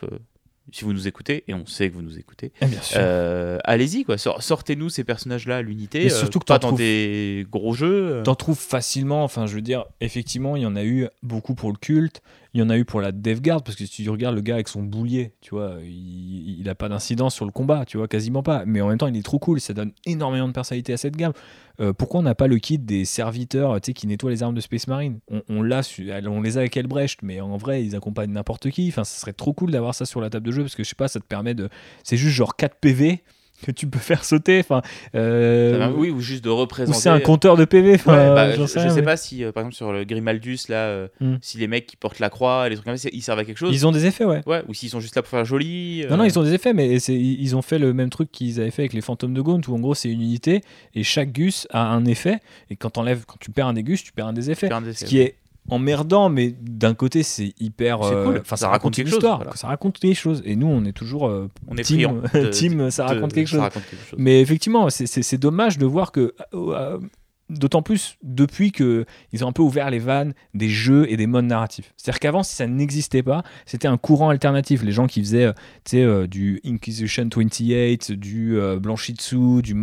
si 0.73 0.85
vous 0.85 0.93
nous 0.93 1.07
écoutez, 1.09 1.45
et 1.49 1.55
on 1.55 1.65
sait 1.67 1.89
que 1.89 1.95
vous 1.95 2.03
nous 2.03 2.19
écoutez, 2.19 2.53
Eh 2.61 2.67
euh, 2.97 3.59
allez-y, 3.65 4.05
quoi. 4.05 4.19
Sor- 4.19 4.43
Sortez-nous 4.43 4.89
ces 4.89 5.05
personnages-là 5.05 5.59
à 5.59 5.63
l'unité. 5.63 6.09
Surtout 6.09 6.39
euh, 6.39 6.41
que 6.41 6.45
pas 6.47 6.59
t'en 6.59 6.69
dans 6.69 6.77
trouves- 6.77 6.79
des 6.81 7.47
gros 7.51 7.73
jeux. 7.75 8.15
euh. 8.15 8.23
T'en 8.23 8.35
trouves 8.35 8.59
facilement, 8.59 9.23
enfin 9.25 9.47
je 9.47 9.55
veux 9.55 9.61
dire, 9.63 9.85
effectivement, 10.01 10.57
il 10.57 10.63
y 10.63 10.67
en 10.67 10.77
a 10.77 10.85
eu 10.85 11.07
beaucoup 11.23 11.55
pour 11.55 11.71
le 11.71 11.77
culte, 11.79 12.21
il 12.57 12.61
y 12.61 12.63
en 12.63 12.71
a 12.71 12.79
eu 12.79 12.87
pour 12.87 13.03
la 13.03 13.13
Death 13.13 13.43
Guard, 13.43 13.63
parce 13.63 13.77
que 13.77 13.85
si 13.85 14.03
tu 14.03 14.09
regardes 14.09 14.35
le 14.35 14.41
gars 14.41 14.55
avec 14.55 14.69
son 14.69 14.83
boulier, 14.83 15.35
tu 15.43 15.51
vois, 15.51 15.77
il, 15.83 16.59
il 16.59 16.69
a 16.71 16.75
pas 16.75 16.89
d'incidence 16.89 17.35
sur 17.35 17.45
le 17.45 17.51
combat, 17.51 17.85
tu 17.85 17.99
vois, 17.99 18.09
quasiment 18.09 18.43
pas. 18.43 18.65
Mais 18.65 18.81
en 18.81 18.89
même 18.89 18.97
temps, 18.97 19.09
il 19.09 19.17
est 19.17 19.23
trop 19.23 19.39
cool, 19.39 19.61
ça 19.61 19.75
donne 19.75 19.93
énormément 20.07 20.49
de 20.49 20.53
personnalité 20.55 20.95
à 20.95 20.97
cette 20.97 21.17
gamme. 21.17 21.35
euh, 21.81 21.93
pourquoi 21.93 22.21
on 22.21 22.23
n'a 22.23 22.35
pas 22.35 22.47
le 22.47 22.57
kit 22.57 22.79
des 22.79 23.05
serviteurs 23.05 23.79
tu 23.83 23.89
sais, 23.89 23.93
qui 23.93 24.07
nettoient 24.07 24.31
les 24.31 24.43
armes 24.43 24.55
de 24.55 24.63
Space 24.63 24.87
Marine? 24.87 25.19
On, 25.51 25.63
l'a 25.63 25.83
on 26.27 26.41
les 26.41 26.57
a 26.57 26.61
avec 26.61 26.77
Elbrecht 26.79 27.19
mais 27.23 27.43
en 27.43 27.59
vrai 27.59 27.85
ils 27.85 27.95
accompagnent 27.95 28.33
n'importe 28.33 28.71
qui 28.71 28.89
enfin 28.89 29.05
ça 29.05 29.21
serait 29.21 29.35
trop 29.35 29.53
cool 29.53 29.71
d'avoir 29.71 29.95
ça 29.95 30.07
sur 30.07 30.23
la 30.23 30.31
table 30.31 30.47
de 30.47 30.53
jeu 30.53 30.63
parce 30.63 30.75
que 30.75 30.83
je 30.83 30.89
sais 30.89 30.95
pas 30.95 31.09
ça 31.09 31.21
te 31.21 31.27
permet 31.27 31.53
de 31.53 31.69
c'est 32.03 32.17
juste 32.17 32.35
genre 32.35 32.57
4 32.57 32.77
PV 32.81 33.23
que 33.65 33.71
tu 33.71 33.87
peux 33.87 33.99
faire 33.99 34.25
sauter 34.25 34.61
enfin 34.61 34.83
euh, 35.15 35.91
oui, 35.97 36.11
ou 36.11 36.21
juste 36.21 36.45
de 36.45 36.51
ou 36.51 36.57
représenter. 36.57 36.99
c'est 36.99 37.09
un 37.09 37.21
compteur 37.21 37.57
de 37.57 37.65
PV 37.65 37.93
Ouais, 37.93 37.99
bah, 38.07 38.53
je, 38.55 38.67
sais 38.67 38.81
je 38.83 38.89
sais 38.89 39.03
pas 39.03 39.17
si, 39.17 39.45
euh, 39.45 39.53
par 39.53 39.63
exemple, 39.63 39.75
sur 39.77 39.93
le 39.93 40.05
Grimaldus, 40.05 40.59
là, 40.69 40.77
euh, 40.77 41.09
Hmm. 41.21 41.37
si 41.41 41.59
les 41.59 41.67
mecs 41.69 41.87
qui 41.87 41.97
portent 41.97 42.19
la 42.19 42.29
croix, 42.31 42.69
les 42.69 42.75
trucs 42.77 42.87
comme 42.87 42.97
ça, 42.97 43.09
ils 43.13 43.23
servent 43.23 43.39
à 43.39 43.45
quelque 43.45 43.57
chose. 43.59 43.75
ils 43.75 43.87
ont 43.87 43.93
des 43.93 44.07
effets 44.07 44.25
ouais 44.25 44.43
Ouais, 44.47 44.63
ou 44.69 44.75
s'ils 44.75 44.91
sont 44.91 45.01
juste 45.01 45.17
là 45.17 45.23
pour 45.23 45.31
faire 45.31 45.45
joli. 45.45 46.05
Non, 46.11 46.17
non, 46.19 46.25
euh, 46.25 46.27
ils 46.27 46.39
ont 46.39 46.43
des 46.43 46.53
effets, 46.53 46.73
mais 46.75 46.97
ils 46.97 47.57
ont 47.57 47.63
fait 47.63 47.79
le 47.79 47.93
même 47.95 48.11
truc 48.11 48.31
qu'ils 48.31 48.61
avaient 48.61 48.71
fait 48.71 48.83
avec 48.83 48.93
les 48.93 49.01
fantômes 49.01 49.35
de 49.35 49.41
Gaunt, 49.41 49.61
où 49.69 49.75
en 49.75 49.79
gros 49.79 49.95
c'est 49.95 50.11
une 50.11 50.21
unité 50.23 50.61
et 50.95 51.03
chaque 51.03 51.33
gus 51.33 51.67
a 51.71 51.87
un 51.87 52.05
effet. 52.05 52.41
Et 52.71 52.77
quand, 52.77 52.99
tu 53.41 53.51
perds 53.51 53.69
un 53.69 53.73
des 53.75 53.83
gus, 53.83 54.03
tu 54.03 54.13
perds 54.13 54.27
un 54.27 54.33
des 54.33 54.51
effets. 54.51 54.71
un 54.73 54.83
des- 54.83 54.93
Ce 54.93 55.05
qui 55.05 55.19
est 55.19 55.37
emmerdant, 55.69 56.29
mais 56.29 56.55
d'un 56.61 56.95
côté 56.95 57.23
c'est 57.23 57.53
hyper. 57.61 57.99
C'est 58.05 58.15
euh, 58.15 58.25
cool. 58.25 58.35
Enfin, 58.41 58.57
Ça 58.57 58.57
ça, 58.57 58.67
raconte 58.69 58.73
raconte 58.83 58.95
quelque 58.95 59.07
une 59.07 59.11
chose, 59.11 59.19
histoire. 59.19 59.37
voilà. 59.39 59.57
Ça 59.57 59.67
raconte 59.69 60.01
des 60.03 60.15
choses. 60.15 60.43
Et 60.45 60.57
nous, 60.57 60.67
on 60.69 60.85
est 60.85 60.93
toujours 60.93 61.27
euh, 61.29 61.49
On 61.69 61.77
est 61.77 61.83
team, 61.83 62.23
de- 62.35 62.49
team, 62.51 62.91
ça 62.91 63.05
de- 63.07 63.15
raconte 63.15 63.33
quelque 63.33 63.49
ça 63.49 63.57
chose. 63.57 63.61
raconte 63.63 63.83
quelque 63.91 64.05
chose. 64.11 64.19
Mais 64.19 64.41
effectivement, 64.41 64.89
c'est- 64.91 65.37
dommage 65.39 65.79
de 65.79 65.87
voir 65.87 66.13
que, 66.13 66.35
euh, 66.55 66.99
d'autant 67.49 67.83
plus 67.83 68.17
depuis 68.23 68.73
que 68.73 69.05
ils 69.33 69.45
ont 69.45 69.49
un 69.49 69.53
peu 69.53 69.63
ouvert 69.63 69.91
les 69.91 69.99
vannes 69.99 70.35
des 70.55 70.69
jeux 70.69 71.11
et 71.11 71.17
des 71.17 71.27
modes 71.27 71.45
narratifs. 71.45 71.93
C'est-à-dire 71.97 72.21
qu'avant, 72.21 72.43
si 72.43 72.55
ça 72.57 72.67
n'existait 72.67 73.23
pas, 73.23 73.43
c'était 73.67 73.89
un 73.89 73.97
courant 73.97 74.31
alternatif. 74.31 74.83
Les 74.83 74.93
gens 74.93 75.07
qui 75.07 75.21
faisaient, 75.21 75.47
euh, 75.47 75.53
euh, 75.95 76.27
du 76.27 76.61
Inquisition 76.65 77.29
28, 77.35 78.13
du 78.13 78.59
euh, 78.59 78.79
Blanchitsu, 78.79 79.63
du, 79.63 79.77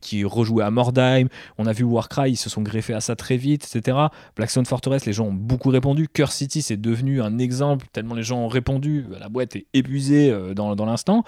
qui 0.00 0.24
rejouaient 0.24 0.64
à 0.64 0.70
Mordheim. 0.70 1.28
On 1.58 1.66
a 1.66 1.72
vu 1.72 1.84
Warcry, 1.84 2.32
ils 2.32 2.36
se 2.36 2.48
sont 2.48 2.62
greffés 2.62 2.94
à 2.94 3.00
ça 3.00 3.16
très 3.16 3.36
vite, 3.36 3.64
etc. 3.64 3.98
Blackstone 4.36 4.66
Fortress, 4.66 5.06
les 5.06 5.12
gens 5.12 5.26
ont 5.26 5.32
beaucoup 5.32 5.68
répondu. 5.68 6.08
Curse 6.08 6.34
City, 6.34 6.62
c'est 6.62 6.80
devenu 6.80 7.20
un 7.20 7.38
exemple 7.38 7.86
tellement 7.92 8.14
les 8.14 8.22
gens 8.22 8.38
ont 8.38 8.48
répondu. 8.48 9.04
La 9.18 9.28
boîte 9.28 9.56
est 9.56 9.66
épuisée 9.74 10.34
dans 10.54 10.74
l'instant 10.86 11.24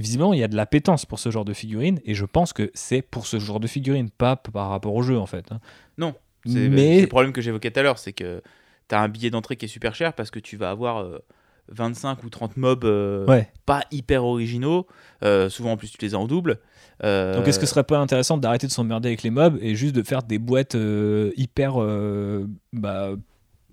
visiblement, 0.00 0.32
il 0.32 0.40
y 0.40 0.44
a 0.44 0.48
de 0.48 0.56
l'appétence 0.56 1.06
pour 1.06 1.18
ce 1.18 1.30
genre 1.30 1.44
de 1.44 1.52
figurines, 1.52 2.00
et 2.04 2.14
je 2.14 2.24
pense 2.24 2.52
que 2.52 2.70
c'est 2.74 3.02
pour 3.02 3.26
ce 3.26 3.38
genre 3.38 3.60
de 3.60 3.66
figurines, 3.66 4.10
pas 4.10 4.36
par 4.36 4.68
rapport 4.70 4.94
au 4.94 5.02
jeu, 5.02 5.18
en 5.18 5.26
fait. 5.26 5.50
hein. 5.52 5.60
Non, 5.98 6.14
C'est 6.46 6.52
c'est 6.52 6.68
Mais 6.68 7.00
le 7.02 7.06
problème 7.06 7.32
que 7.32 7.40
j'évoquais 7.40 7.70
tout 7.70 7.80
à 7.80 7.82
l'heure, 7.82 7.98
c'est 7.98 8.12
que 8.12 8.42
tu 8.88 8.94
as 8.94 9.00
un 9.00 9.08
billet 9.08 9.30
d'entrée 9.30 9.56
qui 9.56 9.66
est 9.66 9.68
super 9.68 9.94
cher 9.94 10.12
parce 10.14 10.30
que 10.30 10.38
tu 10.40 10.56
vas 10.56 10.70
avoir 10.70 10.98
euh, 10.98 11.18
25 11.68 12.24
ou 12.24 12.30
30 12.30 12.56
mobs 12.56 12.84
euh, 12.84 13.24
ouais. 13.26 13.48
pas 13.66 13.84
hyper 13.92 14.24
originaux. 14.24 14.86
Euh, 15.22 15.48
souvent 15.48 15.72
en 15.72 15.76
plus 15.76 15.90
tu 15.92 15.98
les 16.00 16.14
as 16.14 16.18
en 16.18 16.26
double. 16.26 16.58
Euh, 17.04 17.36
Donc, 17.36 17.46
est-ce 17.48 17.58
que 17.58 17.66
ce 17.66 17.70
serait 17.70 17.84
pas 17.84 17.98
intéressant 17.98 18.36
d'arrêter 18.36 18.66
de 18.66 18.72
s'emmerder 18.72 19.08
avec 19.08 19.22
les 19.22 19.30
mobs 19.30 19.56
et 19.62 19.74
juste 19.76 19.94
de 19.94 20.02
faire 20.02 20.22
des 20.22 20.38
boîtes 20.38 20.74
euh, 20.74 21.30
hyper, 21.36 21.74
euh, 21.80 22.46
bah, 22.72 23.12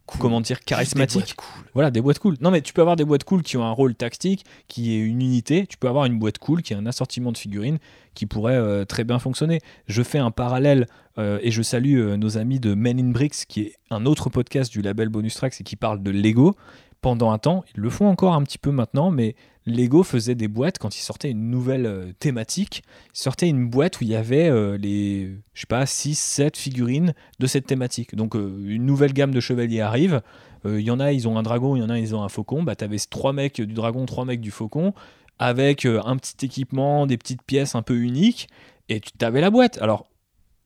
cool. 0.07 0.19
comment 0.19 0.41
dire, 0.41 0.59
charismatiques 0.61 1.19
boîtes 1.19 1.33
cool. 1.35 1.63
Voilà, 1.73 1.91
des 1.91 2.01
boîtes 2.01 2.19
cool. 2.19 2.35
Non, 2.41 2.49
mais 2.49 2.61
tu 2.61 2.73
peux 2.73 2.81
avoir 2.81 2.95
des 2.95 3.05
boîtes 3.05 3.23
cool 3.23 3.43
qui 3.43 3.57
ont 3.57 3.63
un 3.63 3.71
rôle 3.71 3.93
tactique, 3.93 4.45
qui 4.67 4.95
est 4.95 4.99
une 4.99 5.21
unité. 5.21 5.67
Tu 5.67 5.77
peux 5.77 5.87
avoir 5.87 6.05
une 6.05 6.17
boîte 6.17 6.39
cool 6.39 6.63
qui 6.63 6.73
est 6.73 6.75
un 6.75 6.85
assortiment 6.85 7.31
de 7.31 7.37
figurines 7.37 7.77
qui 8.15 8.25
pourrait 8.25 8.57
euh, 8.57 8.83
très 8.83 9.03
bien 9.03 9.19
fonctionner. 9.19 9.59
Je 9.85 10.01
fais 10.01 10.17
un 10.17 10.31
parallèle 10.31 10.87
euh, 11.19 11.37
et 11.43 11.51
je 11.51 11.61
salue 11.61 11.99
euh, 11.99 12.17
nos 12.17 12.37
amis 12.37 12.59
de 12.59 12.73
Men 12.73 12.99
in 12.99 13.11
Bricks, 13.11 13.45
qui 13.47 13.61
est 13.61 13.73
un 13.91 14.07
autre 14.07 14.29
podcast 14.29 14.71
du 14.71 14.81
label 14.81 15.09
Bonus 15.09 15.35
Tracks 15.35 15.61
et 15.61 15.63
qui 15.63 15.75
parle 15.75 16.01
de 16.01 16.09
Lego. 16.09 16.55
Pendant 17.01 17.31
un 17.31 17.37
temps, 17.37 17.63
ils 17.75 17.81
le 17.81 17.89
font 17.91 18.07
encore 18.07 18.33
un 18.33 18.41
petit 18.41 18.57
peu 18.57 18.71
maintenant, 18.71 19.11
mais 19.11 19.35
Lego 19.67 20.03
faisait 20.03 20.33
des 20.33 20.47
boîtes 20.47 20.79
quand 20.79 20.95
ils 20.95 21.01
sortaient 21.01 21.29
une 21.29 21.51
nouvelle 21.51 21.85
euh, 21.85 22.13
thématique. 22.19 22.83
Ils 23.13 23.19
sortaient 23.19 23.49
une 23.49 23.69
boîte 23.69 23.99
où 23.99 24.05
il 24.05 24.09
y 24.09 24.15
avait 24.15 24.47
euh, 24.47 24.77
les, 24.77 25.29
je 25.53 25.61
sais 25.61 25.67
pas, 25.67 25.85
6, 25.85 26.17
7 26.17 26.55
figurines 26.57 27.13
de 27.39 27.47
cette 27.47 27.67
thématique. 27.67 28.15
Donc 28.15 28.35
euh, 28.35 28.63
une 28.65 28.85
nouvelle 28.85 29.11
gamme 29.11 29.31
de 29.31 29.41
chevaliers 29.41 29.81
arrive. 29.81 30.21
Il 30.65 30.81
y 30.81 30.91
en 30.91 30.99
a, 30.99 31.13
ils 31.13 31.29
ont 31.29 31.37
un 31.37 31.43
dragon, 31.43 31.77
il 31.77 31.79
y 31.79 31.83
en 31.83 31.89
a, 31.89 31.97
ils 31.97 32.13
ont 32.13 32.23
un 32.23 32.29
faucon. 32.29 32.63
Bah, 32.63 32.75
tu 32.75 32.83
avais 32.83 32.97
trois 33.09 33.31
mecs 33.31 33.61
du 33.61 33.73
dragon, 33.73 34.05
trois 34.05 34.25
mecs 34.25 34.41
du 34.41 34.51
faucon, 34.51 34.93
avec 35.39 35.85
un 35.85 36.17
petit 36.17 36.45
équipement, 36.45 37.05
des 37.05 37.17
petites 37.17 37.43
pièces 37.43 37.73
un 37.75 37.83
peu 37.83 37.95
uniques, 37.95 38.49
et 38.89 38.99
tu 38.99 39.23
avais 39.23 39.39
la 39.39 39.49
boîte. 39.49 39.77
Alors, 39.81 40.09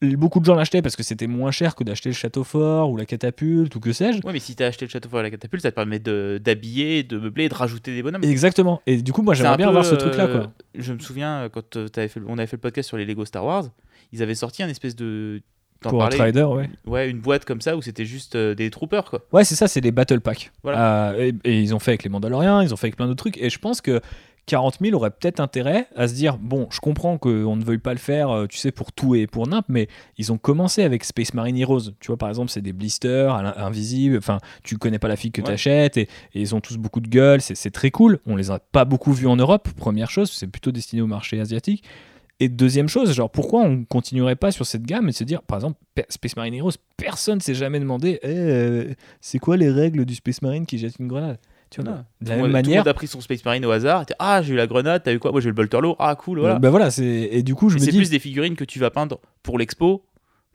beaucoup 0.02 0.40
de 0.40 0.46
gens 0.46 0.56
l'achetaient 0.56 0.82
parce 0.82 0.96
que 0.96 1.04
c'était 1.04 1.28
moins 1.28 1.52
cher 1.52 1.76
que 1.76 1.84
d'acheter 1.84 2.10
le 2.10 2.16
château 2.16 2.44
fort 2.44 2.90
ou 2.90 2.98
la 2.98 3.06
catapulte 3.06 3.76
ou 3.76 3.80
que 3.80 3.94
sais-je. 3.94 4.26
Ouais, 4.26 4.34
mais 4.34 4.40
si 4.40 4.56
t'as 4.56 4.68
acheté 4.68 4.86
le 4.86 4.90
château 4.90 5.10
fort 5.10 5.20
et 5.20 5.24
la 5.24 5.30
catapulte, 5.32 5.62
ça 5.64 5.72
te 5.72 5.76
permet 5.76 6.00
d'habiller, 6.00 7.04
de 7.04 7.18
meubler, 7.20 7.50
de 7.50 7.54
rajouter 7.54 7.94
des 7.94 8.02
bonhommes. 8.04 8.24
Exactement. 8.24 8.82
Et 8.88 9.02
du 9.02 9.14
coup, 9.14 9.22
moi, 9.22 9.34
j'aimerais 9.34 9.54
un 9.54 9.58
bien 9.58 9.68
avoir 9.68 9.86
ce 9.86 9.96
truc-là. 9.96 10.26
euh, 10.26 10.40
Quoi. 10.40 10.52
Je 10.76 10.94
me 10.94 11.00
souviens 11.00 11.44
euh, 11.44 11.50
quand 11.50 11.76
euh, 11.78 11.88
t'avais 11.88 12.08
fait, 12.08 12.22
on 12.28 12.38
avait 12.38 12.48
fait 12.48 12.58
le 12.58 12.62
podcast 12.62 12.88
sur 12.88 12.98
les 12.98 13.06
Lego 13.06 13.26
Star 13.26 13.46
Wars, 13.46 13.66
ils 14.12 14.22
avaient 14.24 14.36
sorti 14.36 14.64
un 14.64 14.70
espèce 14.70 14.96
de. 14.96 15.42
Pour 15.82 15.98
parlais, 15.98 16.16
Outrider, 16.16 16.44
ouais. 16.44 16.70
Ouais, 16.86 17.10
une 17.10 17.22
boîte 17.22 17.44
comme 17.44 17.60
ça 17.60 17.76
où 17.76 17.82
c'était 17.82 18.06
juste 18.06 18.36
euh, 18.36 18.54
des 18.54 18.70
troopers 18.70 19.04
quoi. 19.10 19.22
Ouais, 19.34 19.44
c'est 19.44 19.56
ça, 19.56 19.68
c'est 19.68 19.82
les 19.82 19.92
Battle 19.92 20.22
Packs. 20.22 20.52
Voilà. 20.62 21.14
Euh, 21.14 21.32
et, 21.44 21.50
et 21.50 21.60
ils 21.60 21.74
ont 21.74 21.80
fait 21.80 21.90
avec 21.92 22.04
les 22.04 22.10
Mandaloriens, 22.12 22.62
ils 22.62 22.72
ont 22.72 22.78
fait 22.78 22.86
avec 22.86 22.98
plein 22.98 23.08
d'autres 23.08 23.24
trucs. 23.24 23.40
Et 23.40 23.50
je 23.50 23.58
pense 23.58 23.82
que 23.82 24.00
40 24.48 24.80
000 24.82 24.96
aurait 24.96 25.12
peut-être 25.12 25.40
intérêt 25.40 25.88
à 25.96 26.08
se 26.08 26.14
dire 26.14 26.38
bon, 26.38 26.68
je 26.72 26.80
comprends 26.80 27.18
qu'on 27.18 27.56
ne 27.56 27.64
veuille 27.64 27.78
pas 27.78 27.94
le 27.94 28.00
faire, 28.00 28.30
euh, 28.30 28.48
tu 28.48 28.58
sais, 28.58 28.72
pour 28.72 28.92
tout 28.92 29.16
et 29.16 29.28
pour 29.28 29.48
nimp, 29.48 29.66
mais 29.70 29.88
ils 30.18 30.32
ont 30.32 30.38
commencé 30.38 30.84
avec 30.84 31.04
Space 31.04 31.34
Marine 31.34 31.58
Heroes. 31.58 31.92
Tu 32.00 32.08
vois, 32.08 32.18
par 32.18 32.30
exemple, 32.30 32.50
c'est 32.50 32.62
des 32.62 32.74
blisters 32.74 33.34
invisibles. 33.34 34.18
Enfin, 34.18 34.40
tu 34.64 34.78
connais 34.78 35.00
pas 35.00 35.08
la 35.08 35.16
fille 35.16 35.32
que 35.32 35.42
Ouais. 35.42 35.48
tu 35.48 35.54
achètes 35.54 35.98
et, 35.98 36.02
et 36.34 36.42
ils 36.42 36.54
ont 36.56 36.62
tous 36.62 36.78
beaucoup 36.78 37.00
de 37.00 37.08
gueule. 37.08 37.42
C'est 37.42 37.56
c'est 37.56 37.72
très 37.72 37.92
cool. 37.92 38.20
On 38.26 38.36
les 38.36 38.52
a 38.52 38.60
pas 38.60 38.84
beaucoup 38.86 39.14
vus 39.14 39.28
en 39.28 39.36
Europe, 39.36 39.70
première 39.78 40.10
chose, 40.10 40.32
c'est 40.32 40.48
plutôt 40.48 40.72
destiné 40.72 41.02
au 41.02 41.08
marché 41.08 41.40
asiatique. 41.40 41.84
Et 42.44 42.50
deuxième 42.50 42.90
chose, 42.90 43.14
genre 43.14 43.30
pourquoi 43.30 43.62
on 43.62 43.84
continuerait 43.86 44.36
pas 44.36 44.52
sur 44.52 44.66
cette 44.66 44.82
gamme 44.82 45.08
et 45.08 45.12
se 45.12 45.24
dire, 45.24 45.44
par 45.44 45.60
exemple, 45.60 45.78
Space 46.10 46.36
Marine 46.36 46.56
Heroes, 46.56 46.72
personne 46.98 47.40
s'est 47.40 47.54
jamais 47.54 47.80
demandé, 47.80 48.20
Eh, 48.24 48.28
euh, 48.30 48.94
c'est 49.22 49.38
quoi 49.38 49.58
les 49.58 49.70
règles 49.70 50.06
du 50.06 50.16
Space 50.16 50.42
Marine 50.42 50.66
qui 50.66 50.80
jette 50.80 50.96
une 51.00 51.08
grenade? 51.08 51.38
Tu 51.72 51.82
vois, 51.82 51.90
Voilà. 51.92 52.06
de 52.22 52.30
la 52.30 52.36
même 52.36 52.40
monde- 52.40 52.44
Tout 52.44 52.48
le 52.48 52.52
manière. 52.54 52.78
monde 52.82 52.88
a 52.90 52.94
pris 52.94 53.08
son 53.08 53.22
Space 53.22 53.44
Marine 53.46 53.66
au 53.66 53.72
hasard. 53.72 54.06
Ah, 54.20 54.42
j'ai 54.44 54.54
eu 54.54 54.58
la 54.58 54.68
grenade, 54.68 55.02
t'as 55.04 55.14
eu 55.14 55.20
quoi? 55.20 55.32
Moi 55.32 55.42
j'ai 55.42 55.46
eu 55.48 55.52
le 55.52 55.56
bolter 55.56 55.80
lourd. 55.82 55.96
Ah, 56.00 56.14
cool, 56.16 56.40
voilà. 56.40 56.60
Ben 56.60 56.70
voilà, 56.70 56.92
c'est 56.92 57.06
et 57.32 57.42
du 57.44 57.56
coup 57.56 57.70
je 57.70 57.78
Et 57.78 57.80
me 57.80 57.86
c'est 57.86 57.92
dis, 57.92 57.98
plus 57.98 58.10
des 58.10 58.20
figurines 58.20 58.56
que 58.56 58.66
tu 58.66 58.78
vas 58.78 58.90
peindre 58.92 59.20
pour 59.42 59.58
l'expo, 59.58 60.04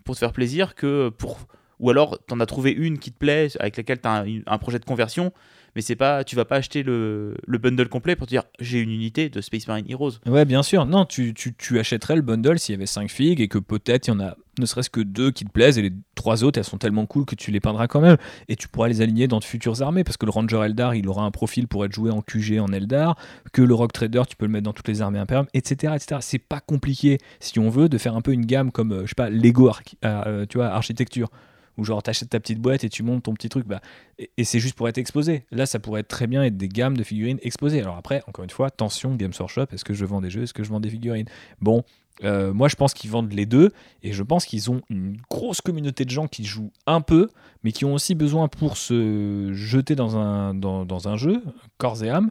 pour 0.04 0.14
te 0.14 0.18
faire 0.20 0.32
plaisir, 0.32 0.74
que 0.74 1.08
pour. 1.08 1.38
Ou 1.80 1.90
alors, 1.90 2.18
t'en 2.26 2.40
as 2.40 2.46
trouvé 2.46 2.70
une 2.72 2.98
qui 2.98 3.12
te 3.12 3.18
plaît, 3.18 3.48
avec 3.60 3.76
laquelle 3.76 3.98
t'as 4.00 4.24
un, 4.24 4.40
un 4.46 4.58
projet 4.58 4.78
de 4.78 4.84
conversion, 4.84 5.32
mais 5.74 5.82
c'est 5.82 5.94
pas, 5.96 6.24
tu 6.24 6.34
vas 6.36 6.46
pas 6.46 6.56
acheter 6.56 6.82
le, 6.82 7.36
le 7.46 7.58
bundle 7.58 7.88
complet 7.90 8.16
pour 8.16 8.26
te 8.26 8.30
dire 8.30 8.44
j'ai 8.60 8.80
une 8.80 8.90
unité 8.90 9.28
de 9.28 9.42
Space 9.42 9.68
Marine 9.68 9.84
Heroes. 9.90 10.12
ouais 10.26 10.46
bien 10.46 10.62
sûr, 10.62 10.86
non, 10.86 11.04
tu, 11.04 11.34
tu, 11.34 11.54
tu 11.54 11.78
achèterais 11.78 12.16
le 12.16 12.22
bundle 12.22 12.58
s'il 12.58 12.72
y 12.72 12.76
avait 12.76 12.86
5 12.86 13.10
figues 13.10 13.42
et 13.42 13.48
que 13.48 13.58
peut-être 13.58 14.06
il 14.08 14.12
y 14.12 14.14
en 14.14 14.20
a 14.20 14.36
ne 14.58 14.64
serait-ce 14.64 14.88
que 14.88 15.02
deux 15.02 15.30
qui 15.32 15.44
te 15.44 15.50
plaisent 15.50 15.76
et 15.76 15.82
les 15.82 15.92
trois 16.14 16.42
autres 16.44 16.58
elles 16.58 16.64
sont 16.64 16.78
tellement 16.78 17.04
cool 17.04 17.26
que 17.26 17.34
tu 17.34 17.50
les 17.50 17.60
peindras 17.60 17.88
quand 17.88 18.00
même 18.00 18.16
et 18.48 18.56
tu 18.56 18.68
pourras 18.68 18.88
les 18.88 19.02
aligner 19.02 19.28
dans 19.28 19.38
de 19.38 19.44
futures 19.44 19.82
armées 19.82 20.02
parce 20.02 20.16
que 20.16 20.24
le 20.24 20.30
Ranger 20.30 20.62
Eldar 20.64 20.94
il 20.94 21.06
aura 21.08 21.24
un 21.24 21.30
profil 21.30 21.68
pour 21.68 21.84
être 21.84 21.92
joué 21.92 22.10
en 22.10 22.22
QG 22.22 22.58
en 22.58 22.68
Eldar, 22.72 23.18
que 23.52 23.60
le 23.60 23.74
Rock 23.74 23.92
Trader 23.92 24.22
tu 24.26 24.34
peux 24.34 24.46
le 24.46 24.52
mettre 24.52 24.64
dans 24.64 24.72
toutes 24.72 24.88
les 24.88 25.02
armées 25.02 25.18
impériales, 25.18 25.46
etc. 25.52 25.92
etc. 25.94 26.20
C'est 26.22 26.38
pas 26.38 26.60
compliqué 26.60 27.18
si 27.38 27.58
on 27.58 27.68
veut 27.68 27.90
de 27.90 27.98
faire 27.98 28.16
un 28.16 28.22
peu 28.22 28.32
une 28.32 28.46
gamme 28.46 28.72
comme, 28.72 28.92
euh, 28.92 29.02
je 29.02 29.08
sais 29.08 29.14
pas, 29.14 29.28
Lego 29.28 29.68
archi- 29.68 29.98
euh, 30.06 30.46
tu 30.48 30.56
vois, 30.56 30.68
architecture 30.68 31.28
où 31.76 31.84
genre 31.84 32.02
t'achètes 32.02 32.30
ta 32.30 32.40
petite 32.40 32.60
boîte 32.60 32.84
et 32.84 32.88
tu 32.88 33.02
montes 33.02 33.24
ton 33.24 33.34
petit 33.34 33.48
truc 33.48 33.66
bah, 33.66 33.80
et, 34.18 34.44
c'est 34.44 34.60
juste 34.60 34.74
pour 34.74 34.88
être 34.88 34.98
exposé. 34.98 35.44
Là 35.50 35.66
ça 35.66 35.78
pourrait 35.78 36.02
très 36.02 36.26
bien 36.26 36.42
être 36.42 36.56
des 36.56 36.68
gammes 36.68 36.96
de 36.96 37.02
figurines 37.02 37.38
exposées. 37.42 37.80
Alors 37.80 37.96
après 37.96 38.22
encore 38.26 38.44
une 38.44 38.50
fois 38.50 38.70
tension 38.70 39.14
Games 39.14 39.32
Workshop 39.38 39.66
est-ce 39.72 39.84
que 39.84 39.94
je 39.94 40.04
vends 40.04 40.20
des 40.20 40.30
jeux 40.30 40.42
est-ce 40.42 40.54
que 40.54 40.64
je 40.64 40.70
vends 40.70 40.80
des 40.80 40.90
figurines? 40.90 41.28
Bon 41.60 41.84
euh, 42.24 42.52
moi 42.54 42.68
je 42.68 42.76
pense 42.76 42.94
qu'ils 42.94 43.10
vendent 43.10 43.32
les 43.32 43.44
deux 43.44 43.72
et 44.02 44.12
je 44.12 44.22
pense 44.22 44.46
qu'ils 44.46 44.70
ont 44.70 44.80
une 44.88 45.18
grosse 45.28 45.60
communauté 45.60 46.06
de 46.06 46.10
gens 46.10 46.28
qui 46.28 46.44
jouent 46.44 46.72
un 46.86 47.02
peu 47.02 47.28
mais 47.62 47.72
qui 47.72 47.84
ont 47.84 47.92
aussi 47.92 48.14
besoin 48.14 48.48
pour 48.48 48.78
se 48.78 49.50
jeter 49.52 49.94
dans 49.94 50.16
un 50.16 51.16
jeu 51.16 51.42
corps 51.78 52.02
et 52.02 52.08
âme 52.08 52.30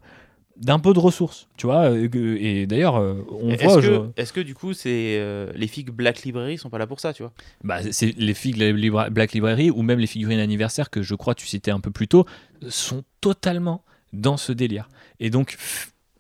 d'un 0.58 0.80
peu 0.80 0.94
de 0.94 1.00
ressources 1.00 1.48
tu 1.58 1.66
vois 1.68 1.92
et, 1.98 2.10
que- 2.10 2.38
et 2.38 2.66
d'ailleurs 2.66 2.96
euh, 2.96 3.16
on 3.30 3.50
Est-ce 3.50 3.64
voit 3.64 3.76
que, 3.76 3.82
je- 3.82 4.02
est-ce 4.16 4.32
que 4.34 4.40
du 4.40 4.56
coup, 4.56 4.74
c'est 4.74 5.18
euh, 5.20 5.52
les 5.56 5.68
figues 5.68 5.90
Black 5.90 6.24
Library 6.24 6.58
sont 6.58 6.70
pas 6.70 6.78
là 6.78 6.88
pour 6.88 7.00
ça, 7.00 7.14
tu 7.14 7.24
vois? 7.24 7.34
Bah, 7.64 7.80
c'est 7.92 8.16
les 8.18 8.34
figues 8.34 8.58
Libra- 8.58 9.10
Black 9.10 9.34
Library 9.34 9.70
ou 9.70 9.82
même 9.82 10.00
les 10.00 10.08
figurines 10.08 10.40
anniversaires 10.40 10.90
que 10.90 11.02
je 11.02 11.14
crois 11.16 11.36
tu 11.36 11.46
citais 11.46 11.72
un 11.72 11.80
peu 11.82 11.92
plus 11.92 12.08
tôt 12.08 12.26
sont 12.70 13.04
totalement 13.22 13.84
dans 14.14 14.38
ce 14.38 14.52
délire. 14.54 14.88
Et 15.20 15.30
donc, 15.30 15.58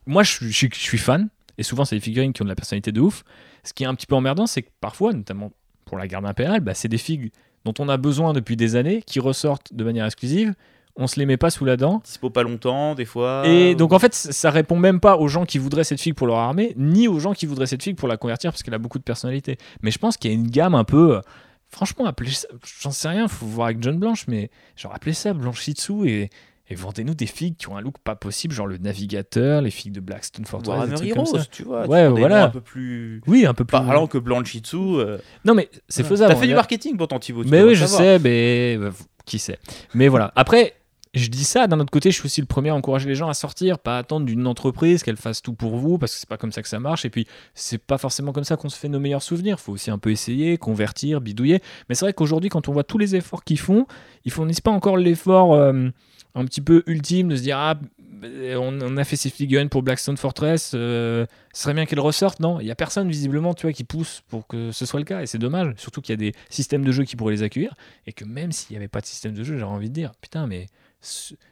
moi 0.05 0.23
je 0.23 0.49
suis 0.49 0.97
fan, 0.97 1.29
et 1.57 1.63
souvent 1.63 1.85
c'est 1.85 1.95
des 1.95 2.01
figurines 2.01 2.33
qui 2.33 2.41
ont 2.41 2.45
de 2.45 2.49
la 2.49 2.55
personnalité 2.55 2.91
de 2.91 2.99
ouf. 3.01 3.23
Ce 3.63 3.73
qui 3.73 3.83
est 3.83 3.87
un 3.87 3.95
petit 3.95 4.05
peu 4.07 4.15
emmerdant, 4.15 4.47
c'est 4.47 4.61
que 4.63 4.69
parfois, 4.81 5.13
notamment 5.13 5.51
pour 5.85 5.97
la 5.97 6.07
garde 6.07 6.25
impériale, 6.25 6.59
bah, 6.59 6.73
c'est 6.73 6.87
des 6.89 6.97
figues 6.97 7.31
dont 7.63 7.73
on 7.79 7.89
a 7.89 7.97
besoin 7.97 8.33
depuis 8.33 8.55
des 8.57 8.75
années 8.75 9.01
qui 9.01 9.19
ressortent 9.19 9.73
de 9.73 9.83
manière 9.83 10.05
exclusive. 10.05 10.53
On 10.97 11.07
se 11.07 11.19
les 11.19 11.25
met 11.25 11.35
pas 11.37 11.49
sous 11.49 11.65
la 11.65 11.75
dent. 11.75 12.01
Dispo 12.05 12.29
pas 12.29 12.43
longtemps, 12.43 12.95
des 12.95 13.03
fois. 13.05 13.43
Et 13.45 13.75
donc 13.75 13.91
en 13.91 13.99
fait, 13.99 14.13
ça 14.13 14.49
répond 14.49 14.77
même 14.77 14.99
pas 15.01 15.17
aux 15.17 15.27
gens 15.27 15.45
qui 15.45 15.57
voudraient 15.57 15.83
cette 15.83 15.99
figue 15.99 16.15
pour 16.15 16.27
leur 16.27 16.37
armée, 16.37 16.73
ni 16.77 17.07
aux 17.09 17.19
gens 17.19 17.33
qui 17.33 17.45
voudraient 17.45 17.65
cette 17.67 17.83
figue 17.83 17.97
pour 17.97 18.07
la 18.07 18.15
convertir 18.17 18.51
parce 18.51 18.63
qu'elle 18.63 18.73
a 18.73 18.77
beaucoup 18.79 18.97
de 18.99 19.03
personnalité. 19.03 19.57
Mais 19.81 19.91
je 19.91 19.97
pense 19.97 20.15
qu'il 20.15 20.31
y 20.31 20.33
a 20.33 20.37
une 20.37 20.47
gamme 20.47 20.73
un 20.75 20.85
peu. 20.85 21.17
euh, 21.17 21.21
Franchement, 21.69 22.05
appelez 22.05 22.31
ça, 22.31 22.47
j'en 22.81 22.91
sais 22.91 23.09
rien, 23.09 23.27
faut 23.27 23.45
voir 23.45 23.65
avec 23.67 23.81
John 23.83 23.97
Blanche, 23.99 24.25
mais 24.29 24.49
genre 24.77 24.93
appelez 24.95 25.11
ça 25.13 25.33
Blanchitsu 25.33 26.07
et, 26.07 26.29
et 26.69 26.75
vendez-nous 26.75 27.15
des 27.15 27.25
figues 27.25 27.57
qui 27.57 27.67
ont 27.67 27.75
un 27.75 27.81
look 27.81 27.95
pas 28.01 28.15
possible, 28.15 28.53
genre 28.53 28.67
le 28.67 28.77
navigateur, 28.77 29.61
les 29.61 29.71
figues 29.71 29.91
de 29.91 29.99
Blackstone 29.99 30.45
Fortress, 30.45 30.87
des 30.89 30.95
trucs 30.95 31.13
comme 31.13 31.25
ça. 31.25 31.43
tu 31.51 31.63
vois. 31.63 31.85
Ouais, 31.87 32.05
tu 32.07 32.19
voilà. 32.19 32.45
un 32.45 32.49
peu 32.49 32.61
plus 32.61 33.21
Oui, 33.27 33.45
un 33.45 33.53
peu 33.53 33.65
plus. 33.65 33.71
parlant 33.73 34.07
que 34.07 34.17
Blanchitsu. 34.19 34.77
euh, 34.77 35.17
Non, 35.43 35.53
mais 35.55 35.69
c'est 35.89 36.03
voilà. 36.03 36.09
faisable. 36.15 36.33
T'as 36.35 36.39
fait 36.39 36.47
du 36.47 36.53
marketing 36.53 36.95
pour 36.95 37.09
ton 37.09 37.19
Thibaut. 37.19 37.43
Mais 37.45 37.61
oui, 37.63 37.75
je 37.75 37.81
savoir. 37.85 37.99
sais, 38.01 38.19
mais 38.19 38.77
euh, 38.79 38.91
qui 39.25 39.39
sait. 39.39 39.57
Mais 39.93 40.07
voilà. 40.07 40.31
Après, 40.37 40.75
je 41.19 41.29
dis 41.29 41.43
ça, 41.43 41.67
d'un 41.67 41.79
autre 41.79 41.91
côté, 41.91 42.11
je 42.11 42.15
suis 42.15 42.25
aussi 42.25 42.41
le 42.41 42.47
premier 42.47 42.69
à 42.69 42.75
encourager 42.75 43.07
les 43.07 43.15
gens 43.15 43.29
à 43.29 43.33
sortir, 43.33 43.79
pas 43.79 43.97
attendre 43.97 44.25
d'une 44.25 44.47
entreprise 44.47 45.03
qu'elle 45.03 45.17
fasse 45.17 45.41
tout 45.41 45.53
pour 45.53 45.77
vous, 45.77 45.97
parce 45.97 46.13
que 46.13 46.19
c'est 46.19 46.29
pas 46.29 46.37
comme 46.37 46.51
ça 46.51 46.61
que 46.61 46.67
ça 46.67 46.79
marche. 46.79 47.05
Et 47.05 47.09
puis, 47.09 47.27
c'est 47.53 47.77
pas 47.77 47.97
forcément 47.97 48.33
comme 48.33 48.43
ça 48.43 48.57
qu'on 48.57 48.69
se 48.69 48.77
fait 48.77 48.89
nos 48.89 48.99
meilleurs 48.99 49.23
souvenirs. 49.23 49.59
faut 49.59 49.73
aussi 49.73 49.91
un 49.91 49.97
peu 49.97 50.11
essayer, 50.11 50.57
convertir, 50.57 51.21
bidouiller. 51.21 51.61
Mais 51.89 51.95
c'est 51.95 52.05
vrai 52.05 52.13
qu'aujourd'hui, 52.13 52.49
quand 52.49 52.67
on 52.69 52.73
voit 52.73 52.83
tous 52.83 52.97
les 52.97 53.15
efforts 53.15 53.43
qu'ils 53.43 53.59
font, 53.59 53.87
ils 54.25 54.31
fournissent 54.31 54.61
pas 54.61 54.71
encore 54.71 54.97
l'effort 54.97 55.53
euh, 55.53 55.89
un 56.35 56.45
petit 56.45 56.61
peu 56.61 56.83
ultime 56.85 57.29
de 57.29 57.35
se 57.35 57.41
dire 57.41 57.57
Ah, 57.57 57.75
on, 58.23 58.81
on 58.81 58.97
a 58.97 59.03
fait 59.03 59.15
ces 59.15 59.29
figurines 59.29 59.69
pour 59.69 59.83
Blackstone 59.83 60.17
Fortress, 60.17 60.71
euh, 60.73 61.25
ce 61.53 61.63
serait 61.63 61.73
bien 61.73 61.85
qu'elles 61.85 61.99
ressortent. 61.99 62.39
Non, 62.39 62.59
il 62.59 62.67
y 62.67 62.71
a 62.71 62.75
personne 62.75 63.07
visiblement, 63.09 63.53
tu 63.53 63.63
vois, 63.63 63.73
qui 63.73 63.83
pousse 63.83 64.21
pour 64.27 64.47
que 64.47 64.71
ce 64.71 64.85
soit 64.85 64.99
le 64.99 65.05
cas, 65.05 65.21
et 65.21 65.25
c'est 65.25 65.37
dommage. 65.37 65.73
Surtout 65.77 66.01
qu'il 66.01 66.13
y 66.13 66.13
a 66.13 66.31
des 66.31 66.33
systèmes 66.49 66.83
de 66.83 66.91
jeu 66.91 67.03
qui 67.03 67.15
pourraient 67.15 67.33
les 67.33 67.43
accueillir, 67.43 67.73
et 68.05 68.13
que 68.13 68.25
même 68.25 68.51
s'il 68.51 68.73
n'y 68.73 68.77
avait 68.77 68.87
pas 68.87 69.01
de 69.01 69.05
système 69.05 69.33
de 69.33 69.43
jeu, 69.43 69.57
j'aurais 69.57 69.73
envie 69.73 69.89
de 69.89 69.93
dire 69.95 70.11
Putain, 70.21 70.47
mais 70.47 70.67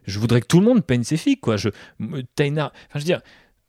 je 0.06 0.20
voudrais 0.20 0.42
que 0.42 0.48
tout 0.48 0.60
le 0.60 0.66
monde 0.66 0.84
peigne 0.84 1.04
ses 1.04 1.18
figues, 1.18 1.40
quoi. 1.40 1.58
Je, 1.58 1.70
dire. 3.00 3.22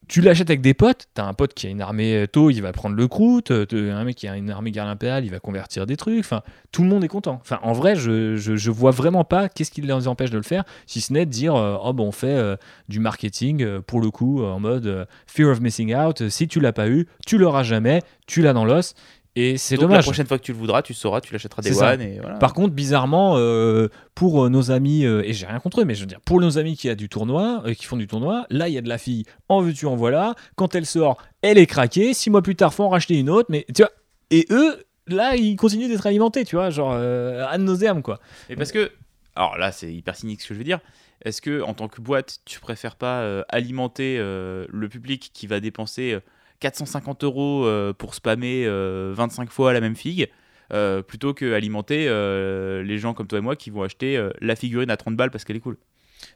Tu 0.07 0.21
l'achètes 0.21 0.51
avec 0.51 0.61
des 0.61 0.75
potes, 0.75 1.09
t'as 1.15 1.25
un 1.25 1.33
pote 1.33 1.55
qui 1.55 1.67
a 1.67 1.71
une 1.71 1.81
armée 1.81 2.15
euh, 2.15 2.27
taux, 2.27 2.51
il 2.51 2.61
va 2.61 2.73
prendre 2.73 2.95
le 2.95 3.09
croûte, 3.09 3.51
euh, 3.51 3.91
un 3.91 4.05
mec 4.05 4.17
qui 4.17 4.29
a 4.29 4.37
une 4.37 4.51
armée 4.51 4.71
garde 4.71 4.91
impériale, 4.91 5.25
il 5.25 5.31
va 5.31 5.41
convertir 5.41 5.87
des 5.87 5.97
trucs, 5.97 6.19
enfin, 6.19 6.43
tout 6.73 6.83
le 6.83 6.91
monde 6.91 7.03
est 7.05 7.09
content. 7.09 7.39
Enfin, 7.41 7.59
en 7.63 7.73
vrai, 7.73 7.97
je, 7.97 8.37
je, 8.37 8.55
je 8.55 8.71
vois 8.71 8.91
vraiment 8.91 9.25
pas 9.25 9.49
qu'est-ce 9.49 9.71
qui 9.71 9.81
les 9.81 10.07
empêche 10.07 10.31
de 10.31 10.37
le 10.37 10.43
faire, 10.43 10.65
si 10.85 11.01
ce 11.01 11.11
n'est 11.11 11.25
de 11.25 11.31
dire, 11.31 11.55
euh, 11.55 11.79
oh, 11.83 11.95
bon, 11.95 12.09
on 12.09 12.13
fait 12.13 12.59
du 12.91 13.01
marketing, 13.01 13.81
pour 13.81 14.03
le 14.03 14.11
coup, 14.11 14.45
en 14.45 14.61
mode 14.61 15.09
fear 15.27 15.51
of 15.51 15.61
missing 15.61 15.95
out, 15.95 16.29
si 16.29 16.49
tu 16.49 16.61
l'as 16.61 16.75
pas 16.75 16.89
eu, 16.89 17.07
tu 17.27 17.39
l'auras 17.39 17.63
jamais, 17.63 18.03
tu 18.27 18.43
l'as 18.43 18.53
dans 18.53 18.67
l'os, 18.67 18.95
et 19.37 19.59
c'est 19.59 19.75
Donc, 19.75 19.83
La 19.83 19.89
dommage. 19.89 20.05
prochaine 20.05 20.27
fois 20.27 20.39
que 20.39 20.45
tu 20.45 20.53
le 20.53 20.59
voudras, 20.59 20.83
tu 20.83 20.95
sauras, 20.95 21.21
tu 21.21 21.33
l'achèteras 21.33 21.61
des 21.61 21.77
one 21.77 22.01
et 22.01 22.21
voilà. 22.21 22.37
Par 22.39 22.55
contre, 22.55 22.73
bizarrement, 22.73 23.35
euh, 23.37 23.89
pour 24.15 24.45
euh, 24.45 24.49
nos 24.49 24.71
amis, 24.71 25.05
euh, 25.05 25.23
et 25.25 25.33
j'ai 25.33 25.47
rien 25.47 25.59
contre 25.59 25.81
eux, 25.81 25.85
mais 25.85 25.97
je 25.97 26.01
veux 26.03 26.07
dire, 26.07 26.21
pour 26.21 26.41
nos 26.41 26.57
amis 26.57 26.77
qui, 26.77 26.89
a 26.89 26.95
du 26.95 27.09
tournoi, 27.09 27.63
euh, 27.67 27.75
qui 27.75 27.85
font 27.85 27.97
du 27.97 28.07
tournoi, 28.07 28.47
là, 28.51 28.69
il 28.69 28.75
y 28.75 28.79
a 28.79 28.81
de 28.81 28.89
la 28.89 28.99
fille 28.99 29.25
en 29.49 29.61
veux-tu, 29.61 29.87
en 29.87 29.97
voilà. 29.97 30.35
Quand 30.55 30.77
elle 30.77 30.87
sort, 30.87 31.17
elle 31.43 31.59
est 31.59 31.67
craquée. 31.67 32.15
Six 32.15 32.31
mois 32.31 32.43
plus 32.43 32.55
tard, 32.55 32.73
faut 32.73 32.85
en 32.85 32.89
racheter 32.89 33.19
une 33.19 33.29
autre. 33.29 33.49
Mais 33.51 33.67
tu 33.75 33.83
vois, 33.83 33.91
et 34.31 34.47
eux, 34.51 34.85
là, 35.09 35.35
ils 35.35 35.57
continuent 35.57 35.89
d'être 35.89 36.07
alimentés, 36.07 36.45
tu 36.45 36.55
vois, 36.55 36.71
genre 36.71 36.93
ad 36.93 37.61
nauseam, 37.61 38.03
quoi. 38.03 38.21
Et 38.49 38.55
parce 38.55 38.71
que, 38.71 38.93
alors 39.35 39.59
là, 39.59 39.73
c'est 39.73 39.93
hyper 39.93 40.15
cynique 40.15 40.43
ce 40.43 40.49
que 40.49 40.55
je 40.55 40.59
veux 40.59 40.65
dire. 40.65 40.79
Est-ce 41.25 41.43
que, 41.43 41.61
en 41.63 41.75
tant 41.75 41.89
que 41.89 42.01
boîte, 42.01 42.39
tu 42.45 42.61
préfères 42.61 42.95
pas 42.95 43.45
alimenter 43.49 44.17
le 44.19 44.89
public 44.89 45.31
qui 45.35 45.49
va 45.49 45.59
dépenser 45.59 46.19
450 46.61 47.25
euros 47.25 47.65
euh, 47.67 47.93
pour 47.93 48.15
spammer 48.15 48.65
euh, 48.67 49.13
25 49.17 49.51
fois 49.51 49.73
la 49.73 49.81
même 49.81 49.97
figue 49.97 50.29
euh, 50.73 51.03
plutôt 51.03 51.35
que 51.35 51.53
alimenter 51.53 52.07
euh, 52.09 52.83
les 52.83 52.99
gens 52.99 53.13
comme 53.15 53.27
toi 53.27 53.39
et 53.39 53.43
moi 53.43 53.55
qui 53.57 53.71
vont 53.71 53.83
acheter 53.83 54.17
euh, 54.17 54.31
la 54.41 54.57
figurine 54.57 54.91
à 54.91 54.97
30 54.97 55.15
balles 55.17 55.31
parce 55.31 55.45
qu'elle 55.45 55.57
est 55.57 55.61
cool. 55.61 55.77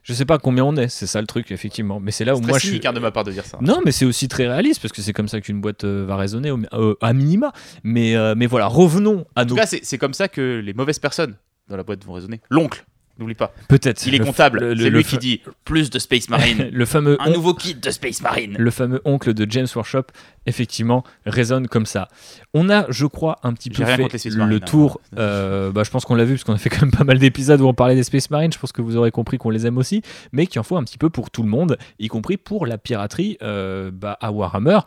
Je 0.03 0.13
sais 0.13 0.25
pas 0.25 0.37
combien 0.37 0.63
on 0.65 0.75
est, 0.75 0.87
c'est 0.87 1.07
ça 1.07 1.19
le 1.19 1.25
truc, 1.25 1.51
effectivement. 1.51 1.99
Mais 1.99 2.11
c'est 2.11 2.23
là 2.23 2.35
où 2.35 2.41
moi 2.41 2.59
je 2.59 2.67
suis. 2.67 2.79
de 2.79 2.99
ma 2.99 3.09
part 3.09 3.23
de 3.23 3.31
dire 3.31 3.43
ça. 3.43 3.57
Non, 3.59 3.79
mais 3.83 3.91
c'est 3.91 4.05
aussi 4.05 4.27
très 4.27 4.47
réaliste 4.47 4.81
parce 4.83 4.91
que 4.91 5.01
c'est 5.01 5.13
comme 5.13 5.27
ça 5.27 5.41
qu'une 5.41 5.61
boîte 5.61 5.83
euh, 5.83 6.05
va 6.07 6.15
raisonner 6.15 6.51
au- 6.51 6.59
euh, 6.73 6.93
à 7.01 7.11
minima. 7.13 7.51
Mais, 7.83 8.15
euh, 8.15 8.35
mais 8.37 8.45
voilà, 8.45 8.67
revenons 8.67 9.25
à 9.35 9.41
En 9.41 9.45
nos. 9.45 9.49
tout 9.49 9.55
cas, 9.55 9.65
c'est 9.65 9.97
comme 9.97 10.13
ça 10.13 10.27
que 10.27 10.61
les 10.63 10.73
mauvaises 10.73 10.99
personnes 10.99 11.37
dans 11.69 11.75
la 11.75 11.81
boîte 11.83 12.05
vont 12.05 12.13
raisonner. 12.13 12.39
L'oncle, 12.51 12.85
n'oublie 13.19 13.35
pas. 13.35 13.53
Peut-être. 13.67 14.05
Il 14.07 14.15
est 14.15 14.17
Le- 14.19 14.25
comptable. 14.25 14.59
le- 14.59 14.73
le- 14.73 14.83
C'est 14.83 14.89
lui 14.89 15.03
qui 15.03 15.17
dit 15.17 15.41
plus 15.65 15.89
de 15.89 15.99
Space 15.99 16.29
Marine. 16.29 16.69
Le 16.73 16.85
fameux 16.85 17.17
Un 17.21 17.29
nouveau 17.31 17.53
kit 17.53 17.75
de 17.75 17.89
Space 17.91 18.21
Marine. 18.21 18.55
le 18.57 18.71
fameux 18.71 19.01
oncle 19.05 19.33
de 19.33 19.45
James 19.49 19.67
Workshop, 19.75 20.03
effectivement, 20.49 21.03
résonne 21.25 21.67
comme 21.67 21.85
ça. 21.85 22.07
On 22.53 22.69
a, 22.69 22.85
je 22.89 23.05
crois, 23.05 23.37
un 23.43 23.53
petit 23.53 23.69
peu 23.69 23.85
fait 23.85 23.97
le 23.97 24.55
hein. 24.55 24.59
tour. 24.59 24.99
euh, 25.17 25.71
bah, 25.71 25.83
je 25.83 25.91
pense 25.91 26.05
qu'on 26.05 26.15
l'a 26.15 26.25
vu, 26.25 26.33
parce 26.33 26.43
qu'on 26.43 26.53
a 26.53 26.57
fait 26.57 26.69
quand 26.69 26.81
même 26.81 26.91
pas 26.91 27.03
mal 27.03 27.19
d'épisodes 27.19 27.61
où 27.61 27.67
on 27.67 27.73
parlait 27.73 27.95
des 27.95 28.03
Space 28.03 28.29
Marines. 28.29 28.51
Je 28.51 28.59
pense 28.59 28.71
que 28.71 28.81
vous 28.81 28.97
aurez 28.97 29.11
compris 29.11 29.37
qu'on 29.37 29.49
les 29.49 29.65
aime 29.65 29.77
aussi, 29.77 30.01
mais 30.31 30.47
qu'il 30.47 30.59
en 30.59 30.63
faut 30.63 30.77
un 30.77 30.83
petit 30.83 30.97
peu 30.97 31.09
pour 31.09 31.31
tout 31.31 31.43
le 31.43 31.49
monde, 31.49 31.77
y 31.99 32.07
compris 32.07 32.37
pour 32.37 32.65
la 32.65 32.77
piraterie 32.77 33.37
euh, 33.41 33.91
bah, 33.93 34.17
à 34.19 34.31
Warhammer. 34.31 34.79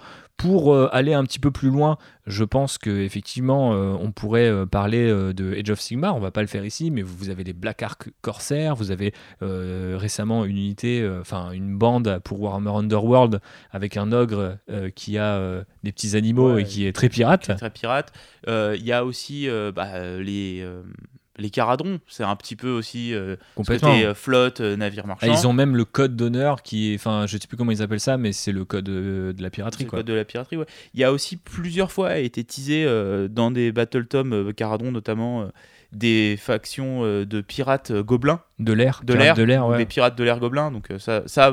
Pour 0.43 0.75
euh, 0.75 0.89
aller 0.91 1.15
un 1.15 1.23
petit 1.23 1.39
peu 1.39 1.53
plus 1.53 1.71
loin, 1.71 1.99
je 2.27 2.43
pense 2.43 2.77
que 2.77 2.91
effectivement, 2.91 3.75
euh, 3.75 3.95
on 4.01 4.11
pourrait 4.11 4.49
euh, 4.49 4.67
parler 4.67 5.07
de 5.09 5.55
Age 5.55 5.71
of 5.71 5.81
Sigmar. 5.81 6.17
On 6.17 6.21
va 6.21 6.33
pas 6.33 6.41
le 6.41 6.49
faire 6.49 6.65
ici, 6.65 6.91
mais 6.91 7.03
vous, 7.03 7.17
vous 7.17 7.31
avez 7.31 7.45
les 7.45 7.53
Black 7.53 7.81
Ark 7.83 8.11
Corsair, 8.23 8.75
vous 8.75 8.91
avez 8.91 9.15
récemment 9.41 10.45
une 10.45 10.57
unité, 10.57 11.09
enfin 11.21 11.53
une 11.53 11.77
bande 11.77 12.21
pour 12.25 12.41
Warhammer 12.41 12.71
Underworld 12.71 13.41
avec 13.71 13.97
un 13.97 14.11
ogre 14.13 14.57
qui 14.95 15.19
a 15.19 15.52
euh, 15.53 15.65
des 15.83 15.93
petits 15.93 16.17
animaux 16.17 16.55
Ouais. 16.55 16.63
et 16.63 16.65
qui 16.65 16.87
est 16.87 16.93
très 16.93 17.09
pirate. 17.09 17.57
Très 17.57 17.71
pirate. 17.71 18.13
Euh, 18.49 18.77
Il 18.79 18.85
y 18.85 18.93
a 18.93 19.05
aussi 19.05 19.49
euh, 19.49 19.71
bah, 19.73 20.17
les, 20.19 20.67
les 21.39 21.51
caradrons. 21.51 21.99
C'est 22.09 22.25
un 22.25 22.37
petit 22.37 22.57
peu 22.57 22.71
aussi 22.71 23.15
euh, 23.15 23.37
Complètement. 23.55 23.91
côté 23.93 24.05
euh, 24.07 24.15
flotte, 24.15 24.61
euh, 24.61 24.77
navire 24.77 25.07
marchand. 25.07 25.27
Ah, 25.31 25.35
ils 25.41 25.47
ont 25.47 25.53
même 25.53 25.77
le 25.77 25.85
code 25.85 26.15
d'honneur 26.17 26.63
qui 26.63 26.93
est, 26.93 26.97
enfin, 26.97 27.27
je 27.27 27.37
sais 27.39 27.47
plus 27.47 27.57
comment 27.57 27.71
ils 27.73 27.83
appellent 27.83 28.01
ça, 28.01 28.17
mais 28.17 28.33
c'est 28.33 28.53
le 28.53 28.65
code 28.65 28.85
de 28.85 29.35
la 29.39 29.51
piraterie, 29.51 29.85
le 29.85 29.91
quoi. 29.91 29.99
code 30.01 30.07
de 30.07 30.13
la 30.15 30.25
piraterie, 30.25 30.57
ouais. 30.57 30.67
Il 30.95 31.01
y 31.01 31.05
a 31.05 31.13
aussi 31.13 31.37
plusieurs 31.37 31.91
fois 31.93 32.19
été 32.19 32.45
teasé 32.45 32.87
dans 33.31 33.51
des 33.51 33.73
Battle 33.73 34.07
Tom 34.07 34.53
Caradron, 34.55 34.93
notamment 34.93 35.49
des 35.93 36.37
factions 36.41 37.03
de 37.03 37.41
pirates 37.43 37.93
gobelins, 37.93 38.41
De 38.59 38.73
l'air, 38.73 39.01
de 39.05 39.13
l'air, 39.15 39.35
de 39.35 39.43
l'air, 39.43 39.67
ouais. 39.67 39.77
des 39.79 39.87
pirates 39.87 40.17
de 40.17 40.25
l'air 40.25 40.39
gobelins. 40.39 40.71
Donc 40.71 40.89
ça, 40.99 41.23
ça 41.27 41.53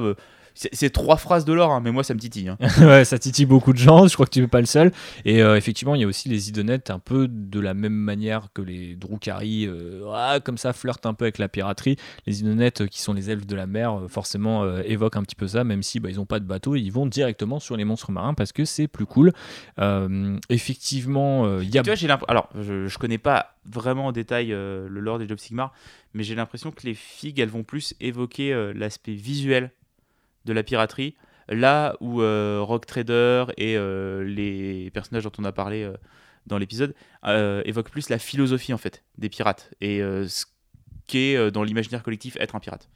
c'est 0.74 0.90
trois 0.90 1.16
phrases 1.18 1.46
de 1.46 1.54
l'or, 1.54 1.72
hein, 1.72 1.80
mais 1.82 1.92
moi 1.92 2.04
ça 2.04 2.14
me 2.14 2.20
titille. 2.20 2.50
hein. 2.50 2.58
ouais, 2.82 3.06
ça 3.06 3.18
titille 3.18 3.46
beaucoup 3.46 3.72
de 3.72 3.78
gens, 3.78 4.08
je 4.08 4.14
crois 4.14 4.26
que 4.26 4.32
tu 4.32 4.42
n'es 4.42 4.48
pas 4.48 4.60
le 4.60 4.66
seul. 4.66 4.92
Et 5.24 5.42
euh, 5.42 5.56
effectivement, 5.56 5.96
il 5.96 6.02
y 6.02 6.04
a 6.04 6.08
aussi 6.08 6.28
les 6.28 6.50
idonettes 6.50 6.90
un 6.90 7.00
peu 7.00 7.28
de 7.30 7.60
la 7.60 7.74
même 7.74 7.94
manière 7.94 8.48
que 8.54 8.62
les 8.62 8.96
Drukhari, 8.96 9.66
euh, 9.68 10.04
ah, 10.14 10.40
comme 10.44 10.58
ça, 10.58 10.74
flirtent 10.74 11.06
un 11.06 11.14
peu 11.14 11.26
avec 11.26 11.38
la 11.38 11.48
piraterie. 11.48 11.96
Les 12.28 12.42
idonettes, 12.42 12.82
euh, 12.82 12.88
qui 12.88 13.02
sont 13.02 13.14
les 13.14 13.30
elfes 13.32 13.46
de 13.48 13.56
la 13.56 13.68
mer, 13.68 14.02
forcément 14.10 14.64
euh, 14.64 14.82
évoquent 14.86 15.16
un 15.18 15.24
petit 15.24 15.36
peu 15.36 15.48
ça, 15.48 15.64
même 15.64 15.82
si 15.84 16.00
bah, 16.00 16.10
ils 16.10 16.18
n'ont 16.18 16.26
pas 16.26 16.40
de 16.40 16.46
bateau, 16.46 16.76
ils 16.76 16.90
vont 16.90 17.06
directement 17.06 17.60
sur 17.60 17.78
les 17.78 17.86
monstres 17.86 18.12
marins 18.12 18.34
parce 18.34 18.52
que 18.52 18.66
c'est 18.66 18.88
plus 18.88 19.06
cool. 19.06 19.32
Effectivement, 20.50 21.60
il 21.62 21.70
y 21.74 21.78
a. 21.78 21.82
Tu 21.84 21.90
vois, 21.90 21.96
j'ai 21.96 22.08
l'imp- 22.08 22.26
Alors, 22.28 22.50
je, 22.60 22.88
je 22.88 22.98
connais 22.98 23.18
pas 23.18 23.56
vraiment 23.66 24.08
en 24.08 24.12
détail 24.12 24.48
le 24.50 24.88
lore 24.88 25.20
des 25.20 25.28
Job 25.28 25.38
Sigmar, 25.40 25.74
mais 26.14 26.24
j'ai 26.24 26.36
l'impression 26.36 26.72
que 26.72 26.86
les 26.86 26.94
figues, 26.96 27.40
elles 27.40 27.50
vont 27.50 27.64
plus 27.64 27.94
évoquer 28.00 28.72
l'aspect 28.76 29.14
visuel 29.14 29.72
de 30.50 30.54
la 30.54 30.64
piraterie, 30.64 31.16
là 31.48 31.96
où 32.02 32.22
euh, 32.22 32.60
Rock 32.62 32.88
Trader 32.88 33.46
et 33.58 33.78
euh, 33.78 34.24
les 34.24 34.90
personnages 34.92 35.24
dont 35.24 35.32
on 35.38 35.46
a 35.46 35.52
parlé 35.52 35.84
euh, 35.84 35.94
dans 36.48 36.58
l'épisode 36.58 36.96
évoquent 37.24 37.92
plus 37.92 38.10
la 38.10 38.18
philosophie 38.18 38.74
en 38.74 38.80
fait 38.80 39.04
des 39.20 39.30
pirates 39.30 39.72
et 39.82 40.00
ce 40.00 40.46
qu'est 41.06 41.52
dans 41.52 41.62
l'imaginaire 41.62 42.02
collectif 42.02 42.38
être 42.40 42.56
un 42.56 42.60
pirate. 42.60 42.90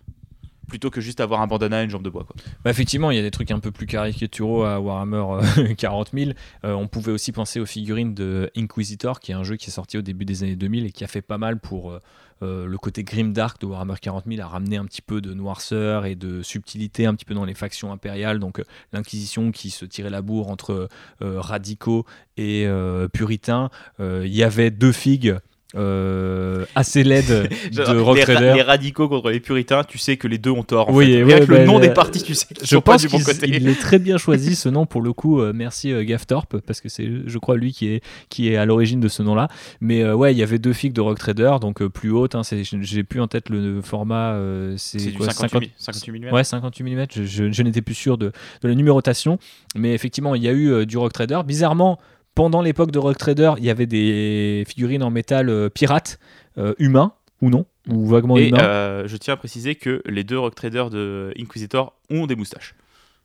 Plutôt 0.67 0.89
que 0.89 1.01
juste 1.01 1.19
avoir 1.19 1.41
un 1.41 1.47
bandana 1.47 1.81
et 1.81 1.83
une 1.83 1.89
jambe 1.89 2.03
de 2.03 2.09
bois. 2.09 2.23
Quoi. 2.23 2.35
Bah, 2.63 2.71
effectivement, 2.71 3.11
il 3.11 3.17
y 3.17 3.19
a 3.19 3.23
des 3.23 3.31
trucs 3.31 3.51
un 3.51 3.59
peu 3.59 3.71
plus 3.71 3.85
caricaturaux 3.85 4.63
à 4.63 4.79
Warhammer 4.79 5.43
euh, 5.59 5.73
40 5.77 6.11
000. 6.13 6.31
Euh, 6.63 6.73
on 6.73 6.87
pouvait 6.87 7.11
aussi 7.11 7.31
penser 7.31 7.59
aux 7.59 7.65
figurines 7.65 8.13
de 8.13 8.49
Inquisitor, 8.55 9.19
qui 9.19 9.31
est 9.31 9.35
un 9.35 9.43
jeu 9.43 9.55
qui 9.57 9.69
est 9.69 9.73
sorti 9.73 9.97
au 9.97 10.01
début 10.01 10.25
des 10.25 10.43
années 10.43 10.55
2000 10.55 10.85
et 10.85 10.91
qui 10.91 11.03
a 11.03 11.07
fait 11.07 11.21
pas 11.21 11.37
mal 11.37 11.59
pour 11.59 11.91
euh, 11.91 11.99
euh, 12.41 12.65
le 12.65 12.77
côté 12.77 13.03
grimdark 13.03 13.59
de 13.61 13.65
Warhammer 13.65 13.95
40 14.01 14.25
000, 14.27 14.41
à 14.41 14.47
ramener 14.47 14.77
un 14.77 14.85
petit 14.85 15.01
peu 15.01 15.21
de 15.21 15.33
noirceur 15.33 16.05
et 16.05 16.15
de 16.15 16.41
subtilité 16.41 17.05
un 17.05 17.13
petit 17.15 17.25
peu 17.25 17.33
dans 17.33 17.45
les 17.45 17.53
factions 17.53 17.91
impériales. 17.91 18.39
Donc 18.39 18.59
euh, 18.59 18.63
l'Inquisition 18.91 19.51
qui 19.51 19.69
se 19.69 19.85
tirait 19.85 20.09
la 20.09 20.21
bourre 20.21 20.49
entre 20.49 20.89
euh, 21.21 21.39
radicaux 21.39 22.05
et 22.37 22.65
euh, 22.67 23.07
puritains. 23.07 23.69
Euh, 23.99 24.23
Il 24.25 24.33
y 24.33 24.43
avait 24.43 24.71
deux 24.71 24.91
figues. 24.91 25.37
Euh, 25.75 26.65
assez 26.75 27.03
laides 27.03 27.49
de 27.71 27.97
Rock 27.99 28.17
les, 28.17 28.23
ra- 28.23 28.33
Trader. 28.33 28.53
les 28.55 28.61
radicaux 28.61 29.07
contre 29.09 29.29
les 29.31 29.39
puritains, 29.39 29.83
tu 29.83 29.97
sais 29.97 30.17
que 30.17 30.27
les 30.27 30.37
deux 30.37 30.51
ont 30.51 30.63
tort. 30.63 30.89
En 30.89 30.93
Oui, 30.93 31.05
fait. 31.05 31.11
et 31.19 31.23
ouais, 31.23 31.39
le 31.41 31.45
bah, 31.45 31.65
nom 31.65 31.79
le- 31.79 31.87
des 31.87 31.93
partis, 31.93 32.21
tu 32.23 32.33
sais 32.35 32.45
qu'ils 32.47 32.57
Je 32.65 32.75
sont 32.75 32.81
pas 32.81 32.97
du 32.97 33.07
bon 33.07 33.19
côté. 33.19 33.47
il 33.47 33.67
est 33.67 33.79
très 33.79 33.99
bien 33.99 34.17
choisi 34.17 34.55
ce 34.55 34.69
nom 34.69 34.85
pour 34.85 35.01
le 35.01 35.13
coup. 35.13 35.41
euh, 35.41 35.51
merci 35.53 35.91
euh, 35.91 36.03
Gaftorp 36.03 36.57
parce 36.65 36.81
que 36.81 36.89
c'est, 36.89 37.09
je 37.25 37.37
crois, 37.37 37.57
lui 37.57 37.73
qui 37.73 37.87
est 37.89 38.01
qui 38.29 38.49
est 38.49 38.57
à 38.57 38.65
l'origine 38.65 38.99
de 38.99 39.07
ce 39.07 39.23
nom-là. 39.23 39.47
Mais 39.81 40.03
euh, 40.03 40.15
ouais, 40.15 40.33
il 40.33 40.37
y 40.37 40.43
avait 40.43 40.59
deux 40.59 40.73
figues 40.73 40.93
de 40.93 41.01
Rock 41.01 41.17
Trader, 41.19 41.55
donc 41.61 41.83
plus 41.87 42.11
hautes. 42.11 42.35
hein, 42.35 42.41
j'ai 42.81 43.03
plus 43.03 43.19
en 43.21 43.27
tête 43.27 43.49
le 43.49 43.81
format. 43.81 44.37
c'est, 44.77 45.11
quoi, 45.13 45.29
58, 45.31 45.71
58 45.77 46.19
mm. 46.19 46.33
Ouais, 46.33 46.43
58 46.43 46.83
mm. 46.83 47.05
Je, 47.13 47.23
je- 47.23 47.51
je 47.51 47.63
n'étais 47.63 47.81
plus 47.81 47.95
sûr 47.95 48.17
de, 48.17 48.31
de 48.61 48.67
la 48.67 48.75
numérotation. 48.75 49.37
Mais 49.75 49.93
effectivement, 49.93 50.35
il 50.35 50.43
y 50.43 50.47
a 50.47 50.53
eu 50.53 50.85
du 50.85 50.97
Rock 50.97 51.13
Trader. 51.13 51.41
Bizarrement, 51.45 51.99
pendant 52.35 52.61
l'époque 52.61 52.91
de 52.91 52.99
Rock 52.99 53.17
Trader, 53.17 53.53
il 53.57 53.63
y 53.65 53.69
avait 53.69 53.85
des 53.85 54.63
figurines 54.67 55.03
en 55.03 55.09
métal 55.11 55.49
euh, 55.49 55.69
pirates, 55.69 56.19
euh, 56.57 56.73
humains 56.79 57.13
ou 57.41 57.49
non, 57.49 57.65
ou 57.89 58.05
vaguement 58.07 58.37
Et 58.37 58.47
humains? 58.49 58.59
euh, 58.61 59.07
je 59.07 59.17
tiens 59.17 59.33
à 59.33 59.37
préciser 59.37 59.75
que 59.75 60.01
les 60.05 60.23
deux 60.23 60.39
rock 60.39 60.55
traders 60.55 60.89
de 60.89 61.33
Inquisitor 61.39 61.93
ont 62.09 62.25
des 62.25 62.35
moustaches. 62.35 62.75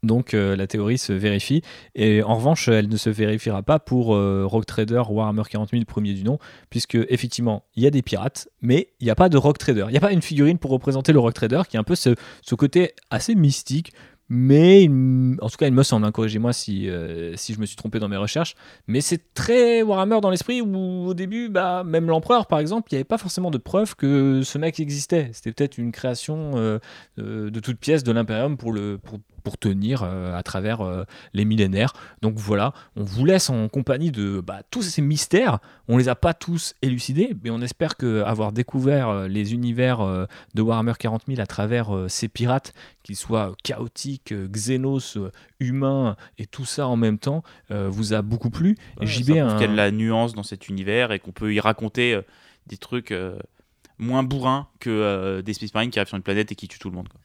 Donc 0.05 0.33
euh, 0.33 0.55
la 0.55 0.69
théorie 0.69 0.97
se 0.99 1.13
vérifie. 1.13 1.63
Et 1.97 2.23
en 2.23 2.37
revanche, 2.37 2.69
elle 2.69 2.89
ne 2.89 2.97
se 2.97 3.11
vérifiera 3.11 3.63
pas 3.65 3.81
pour 3.81 4.15
euh, 4.15 4.45
Rock 4.47 4.65
Trader 4.67 5.03
Warhammer 5.09 5.43
40 5.51 5.71
000 5.71 5.83
premier 5.87 6.15
du 6.15 6.23
nom, 6.23 6.39
puisque 6.71 6.95
effectivement, 7.09 7.65
il 7.75 7.83
y 7.83 7.87
a 7.87 7.91
des 7.91 8.03
pirates, 8.03 8.49
mais 8.63 8.91
il 9.01 9.05
n'y 9.07 9.11
a 9.11 9.17
pas 9.17 9.29
de 9.29 9.37
Rock 9.37 9.59
Trader. 9.59 9.87
Il 9.89 9.93
n'y 9.93 9.97
a 9.97 10.01
pas 10.01 10.13
une 10.13 10.23
figurine 10.23 10.59
pour 10.59 10.71
représenter 10.71 11.13
le 11.13 11.19
Rock 11.19 11.35
Trader, 11.35 11.63
qui 11.69 11.77
est 11.77 11.81
un 11.81 11.85
peu 11.85 11.97
ce, 11.97 12.15
ce 12.43 12.55
côté 12.55 12.93
assez 13.11 13.35
mystique. 13.35 13.93
Mais 14.31 14.89
en 15.41 15.49
tout 15.49 15.57
cas, 15.57 15.67
il 15.67 15.73
me 15.73 15.83
semble, 15.83 16.05
hein, 16.05 16.13
corrigez-moi 16.13 16.53
si, 16.53 16.89
euh, 16.91 17.35
si 17.37 17.55
je 17.55 17.61
me 17.61 17.65
suis 17.67 17.77
trompé 17.77 17.99
dans 17.99 18.09
mes 18.09 18.19
recherches, 18.19 18.57
mais 18.87 19.01
c'est 19.01 19.33
très 19.33 19.81
Warhammer 19.83 20.21
dans 20.21 20.29
l'esprit 20.29 20.61
où 20.61 21.07
au 21.07 21.15
début, 21.15 21.49
bah, 21.49 21.83
même 21.85 22.09
l'empereur 22.09 22.47
par 22.47 22.59
exemple, 22.59 22.89
il 22.91 22.97
n'y 22.97 22.99
avait 22.99 23.05
pas 23.05 23.17
forcément 23.17 23.51
de 23.51 23.57
preuve 23.57 23.97
que 23.97 24.43
ce 24.43 24.59
mec 24.59 24.81
existait. 24.81 25.31
C'était 25.33 25.53
peut-être 25.53 25.79
une 25.79 25.93
création 25.93 26.53
euh, 26.57 26.79
euh, 27.19 27.51
de 27.51 27.61
toute 27.61 27.79
pièce 27.79 28.05
de 28.05 28.13
l'Imperium 28.13 28.59
pour, 28.59 28.75
pour, 29.03 29.19
pour 29.43 29.57
tenir 29.57 30.03
à 30.03 30.43
travers 30.43 31.07
les 31.33 31.47
millénaires. 31.47 31.95
Donc 32.21 32.35
voilà, 32.37 32.75
on 32.97 33.05
vous 33.05 33.25
laisse 33.25 33.49
en 33.49 33.69
compagnie 33.69 34.11
de 34.11 34.43
bah, 34.47 34.61
tous 34.71 34.83
ces 34.83 35.01
mystères. 35.01 35.59
On 35.89 35.97
les 35.97 36.11
a 36.11 36.15
pas 36.15 36.35
tous 36.35 36.75
élucidés, 36.83 37.35
mais 37.43 37.49
on 37.49 37.63
espère 37.63 37.97
que 37.97 38.23
avoir 38.25 38.53
découvert 38.53 39.27
les 39.27 39.55
univers 39.55 40.27
de 40.55 40.63
Warhammer 40.63 40.93
40 40.99 41.23
000 41.29 41.41
à 41.41 41.47
travers 41.47 41.89
ces 42.09 42.29
pirates, 42.29 42.75
qu'ils 43.09 43.17
soient 43.17 43.55
chaotiques, 43.65 44.33
euh, 44.33 44.47
xénos, 44.49 45.17
euh, 45.17 45.33
humains 45.61 46.15
et 46.37 46.45
tout 46.47 46.67
ça 46.67 46.87
en 46.87 46.97
même 46.97 47.19
temps, 47.19 47.43
euh, 47.71 47.89
vous 47.89 48.13
a 48.13 48.21
beaucoup 48.21 48.51
plu. 48.51 48.77
Et 48.99 49.01
Ouais, 49.01 49.07
JB 49.07 49.25
prouve 49.31 49.39
un- 49.39 49.53
qu'il 49.55 49.61
y 49.63 49.65
a 49.65 49.73
de 49.73 49.77
la 49.77 49.91
nuance 49.91 50.35
dans 50.35 50.43
cet 50.43 50.69
univers 50.69 51.11
et 51.11 51.19
qu'on 51.19 51.33
peut 51.33 51.55
y 51.55 51.59
raconter 51.59 52.13
euh, 52.13 52.21
des 52.67 52.77
trucs 52.77 53.11
euh, 53.11 53.39
moins 53.97 54.23
bourrins 54.23 54.69
que 54.79 55.41
des 55.41 55.55
Space 55.55 55.73
Marines 55.73 55.91
qui 55.91 55.99
arrivent 55.99 56.09
sur 56.09 56.19
une 56.19 56.23
planète 56.23 56.53
et 56.53 56.55
qui 56.55 56.69
tuent 56.69 56.79
tout 56.79 56.91
le 56.91 56.97
monde. 56.97 57.09
quoi. 57.09 57.19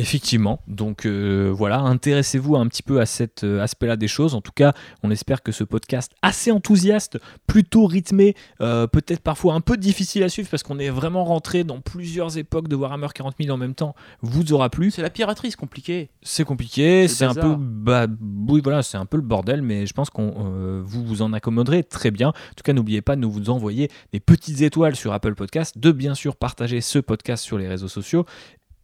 Effectivement, 0.00 0.62
donc 0.66 1.04
euh, 1.04 1.52
voilà, 1.54 1.80
intéressez-vous 1.80 2.56
un 2.56 2.66
petit 2.68 2.82
peu 2.82 3.02
à 3.02 3.06
cet 3.06 3.44
euh, 3.44 3.60
aspect-là 3.60 3.96
des 3.96 4.08
choses. 4.08 4.34
En 4.34 4.40
tout 4.40 4.50
cas, 4.50 4.72
on 5.02 5.10
espère 5.10 5.42
que 5.42 5.52
ce 5.52 5.62
podcast 5.62 6.12
assez 6.22 6.50
enthousiaste, 6.50 7.18
plutôt 7.46 7.84
rythmé, 7.84 8.34
euh, 8.62 8.86
peut-être 8.86 9.20
parfois 9.20 9.52
un 9.52 9.60
peu 9.60 9.76
difficile 9.76 10.22
à 10.22 10.30
suivre 10.30 10.48
parce 10.48 10.62
qu'on 10.62 10.78
est 10.78 10.88
vraiment 10.88 11.24
rentré 11.24 11.64
dans 11.64 11.80
plusieurs 11.82 12.38
époques 12.38 12.66
de 12.66 12.76
Warhammer 12.76 13.08
40 13.14 13.34
000 13.38 13.54
en 13.54 13.58
même 13.58 13.74
temps, 13.74 13.94
vous 14.22 14.54
aura 14.54 14.70
plu. 14.70 14.90
C'est 14.90 15.02
la 15.02 15.10
piraterie, 15.10 15.50
c'est 15.50 15.58
compliqué. 15.58 16.08
C'est 16.22 16.44
compliqué, 16.44 17.06
C'est 17.06 17.26
un 17.26 17.34
peu, 17.34 17.54
bah, 17.58 18.06
oui, 18.48 18.62
voilà, 18.64 18.82
c'est 18.82 18.96
un 18.96 19.04
peu 19.04 19.18
le 19.18 19.22
bordel, 19.22 19.60
mais 19.60 19.84
je 19.84 19.92
pense 19.92 20.08
qu'on 20.08 20.80
vous 20.82 21.04
vous 21.04 21.20
en 21.20 21.34
accommoderez 21.34 21.84
très 21.84 22.10
bien. 22.10 22.28
En 22.28 22.54
tout 22.56 22.62
cas, 22.64 22.72
n'oubliez 22.72 23.02
pas 23.02 23.16
de 23.16 23.20
nous 23.20 23.30
vous 23.30 23.50
envoyer 23.50 23.90
des 24.14 24.20
petites 24.20 24.62
étoiles 24.62 24.96
sur 24.96 25.12
Apple 25.12 25.34
Podcast, 25.34 25.76
de 25.76 25.92
bien 25.92 26.14
sûr 26.14 26.36
partager 26.36 26.80
ce 26.80 26.98
podcast 26.98 27.44
sur 27.44 27.58
les 27.58 27.68
réseaux 27.68 27.88
sociaux, 27.88 28.24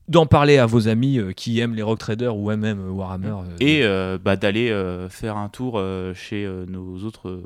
d'en 0.09 0.27
parler 0.27 0.59
à 0.59 0.66
vos 0.66 0.89
amis 0.89 1.19
euh, 1.19 1.33
qui 1.33 1.59
aiment 1.61 1.74
les 1.74 1.83
rock 1.83 1.99
traders 1.99 2.37
ou 2.37 2.55
même 2.57 2.81
euh, 2.81 2.91
Warhammer. 2.91 3.35
euh, 3.61 4.16
Et 4.16 4.19
bah, 4.19 4.37
d'aller 4.37 4.69
faire 5.11 5.37
un 5.37 5.49
tour 5.49 5.83
chez 6.15 6.49
nos 6.69 6.99
autres 7.05 7.43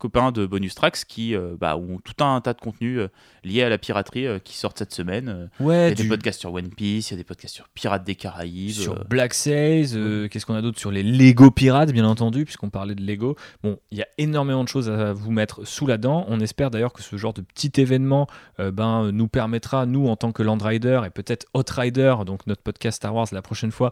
copains 0.00 0.32
de 0.32 0.46
Bonus 0.46 0.74
Tracks 0.74 1.04
qui 1.06 1.36
euh, 1.36 1.54
bah, 1.60 1.76
ont 1.76 1.98
tout 2.02 2.24
un 2.24 2.40
tas 2.40 2.54
de 2.54 2.60
contenus 2.60 2.98
euh, 2.98 3.08
liés 3.44 3.62
à 3.62 3.68
la 3.68 3.78
piraterie 3.78 4.26
euh, 4.26 4.38
qui 4.40 4.56
sortent 4.56 4.78
cette 4.78 4.92
semaine. 4.92 5.48
Il 5.60 5.66
y 5.66 5.70
a 5.70 5.90
du- 5.94 6.02
des 6.02 6.08
podcasts 6.08 6.40
sur 6.40 6.52
One 6.52 6.70
Piece, 6.70 7.10
il 7.10 7.12
y 7.12 7.14
a 7.14 7.18
des 7.18 7.24
podcasts 7.24 7.54
sur 7.54 7.68
Pirates 7.68 8.02
des 8.02 8.16
Caraïbes. 8.16 8.72
sur 8.72 9.04
Black 9.04 9.34
Sails, 9.34 10.28
qu'est-ce 10.28 10.44
qu'on 10.46 10.54
a 10.54 10.62
d'autre 10.62 10.80
sur 10.80 10.90
les 10.90 11.04
Lego 11.04 11.50
pirates, 11.50 11.92
bien 11.92 12.04
entendu, 12.06 12.44
puisqu'on 12.44 12.70
parlait 12.70 12.94
de 12.96 13.02
Lego. 13.04 13.36
Bon, 13.62 13.78
il 13.92 13.98
y 13.98 14.02
a 14.02 14.08
énormément 14.18 14.64
de 14.64 14.68
choses 14.68 14.90
à 14.90 15.12
vous 15.12 15.30
mettre 15.30 15.64
sous 15.66 15.86
la 15.86 15.98
dent. 15.98 16.24
On 16.28 16.40
espère 16.40 16.70
d'ailleurs 16.70 16.92
que 16.92 17.02
ce 17.02 17.16
genre 17.16 17.34
de 17.34 17.42
petit 17.42 17.70
événement 17.80 18.26
ben, 18.58 19.12
nous 19.12 19.28
permettra, 19.28 19.86
nous, 19.86 20.06
en 20.08 20.16
tant 20.16 20.32
que 20.32 20.42
Land 20.42 20.58
Rider 20.62 21.02
et 21.06 21.10
peut-être 21.10 21.46
Hot 21.54 21.64
Rider, 21.70 22.14
donc 22.26 22.46
notre 22.46 22.62
podcast 22.62 22.96
Star 22.96 23.14
Wars 23.14 23.26
la 23.32 23.42
prochaine 23.42 23.70
fois, 23.70 23.90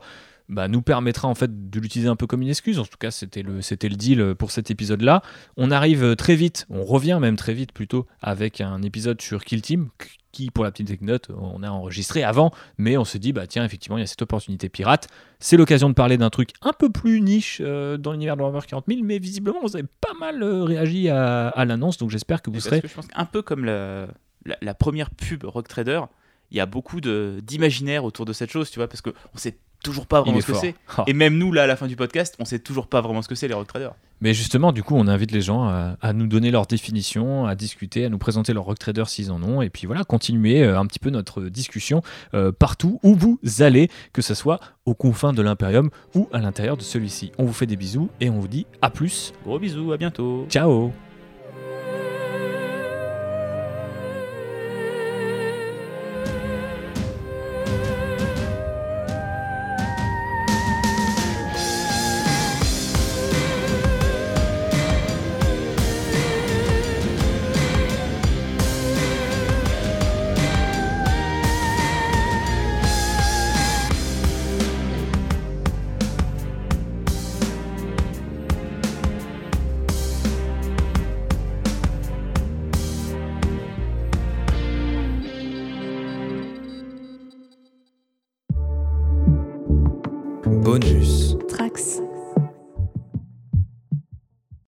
bah, 0.49 0.69
nous 0.69 0.83
permettra 0.83 1.29
en 1.29 1.35
fait 1.35 1.71
de 1.71 1.81
l'utiliser 1.81 2.09
un 2.09 2.17
peu 2.17 2.27
comme 2.27 2.43
une 2.43 2.49
excuse. 2.49 2.79
En 2.79 2.85
tout 2.85 2.99
cas, 2.99 3.11
c'était 3.11 3.43
le, 3.43 3.61
c'était 3.61 3.89
le 3.89 3.97
deal 3.97 4.35
pour 4.35 4.51
cet 4.51 4.71
épisode-là. 4.71 5.23
On 5.57 5.71
arrive 5.71 6.03
euh, 6.05 6.15
très 6.15 6.37
vite, 6.37 6.67
on 6.71 6.85
revient 6.85 7.19
même 7.21 7.37
très 7.37 7.55
vite 7.55 7.73
plutôt 7.73 8.07
avec 8.23 8.61
un 8.61 8.83
épisode 8.83 9.21
sur 9.21 9.45
Kill 9.45 9.63
Team 9.63 9.89
qui, 10.33 10.51
pour 10.51 10.63
la 10.65 10.71
petite 10.71 10.89
anecdote, 10.89 11.29
on 11.37 11.63
a 11.63 11.71
enregistré 11.71 12.23
avant, 12.23 12.53
mais 12.77 12.97
on 12.97 13.05
se 13.05 13.17
dit, 13.19 13.33
bah 13.33 13.47
tiens, 13.47 13.65
effectivement, 13.65 13.97
il 13.97 14.03
y 14.03 14.05
a 14.05 14.07
cette 14.07 14.23
opportunité 14.23 14.69
pirate. 14.69 15.09
C'est 15.41 15.57
l'occasion 15.57 15.89
de 15.89 15.95
parler 15.95 16.19
d'un 16.19 16.31
truc 16.31 16.51
un 16.63 16.73
peu 16.73 16.91
plus 16.91 17.21
niche 17.23 17.61
euh, 17.65 17.97
dans 17.97 18.13
l'univers 18.13 18.37
de 18.37 18.43
Warhammer 18.43 18.65
40 18.67 18.85
000, 18.89 19.01
mais 19.03 19.19
visiblement, 19.19 19.59
vous 19.63 19.75
avez 19.77 19.87
pas 20.01 20.13
mal 20.21 20.43
euh, 20.43 20.65
réagi 20.65 21.09
à, 21.09 21.49
à 21.49 21.65
l'annonce, 21.65 21.97
donc 21.97 22.11
j'espère 22.11 22.43
que 22.43 22.51
vous 22.51 22.57
Et 22.57 22.59
parce 22.59 22.67
serez... 22.67 22.81
que 22.83 22.89
je 22.89 22.95
pense 22.95 23.07
qu'un 23.07 23.25
peu 23.25 23.41
comme 23.43 23.65
la, 23.65 24.07
la, 24.45 24.57
la 24.61 24.75
première 24.75 25.11
pub 25.11 25.45
Rock 25.45 25.67
Trader, 25.67 26.03
il 26.51 26.57
y 26.57 26.61
a 26.61 26.67
beaucoup 26.67 27.01
d'imaginaire 27.01 28.05
autour 28.05 28.25
de 28.25 28.33
cette 28.33 28.51
chose, 28.51 28.71
tu 28.71 28.79
vois, 28.79 28.89
parce 28.89 29.01
qu'on 29.01 29.13
sait 29.37 29.59
toujours 29.83 30.07
pas 30.07 30.21
vraiment 30.21 30.41
ce 30.41 30.47
que 30.47 30.55
c'est. 30.55 30.75
Ah. 30.97 31.05
Et 31.07 31.13
même 31.13 31.39
nous, 31.39 31.53
là, 31.53 31.65
à 31.65 31.67
la 31.67 31.77
fin 31.77 31.87
du 31.87 31.97
podcast, 31.97 32.35
on 32.39 32.45
sait 32.45 32.59
toujours 32.59 32.89
pas 32.89 33.01
vraiment 33.01 33.23
ce 33.23 33.29
que 33.29 33.35
c'est 33.35 33.49
les 33.49 33.55
Rock 33.55 33.69
Traders. 33.69 33.95
Mais 34.21 34.35
justement, 34.35 34.73
du 34.73 34.83
coup, 34.83 34.97
on 34.97 35.07
invite 35.07 35.31
les 35.31 35.41
gens 35.41 35.69
à, 35.69 35.97
à 36.01 36.13
nous 36.13 36.27
donner 36.27 36.51
leur 36.51 36.67
définition, 36.67 37.47
à 37.47 37.55
discuter, 37.55 38.05
à 38.05 38.09
nous 38.09 38.19
présenter 38.19 38.53
leur 38.53 38.65
rock 38.65 38.79
trader 38.79 39.05
s'ils 39.07 39.31
en 39.31 39.43
ont, 39.43 39.63
et 39.63 39.71
puis 39.71 39.87
voilà, 39.87 40.03
continuer 40.03 40.65
euh, 40.65 40.79
un 40.79 40.87
petit 40.87 40.99
peu 40.99 41.11
notre 41.11 41.43
discussion 41.45 42.03
euh, 42.35 42.51
partout 42.51 42.99
où 43.05 43.15
vous 43.15 43.39
allez, 43.61 43.89
que 44.13 44.23
ce 44.23 44.35
soit 44.35 44.59
aux 44.87 44.95
confins 44.95 45.33
de 45.33 45.43
l'Imperium 45.43 45.91
ou 46.15 46.29
à 46.33 46.41
l'intérieur 46.41 46.77
de 46.77 46.83
celui-ci. 46.83 47.31
On 47.39 47.45
vous 47.45 47.53
fait 47.53 47.67
des 47.67 47.77
bisous 47.77 48.11
et 48.21 48.29
on 48.31 48.41
vous 48.41 48.49
dit 48.49 48.67
à 48.83 48.91
plus. 48.91 49.33
Gros 49.45 49.61
bisous, 49.61 49.93
à 49.93 49.97
bientôt. 49.97 50.47
Ciao 50.51 50.93